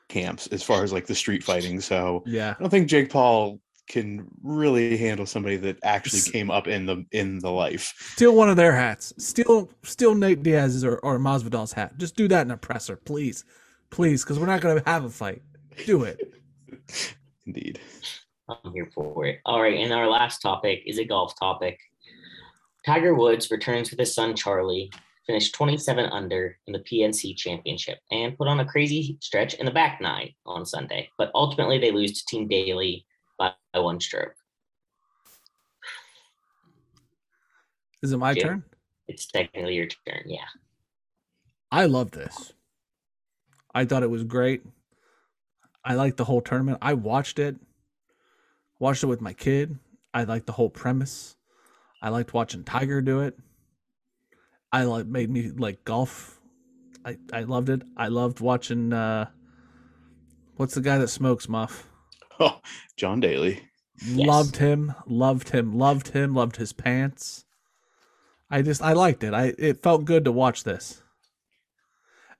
camps 0.08 0.46
as 0.48 0.62
far 0.62 0.82
as 0.82 0.92
like 0.92 1.06
the 1.06 1.14
street 1.14 1.44
fighting. 1.44 1.80
So 1.80 2.22
yeah. 2.26 2.54
I 2.58 2.60
don't 2.60 2.70
think 2.70 2.88
Jake 2.88 3.10
Paul 3.10 3.60
can 3.86 4.26
really 4.42 4.96
handle 4.96 5.26
somebody 5.26 5.56
that 5.58 5.78
actually 5.82 6.20
came 6.32 6.50
up 6.50 6.66
in 6.66 6.86
the 6.86 7.04
in 7.12 7.38
the 7.38 7.50
life. 7.50 7.94
Steal 8.14 8.34
one 8.34 8.48
of 8.48 8.56
their 8.56 8.72
hats. 8.72 9.12
Steal 9.18 9.70
steal 9.82 10.14
Nate 10.14 10.42
Diaz's 10.42 10.84
or, 10.84 10.98
or 10.98 11.18
Masvidal's 11.18 11.72
hat. 11.72 11.96
Just 11.98 12.16
do 12.16 12.28
that 12.28 12.46
in 12.46 12.50
a 12.50 12.56
presser, 12.56 12.96
please. 12.96 13.44
Please, 13.90 14.24
because 14.24 14.38
we're 14.38 14.46
not 14.46 14.60
gonna 14.60 14.82
have 14.86 15.04
a 15.04 15.10
fight. 15.10 15.42
Do 15.86 16.04
it. 16.04 16.34
Indeed. 17.46 17.80
I'm 18.48 18.72
here 18.72 18.90
for 18.94 19.26
it. 19.26 19.40
All 19.44 19.60
right. 19.60 19.78
And 19.78 19.92
our 19.92 20.08
last 20.08 20.40
topic 20.40 20.82
is 20.86 20.98
a 20.98 21.04
golf 21.04 21.38
topic. 21.38 21.78
Tiger 22.84 23.14
Woods 23.14 23.50
returns 23.50 23.90
with 23.90 23.98
his 23.98 24.14
son 24.14 24.36
Charlie, 24.36 24.90
finished 25.26 25.54
27 25.54 26.06
under 26.06 26.56
in 26.66 26.72
the 26.72 26.80
PNC 26.80 27.36
Championship, 27.36 27.98
and 28.10 28.36
put 28.36 28.48
on 28.48 28.60
a 28.60 28.64
crazy 28.64 29.18
stretch 29.20 29.54
in 29.54 29.66
the 29.66 29.72
back 29.72 30.00
nine 30.00 30.34
on 30.46 30.66
Sunday. 30.66 31.08
But 31.18 31.30
ultimately, 31.34 31.78
they 31.78 31.90
lose 31.90 32.12
to 32.20 32.26
Team 32.26 32.48
Daly 32.48 33.06
by 33.38 33.52
one 33.74 34.00
stroke. 34.00 34.34
Is 38.02 38.12
it 38.12 38.18
my 38.18 38.34
Jim? 38.34 38.42
turn? 38.42 38.64
It's 39.08 39.26
technically 39.26 39.74
your 39.74 39.86
turn. 39.86 40.24
Yeah. 40.26 40.44
I 41.72 41.86
love 41.86 42.10
this. 42.10 42.52
I 43.74 43.84
thought 43.84 44.02
it 44.02 44.10
was 44.10 44.24
great. 44.24 44.62
I 45.84 45.94
liked 45.94 46.16
the 46.16 46.24
whole 46.24 46.40
tournament. 46.40 46.78
I 46.80 46.94
watched 46.94 47.38
it. 47.38 47.56
Watched 48.78 49.02
it 49.02 49.06
with 49.06 49.20
my 49.20 49.32
kid. 49.32 49.78
I 50.12 50.24
liked 50.24 50.46
the 50.46 50.52
whole 50.52 50.70
premise. 50.70 51.36
I 52.00 52.10
liked 52.10 52.34
watching 52.34 52.62
Tiger 52.62 53.00
do 53.00 53.20
it. 53.20 53.38
I 54.74 54.82
like 54.84 55.06
made 55.06 55.30
me 55.30 55.50
like 55.50 55.84
golf. 55.84 56.40
I 57.04 57.16
I 57.32 57.42
loved 57.42 57.68
it. 57.68 57.82
I 57.96 58.08
loved 58.08 58.40
watching 58.40 58.92
uh 58.92 59.26
what's 60.56 60.74
the 60.74 60.80
guy 60.80 60.98
that 60.98 61.08
smokes 61.08 61.48
muff? 61.48 61.88
Oh, 62.40 62.60
John 62.96 63.20
Daly. 63.20 63.62
Yes. 64.04 64.26
Loved 64.26 64.56
him, 64.56 64.92
loved 65.06 65.50
him, 65.50 65.78
loved 65.78 66.08
him, 66.08 66.34
loved 66.34 66.56
his 66.56 66.72
pants. 66.72 67.44
I 68.50 68.62
just 68.62 68.82
I 68.82 68.92
liked 68.94 69.22
it. 69.22 69.32
I 69.32 69.54
it 69.56 69.84
felt 69.84 70.04
good 70.04 70.24
to 70.24 70.32
watch 70.32 70.64
this. 70.64 71.04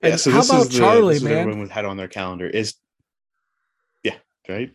And 0.02 0.10
Yeah, 0.10 0.16
so 0.16 0.32
how 0.32 0.38
this 0.38 0.50
about 0.50 0.62
is 0.62 0.68
the, 0.70 0.78
Charlie, 0.80 1.14
this 1.14 1.22
is 1.22 1.28
man? 1.28 1.38
Everyone 1.38 1.68
had 1.68 1.84
on 1.84 1.96
their 1.96 2.08
calendar 2.08 2.48
is, 2.48 2.74
yeah, 4.02 4.16
right. 4.48 4.72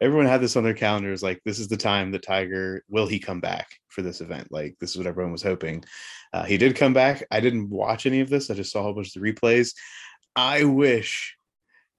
Everyone 0.00 0.26
had 0.26 0.40
this 0.40 0.56
on 0.56 0.64
their 0.64 0.74
calendars. 0.74 1.22
Like 1.22 1.40
this 1.44 1.58
is 1.58 1.68
the 1.68 1.76
time 1.76 2.10
that 2.12 2.22
Tiger 2.22 2.84
will 2.88 3.06
he 3.06 3.18
come 3.18 3.40
back 3.40 3.68
for 3.88 4.02
this 4.02 4.20
event? 4.20 4.48
Like 4.50 4.76
this 4.80 4.90
is 4.90 4.96
what 4.96 5.06
everyone 5.06 5.32
was 5.32 5.42
hoping. 5.42 5.84
Uh, 6.32 6.44
he 6.44 6.56
did 6.56 6.76
come 6.76 6.94
back. 6.94 7.24
I 7.30 7.40
didn't 7.40 7.68
watch 7.68 8.06
any 8.06 8.20
of 8.20 8.30
this. 8.30 8.50
I 8.50 8.54
just 8.54 8.72
saw 8.72 8.80
a 8.80 8.82
whole 8.84 8.94
bunch 8.94 9.14
of 9.14 9.22
the 9.22 9.32
replays. 9.32 9.74
I 10.36 10.64
wish 10.64 11.36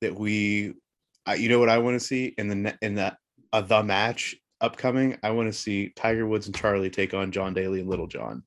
that 0.01 0.15
we, 0.15 0.73
uh, 1.27 1.33
you 1.33 1.49
know, 1.49 1.59
what 1.59 1.69
I 1.69 1.77
want 1.77 1.99
to 1.99 2.05
see 2.05 2.33
in 2.37 2.47
the 2.47 2.77
in 2.81 2.95
the 2.95 3.15
uh, 3.53 3.61
the 3.61 3.83
match 3.83 4.35
upcoming. 4.61 5.17
I 5.23 5.31
want 5.31 5.49
to 5.49 5.53
see 5.53 5.93
Tiger 5.95 6.25
Woods 6.25 6.47
and 6.47 6.55
Charlie 6.55 6.89
take 6.89 7.13
on 7.13 7.31
John 7.31 7.53
Daly 7.53 7.81
and 7.81 7.89
Little 7.89 8.07
John 8.07 8.43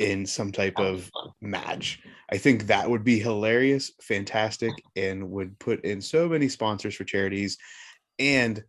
in 0.00 0.24
some 0.24 0.50
type 0.50 0.74
That 0.76 0.82
would 0.84 0.96
be 0.96 1.02
of 1.02 1.10
match. 1.42 2.00
I 2.30 2.38
think 2.38 2.66
that 2.66 2.88
would 2.88 3.04
be 3.04 3.18
hilarious, 3.18 3.92
fantastic, 4.00 4.72
and 4.96 5.30
would 5.30 5.58
put 5.58 5.84
in 5.84 6.00
so 6.00 6.28
many 6.28 6.48
sponsors 6.48 6.94
for 6.94 7.04
charities. 7.04 7.58
And 8.20 8.62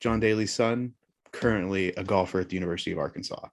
John 0.00 0.18
Daly's 0.18 0.52
son, 0.52 0.94
currently 1.30 1.88
a 1.88 2.02
golfer 2.02 2.40
at 2.40 2.48
the 2.48 2.54
University 2.54 2.90
of 2.90 2.98
Arkansas. 2.98 3.48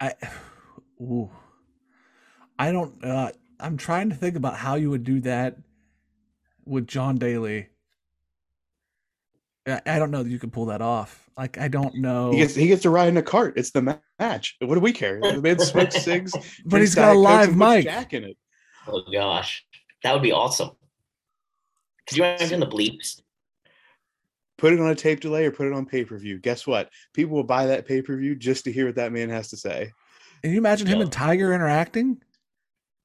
I, 0.00 0.14
ooh, 1.00 1.30
I 2.58 2.72
don't. 2.72 3.04
Uh, 3.04 3.30
I'm 3.60 3.76
trying 3.76 4.08
to 4.08 4.16
think 4.16 4.36
about 4.36 4.56
how 4.56 4.74
you 4.74 4.90
would 4.90 5.04
do 5.04 5.20
that 5.20 5.58
with 6.64 6.86
John 6.86 7.16
Daly. 7.16 7.68
I, 9.66 9.82
I 9.84 9.98
don't 9.98 10.10
know 10.10 10.22
that 10.22 10.30
you 10.30 10.38
could 10.38 10.52
pull 10.52 10.66
that 10.66 10.80
off. 10.80 11.28
Like 11.36 11.58
I 11.58 11.68
don't 11.68 11.96
know, 11.96 12.32
He 12.32 12.38
gets 12.38 12.54
he 12.54 12.66
gets 12.66 12.82
to 12.82 12.90
ride 12.90 13.08
in 13.08 13.18
a 13.18 13.22
cart. 13.22 13.58
It's 13.58 13.70
the 13.70 13.82
ma- 13.82 13.98
match. 14.18 14.56
What 14.60 14.74
do 14.74 14.80
we 14.80 14.92
care? 14.92 15.20
The 15.20 15.42
man 15.42 15.58
smokes 15.58 16.02
cigs, 16.02 16.32
but 16.64 16.80
he's 16.80 16.94
got 16.94 17.14
a 17.14 17.18
live 17.18 17.54
mic. 17.54 17.84
Jack 17.84 18.14
in 18.14 18.24
it. 18.24 18.38
Oh 18.88 19.02
gosh, 19.12 19.66
that 20.02 20.14
would 20.14 20.22
be 20.22 20.32
awesome. 20.32 20.70
Could 22.06 22.18
you 22.18 22.24
imagine 22.24 22.60
the 22.60 22.66
bleeps? 22.66 23.20
put 24.58 24.72
it 24.72 24.80
on 24.80 24.88
a 24.88 24.94
tape 24.94 25.20
delay 25.20 25.44
or 25.44 25.50
put 25.50 25.66
it 25.66 25.72
on 25.72 25.84
pay 25.84 26.04
per 26.04 26.16
view. 26.16 26.38
Guess 26.38 26.66
what? 26.66 26.90
People 27.12 27.36
will 27.36 27.44
buy 27.44 27.66
that 27.66 27.86
pay 27.86 28.00
per 28.02 28.16
view 28.16 28.34
just 28.34 28.64
to 28.64 28.72
hear 28.72 28.86
what 28.86 28.94
that 28.96 29.12
man 29.12 29.28
has 29.28 29.50
to 29.50 29.56
say. 29.56 29.92
Can 30.42 30.52
you 30.52 30.58
imagine 30.58 30.86
him 30.86 30.98
Yeah. 30.98 31.02
and 31.04 31.12
Tiger 31.12 31.52
interacting? 31.52 32.22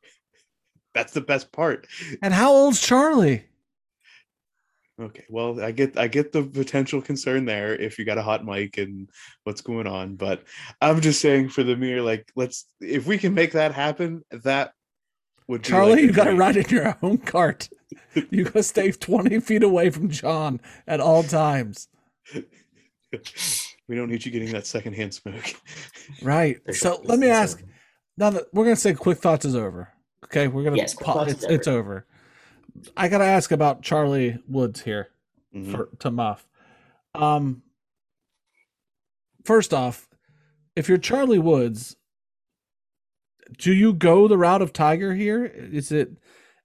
That's 0.94 1.14
the 1.14 1.22
best 1.22 1.52
part. 1.52 1.88
And 2.22 2.34
how 2.34 2.52
old's 2.54 2.82
Charlie? 2.82 3.46
Okay, 5.00 5.24
well, 5.30 5.60
I 5.62 5.72
get 5.72 5.98
I 5.98 6.08
get 6.08 6.32
the 6.32 6.44
potential 6.44 7.02
concern 7.02 7.46
there 7.46 7.74
if 7.76 7.98
you 7.98 8.06
got 8.06 8.20
a 8.20 8.22
hot 8.22 8.46
mic 8.46 8.78
and 8.78 9.10
what's 9.46 9.62
going 9.62 9.88
on, 9.88 10.16
but 10.16 10.44
I'm 10.80 11.02
just 11.02 11.22
saying 11.22 11.50
for 11.50 11.64
the 11.64 11.76
mere 11.76 12.02
like 12.02 12.32
let's 12.36 12.68
if 12.80 13.08
we 13.08 13.18
can 13.18 13.34
make 13.34 13.54
that 13.54 13.74
happen, 13.74 14.24
that 14.32 14.74
would 15.52 15.64
Charlie, 15.64 15.92
like 15.94 16.02
you 16.02 16.12
got 16.12 16.24
to 16.26 16.36
ride 16.36 16.58
in 16.58 16.68
your 16.70 16.98
own 17.02 17.18
cart. 17.20 17.70
You 18.30 18.44
got 18.46 18.54
to 18.54 18.64
stay 18.64 18.92
20 18.92 19.40
feet 19.42 19.64
away 19.64 19.90
from 19.90 20.10
John 20.10 20.60
at 20.88 21.00
all 21.00 21.24
times. 21.24 21.88
we 23.88 23.96
don't 23.96 24.10
need 24.10 24.26
you 24.26 24.32
getting 24.32 24.52
that 24.52 24.66
secondhand 24.66 25.14
smoke. 25.14 25.54
Right. 26.22 26.58
So 26.74 27.02
let 27.06 27.20
me 27.20 27.28
ask 27.30 27.58
over. 27.60 27.68
now 28.18 28.30
that 28.32 28.46
we're 28.54 28.64
going 28.66 28.76
to 28.76 28.82
say 28.82 28.94
quick 28.94 29.18
thoughts 29.20 29.46
is 29.46 29.56
over. 29.56 29.90
Okay. 30.26 30.48
We're 30.48 30.64
going 30.64 30.76
to, 30.76 30.80
Yes, 30.80 30.94
Quick 30.94 31.28
it's, 31.30 31.44
is 31.44 31.50
it's 31.50 31.68
over. 31.68 32.06
I 32.98 33.08
got 33.08 33.20
to 33.20 33.26
ask 33.26 33.52
about 33.52 33.82
Charlie 33.82 34.38
Woods 34.48 34.82
here. 34.82 35.10
Mhm. 35.56 35.72
for 35.72 35.90
to 36.00 36.12
Muff. 36.12 36.48
Um, 37.14 37.62
first 39.44 39.74
off, 39.74 40.08
if 40.78 40.88
you're 40.88 40.98
Charlie 40.98 41.40
Woods, 41.40 41.96
do 43.58 43.74
you 43.74 43.94
go 43.94 44.28
the 44.28 44.38
route 44.38 44.62
of 44.62 44.74
Tiger 44.74 45.14
here? 45.14 45.46
Is 45.46 45.92
it 45.92 46.18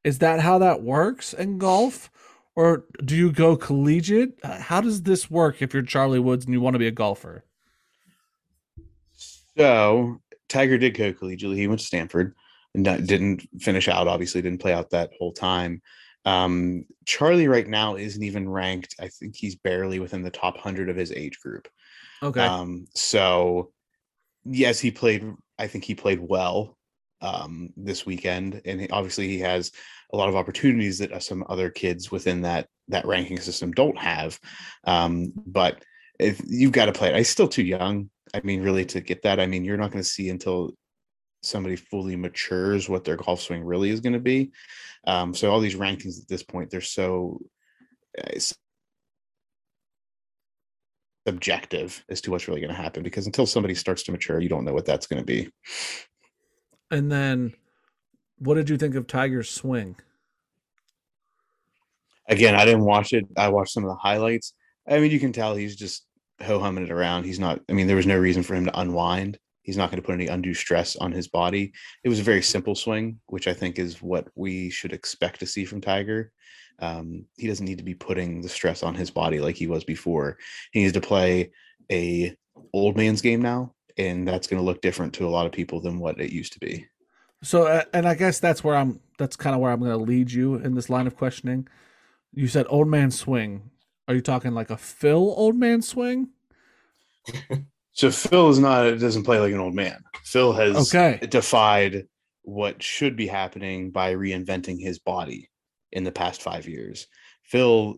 is 0.04 0.18
that 0.18 0.40
how 0.40 0.58
that 0.58 0.82
works 0.82 1.32
in 1.32 1.58
golf, 1.58 2.10
or 2.54 2.84
do 3.04 3.16
you 3.16 3.32
go 3.32 3.56
collegiate? 3.56 4.38
Uh, 4.42 4.60
How 4.60 4.80
does 4.80 5.02
this 5.02 5.30
work 5.30 5.60
if 5.60 5.74
you're 5.74 5.82
Charlie 5.82 6.20
Woods 6.20 6.44
and 6.44 6.54
you 6.54 6.60
want 6.60 6.74
to 6.74 6.78
be 6.78 6.86
a 6.86 6.92
golfer? 6.92 7.44
So 9.56 10.20
Tiger 10.48 10.78
did 10.78 10.96
go 10.96 11.12
collegiately. 11.12 11.56
He 11.56 11.66
went 11.66 11.80
to 11.80 11.86
Stanford 11.86 12.34
and 12.74 12.84
didn't 12.84 13.48
finish 13.58 13.88
out. 13.88 14.06
Obviously, 14.06 14.42
didn't 14.42 14.60
play 14.60 14.72
out 14.72 14.90
that 14.90 15.10
whole 15.18 15.32
time. 15.32 15.82
Um, 16.24 16.84
Charlie 17.04 17.48
right 17.48 17.66
now 17.66 17.96
isn't 17.96 18.22
even 18.22 18.48
ranked. 18.48 18.96
I 19.00 19.08
think 19.08 19.36
he's 19.36 19.56
barely 19.56 19.98
within 20.00 20.22
the 20.22 20.30
top 20.30 20.58
hundred 20.58 20.88
of 20.88 20.96
his 20.96 21.12
age 21.12 21.38
group. 21.40 21.68
Okay, 22.22 22.40
Um, 22.40 22.86
so 22.94 23.72
yes, 24.44 24.78
he 24.78 24.90
played. 24.90 25.24
I 25.58 25.68
think 25.68 25.84
he 25.84 25.94
played 25.94 26.20
well 26.20 26.75
um, 27.20 27.70
this 27.76 28.06
weekend, 28.06 28.60
and 28.64 28.80
he, 28.80 28.88
obviously 28.90 29.28
he 29.28 29.38
has 29.40 29.72
a 30.12 30.16
lot 30.16 30.28
of 30.28 30.36
opportunities 30.36 30.98
that 30.98 31.12
uh, 31.12 31.18
some 31.18 31.44
other 31.48 31.70
kids 31.70 32.10
within 32.10 32.42
that 32.42 32.68
that 32.88 33.06
ranking 33.06 33.40
system 33.40 33.72
don't 33.72 33.98
have. 33.98 34.38
Um, 34.84 35.32
but 35.34 35.82
if 36.18 36.40
you've 36.46 36.72
got 36.72 36.86
to 36.86 36.92
play 36.92 37.08
it, 37.08 37.16
he's 37.16 37.28
still 37.28 37.48
too 37.48 37.64
young. 37.64 38.10
I 38.34 38.40
mean, 38.42 38.62
really, 38.62 38.84
to 38.86 39.00
get 39.00 39.22
that, 39.22 39.40
I 39.40 39.46
mean, 39.46 39.64
you're 39.64 39.76
not 39.76 39.90
going 39.90 40.02
to 40.02 40.08
see 40.08 40.28
until 40.30 40.72
somebody 41.42 41.76
fully 41.76 42.16
matures 42.16 42.88
what 42.88 43.04
their 43.04 43.16
golf 43.16 43.40
swing 43.40 43.64
really 43.64 43.90
is 43.90 44.00
going 44.00 44.12
to 44.12 44.20
be. 44.20 44.50
Um, 45.06 45.34
so 45.34 45.50
all 45.50 45.60
these 45.60 45.76
rankings 45.76 46.20
at 46.20 46.28
this 46.28 46.42
point, 46.42 46.70
they're 46.70 46.80
so 46.80 47.40
uh, 48.18 48.24
it's 48.30 48.54
subjective 51.26 52.04
as 52.08 52.20
to 52.20 52.30
what's 52.30 52.46
really 52.46 52.60
going 52.60 52.74
to 52.74 52.80
happen 52.80 53.02
because 53.02 53.26
until 53.26 53.46
somebody 53.46 53.74
starts 53.74 54.04
to 54.04 54.12
mature, 54.12 54.40
you 54.40 54.48
don't 54.48 54.64
know 54.64 54.72
what 54.72 54.86
that's 54.86 55.06
going 55.06 55.20
to 55.20 55.26
be. 55.26 55.48
And 56.90 57.10
then 57.10 57.54
what 58.38 58.54
did 58.54 58.68
you 58.68 58.76
think 58.76 58.94
of 58.94 59.06
Tiger's 59.06 59.48
swing? 59.48 59.96
Again, 62.28 62.54
I 62.54 62.64
didn't 62.64 62.84
watch 62.84 63.12
it. 63.12 63.24
I 63.36 63.48
watched 63.48 63.72
some 63.72 63.84
of 63.84 63.90
the 63.90 63.96
highlights. 63.96 64.52
I 64.88 64.98
mean, 64.98 65.10
you 65.10 65.20
can 65.20 65.32
tell 65.32 65.54
he's 65.54 65.76
just 65.76 66.04
ho 66.42 66.58
humming 66.58 66.84
it 66.84 66.90
around. 66.90 67.24
He's 67.24 67.38
not. 67.38 67.60
I 67.68 67.72
mean, 67.72 67.86
there 67.86 67.96
was 67.96 68.06
no 68.06 68.18
reason 68.18 68.42
for 68.42 68.54
him 68.54 68.66
to 68.66 68.80
unwind. 68.80 69.38
He's 69.62 69.76
not 69.76 69.90
going 69.90 70.00
to 70.00 70.06
put 70.06 70.14
any 70.14 70.28
undue 70.28 70.54
stress 70.54 70.96
on 70.96 71.10
his 71.10 71.26
body. 71.28 71.72
It 72.04 72.08
was 72.08 72.20
a 72.20 72.24
very 72.24 72.42
simple 72.42 72.74
swing, 72.74 73.18
which 73.26 73.48
I 73.48 73.52
think 73.52 73.78
is 73.78 74.00
what 74.00 74.28
we 74.36 74.70
should 74.70 74.92
expect 74.92 75.40
to 75.40 75.46
see 75.46 75.64
from 75.64 75.80
Tiger. 75.80 76.30
Um, 76.78 77.24
he 77.36 77.46
doesn't 77.46 77.64
need 77.64 77.78
to 77.78 77.84
be 77.84 77.94
putting 77.94 78.42
the 78.42 78.48
stress 78.48 78.82
on 78.82 78.94
his 78.94 79.10
body 79.10 79.40
like 79.40 79.56
he 79.56 79.66
was 79.66 79.82
before. 79.82 80.38
He 80.72 80.80
needs 80.80 80.92
to 80.92 81.00
play 81.00 81.50
a 81.90 82.36
old 82.72 82.96
man's 82.96 83.22
game 83.22 83.42
now, 83.42 83.74
and 83.98 84.26
that's 84.26 84.46
going 84.46 84.60
to 84.60 84.64
look 84.64 84.82
different 84.82 85.12
to 85.14 85.26
a 85.26 85.30
lot 85.30 85.46
of 85.46 85.52
people 85.52 85.80
than 85.80 85.98
what 85.98 86.20
it 86.20 86.32
used 86.32 86.52
to 86.54 86.60
be. 86.60 86.86
So, 87.42 87.82
and 87.92 88.06
I 88.08 88.14
guess 88.14 88.38
that's 88.38 88.64
where 88.64 88.76
I'm. 88.76 89.00
That's 89.18 89.36
kind 89.36 89.54
of 89.54 89.60
where 89.60 89.72
I'm 89.72 89.80
going 89.80 89.90
to 89.92 89.96
lead 89.96 90.30
you 90.32 90.56
in 90.56 90.74
this 90.74 90.90
line 90.90 91.06
of 91.06 91.16
questioning. 91.16 91.68
You 92.34 92.48
said 92.48 92.66
old 92.68 92.88
man 92.88 93.10
swing. 93.10 93.70
Are 94.08 94.14
you 94.14 94.20
talking 94.20 94.52
like 94.52 94.70
a 94.70 94.76
Phil 94.76 95.34
old 95.36 95.56
man 95.56 95.82
swing? 95.82 96.28
So 97.92 98.10
Phil 98.10 98.50
is 98.50 98.58
not 98.58 98.84
it 98.84 98.96
doesn't 98.98 99.24
play 99.24 99.40
like 99.40 99.54
an 99.54 99.58
old 99.58 99.74
man. 99.74 100.04
Phil 100.22 100.52
has 100.52 100.76
Okay. 100.94 101.18
defied 101.30 102.06
what 102.42 102.82
should 102.82 103.16
be 103.16 103.26
happening 103.26 103.90
by 103.90 104.12
reinventing 104.14 104.78
his 104.78 104.98
body 104.98 105.48
in 105.92 106.04
the 106.04 106.12
past 106.12 106.42
five 106.42 106.68
years. 106.68 107.06
Phil 107.44 107.96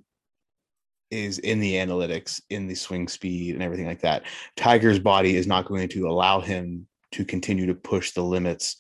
is 1.11 1.39
in 1.39 1.61
the 1.61 1.75
analytics, 1.75 2.41
in 2.51 2.67
the 2.67 2.75
swing 2.75 3.09
speed, 3.09 3.55
and 3.55 3.63
everything 3.63 3.87
like 3.87 4.01
that. 4.01 4.25
Tiger's 4.57 4.99
body 4.99 5.37
is 5.37 5.47
not 5.47 5.67
going 5.67 5.89
to 5.89 6.09
allow 6.09 6.41
him 6.41 6.87
to 7.13 7.25
continue 7.25 7.67
to 7.67 7.75
push 7.75 8.13
the 8.13 8.23
limits 8.23 8.77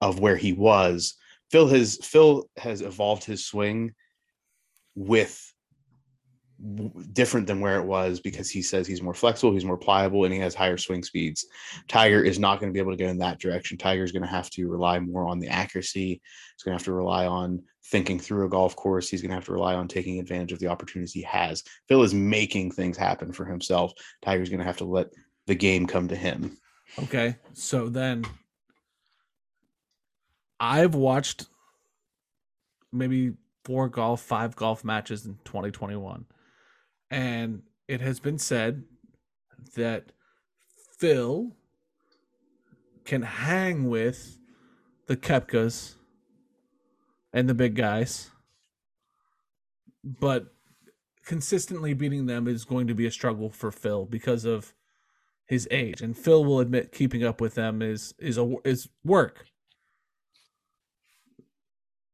of 0.00 0.20
where 0.20 0.36
he 0.36 0.52
was. 0.52 1.16
Phil 1.50 1.68
has 1.68 1.98
Phil 2.02 2.48
has 2.56 2.80
evolved 2.80 3.24
his 3.24 3.44
swing 3.44 3.94
with 4.94 5.45
different 7.12 7.46
than 7.46 7.60
where 7.60 7.78
it 7.78 7.84
was 7.84 8.18
because 8.18 8.50
he 8.50 8.62
says 8.62 8.86
he's 8.86 9.02
more 9.02 9.14
flexible, 9.14 9.52
he's 9.52 9.64
more 9.64 9.76
pliable, 9.76 10.24
and 10.24 10.32
he 10.32 10.40
has 10.40 10.54
higher 10.54 10.78
swing 10.78 11.02
speeds. 11.02 11.46
Tiger 11.86 12.22
is 12.22 12.38
not 12.38 12.60
going 12.60 12.70
to 12.70 12.72
be 12.72 12.80
able 12.80 12.92
to 12.92 13.02
go 13.02 13.08
in 13.08 13.18
that 13.18 13.38
direction. 13.38 13.76
Tiger 13.76 14.04
is 14.04 14.12
going 14.12 14.22
to 14.22 14.28
have 14.28 14.48
to 14.50 14.68
rely 14.68 14.98
more 14.98 15.26
on 15.26 15.38
the 15.38 15.48
accuracy. 15.48 16.20
He's 16.54 16.62
going 16.62 16.72
to 16.72 16.78
have 16.78 16.86
to 16.86 16.92
rely 16.92 17.26
on 17.26 17.62
thinking 17.84 18.18
through 18.18 18.46
a 18.46 18.48
golf 18.48 18.74
course. 18.74 19.08
He's 19.08 19.20
going 19.20 19.30
to 19.30 19.34
have 19.34 19.44
to 19.46 19.52
rely 19.52 19.74
on 19.74 19.86
taking 19.86 20.18
advantage 20.18 20.52
of 20.52 20.58
the 20.58 20.68
opportunities 20.68 21.12
he 21.12 21.22
has. 21.22 21.62
Phil 21.88 22.02
is 22.02 22.14
making 22.14 22.70
things 22.70 22.96
happen 22.96 23.32
for 23.32 23.44
himself. 23.44 23.92
Tiger's 24.22 24.48
going 24.48 24.60
to 24.60 24.66
have 24.66 24.78
to 24.78 24.84
let 24.84 25.08
the 25.46 25.54
game 25.54 25.86
come 25.86 26.08
to 26.08 26.16
him. 26.16 26.56
Okay. 26.98 27.36
So 27.52 27.88
then 27.88 28.24
I've 30.58 30.94
watched 30.94 31.46
maybe 32.92 33.34
four 33.64 33.88
golf, 33.88 34.22
five 34.22 34.56
golf 34.56 34.84
matches 34.84 35.26
in 35.26 35.38
2021. 35.44 36.24
And 37.10 37.62
it 37.88 38.00
has 38.00 38.20
been 38.20 38.38
said 38.38 38.84
that 39.74 40.12
Phil 40.98 41.52
can 43.04 43.22
hang 43.22 43.88
with 43.88 44.38
the 45.06 45.16
Koepkas 45.16 45.94
and 47.32 47.48
the 47.48 47.54
big 47.54 47.74
guys, 47.76 48.30
but 50.02 50.52
consistently 51.24 51.92
beating 51.92 52.26
them 52.26 52.48
is 52.48 52.64
going 52.64 52.86
to 52.86 52.94
be 52.94 53.06
a 53.06 53.10
struggle 53.10 53.50
for 53.50 53.70
Phil 53.70 54.06
because 54.06 54.44
of 54.44 54.74
his 55.46 55.68
age. 55.70 56.00
And 56.00 56.16
Phil 56.16 56.44
will 56.44 56.60
admit 56.60 56.92
keeping 56.92 57.24
up 57.24 57.40
with 57.40 57.54
them 57.54 57.82
is 57.82 58.14
is 58.18 58.38
a 58.38 58.54
is 58.64 58.88
work. 59.04 59.46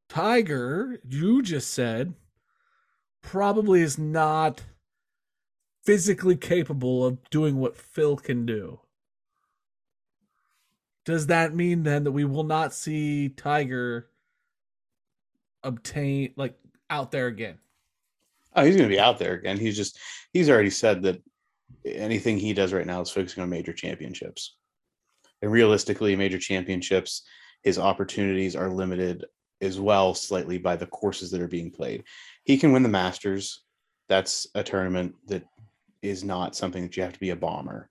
Tiger, 0.09 0.99
you 1.09 1.41
just 1.41 1.73
said, 1.73 2.13
probably 3.23 3.81
is 3.81 3.97
not 3.97 4.61
physically 5.83 6.35
capable 6.35 7.05
of 7.05 7.29
doing 7.29 7.57
what 7.57 7.77
Phil 7.77 8.15
can 8.15 8.45
do. 8.45 8.79
Does 11.05 11.27
that 11.27 11.53
mean 11.53 11.83
then 11.83 12.05
that 12.05 12.11
we 12.11 12.23
will 12.23 12.43
not 12.45 12.73
see 12.73 13.29
Tiger 13.29 14.07
obtain 15.61 16.33
like 16.37 16.57
out 16.89 17.11
there 17.11 17.27
again? 17.27 17.57
Oh, 18.55 18.63
he's 18.63 18.75
going 18.75 18.87
to 18.87 18.95
be 18.95 18.99
out 18.99 19.19
there 19.19 19.33
again. 19.33 19.57
He's 19.57 19.75
just, 19.75 19.99
he's 20.31 20.49
already 20.49 20.69
said 20.69 21.01
that 21.03 21.21
anything 21.85 22.37
he 22.37 22.53
does 22.53 22.71
right 22.71 22.85
now 22.85 23.01
is 23.01 23.09
focusing 23.09 23.43
on 23.43 23.49
major 23.49 23.73
championships. 23.73 24.55
And 25.41 25.51
realistically, 25.51 26.15
major 26.15 26.37
championships, 26.37 27.23
his 27.63 27.79
opportunities 27.79 28.55
are 28.55 28.69
limited 28.69 29.25
as 29.59 29.79
well 29.79 30.13
slightly 30.13 30.57
by 30.57 30.75
the 30.75 30.85
courses 30.85 31.31
that 31.31 31.41
are 31.41 31.47
being 31.47 31.71
played. 31.71 32.03
He 32.43 32.57
can 32.57 32.71
win 32.71 32.83
the 32.83 32.89
Masters. 32.89 33.63
That's 34.07 34.47
a 34.55 34.63
tournament 34.63 35.15
that 35.27 35.43
is 36.03 36.23
not 36.23 36.55
something 36.55 36.83
that 36.83 36.95
you 36.95 37.03
have 37.03 37.13
to 37.13 37.19
be 37.19 37.31
a 37.31 37.35
bomber 37.35 37.89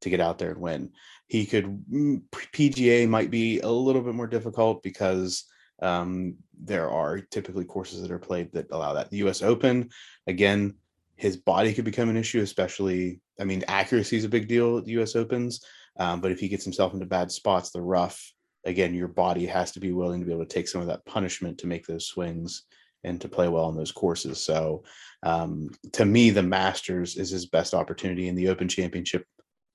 to 0.00 0.10
get 0.10 0.20
out 0.20 0.38
there 0.38 0.52
and 0.52 0.60
win. 0.60 0.92
He 1.26 1.44
could 1.44 1.66
mm, 1.92 2.22
PGA 2.32 3.08
might 3.08 3.30
be 3.30 3.60
a 3.60 3.68
little 3.68 4.00
bit 4.00 4.14
more 4.14 4.28
difficult 4.28 4.82
because 4.82 5.44
um, 5.82 6.36
there 6.58 6.88
are 6.88 7.20
typically 7.20 7.64
courses 7.64 8.00
that 8.00 8.10
are 8.10 8.18
played 8.18 8.52
that 8.52 8.70
allow 8.70 8.94
that. 8.94 9.10
The 9.10 9.18
U.S. 9.18 9.42
Open, 9.42 9.90
again, 10.26 10.74
his 11.16 11.36
body 11.36 11.74
could 11.74 11.84
become 11.84 12.08
an 12.08 12.16
issue, 12.16 12.40
especially. 12.40 13.20
I 13.40 13.44
mean, 13.44 13.64
accuracy 13.68 14.16
is 14.16 14.24
a 14.24 14.28
big 14.28 14.48
deal 14.48 14.78
at 14.78 14.84
the 14.84 14.92
U.S. 14.92 15.14
Opens, 15.14 15.64
um, 15.98 16.20
but 16.20 16.32
if 16.32 16.40
he 16.40 16.48
gets 16.48 16.64
himself 16.64 16.94
into 16.94 17.06
bad 17.06 17.30
spots, 17.30 17.70
the 17.70 17.82
rough, 17.82 18.32
again, 18.64 18.94
your 18.94 19.08
body 19.08 19.46
has 19.46 19.72
to 19.72 19.80
be 19.80 19.92
willing 19.92 20.20
to 20.20 20.26
be 20.26 20.32
able 20.32 20.44
to 20.44 20.54
take 20.54 20.68
some 20.68 20.80
of 20.80 20.86
that 20.88 21.04
punishment 21.06 21.58
to 21.58 21.66
make 21.66 21.86
those 21.86 22.06
swings 22.06 22.64
and 23.04 23.20
to 23.20 23.28
play 23.28 23.48
well 23.48 23.64
on 23.64 23.76
those 23.76 23.92
courses. 23.92 24.42
So 24.42 24.84
um, 25.22 25.70
to 25.92 26.04
me, 26.04 26.30
the 26.30 26.42
Masters 26.42 27.16
is 27.16 27.30
his 27.30 27.46
best 27.46 27.74
opportunity, 27.74 28.28
and 28.28 28.36
the 28.36 28.48
Open 28.48 28.68
Championship, 28.68 29.24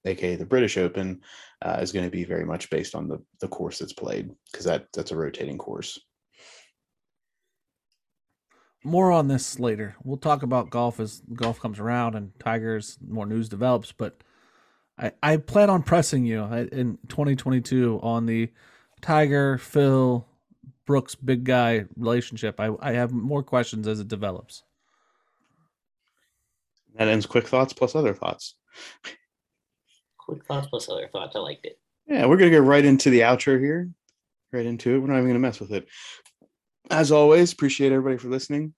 aka 0.05 0.35
the 0.35 0.45
British 0.45 0.77
Open, 0.77 1.21
uh, 1.61 1.77
is 1.81 1.91
going 1.91 2.05
to 2.05 2.11
be 2.11 2.23
very 2.23 2.45
much 2.45 2.69
based 2.69 2.95
on 2.95 3.07
the 3.07 3.21
the 3.39 3.47
course 3.47 3.79
that's 3.79 3.93
played 3.93 4.31
because 4.51 4.65
that 4.65 4.87
that's 4.93 5.11
a 5.11 5.17
rotating 5.17 5.57
course. 5.57 5.99
More 8.85 9.11
on 9.11 9.29
this 9.29 9.59
later. 9.59 9.95
We'll 10.03 10.17
talk 10.17 10.43
about 10.43 10.69
golf 10.69 10.99
as 10.99 11.21
golf 11.33 11.59
comes 11.59 11.79
around 11.79 12.15
and 12.15 12.37
Tigers 12.39 12.97
more 13.05 13.25
news 13.25 13.47
develops. 13.47 13.93
But 13.93 14.21
I 14.97 15.11
I 15.21 15.37
plan 15.37 15.69
on 15.69 15.83
pressing 15.83 16.25
you 16.25 16.41
uh, 16.41 16.65
in 16.71 16.97
2022 17.07 17.99
on 18.03 18.25
the 18.25 18.49
Tiger 19.01 19.57
Phil 19.57 20.25
Brooks 20.85 21.15
big 21.15 21.43
guy 21.43 21.85
relationship. 21.95 22.59
I 22.59 22.71
I 22.79 22.93
have 22.93 23.11
more 23.11 23.43
questions 23.43 23.87
as 23.87 23.99
it 23.99 24.07
develops. 24.07 24.63
That 26.95 27.07
ends 27.07 27.25
quick 27.25 27.47
thoughts 27.47 27.73
plus 27.73 27.95
other 27.95 28.13
thoughts. 28.13 28.55
Quick 30.17 30.45
thoughts 30.45 30.67
plus 30.67 30.89
other 30.89 31.07
thoughts. 31.07 31.35
I 31.35 31.39
liked 31.39 31.65
it. 31.65 31.79
Yeah, 32.07 32.25
we're 32.25 32.37
gonna 32.37 32.51
go 32.51 32.59
right 32.59 32.85
into 32.85 33.09
the 33.09 33.21
outro 33.21 33.59
here. 33.59 33.89
Right 34.51 34.65
into 34.65 34.95
it. 34.95 34.99
We're 34.99 35.07
not 35.07 35.17
even 35.17 35.27
gonna 35.27 35.39
mess 35.39 35.59
with 35.59 35.71
it. 35.71 35.87
As 36.89 37.11
always, 37.11 37.53
appreciate 37.53 37.91
everybody 37.91 38.17
for 38.17 38.27
listening. 38.27 38.73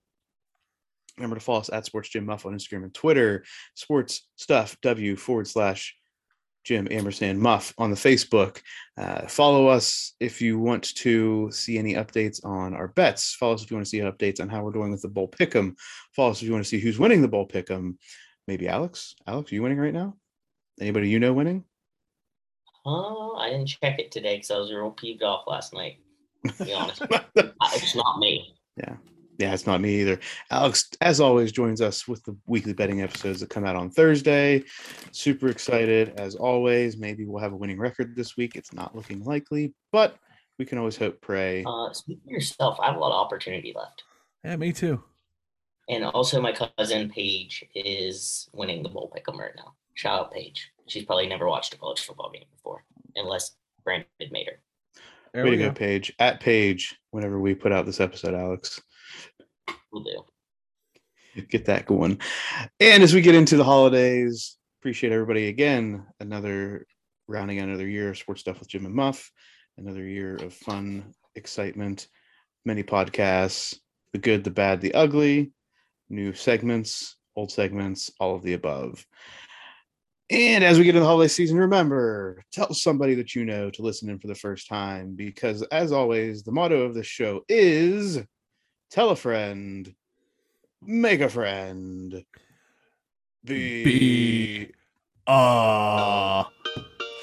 Remember 1.16 1.36
to 1.36 1.40
follow 1.40 1.60
us 1.60 1.70
at 1.72 1.86
Sports 1.86 2.10
Jim 2.10 2.26
Muff 2.26 2.46
on 2.46 2.54
Instagram 2.54 2.84
and 2.84 2.94
Twitter, 2.94 3.44
Sports 3.74 4.28
Stuff 4.36 4.76
W 4.82 5.16
forward 5.16 5.48
slash 5.48 5.94
Jim 6.66 6.88
Ampersand 6.90 7.38
Muff 7.38 7.72
on 7.78 7.90
the 7.90 7.96
Facebook. 7.96 8.60
Uh, 8.98 9.28
follow 9.28 9.68
us 9.68 10.14
if 10.18 10.42
you 10.42 10.58
want 10.58 10.82
to 10.96 11.48
see 11.52 11.78
any 11.78 11.94
updates 11.94 12.44
on 12.44 12.74
our 12.74 12.88
bets. 12.88 13.34
Follow 13.34 13.54
us 13.54 13.62
if 13.62 13.70
you 13.70 13.76
want 13.76 13.86
to 13.86 13.88
see 13.88 14.00
updates 14.00 14.40
on 14.40 14.48
how 14.48 14.64
we're 14.64 14.72
doing 14.72 14.90
with 14.90 15.00
the 15.00 15.08
Bowl 15.08 15.28
Pick'em. 15.28 15.76
Follow 16.16 16.32
us 16.32 16.42
if 16.42 16.48
you 16.48 16.52
want 16.52 16.64
to 16.64 16.68
see 16.68 16.80
who's 16.80 16.98
winning 16.98 17.22
the 17.22 17.28
Bowl 17.28 17.46
Pick'em. 17.46 17.94
Maybe 18.48 18.66
Alex. 18.66 19.14
Alex, 19.28 19.52
are 19.52 19.54
you 19.54 19.62
winning 19.62 19.78
right 19.78 19.94
now? 19.94 20.16
Anybody 20.80 21.08
you 21.08 21.20
know 21.20 21.32
winning? 21.32 21.62
Uh, 22.84 23.34
I 23.34 23.50
didn't 23.50 23.66
check 23.66 24.00
it 24.00 24.10
today 24.10 24.34
because 24.34 24.50
I 24.50 24.58
was 24.58 24.72
real 24.72 24.90
peeved 24.90 25.22
off 25.22 25.44
last 25.46 25.72
night. 25.72 25.98
To 26.58 26.64
be 26.64 26.72
honest, 26.72 27.00
it's 27.36 27.94
not 27.94 28.18
me. 28.18 28.56
Yeah, 28.76 28.96
it's 29.38 29.66
not 29.66 29.80
me 29.80 30.00
either. 30.00 30.18
Alex, 30.50 30.90
as 31.00 31.20
always, 31.20 31.52
joins 31.52 31.80
us 31.80 32.08
with 32.08 32.24
the 32.24 32.36
weekly 32.46 32.72
betting 32.72 33.02
episodes 33.02 33.40
that 33.40 33.50
come 33.50 33.64
out 33.64 33.76
on 33.76 33.90
Thursday. 33.90 34.62
Super 35.12 35.48
excited, 35.48 36.18
as 36.18 36.34
always. 36.34 36.96
Maybe 36.96 37.24
we'll 37.24 37.42
have 37.42 37.52
a 37.52 37.56
winning 37.56 37.78
record 37.78 38.16
this 38.16 38.36
week. 38.36 38.56
It's 38.56 38.72
not 38.72 38.94
looking 38.94 39.24
likely, 39.24 39.74
but 39.92 40.16
we 40.58 40.64
can 40.64 40.78
always 40.78 40.96
hope, 40.96 41.20
pray. 41.20 41.64
Uh, 41.66 41.92
speak 41.92 42.20
for 42.24 42.30
yourself. 42.30 42.78
I 42.80 42.86
have 42.86 42.96
a 42.96 42.98
lot 42.98 43.12
of 43.12 43.24
opportunity 43.26 43.72
left. 43.76 44.04
Yeah, 44.44 44.56
me 44.56 44.72
too. 44.72 45.02
And 45.88 46.04
also, 46.04 46.40
my 46.40 46.52
cousin 46.52 47.10
Paige 47.10 47.64
is 47.74 48.48
winning 48.52 48.82
the 48.82 48.88
bowl 48.88 49.12
pick'em 49.14 49.38
right 49.38 49.52
now. 49.56 49.74
Shout 49.94 50.18
out 50.20 50.32
Paige. 50.32 50.70
She's 50.86 51.04
probably 51.04 51.26
never 51.26 51.48
watched 51.48 51.74
a 51.74 51.78
college 51.78 52.00
football 52.00 52.30
game 52.32 52.44
before, 52.52 52.84
unless 53.14 53.56
Brandon 53.84 54.06
made 54.30 54.46
her. 54.46 54.60
There 55.32 55.44
Way 55.44 55.50
we 55.50 55.56
to 55.56 55.62
go, 55.64 55.68
go. 55.68 55.74
Paige. 55.74 56.12
At 56.18 56.40
Paige, 56.40 56.96
whenever 57.10 57.38
we 57.38 57.54
put 57.54 57.72
out 57.72 57.86
this 57.86 58.00
episode, 58.00 58.34
Alex. 58.34 58.80
Will 59.96 60.24
do. 61.34 61.42
get 61.48 61.64
that 61.66 61.86
going. 61.86 62.20
And 62.80 63.02
as 63.02 63.14
we 63.14 63.22
get 63.22 63.34
into 63.34 63.56
the 63.56 63.64
holidays, 63.64 64.58
appreciate 64.80 65.12
everybody 65.12 65.48
again. 65.48 66.04
Another 66.20 66.86
rounding 67.28 67.60
out 67.60 67.68
another 67.68 67.88
year 67.88 68.10
of 68.10 68.18
sports 68.18 68.42
stuff 68.42 68.58
with 68.58 68.68
Jim 68.68 68.84
and 68.84 68.94
Muff. 68.94 69.32
Another 69.78 70.04
year 70.04 70.36
of 70.36 70.52
fun, 70.52 71.14
excitement, 71.34 72.08
many 72.66 72.82
podcasts, 72.82 73.78
the 74.12 74.18
good, 74.18 74.44
the 74.44 74.50
bad, 74.50 74.82
the 74.82 74.92
ugly, 74.92 75.52
new 76.10 76.34
segments, 76.34 77.16
old 77.34 77.50
segments, 77.50 78.10
all 78.20 78.34
of 78.34 78.42
the 78.42 78.52
above. 78.52 79.06
And 80.28 80.62
as 80.62 80.76
we 80.76 80.84
get 80.84 80.90
into 80.90 81.00
the 81.00 81.06
holiday 81.06 81.28
season, 81.28 81.56
remember, 81.56 82.44
tell 82.52 82.74
somebody 82.74 83.14
that 83.14 83.34
you 83.34 83.46
know 83.46 83.70
to 83.70 83.82
listen 83.82 84.10
in 84.10 84.18
for 84.18 84.26
the 84.26 84.34
first 84.34 84.68
time 84.68 85.14
because, 85.16 85.62
as 85.62 85.90
always, 85.90 86.42
the 86.42 86.52
motto 86.52 86.82
of 86.82 86.94
this 86.94 87.06
show 87.06 87.42
is 87.48 88.20
tell 88.90 89.10
a 89.10 89.16
friend, 89.16 89.94
make 90.82 91.20
a 91.20 91.28
friend, 91.28 92.24
be, 93.44 93.84
Be 93.84 94.72
uh 95.26 96.44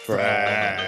friend. 0.05 0.82